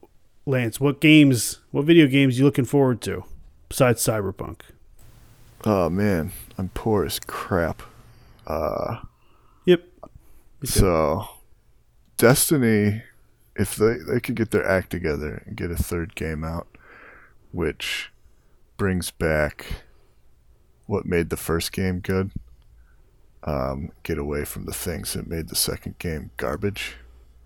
Lance, 0.46 0.78
what 0.78 1.00
games, 1.00 1.58
what 1.70 1.84
video 1.84 2.06
games 2.06 2.38
you 2.38 2.44
looking 2.44 2.64
forward 2.66 3.00
to 3.02 3.24
besides 3.68 4.02
Cyberpunk? 4.04 4.60
Oh 5.64 5.88
man, 5.88 6.32
I'm 6.58 6.68
poor 6.74 7.04
as 7.04 7.18
crap. 7.18 7.82
Uh, 8.46 8.98
Yep. 8.98 9.02
Me 9.02 9.02
too. 9.02 9.11
So 10.64 11.28
Destiny, 12.16 13.02
if 13.56 13.76
they 13.76 13.96
they 13.96 14.20
could 14.20 14.36
get 14.36 14.50
their 14.50 14.66
act 14.66 14.90
together 14.90 15.42
and 15.46 15.56
get 15.56 15.70
a 15.70 15.76
third 15.76 16.14
game 16.14 16.44
out, 16.44 16.68
which 17.52 18.10
brings 18.76 19.10
back 19.10 19.84
what 20.86 21.06
made 21.06 21.30
the 21.30 21.36
first 21.36 21.72
game 21.72 22.00
good. 22.00 22.30
Um, 23.44 23.90
get 24.04 24.18
away 24.18 24.44
from 24.44 24.66
the 24.66 24.72
things 24.72 25.14
that 25.14 25.26
made 25.26 25.48
the 25.48 25.56
second 25.56 25.98
game 25.98 26.30
garbage. 26.36 26.96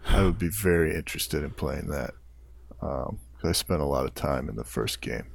I 0.06 0.22
would 0.22 0.38
be 0.38 0.48
very 0.48 0.94
interested 0.94 1.42
in 1.42 1.50
playing 1.50 1.86
that. 1.88 2.12
Um, 2.82 3.18
I 3.42 3.52
spent 3.52 3.80
a 3.80 3.86
lot 3.86 4.04
of 4.04 4.14
time 4.14 4.48
in 4.48 4.56
the 4.56 4.64
first 4.64 5.00
game. 5.00 5.26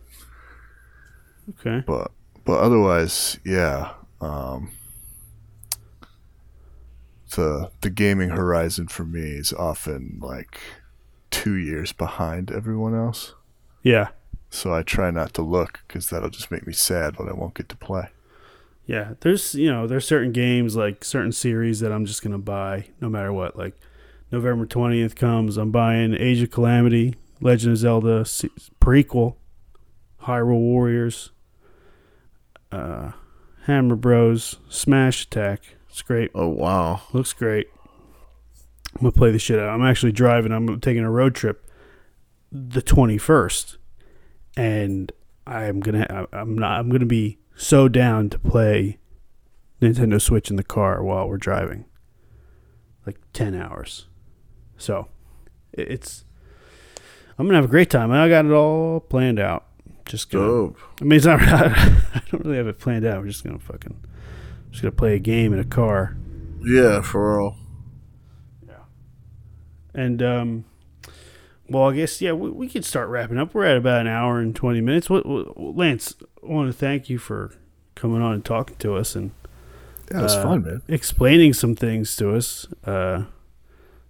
Okay. 1.49 1.83
but 1.85 2.11
but 2.45 2.59
otherwise, 2.59 3.39
yeah. 3.43 3.93
Um, 4.19 4.71
the 7.31 7.71
the 7.81 7.89
gaming 7.89 8.29
horizon 8.29 8.87
for 8.87 9.03
me 9.03 9.21
is 9.21 9.53
often 9.53 10.19
like 10.21 10.59
two 11.29 11.55
years 11.55 11.91
behind 11.91 12.51
everyone 12.51 12.95
else. 12.95 13.33
Yeah. 13.83 14.09
So 14.49 14.73
I 14.73 14.83
try 14.83 15.11
not 15.11 15.33
to 15.35 15.41
look 15.41 15.81
because 15.87 16.09
that'll 16.09 16.29
just 16.29 16.51
make 16.51 16.67
me 16.67 16.73
sad 16.73 17.17
when 17.17 17.29
I 17.29 17.33
won't 17.33 17.53
get 17.53 17.69
to 17.69 17.77
play. 17.77 18.09
Yeah, 18.85 19.13
there's 19.21 19.55
you 19.55 19.71
know 19.71 19.87
there's 19.87 20.05
certain 20.05 20.31
games 20.31 20.75
like 20.75 21.05
certain 21.05 21.31
series 21.31 21.79
that 21.79 21.91
I'm 21.91 22.05
just 22.05 22.21
gonna 22.21 22.37
buy 22.37 22.87
no 22.99 23.09
matter 23.09 23.31
what. 23.31 23.57
Like 23.57 23.79
November 24.31 24.65
twentieth 24.65 25.15
comes, 25.15 25.57
I'm 25.57 25.71
buying 25.71 26.13
Age 26.13 26.41
of 26.41 26.51
Calamity, 26.51 27.15
Legend 27.39 27.73
of 27.73 27.77
Zelda 27.77 28.23
prequel, 28.81 29.35
Hyrule 30.23 30.59
Warriors, 30.59 31.31
uh, 32.71 33.11
Hammer 33.63 33.95
Bros, 33.95 34.57
Smash 34.69 35.23
Attack. 35.23 35.61
It's 35.91 36.01
great, 36.01 36.31
Oh 36.33 36.47
wow. 36.47 37.01
looks 37.11 37.33
great. 37.33 37.67
I'm 38.95 39.01
gonna 39.01 39.11
play 39.11 39.31
the 39.31 39.39
shit 39.39 39.59
out. 39.59 39.69
I'm 39.69 39.83
actually 39.85 40.13
driving. 40.13 40.51
I'm 40.53 40.79
taking 40.79 41.03
a 41.03 41.11
road 41.11 41.35
trip 41.35 41.65
the 42.51 42.81
twenty 42.81 43.17
first, 43.17 43.77
and 44.55 45.11
I'm 45.45 45.81
gonna. 45.81 46.27
I'm 46.31 46.57
not. 46.57 46.79
I'm 46.79 46.89
gonna 46.89 47.05
be 47.05 47.39
so 47.55 47.87
down 47.87 48.29
to 48.29 48.39
play 48.39 48.99
Nintendo 49.81 50.21
Switch 50.21 50.49
in 50.49 50.55
the 50.55 50.63
car 50.63 51.03
while 51.03 51.27
we're 51.27 51.37
driving, 51.37 51.85
like 53.05 53.17
ten 53.33 53.53
hours. 53.55 54.07
So, 54.77 55.07
it's. 55.73 56.25
I'm 57.37 57.47
gonna 57.47 57.57
have 57.57 57.65
a 57.65 57.69
great 57.69 57.89
time. 57.89 58.11
I 58.11 58.27
got 58.29 58.45
it 58.45 58.51
all 58.51 58.99
planned 59.01 59.39
out. 59.39 59.65
Just. 60.05 60.31
Dope. 60.31 60.77
I 61.01 61.03
mean, 61.05 61.17
it's 61.17 61.25
not. 61.25 61.41
I 61.41 62.21
don't 62.31 62.45
really 62.45 62.57
have 62.57 62.67
it 62.67 62.79
planned 62.79 63.05
out. 63.05 63.21
We're 63.21 63.27
just 63.27 63.43
gonna 63.43 63.59
fucking. 63.59 63.95
Just 64.71 64.81
gonna 64.83 64.91
play 64.91 65.15
a 65.15 65.19
game 65.19 65.53
in 65.53 65.59
a 65.59 65.63
car. 65.65 66.17
Yeah, 66.63 67.01
for 67.01 67.37
real. 67.37 67.55
Yeah. 68.67 68.73
And 69.93 70.21
um, 70.23 70.65
well, 71.69 71.89
I 71.89 71.95
guess 71.95 72.21
yeah, 72.21 72.31
we, 72.33 72.49
we 72.49 72.69
could 72.69 72.85
start 72.85 73.09
wrapping 73.09 73.37
up. 73.37 73.53
We're 73.53 73.65
at 73.65 73.77
about 73.77 74.01
an 74.01 74.07
hour 74.07 74.39
and 74.39 74.55
twenty 74.55 74.81
minutes. 74.81 75.09
What, 75.09 75.25
what 75.25 75.57
Lance? 75.75 76.15
I 76.43 76.47
want 76.47 76.71
to 76.71 76.77
thank 76.77 77.09
you 77.09 77.17
for 77.17 77.53
coming 77.95 78.21
on 78.21 78.33
and 78.33 78.43
talking 78.45 78.75
to 78.77 78.95
us 78.95 79.15
and 79.15 79.31
Yeah, 80.11 80.23
it's 80.23 80.33
Uh, 80.33 80.43
fun, 80.43 80.63
man. 80.63 80.81
explaining 80.87 81.53
some 81.53 81.75
things 81.75 82.15
to 82.15 82.33
us. 82.35 82.67
Uh, 82.85 83.25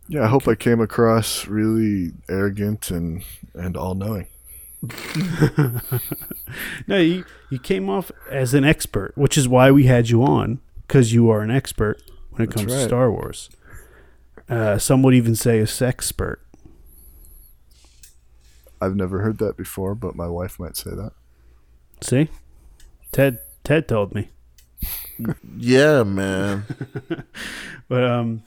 Yeah, 0.07 0.23
I 0.23 0.27
hope 0.27 0.47
I 0.47 0.55
came 0.55 0.79
across 0.81 1.47
really 1.47 2.11
arrogant 2.29 2.91
and 2.91 3.23
and 3.53 3.75
all 3.75 3.95
knowing. 3.95 4.27
no, 6.87 6.97
you 6.97 7.23
you 7.49 7.59
came 7.59 7.89
off 7.89 8.11
as 8.29 8.53
an 8.53 8.63
expert, 8.63 9.13
which 9.15 9.37
is 9.37 9.47
why 9.47 9.71
we 9.71 9.85
had 9.85 10.09
you 10.09 10.23
on 10.23 10.59
because 10.87 11.13
you 11.13 11.29
are 11.29 11.41
an 11.41 11.51
expert 11.51 12.01
when 12.31 12.43
it 12.43 12.47
That's 12.47 12.61
comes 12.63 12.73
to. 12.73 12.83
Star 12.87 13.11
Wars. 13.11 13.49
Uh, 14.49 14.77
some 14.77 15.03
would 15.03 15.13
even 15.13 15.35
say 15.35 15.59
a 15.59 15.63
sexpert. 15.65 16.37
I've 18.81 18.95
never 18.95 19.21
heard 19.21 19.37
that 19.37 19.55
before, 19.55 19.93
but 19.93 20.15
my 20.15 20.27
wife 20.27 20.59
might 20.59 20.75
say 20.75 20.89
that. 20.91 21.11
See, 22.01 22.29
Ted 23.11 23.39
Ted 23.63 23.87
told 23.87 24.15
me. 24.15 24.29
Yeah, 25.57 26.03
man. 26.03 26.65
But 27.87 28.05
um, 28.05 28.43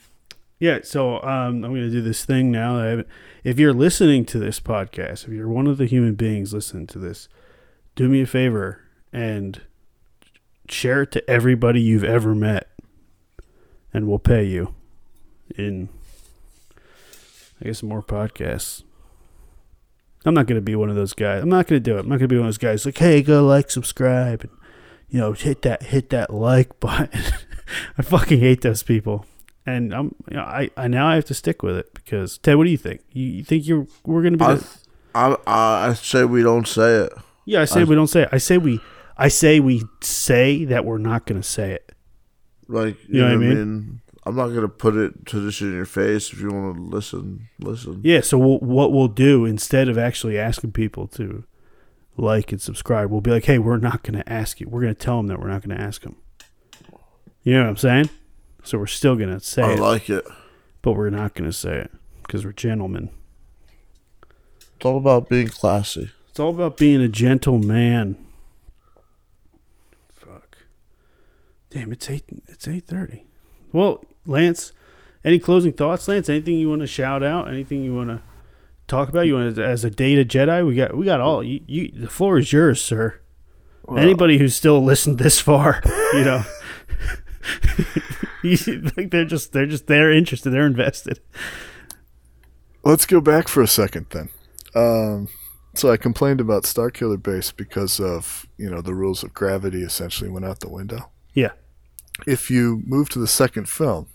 yeah. 0.59 0.81
So 0.83 1.17
um, 1.23 1.65
I'm 1.65 1.73
going 1.73 1.77
to 1.77 1.91
do 1.91 2.03
this 2.03 2.25
thing 2.25 2.51
now. 2.51 3.03
If 3.43 3.59
you're 3.59 3.73
listening 3.73 4.25
to 4.27 4.39
this 4.39 4.61
podcast, 4.61 5.25
if 5.27 5.29
you're 5.29 5.49
one 5.49 5.67
of 5.67 5.79
the 5.79 5.87
human 5.87 6.15
beings 6.15 6.53
listening 6.55 6.87
to 6.89 6.99
this, 6.99 7.29
do 7.95 8.09
me 8.09 8.23
a 8.23 8.27
favor 8.27 8.81
and 9.13 9.61
share 10.69 11.03
it 11.03 11.13
to 11.13 11.31
everybody 11.31 11.81
you've 11.81 12.05
ever 12.05 12.35
met, 12.35 12.69
and 13.93 14.09
we'll 14.09 14.19
pay 14.19 14.45
you 14.45 14.75
in, 15.57 15.89
I 17.61 17.67
guess, 17.67 17.83
more 17.83 18.03
podcasts. 18.03 18.83
I'm 20.25 20.35
not 20.35 20.47
going 20.47 20.57
to 20.57 20.63
be 20.63 20.75
one 20.75 20.89
of 20.89 20.97
those 20.97 21.13
guys. 21.13 21.43
I'm 21.43 21.51
not 21.51 21.67
going 21.67 21.83
to 21.83 21.91
do 21.91 21.97
it. 21.97 22.01
I'm 22.01 22.09
not 22.09 22.19
going 22.19 22.29
to 22.29 22.35
be 22.35 22.39
one 22.39 22.47
of 22.47 22.49
those 22.49 22.59
guys 22.59 22.87
like, 22.87 22.97
hey, 22.97 23.23
go 23.23 23.45
like, 23.45 23.71
subscribe, 23.71 24.43
and 24.43 24.51
you 25.09 25.21
know, 25.21 25.33
hit 25.33 25.63
that 25.63 25.85
hit 25.85 26.11
that 26.11 26.33
like 26.33 26.81
button. 26.81 27.23
I 27.97 28.03
fucking 28.03 28.41
hate 28.41 28.63
those 28.63 28.83
people, 28.83 29.27
and 29.66 29.95
I'm 29.95 30.15
you 30.31 30.36
know, 30.36 30.43
I 30.43 30.70
I 30.77 30.89
now 30.89 31.07
I 31.09 31.15
have 31.16 31.24
to 31.27 31.35
stick 31.35 31.62
with 31.62 31.77
it 31.77 31.93
because 31.95 32.39
Ted, 32.39 32.57
what 32.57 32.65
do 32.65 32.70
you 32.70 32.77
think? 32.77 33.01
You, 33.12 33.24
you 33.27 33.45
think 33.45 33.66
you're 33.66 33.86
we're 34.05 34.23
gonna 34.23 34.36
be? 34.36 34.45
I, 34.45 34.55
the- 34.55 34.66
I, 35.16 35.36
I, 35.47 35.89
I 35.89 35.93
say 35.95 36.24
we 36.24 36.43
don't 36.43 36.66
say 36.66 37.05
it. 37.05 37.12
yeah, 37.45 37.61
I 37.61 37.65
say 37.66 37.81
I- 37.82 37.85
we 37.85 37.95
don't 37.95 38.09
say 38.09 38.23
it. 38.23 38.28
I 38.32 38.39
say 38.39 38.59
we 38.59 38.81
I 39.16 39.28
say 39.28 39.61
we 39.61 39.85
say 40.01 40.65
that 40.65 40.85
we're 40.85 40.99
not 40.99 41.24
gonna 41.27 41.43
say 41.43 41.73
it. 41.73 41.93
Like 42.69 42.97
You 43.09 43.20
know 43.20 43.27
what 43.28 43.35
I 43.35 43.36
mean? 43.36 43.55
mean? 43.55 44.01
I'm 44.27 44.36
not 44.36 44.49
gonna 44.49 44.69
put 44.69 44.97
it 44.97 45.27
to 45.27 45.39
this 45.41 45.61
in 45.61 45.73
your 45.74 45.85
face. 45.85 46.32
If 46.32 46.41
you 46.41 46.51
want 46.51 46.77
to 46.77 46.82
listen, 46.82 47.49
listen. 47.61 48.01
Yeah. 48.03 48.23
So 48.23 48.39
we'll, 48.39 48.59
what 48.59 48.91
we'll 48.91 49.07
do 49.09 49.45
instead 49.45 49.89
of 49.89 49.99
actually 49.99 50.39
asking 50.39 50.73
people 50.73 51.07
to 51.09 51.45
like 52.16 52.51
and 52.53 52.61
subscribe, 52.61 53.11
we'll 53.11 53.20
be 53.20 53.31
like, 53.31 53.45
hey, 53.45 53.59
we're 53.59 53.77
not 53.77 54.03
gonna 54.03 54.24
ask 54.27 54.61
you. 54.61 54.69
We're 54.69 54.81
gonna 54.81 54.95
tell 54.95 55.19
them 55.19 55.27
that 55.28 55.39
we're 55.41 55.49
not 55.49 55.62
gonna 55.66 55.81
ask 55.81 56.03
them. 56.03 56.16
You 57.43 57.53
know 57.55 57.65
what 57.65 57.69
I'm 57.69 57.77
saying? 57.77 58.11
So 58.65 58.78
we're 58.78 58.86
still 58.86 59.15
gonna 59.16 59.41
say 59.41 59.62
I 59.62 59.73
it, 59.74 59.78
like 59.78 60.09
it. 60.11 60.24
but 60.82 60.93
we're 60.93 61.11
not 61.11 61.35
gonna 61.35 61.53
say 61.53 61.78
it 61.78 61.91
because 62.23 62.45
we're 62.45 62.53
gentlemen. 62.53 63.11
It's 64.77 64.85
all 64.85 64.97
about 64.97 65.28
being 65.28 65.49
classy. 65.49 66.11
It's 66.31 66.41
all 66.41 66.51
about 66.51 66.77
being 66.77 67.01
a 67.01 67.09
gentleman. 67.09 68.16
Fuck. 70.15 70.59
Damn, 71.70 71.93
it's 71.93 72.09
eight. 72.11 72.24
It's 72.49 72.66
eight 72.66 72.86
thirty. 72.86 73.24
Well, 73.73 74.05
Lance, 74.27 74.73
any 75.24 75.39
closing 75.39 75.73
thoughts, 75.73 76.09
Lance? 76.09 76.28
Anything 76.28 76.57
you 76.59 76.70
want 76.70 76.81
to 76.81 76.86
shout 76.86 77.23
out? 77.23 77.49
Anything 77.49 77.82
you 77.85 77.95
want 77.95 78.09
to 78.11 78.23
talk 78.89 79.09
about? 79.11 79.27
You 79.27 79.35
want 79.35 79.57
to, 79.57 79.65
as 79.65 79.85
a 79.85 79.91
data 79.91 80.24
Jedi? 80.24 80.66
We 80.66 80.74
got 80.74 80.97
we 80.97 81.05
got 81.05 81.20
all. 81.20 81.43
You, 81.45 81.61
you 81.66 81.91
the 81.93 82.09
floor 82.09 82.39
is 82.39 82.53
yours, 82.53 82.81
sir. 82.82 83.20
Well, 83.85 83.99
Anybody 83.99 84.39
who's 84.39 84.55
still 84.57 84.82
listened 84.82 85.19
this 85.19 85.39
far, 85.41 85.82
you 86.15 86.24
know, 86.24 86.43
you, 87.78 87.85
like 88.97 89.11
they're 89.11 89.25
just 89.25 89.53
they're 89.53 89.66
just 89.66 89.87
they're 89.87 90.12
interested. 90.12 90.51
They're 90.51 90.66
invested. 90.66 91.21
Let's 92.85 93.07
go 93.07 93.21
back 93.21 93.49
for 93.49 93.62
a 93.62 93.66
second 93.69 94.07
then. 94.11 94.29
Um, 94.75 95.29
So 95.75 95.91
I 95.91 95.97
complained 95.97 96.41
about 96.41 96.65
Starkiller 96.65 97.21
Base 97.21 97.51
because 97.51 97.99
of 98.01 98.47
you 98.59 98.71
know 98.71 98.81
the 98.81 98.95
rules 98.95 99.25
of 99.25 99.35
gravity 99.35 99.83
essentially 99.83 100.31
went 100.31 100.45
out 100.45 100.61
the 100.61 100.69
window. 100.69 101.11
Yeah. 101.33 101.53
If 102.27 102.51
you 102.51 102.83
move 102.87 103.09
to 103.11 103.19
the 103.19 103.27
second 103.27 103.69
film, 103.69 104.07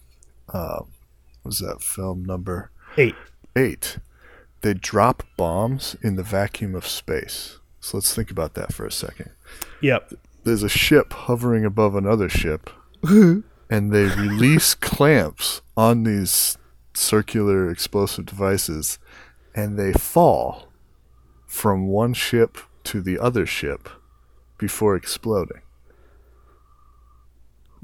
uh, 0.53 0.83
was 1.43 1.59
that 1.59 1.81
film 1.81 2.23
number 2.23 2.71
Eight. 2.97 3.15
eight? 3.57 3.97
They 4.61 4.73
drop 4.73 5.23
bombs 5.37 5.95
in 6.01 6.15
the 6.15 6.23
vacuum 6.23 6.75
of 6.75 6.87
space. 6.87 7.59
So 7.81 7.97
let's 7.97 8.13
think 8.13 8.29
about 8.31 8.53
that 8.55 8.73
for 8.73 8.85
a 8.85 8.91
second. 8.91 9.31
Yep. 9.81 10.13
There's 10.43 10.63
a 10.63 10.69
ship 10.69 11.11
hovering 11.13 11.65
above 11.65 11.95
another 11.95 12.29
ship, 12.29 12.69
and 13.69 13.91
they 13.91 14.05
release 14.05 14.73
clamps 14.73 15.61
on 15.77 16.03
these 16.03 16.57
circular 16.93 17.69
explosive 17.69 18.25
devices, 18.25 18.99
and 19.55 19.77
they 19.77 19.93
fall 19.93 20.67
from 21.45 21.87
one 21.87 22.13
ship 22.13 22.57
to 22.83 23.01
the 23.01 23.19
other 23.19 23.45
ship 23.45 23.89
before 24.57 24.95
exploding. 24.95 25.61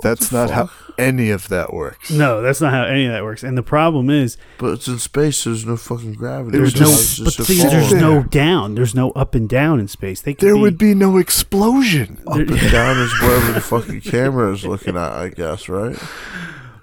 That's 0.02 0.32
not 0.32 0.50
how 0.50 0.70
any 0.98 1.30
of 1.32 1.48
that 1.50 1.74
works. 1.74 2.12
No, 2.12 2.42
that's 2.42 2.60
not 2.62 2.72
how 2.74 2.84
any 2.84 3.06
of 3.06 3.12
that 3.14 3.24
works. 3.24 3.44
And 3.44 3.58
the 3.58 3.64
problem 3.64 4.10
is, 4.10 4.38
But 4.58 4.74
it's 4.74 4.88
in 4.88 5.00
space. 5.00 5.44
There's 5.44 5.66
no 5.66 5.78
fucking 5.78 6.14
gravity. 6.14 6.58
There's 6.58 6.76
no, 6.80 6.88
but 7.26 7.34
thing 7.46 7.60
there's 7.60 7.88
falling. 7.90 8.00
no 8.02 8.24
down. 8.24 8.76
There's 8.76 8.94
no 8.96 9.12
up 9.12 9.36
and 9.36 9.48
down 9.48 9.80
in 9.80 9.88
space. 9.88 10.22
They 10.22 10.34
There 10.34 10.54
be, 10.56 10.60
would 10.62 10.78
be 10.78 10.94
no 10.94 11.18
explosion. 11.18 12.22
Up 12.28 12.38
and 12.38 12.48
down 12.72 12.98
is 13.00 13.14
wherever 13.22 13.52
the 13.54 13.62
fucking 13.62 14.02
camera 14.02 14.52
is 14.54 14.66
looking 14.66 14.96
at. 14.98 15.12
I 15.12 15.30
guess 15.30 15.70
right. 15.70 15.98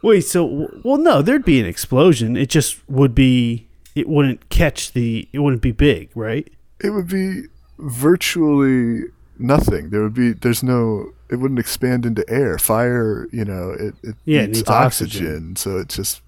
Wait, 0.02 0.22
so 0.22 0.68
well, 0.82 0.98
no, 0.98 1.22
there'd 1.22 1.44
be 1.44 1.60
an 1.60 1.66
explosion. 1.66 2.36
It 2.36 2.48
just 2.48 2.78
would 2.88 3.14
be. 3.14 3.68
It 3.94 4.08
wouldn't 4.08 4.48
catch 4.48 4.92
the. 4.92 5.28
It 5.32 5.40
wouldn't 5.40 5.62
be 5.62 5.72
big, 5.72 6.10
right? 6.14 6.50
It 6.80 6.90
would 6.90 7.08
be 7.08 7.42
virtually 7.78 9.04
nothing. 9.38 9.90
There 9.90 10.02
would 10.02 10.14
be 10.14 10.32
there's 10.32 10.62
no 10.62 11.12
it 11.32 11.36
wouldn't 11.36 11.58
expand 11.60 12.04
into 12.06 12.24
air. 12.28 12.58
Fire, 12.58 13.26
you 13.32 13.44
know, 13.44 13.70
it, 13.70 13.94
it 14.02 14.16
Yeah, 14.24 14.42
it 14.42 14.46
needs, 14.48 14.58
needs 14.58 14.68
oxygen, 14.70 15.26
oxygen. 15.26 15.56
so 15.56 15.78
it 15.78 15.88
just 15.88 16.20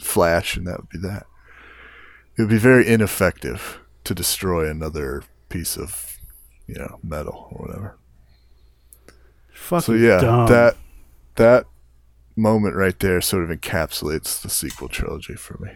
flash 0.00 0.56
and 0.56 0.66
that 0.66 0.78
would 0.80 0.88
be 0.90 0.98
that. 0.98 1.26
It 2.36 2.42
would 2.42 2.50
be 2.50 2.58
very 2.58 2.86
ineffective 2.86 3.78
to 4.04 4.14
destroy 4.14 4.68
another 4.68 5.22
piece 5.48 5.76
of, 5.76 6.18
you 6.66 6.74
know, 6.74 6.98
metal 7.02 7.48
or 7.52 7.66
whatever. 7.66 7.96
Fucking 9.52 9.80
So 9.82 9.92
yeah, 9.94 10.20
dumb. 10.20 10.46
that 10.48 10.76
that 11.36 11.66
moment 12.36 12.76
right 12.76 12.98
there 13.00 13.20
sort 13.20 13.48
of 13.48 13.50
encapsulates 13.58 14.40
the 14.40 14.48
sequel 14.50 14.88
trilogy 14.88 15.34
for 15.34 15.58
me. 15.62 15.72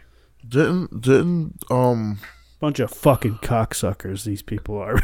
Didn't 0.49 1.01
didn't 1.01 1.63
um 1.71 2.19
bunch 2.61 2.79
of 2.79 2.91
fucking 2.93 3.39
cocksuckers. 3.39 4.25
These 4.25 4.43
people 4.43 4.79
are. 4.79 5.01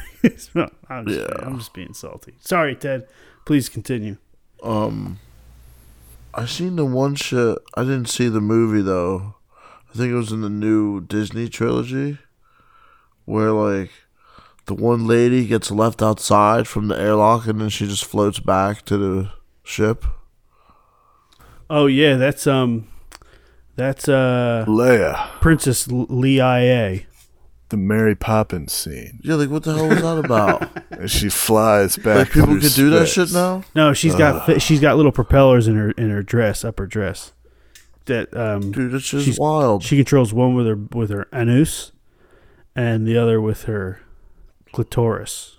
No, 0.55 0.68
I'm, 0.88 1.06
just, 1.06 1.20
Yeah. 1.20 1.26
I'm 1.42 1.59
just 1.59 1.74
being 1.74 1.92
salty. 1.92 2.34
Sorry, 2.40 2.76
Ted. 2.76 3.09
Please 3.48 3.70
continue. 3.70 4.18
um 4.62 5.18
I 6.34 6.44
seen 6.44 6.76
the 6.76 6.84
one 6.84 7.14
shit. 7.14 7.56
I 7.74 7.82
didn't 7.82 8.10
see 8.10 8.28
the 8.28 8.42
movie 8.42 8.82
though. 8.82 9.36
I 9.88 9.96
think 9.96 10.12
it 10.12 10.16
was 10.16 10.32
in 10.32 10.42
the 10.42 10.50
new 10.50 11.00
Disney 11.00 11.48
trilogy, 11.48 12.18
where 13.24 13.52
like 13.52 13.90
the 14.66 14.74
one 14.74 15.06
lady 15.06 15.46
gets 15.46 15.70
left 15.70 16.02
outside 16.02 16.68
from 16.68 16.88
the 16.88 17.00
airlock 17.00 17.46
and 17.46 17.58
then 17.58 17.70
she 17.70 17.86
just 17.86 18.04
floats 18.04 18.38
back 18.38 18.84
to 18.84 18.98
the 18.98 19.32
ship. 19.64 20.04
Oh 21.70 21.86
yeah, 21.86 22.16
that's 22.16 22.46
um, 22.46 22.86
that's 23.76 24.10
uh, 24.10 24.66
Leia, 24.68 25.40
Princess 25.40 25.86
Leia. 25.86 27.06
The 27.70 27.77
Mary 27.77 28.15
Poppins 28.15 28.73
scene. 28.73 29.20
Yeah, 29.23 29.35
like 29.35 29.51
what 29.51 29.62
the 29.65 29.74
hell 29.74 29.89
was 29.89 30.01
that 30.01 30.19
about? 30.24 30.70
As 30.90 31.11
she 31.11 31.28
flies 31.28 31.97
back. 31.97 32.16
like 32.16 32.31
people 32.31 32.47
through 32.49 32.61
could 32.61 32.73
do 32.74 32.90
that 32.90 33.07
shit 33.07 33.32
now. 33.32 33.62
No, 33.74 33.93
she's 33.93 34.15
got 34.15 34.47
fi- 34.47 34.59
she's 34.59 34.81
got 34.81 34.97
little 34.97 35.12
propellers 35.12 35.69
in 35.69 35.77
her 35.77 35.90
in 35.93 36.11
her 36.11 36.23
dress, 36.23 36.65
upper 36.65 36.86
dress. 36.86 37.32
That 38.07 38.35
um, 38.35 38.73
Dude, 38.73 38.95
it's 38.95 39.11
just 39.11 39.39
wild. 39.39 39.82
she 39.82 39.97
controls 39.97 40.32
one 40.32 40.55
with 40.55 40.66
her 40.66 40.77
with 40.77 41.11
her 41.11 41.28
anus, 41.32 41.93
and 42.74 43.07
the 43.07 43.19
other 43.19 43.40
with 43.40 43.65
her 43.65 44.01
clitoris. 44.73 45.57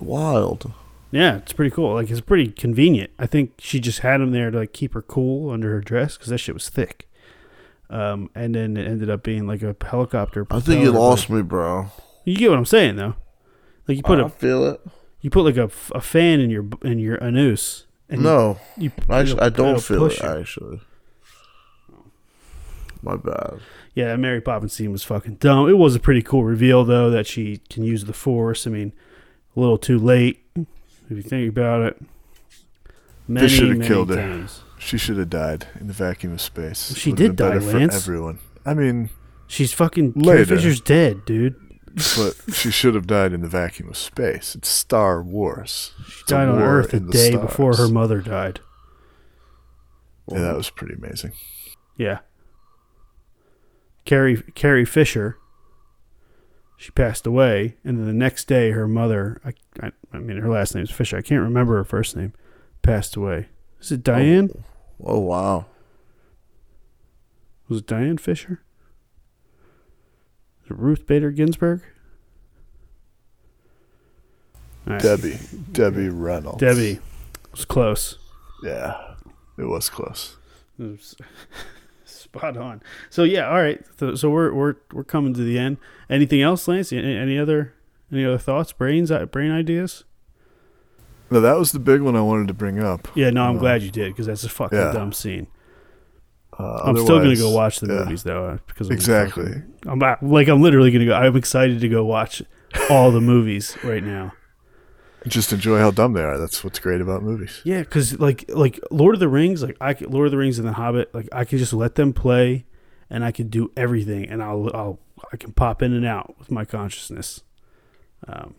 wild. 0.00 0.72
Yeah, 1.10 1.38
it's 1.38 1.52
pretty 1.52 1.70
cool. 1.74 1.94
Like 1.94 2.10
it's 2.10 2.20
pretty 2.20 2.48
convenient. 2.52 3.10
I 3.18 3.26
think 3.26 3.54
she 3.58 3.80
just 3.80 4.00
had 4.00 4.20
him 4.20 4.30
there 4.32 4.50
to 4.50 4.58
like 4.58 4.72
keep 4.72 4.94
her 4.94 5.02
cool 5.02 5.50
under 5.50 5.70
her 5.72 5.80
dress 5.80 6.16
because 6.16 6.28
that 6.28 6.38
shit 6.38 6.54
was 6.54 6.68
thick. 6.68 7.07
Um, 7.90 8.30
and 8.34 8.54
then 8.54 8.76
it 8.76 8.86
ended 8.86 9.08
up 9.10 9.22
being 9.22 9.46
like 9.46 9.62
a 9.62 9.74
helicopter. 9.84 10.46
I 10.50 10.60
think 10.60 10.82
you 10.82 10.92
lost 10.92 11.30
me, 11.30 11.40
bro. 11.42 11.86
You 12.24 12.36
get 12.36 12.50
what 12.50 12.58
I'm 12.58 12.66
saying, 12.66 12.96
though. 12.96 13.14
Like 13.86 13.96
you 13.96 14.02
put 14.02 14.18
I 14.20 14.26
a 14.26 14.28
feel 14.28 14.64
it. 14.66 14.80
you 15.22 15.30
put 15.30 15.44
like 15.46 15.56
a, 15.56 15.70
a 15.94 16.00
fan 16.02 16.40
in 16.40 16.50
your 16.50 16.66
in 16.82 16.98
your 16.98 17.22
anus. 17.24 17.86
And 18.10 18.22
No, 18.22 18.58
you, 18.76 18.90
actually, 19.08 19.32
it'll- 19.38 19.44
I 19.44 19.48
don't 19.48 19.82
feel 19.82 20.04
it. 20.06 20.20
Actually, 20.22 20.80
my 23.02 23.16
bad. 23.16 23.60
Yeah, 23.94 24.14
Mary 24.16 24.40
Poppins 24.40 24.72
scene 24.72 24.92
was 24.92 25.02
fucking 25.04 25.36
dumb. 25.36 25.68
It 25.68 25.76
was 25.78 25.94
a 25.94 26.00
pretty 26.00 26.22
cool 26.22 26.44
reveal 26.44 26.84
though 26.84 27.10
that 27.10 27.26
she 27.26 27.58
can 27.70 27.82
use 27.84 28.04
the 28.04 28.12
Force. 28.12 28.66
I 28.66 28.70
mean, 28.70 28.92
a 29.56 29.60
little 29.60 29.78
too 29.78 29.98
late 29.98 30.44
if 30.56 30.66
you 31.16 31.22
think 31.22 31.48
about 31.48 31.82
it. 31.82 32.02
Many, 33.26 33.48
should've 33.48 33.78
many 33.78 33.88
killed 33.88 34.10
her. 34.10 34.46
She 34.78 34.96
should 34.98 35.16
have 35.18 35.30
died 35.30 35.66
in 35.80 35.86
the 35.88 35.92
vacuum 35.92 36.32
of 36.34 36.40
space. 36.40 36.94
She 36.96 37.10
Would've 37.10 37.26
did 37.26 37.36
die, 37.36 37.58
Lance. 37.58 37.94
everyone. 37.96 38.38
I 38.64 38.74
mean, 38.74 39.10
She's 39.46 39.72
fucking 39.72 40.12
Carrie 40.12 40.44
Fisher's 40.44 40.80
dead, 40.80 41.24
dude. 41.24 41.56
but 42.16 42.36
she 42.54 42.70
should 42.70 42.94
have 42.94 43.06
died 43.06 43.32
in 43.32 43.40
the 43.40 43.48
vacuum 43.48 43.88
of 43.88 43.96
space. 43.96 44.54
It's 44.54 44.68
Star 44.68 45.22
Wars. 45.22 45.92
She 46.06 46.20
It's 46.20 46.30
died 46.30 46.48
on 46.48 46.58
Earth 46.60 46.92
a 46.94 47.00
day 47.00 47.34
before 47.36 47.74
her 47.76 47.88
mother 47.88 48.20
died. 48.20 48.60
Yeah, 50.30 50.40
that 50.40 50.56
was 50.56 50.68
pretty 50.70 50.94
amazing. 50.94 51.32
Yeah. 51.96 52.18
Carrie 54.04 54.42
Carrie 54.54 54.84
Fisher. 54.84 55.38
She 56.76 56.90
passed 56.92 57.26
away, 57.26 57.76
and 57.82 57.98
then 57.98 58.06
the 58.06 58.12
next 58.12 58.44
day, 58.46 58.70
her 58.70 58.86
mother. 58.86 59.40
I, 59.44 59.52
I, 59.84 59.90
I 60.12 60.18
mean, 60.18 60.36
her 60.36 60.48
last 60.48 60.74
name 60.74 60.84
is 60.84 60.90
Fisher. 60.90 61.16
I 61.16 61.22
can't 61.22 61.42
remember 61.42 61.76
her 61.76 61.84
first 61.84 62.14
name. 62.16 62.34
Passed 62.82 63.16
away. 63.16 63.48
Is 63.80 63.92
it 63.92 64.02
Diane? 64.02 64.50
Oh, 65.02 65.14
oh 65.14 65.18
wow. 65.18 65.66
Was 67.68 67.80
it 67.80 67.86
Diane 67.86 68.18
Fisher? 68.18 68.62
Is 70.64 70.70
it 70.70 70.78
Ruth 70.78 71.06
Bader 71.06 71.30
Ginsburg? 71.30 71.82
Right. 74.86 75.00
Debbie. 75.00 75.38
Debbie 75.70 76.08
Reynolds. 76.08 76.60
Debbie 76.60 76.98
was 77.52 77.66
close. 77.66 78.18
Yeah, 78.62 79.14
it 79.58 79.64
was 79.64 79.90
close. 79.90 80.36
It 80.78 80.84
was 80.84 81.14
Spot 82.04 82.56
on. 82.56 82.82
So 83.10 83.22
yeah, 83.22 83.48
all 83.48 83.62
right. 83.62 83.84
So, 83.98 84.14
so 84.14 84.30
we're 84.30 84.52
we're 84.52 84.76
we're 84.92 85.04
coming 85.04 85.34
to 85.34 85.42
the 85.42 85.58
end. 85.58 85.76
Anything 86.08 86.40
else, 86.42 86.66
Lance? 86.66 86.92
Any, 86.92 87.16
any 87.16 87.38
other 87.38 87.74
any 88.10 88.24
other 88.24 88.38
thoughts? 88.38 88.72
Brains 88.72 89.12
brain 89.30 89.50
ideas? 89.50 90.04
No, 91.30 91.40
that 91.40 91.58
was 91.58 91.72
the 91.72 91.78
big 91.78 92.00
one 92.00 92.16
I 92.16 92.20
wanted 92.22 92.48
to 92.48 92.54
bring 92.54 92.78
up. 92.80 93.08
Yeah, 93.14 93.30
no, 93.30 93.44
I'm 93.44 93.56
Uh, 93.56 93.60
glad 93.60 93.82
you 93.82 93.90
did 93.90 94.12
because 94.12 94.26
that's 94.26 94.44
a 94.44 94.48
fucking 94.48 94.78
yeah. 94.78 94.92
dumb 94.92 95.12
scene. 95.12 95.46
Uh, 96.58 96.80
I'm 96.84 96.96
still 96.96 97.18
gonna 97.20 97.36
go 97.36 97.50
watch 97.50 97.78
the 97.80 97.86
yeah, 97.92 98.00
movies 98.00 98.22
though 98.24 98.46
uh, 98.46 98.58
because 98.66 98.88
I'm 98.88 98.94
Exactly. 98.94 99.44
fucking- 99.46 99.74
I'm 99.86 99.98
not, 99.98 100.22
like 100.22 100.48
I'm 100.48 100.60
literally 100.60 100.90
gonna 100.90 101.04
go. 101.06 101.14
I'm 101.14 101.36
excited 101.36 101.80
to 101.80 101.88
go 101.88 102.04
watch 102.04 102.42
all 102.90 103.10
the 103.12 103.20
movies 103.20 103.76
right 103.84 104.02
now. 104.02 104.32
Just 105.26 105.52
enjoy 105.52 105.78
how 105.78 105.90
dumb 105.90 106.14
they 106.14 106.22
are. 106.22 106.38
That's 106.38 106.64
what's 106.64 106.78
great 106.78 107.00
about 107.00 107.22
movies. 107.22 107.60
Yeah, 107.64 107.80
because 107.80 108.18
like 108.18 108.44
like 108.48 108.80
Lord 108.90 109.14
of 109.14 109.20
the 109.20 109.28
Rings, 109.28 109.62
like 109.62 109.76
I 109.80 109.94
could, 109.94 110.12
Lord 110.12 110.26
of 110.26 110.30
the 110.32 110.38
Rings 110.38 110.58
and 110.58 110.66
the 110.66 110.72
Hobbit, 110.72 111.14
like 111.14 111.28
I 111.32 111.44
could 111.44 111.58
just 111.58 111.72
let 111.72 111.94
them 111.96 112.12
play, 112.12 112.64
and 113.10 113.24
I 113.24 113.30
could 113.30 113.50
do 113.50 113.70
everything, 113.76 114.28
and 114.28 114.42
I'll 114.42 114.70
I'll 114.74 114.98
I 115.32 115.36
can 115.36 115.52
pop 115.52 115.82
in 115.82 115.92
and 115.92 116.06
out 116.06 116.36
with 116.38 116.50
my 116.50 116.64
consciousness. 116.64 117.42
Um, 118.26 118.54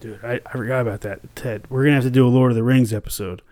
dude, 0.00 0.20
I, 0.24 0.40
I 0.46 0.52
forgot 0.52 0.80
about 0.80 1.00
that, 1.02 1.34
Ted. 1.36 1.64
We're 1.68 1.84
gonna 1.84 1.94
have 1.96 2.04
to 2.04 2.10
do 2.10 2.26
a 2.26 2.30
Lord 2.30 2.52
of 2.52 2.56
the 2.56 2.62
Rings 2.62 2.92
episode 2.92 3.42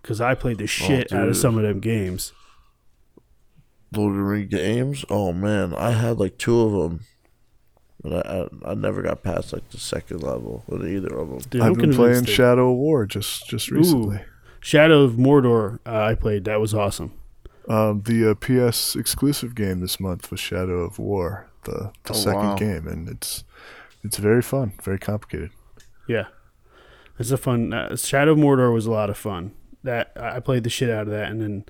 because 0.00 0.20
I 0.20 0.34
played 0.34 0.58
the 0.58 0.66
shit 0.66 1.12
out 1.12 1.28
of 1.28 1.36
some 1.36 1.56
of 1.56 1.62
them 1.62 1.80
games. 1.80 2.32
Lord 3.94 4.12
of 4.12 4.16
the 4.18 4.22
Rings 4.22 4.50
games. 4.50 5.04
Oh 5.10 5.32
man, 5.32 5.74
I 5.74 5.90
had 5.92 6.18
like 6.18 6.38
two 6.38 6.60
of 6.60 6.72
them, 6.72 7.00
but 8.02 8.26
I, 8.26 8.48
I 8.64 8.70
I 8.70 8.74
never 8.74 9.02
got 9.02 9.22
past 9.22 9.52
like 9.52 9.68
the 9.70 9.78
second 9.78 10.22
level 10.22 10.64
with 10.66 10.86
either 10.86 11.14
of 11.14 11.28
them. 11.28 11.38
Dude, 11.50 11.60
I've 11.62 11.68
I'm 11.68 11.74
been 11.74 11.92
playing 11.92 12.14
convinced 12.14 12.26
that- 12.26 12.32
Shadow 12.32 12.70
of 12.72 12.76
War 12.78 13.06
just 13.06 13.48
just 13.48 13.70
recently. 13.70 14.20
Shadow 14.60 15.02
of 15.02 15.12
Mordor. 15.14 15.80
Uh, 15.84 16.00
I 16.02 16.14
played. 16.14 16.44
That 16.44 16.60
was 16.60 16.72
awesome. 16.72 17.12
Um, 17.68 18.02
the 18.02 18.30
uh, 18.30 18.34
PS 18.34 18.96
exclusive 18.96 19.54
game 19.54 19.80
this 19.80 20.00
month 20.00 20.30
was 20.30 20.40
Shadow 20.40 20.80
of 20.80 20.98
War, 20.98 21.48
the, 21.64 21.92
the 22.04 22.10
Oh, 22.10 22.12
second 22.12 22.40
wow. 22.40 22.56
game, 22.56 22.86
and 22.88 23.08
it's 23.08 23.44
it's 24.04 24.16
very 24.18 24.42
fun, 24.42 24.72
very 24.82 24.98
complicated. 24.98 25.50
Yeah, 26.06 26.26
it's 27.18 27.30
a 27.30 27.36
fun. 27.36 27.72
Uh, 27.72 27.96
Shadow 27.96 28.32
of 28.32 28.38
Mordor 28.38 28.72
was 28.72 28.86
a 28.86 28.90
lot 28.90 29.10
of 29.10 29.16
fun. 29.16 29.52
That 29.84 30.12
I 30.16 30.40
played 30.40 30.64
the 30.64 30.70
shit 30.70 30.90
out 30.90 31.02
of 31.02 31.08
that, 31.12 31.30
and 31.30 31.40
then 31.40 31.64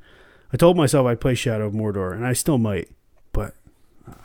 I 0.53 0.57
told 0.57 0.77
myself 0.77 1.07
I'd 1.07 1.21
play 1.21 1.35
Shadow 1.35 1.67
of 1.67 1.73
Mordor, 1.73 2.13
and 2.15 2.27
I 2.27 2.33
still 2.35 2.59
might, 2.59 2.91
but 3.33 3.55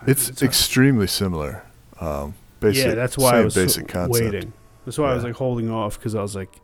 It's 0.05 0.27
It's 0.29 0.41
a- 0.41 0.45
extremely 0.45 1.07
similar. 1.07 1.63
Um, 2.01 2.33
basic, 2.59 2.85
yeah, 2.87 2.95
that's 2.95 3.17
why 3.17 3.37
I 3.37 3.41
was 3.43 3.55
basic 3.55 3.87
concept. 3.87 4.23
waiting. 4.25 4.53
That's 4.85 4.97
why 4.97 5.11
I 5.11 5.15
was 5.15 5.23
like 5.23 5.35
holding 5.35 5.69
off 5.69 5.97
because 5.97 6.15
I 6.15 6.21
was 6.21 6.35
like, 6.35 6.59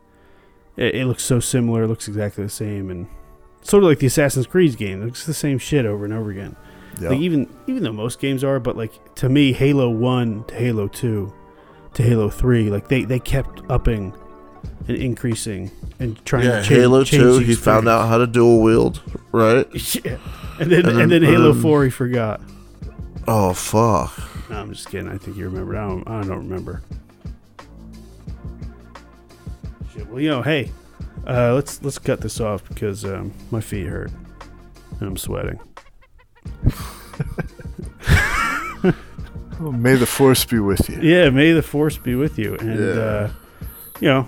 it, 0.76 0.94
it 0.94 1.06
looks 1.06 1.22
so 1.24 1.40
similar. 1.40 1.84
It 1.84 1.88
looks 1.88 2.08
exactly 2.08 2.44
the 2.44 2.50
same, 2.50 2.90
and 2.90 3.06
sort 3.62 3.82
of 3.82 3.88
like 3.88 3.98
the 4.00 4.06
Assassin's 4.06 4.46
Creed 4.46 4.76
game. 4.76 5.02
It 5.02 5.06
looks 5.06 5.24
the 5.26 5.34
same 5.34 5.58
shit 5.58 5.86
over 5.86 6.04
and 6.04 6.12
over 6.12 6.30
again. 6.30 6.56
Yeah. 7.00 7.08
Like 7.10 7.18
even 7.20 7.48
even 7.66 7.82
though 7.82 7.92
most 7.92 8.20
games 8.20 8.44
are, 8.44 8.60
but 8.60 8.76
like 8.76 9.14
to 9.16 9.28
me, 9.28 9.52
Halo 9.54 9.88
One 9.90 10.44
to 10.44 10.54
Halo 10.54 10.88
Two 10.88 11.32
to 11.94 12.02
Halo 12.02 12.28
Three, 12.28 12.70
like 12.70 12.88
they 12.88 13.04
they 13.04 13.18
kept 13.18 13.62
upping 13.70 14.14
and 14.88 14.96
increasing 14.96 15.70
and 15.98 16.22
trying 16.24 16.44
Yeah, 16.44 16.60
to 16.60 16.64
change, 16.64 16.80
Halo 16.80 17.04
change 17.04 17.22
Two. 17.22 17.38
He 17.38 17.54
found 17.54 17.88
out 17.88 18.08
how 18.08 18.18
to 18.18 18.26
dual 18.26 18.62
wield, 18.62 19.02
right? 19.32 19.66
yeah. 20.04 20.18
And 20.60 20.70
then 20.70 20.86
and 20.86 21.00
And 21.00 21.00
then, 21.00 21.08
then, 21.08 21.22
Halo 21.22 21.50
um, 21.50 21.62
Four 21.62 21.84
he 21.84 21.90
forgot. 21.90 22.40
Oh 23.26 23.54
fuck! 23.54 24.18
No, 24.50 24.60
I'm 24.60 24.72
just 24.72 24.90
kidding. 24.90 25.08
I 25.08 25.16
think 25.16 25.36
you 25.36 25.46
remember. 25.46 25.76
I 25.76 25.88
don't. 25.88 26.08
I 26.08 26.22
don't 26.22 26.48
remember. 26.48 26.82
Shit. 29.92 30.06
Well, 30.08 30.20
you 30.20 30.28
know, 30.28 30.42
hey, 30.42 30.70
uh, 31.26 31.54
let's 31.54 31.82
let's 31.82 31.98
cut 31.98 32.20
this 32.20 32.40
off 32.40 32.68
because 32.68 33.04
um, 33.04 33.32
my 33.50 33.60
feet 33.60 33.86
hurt 33.86 34.10
and 35.00 35.08
I'm 35.08 35.16
sweating. 35.16 35.58
Well, 39.60 39.72
may 39.72 39.94
the 39.94 40.06
force 40.06 40.44
be 40.44 40.58
with 40.58 40.88
you. 40.88 40.98
Yeah, 41.00 41.30
may 41.30 41.52
the 41.52 41.62
force 41.62 41.96
be 41.96 42.14
with 42.14 42.38
you, 42.38 42.56
and 42.56 42.78
Yeah. 42.78 43.00
uh, 43.02 43.30
you 44.00 44.08
know, 44.08 44.26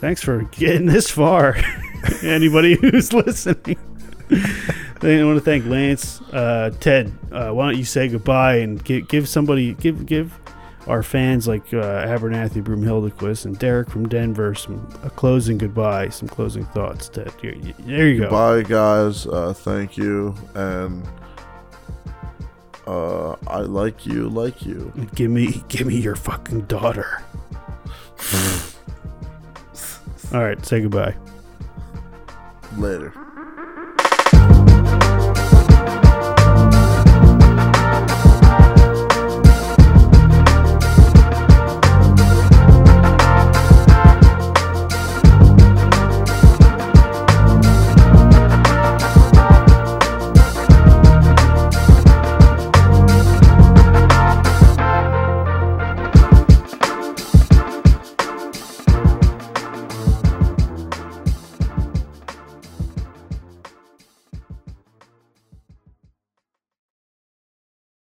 thanks 0.00 0.22
for 0.22 0.42
getting 0.52 0.86
this 0.86 1.10
far. 1.10 1.56
Anybody 2.22 2.74
who's 2.76 3.12
listening, 3.12 3.76
I 4.30 5.24
want 5.24 5.36
to 5.38 5.40
thank 5.40 5.64
Lance, 5.66 6.20
uh, 6.32 6.70
Ted. 6.80 7.12
Uh, 7.30 7.50
why 7.50 7.66
don't 7.68 7.78
you 7.78 7.84
say 7.84 8.08
goodbye 8.08 8.56
and 8.56 8.82
give 8.84 9.08
give 9.08 9.28
somebody 9.28 9.74
give 9.74 10.06
give 10.06 10.38
our 10.86 11.02
fans 11.02 11.46
like 11.46 11.62
uh, 11.74 12.06
Abernathy 12.06 12.62
Broomhildequist 12.62 13.44
and 13.44 13.58
Derek 13.58 13.90
from 13.90 14.08
Denver 14.08 14.54
some 14.54 14.88
a 15.02 15.10
closing 15.10 15.58
goodbye, 15.58 16.08
some 16.08 16.28
closing 16.28 16.64
thoughts. 16.66 17.08
Ted, 17.08 17.32
you- 17.42 17.74
there 17.80 18.08
you 18.08 18.20
go. 18.20 18.30
Bye, 18.30 18.62
guys. 18.62 19.26
Uh, 19.26 19.52
thank 19.52 19.96
you, 19.96 20.34
and 20.54 21.04
uh, 22.88 23.36
I 23.46 23.60
like 23.60 24.06
you, 24.06 24.30
like 24.30 24.64
you. 24.64 24.90
Give 25.14 25.30
me 25.30 25.62
give 25.68 25.86
me 25.86 25.98
your 25.98 26.16
fucking 26.16 26.62
daughter. 26.62 27.22
All 30.32 30.40
right, 30.40 30.64
say 30.64 30.80
goodbye. 30.80 31.14
Later. 32.78 33.12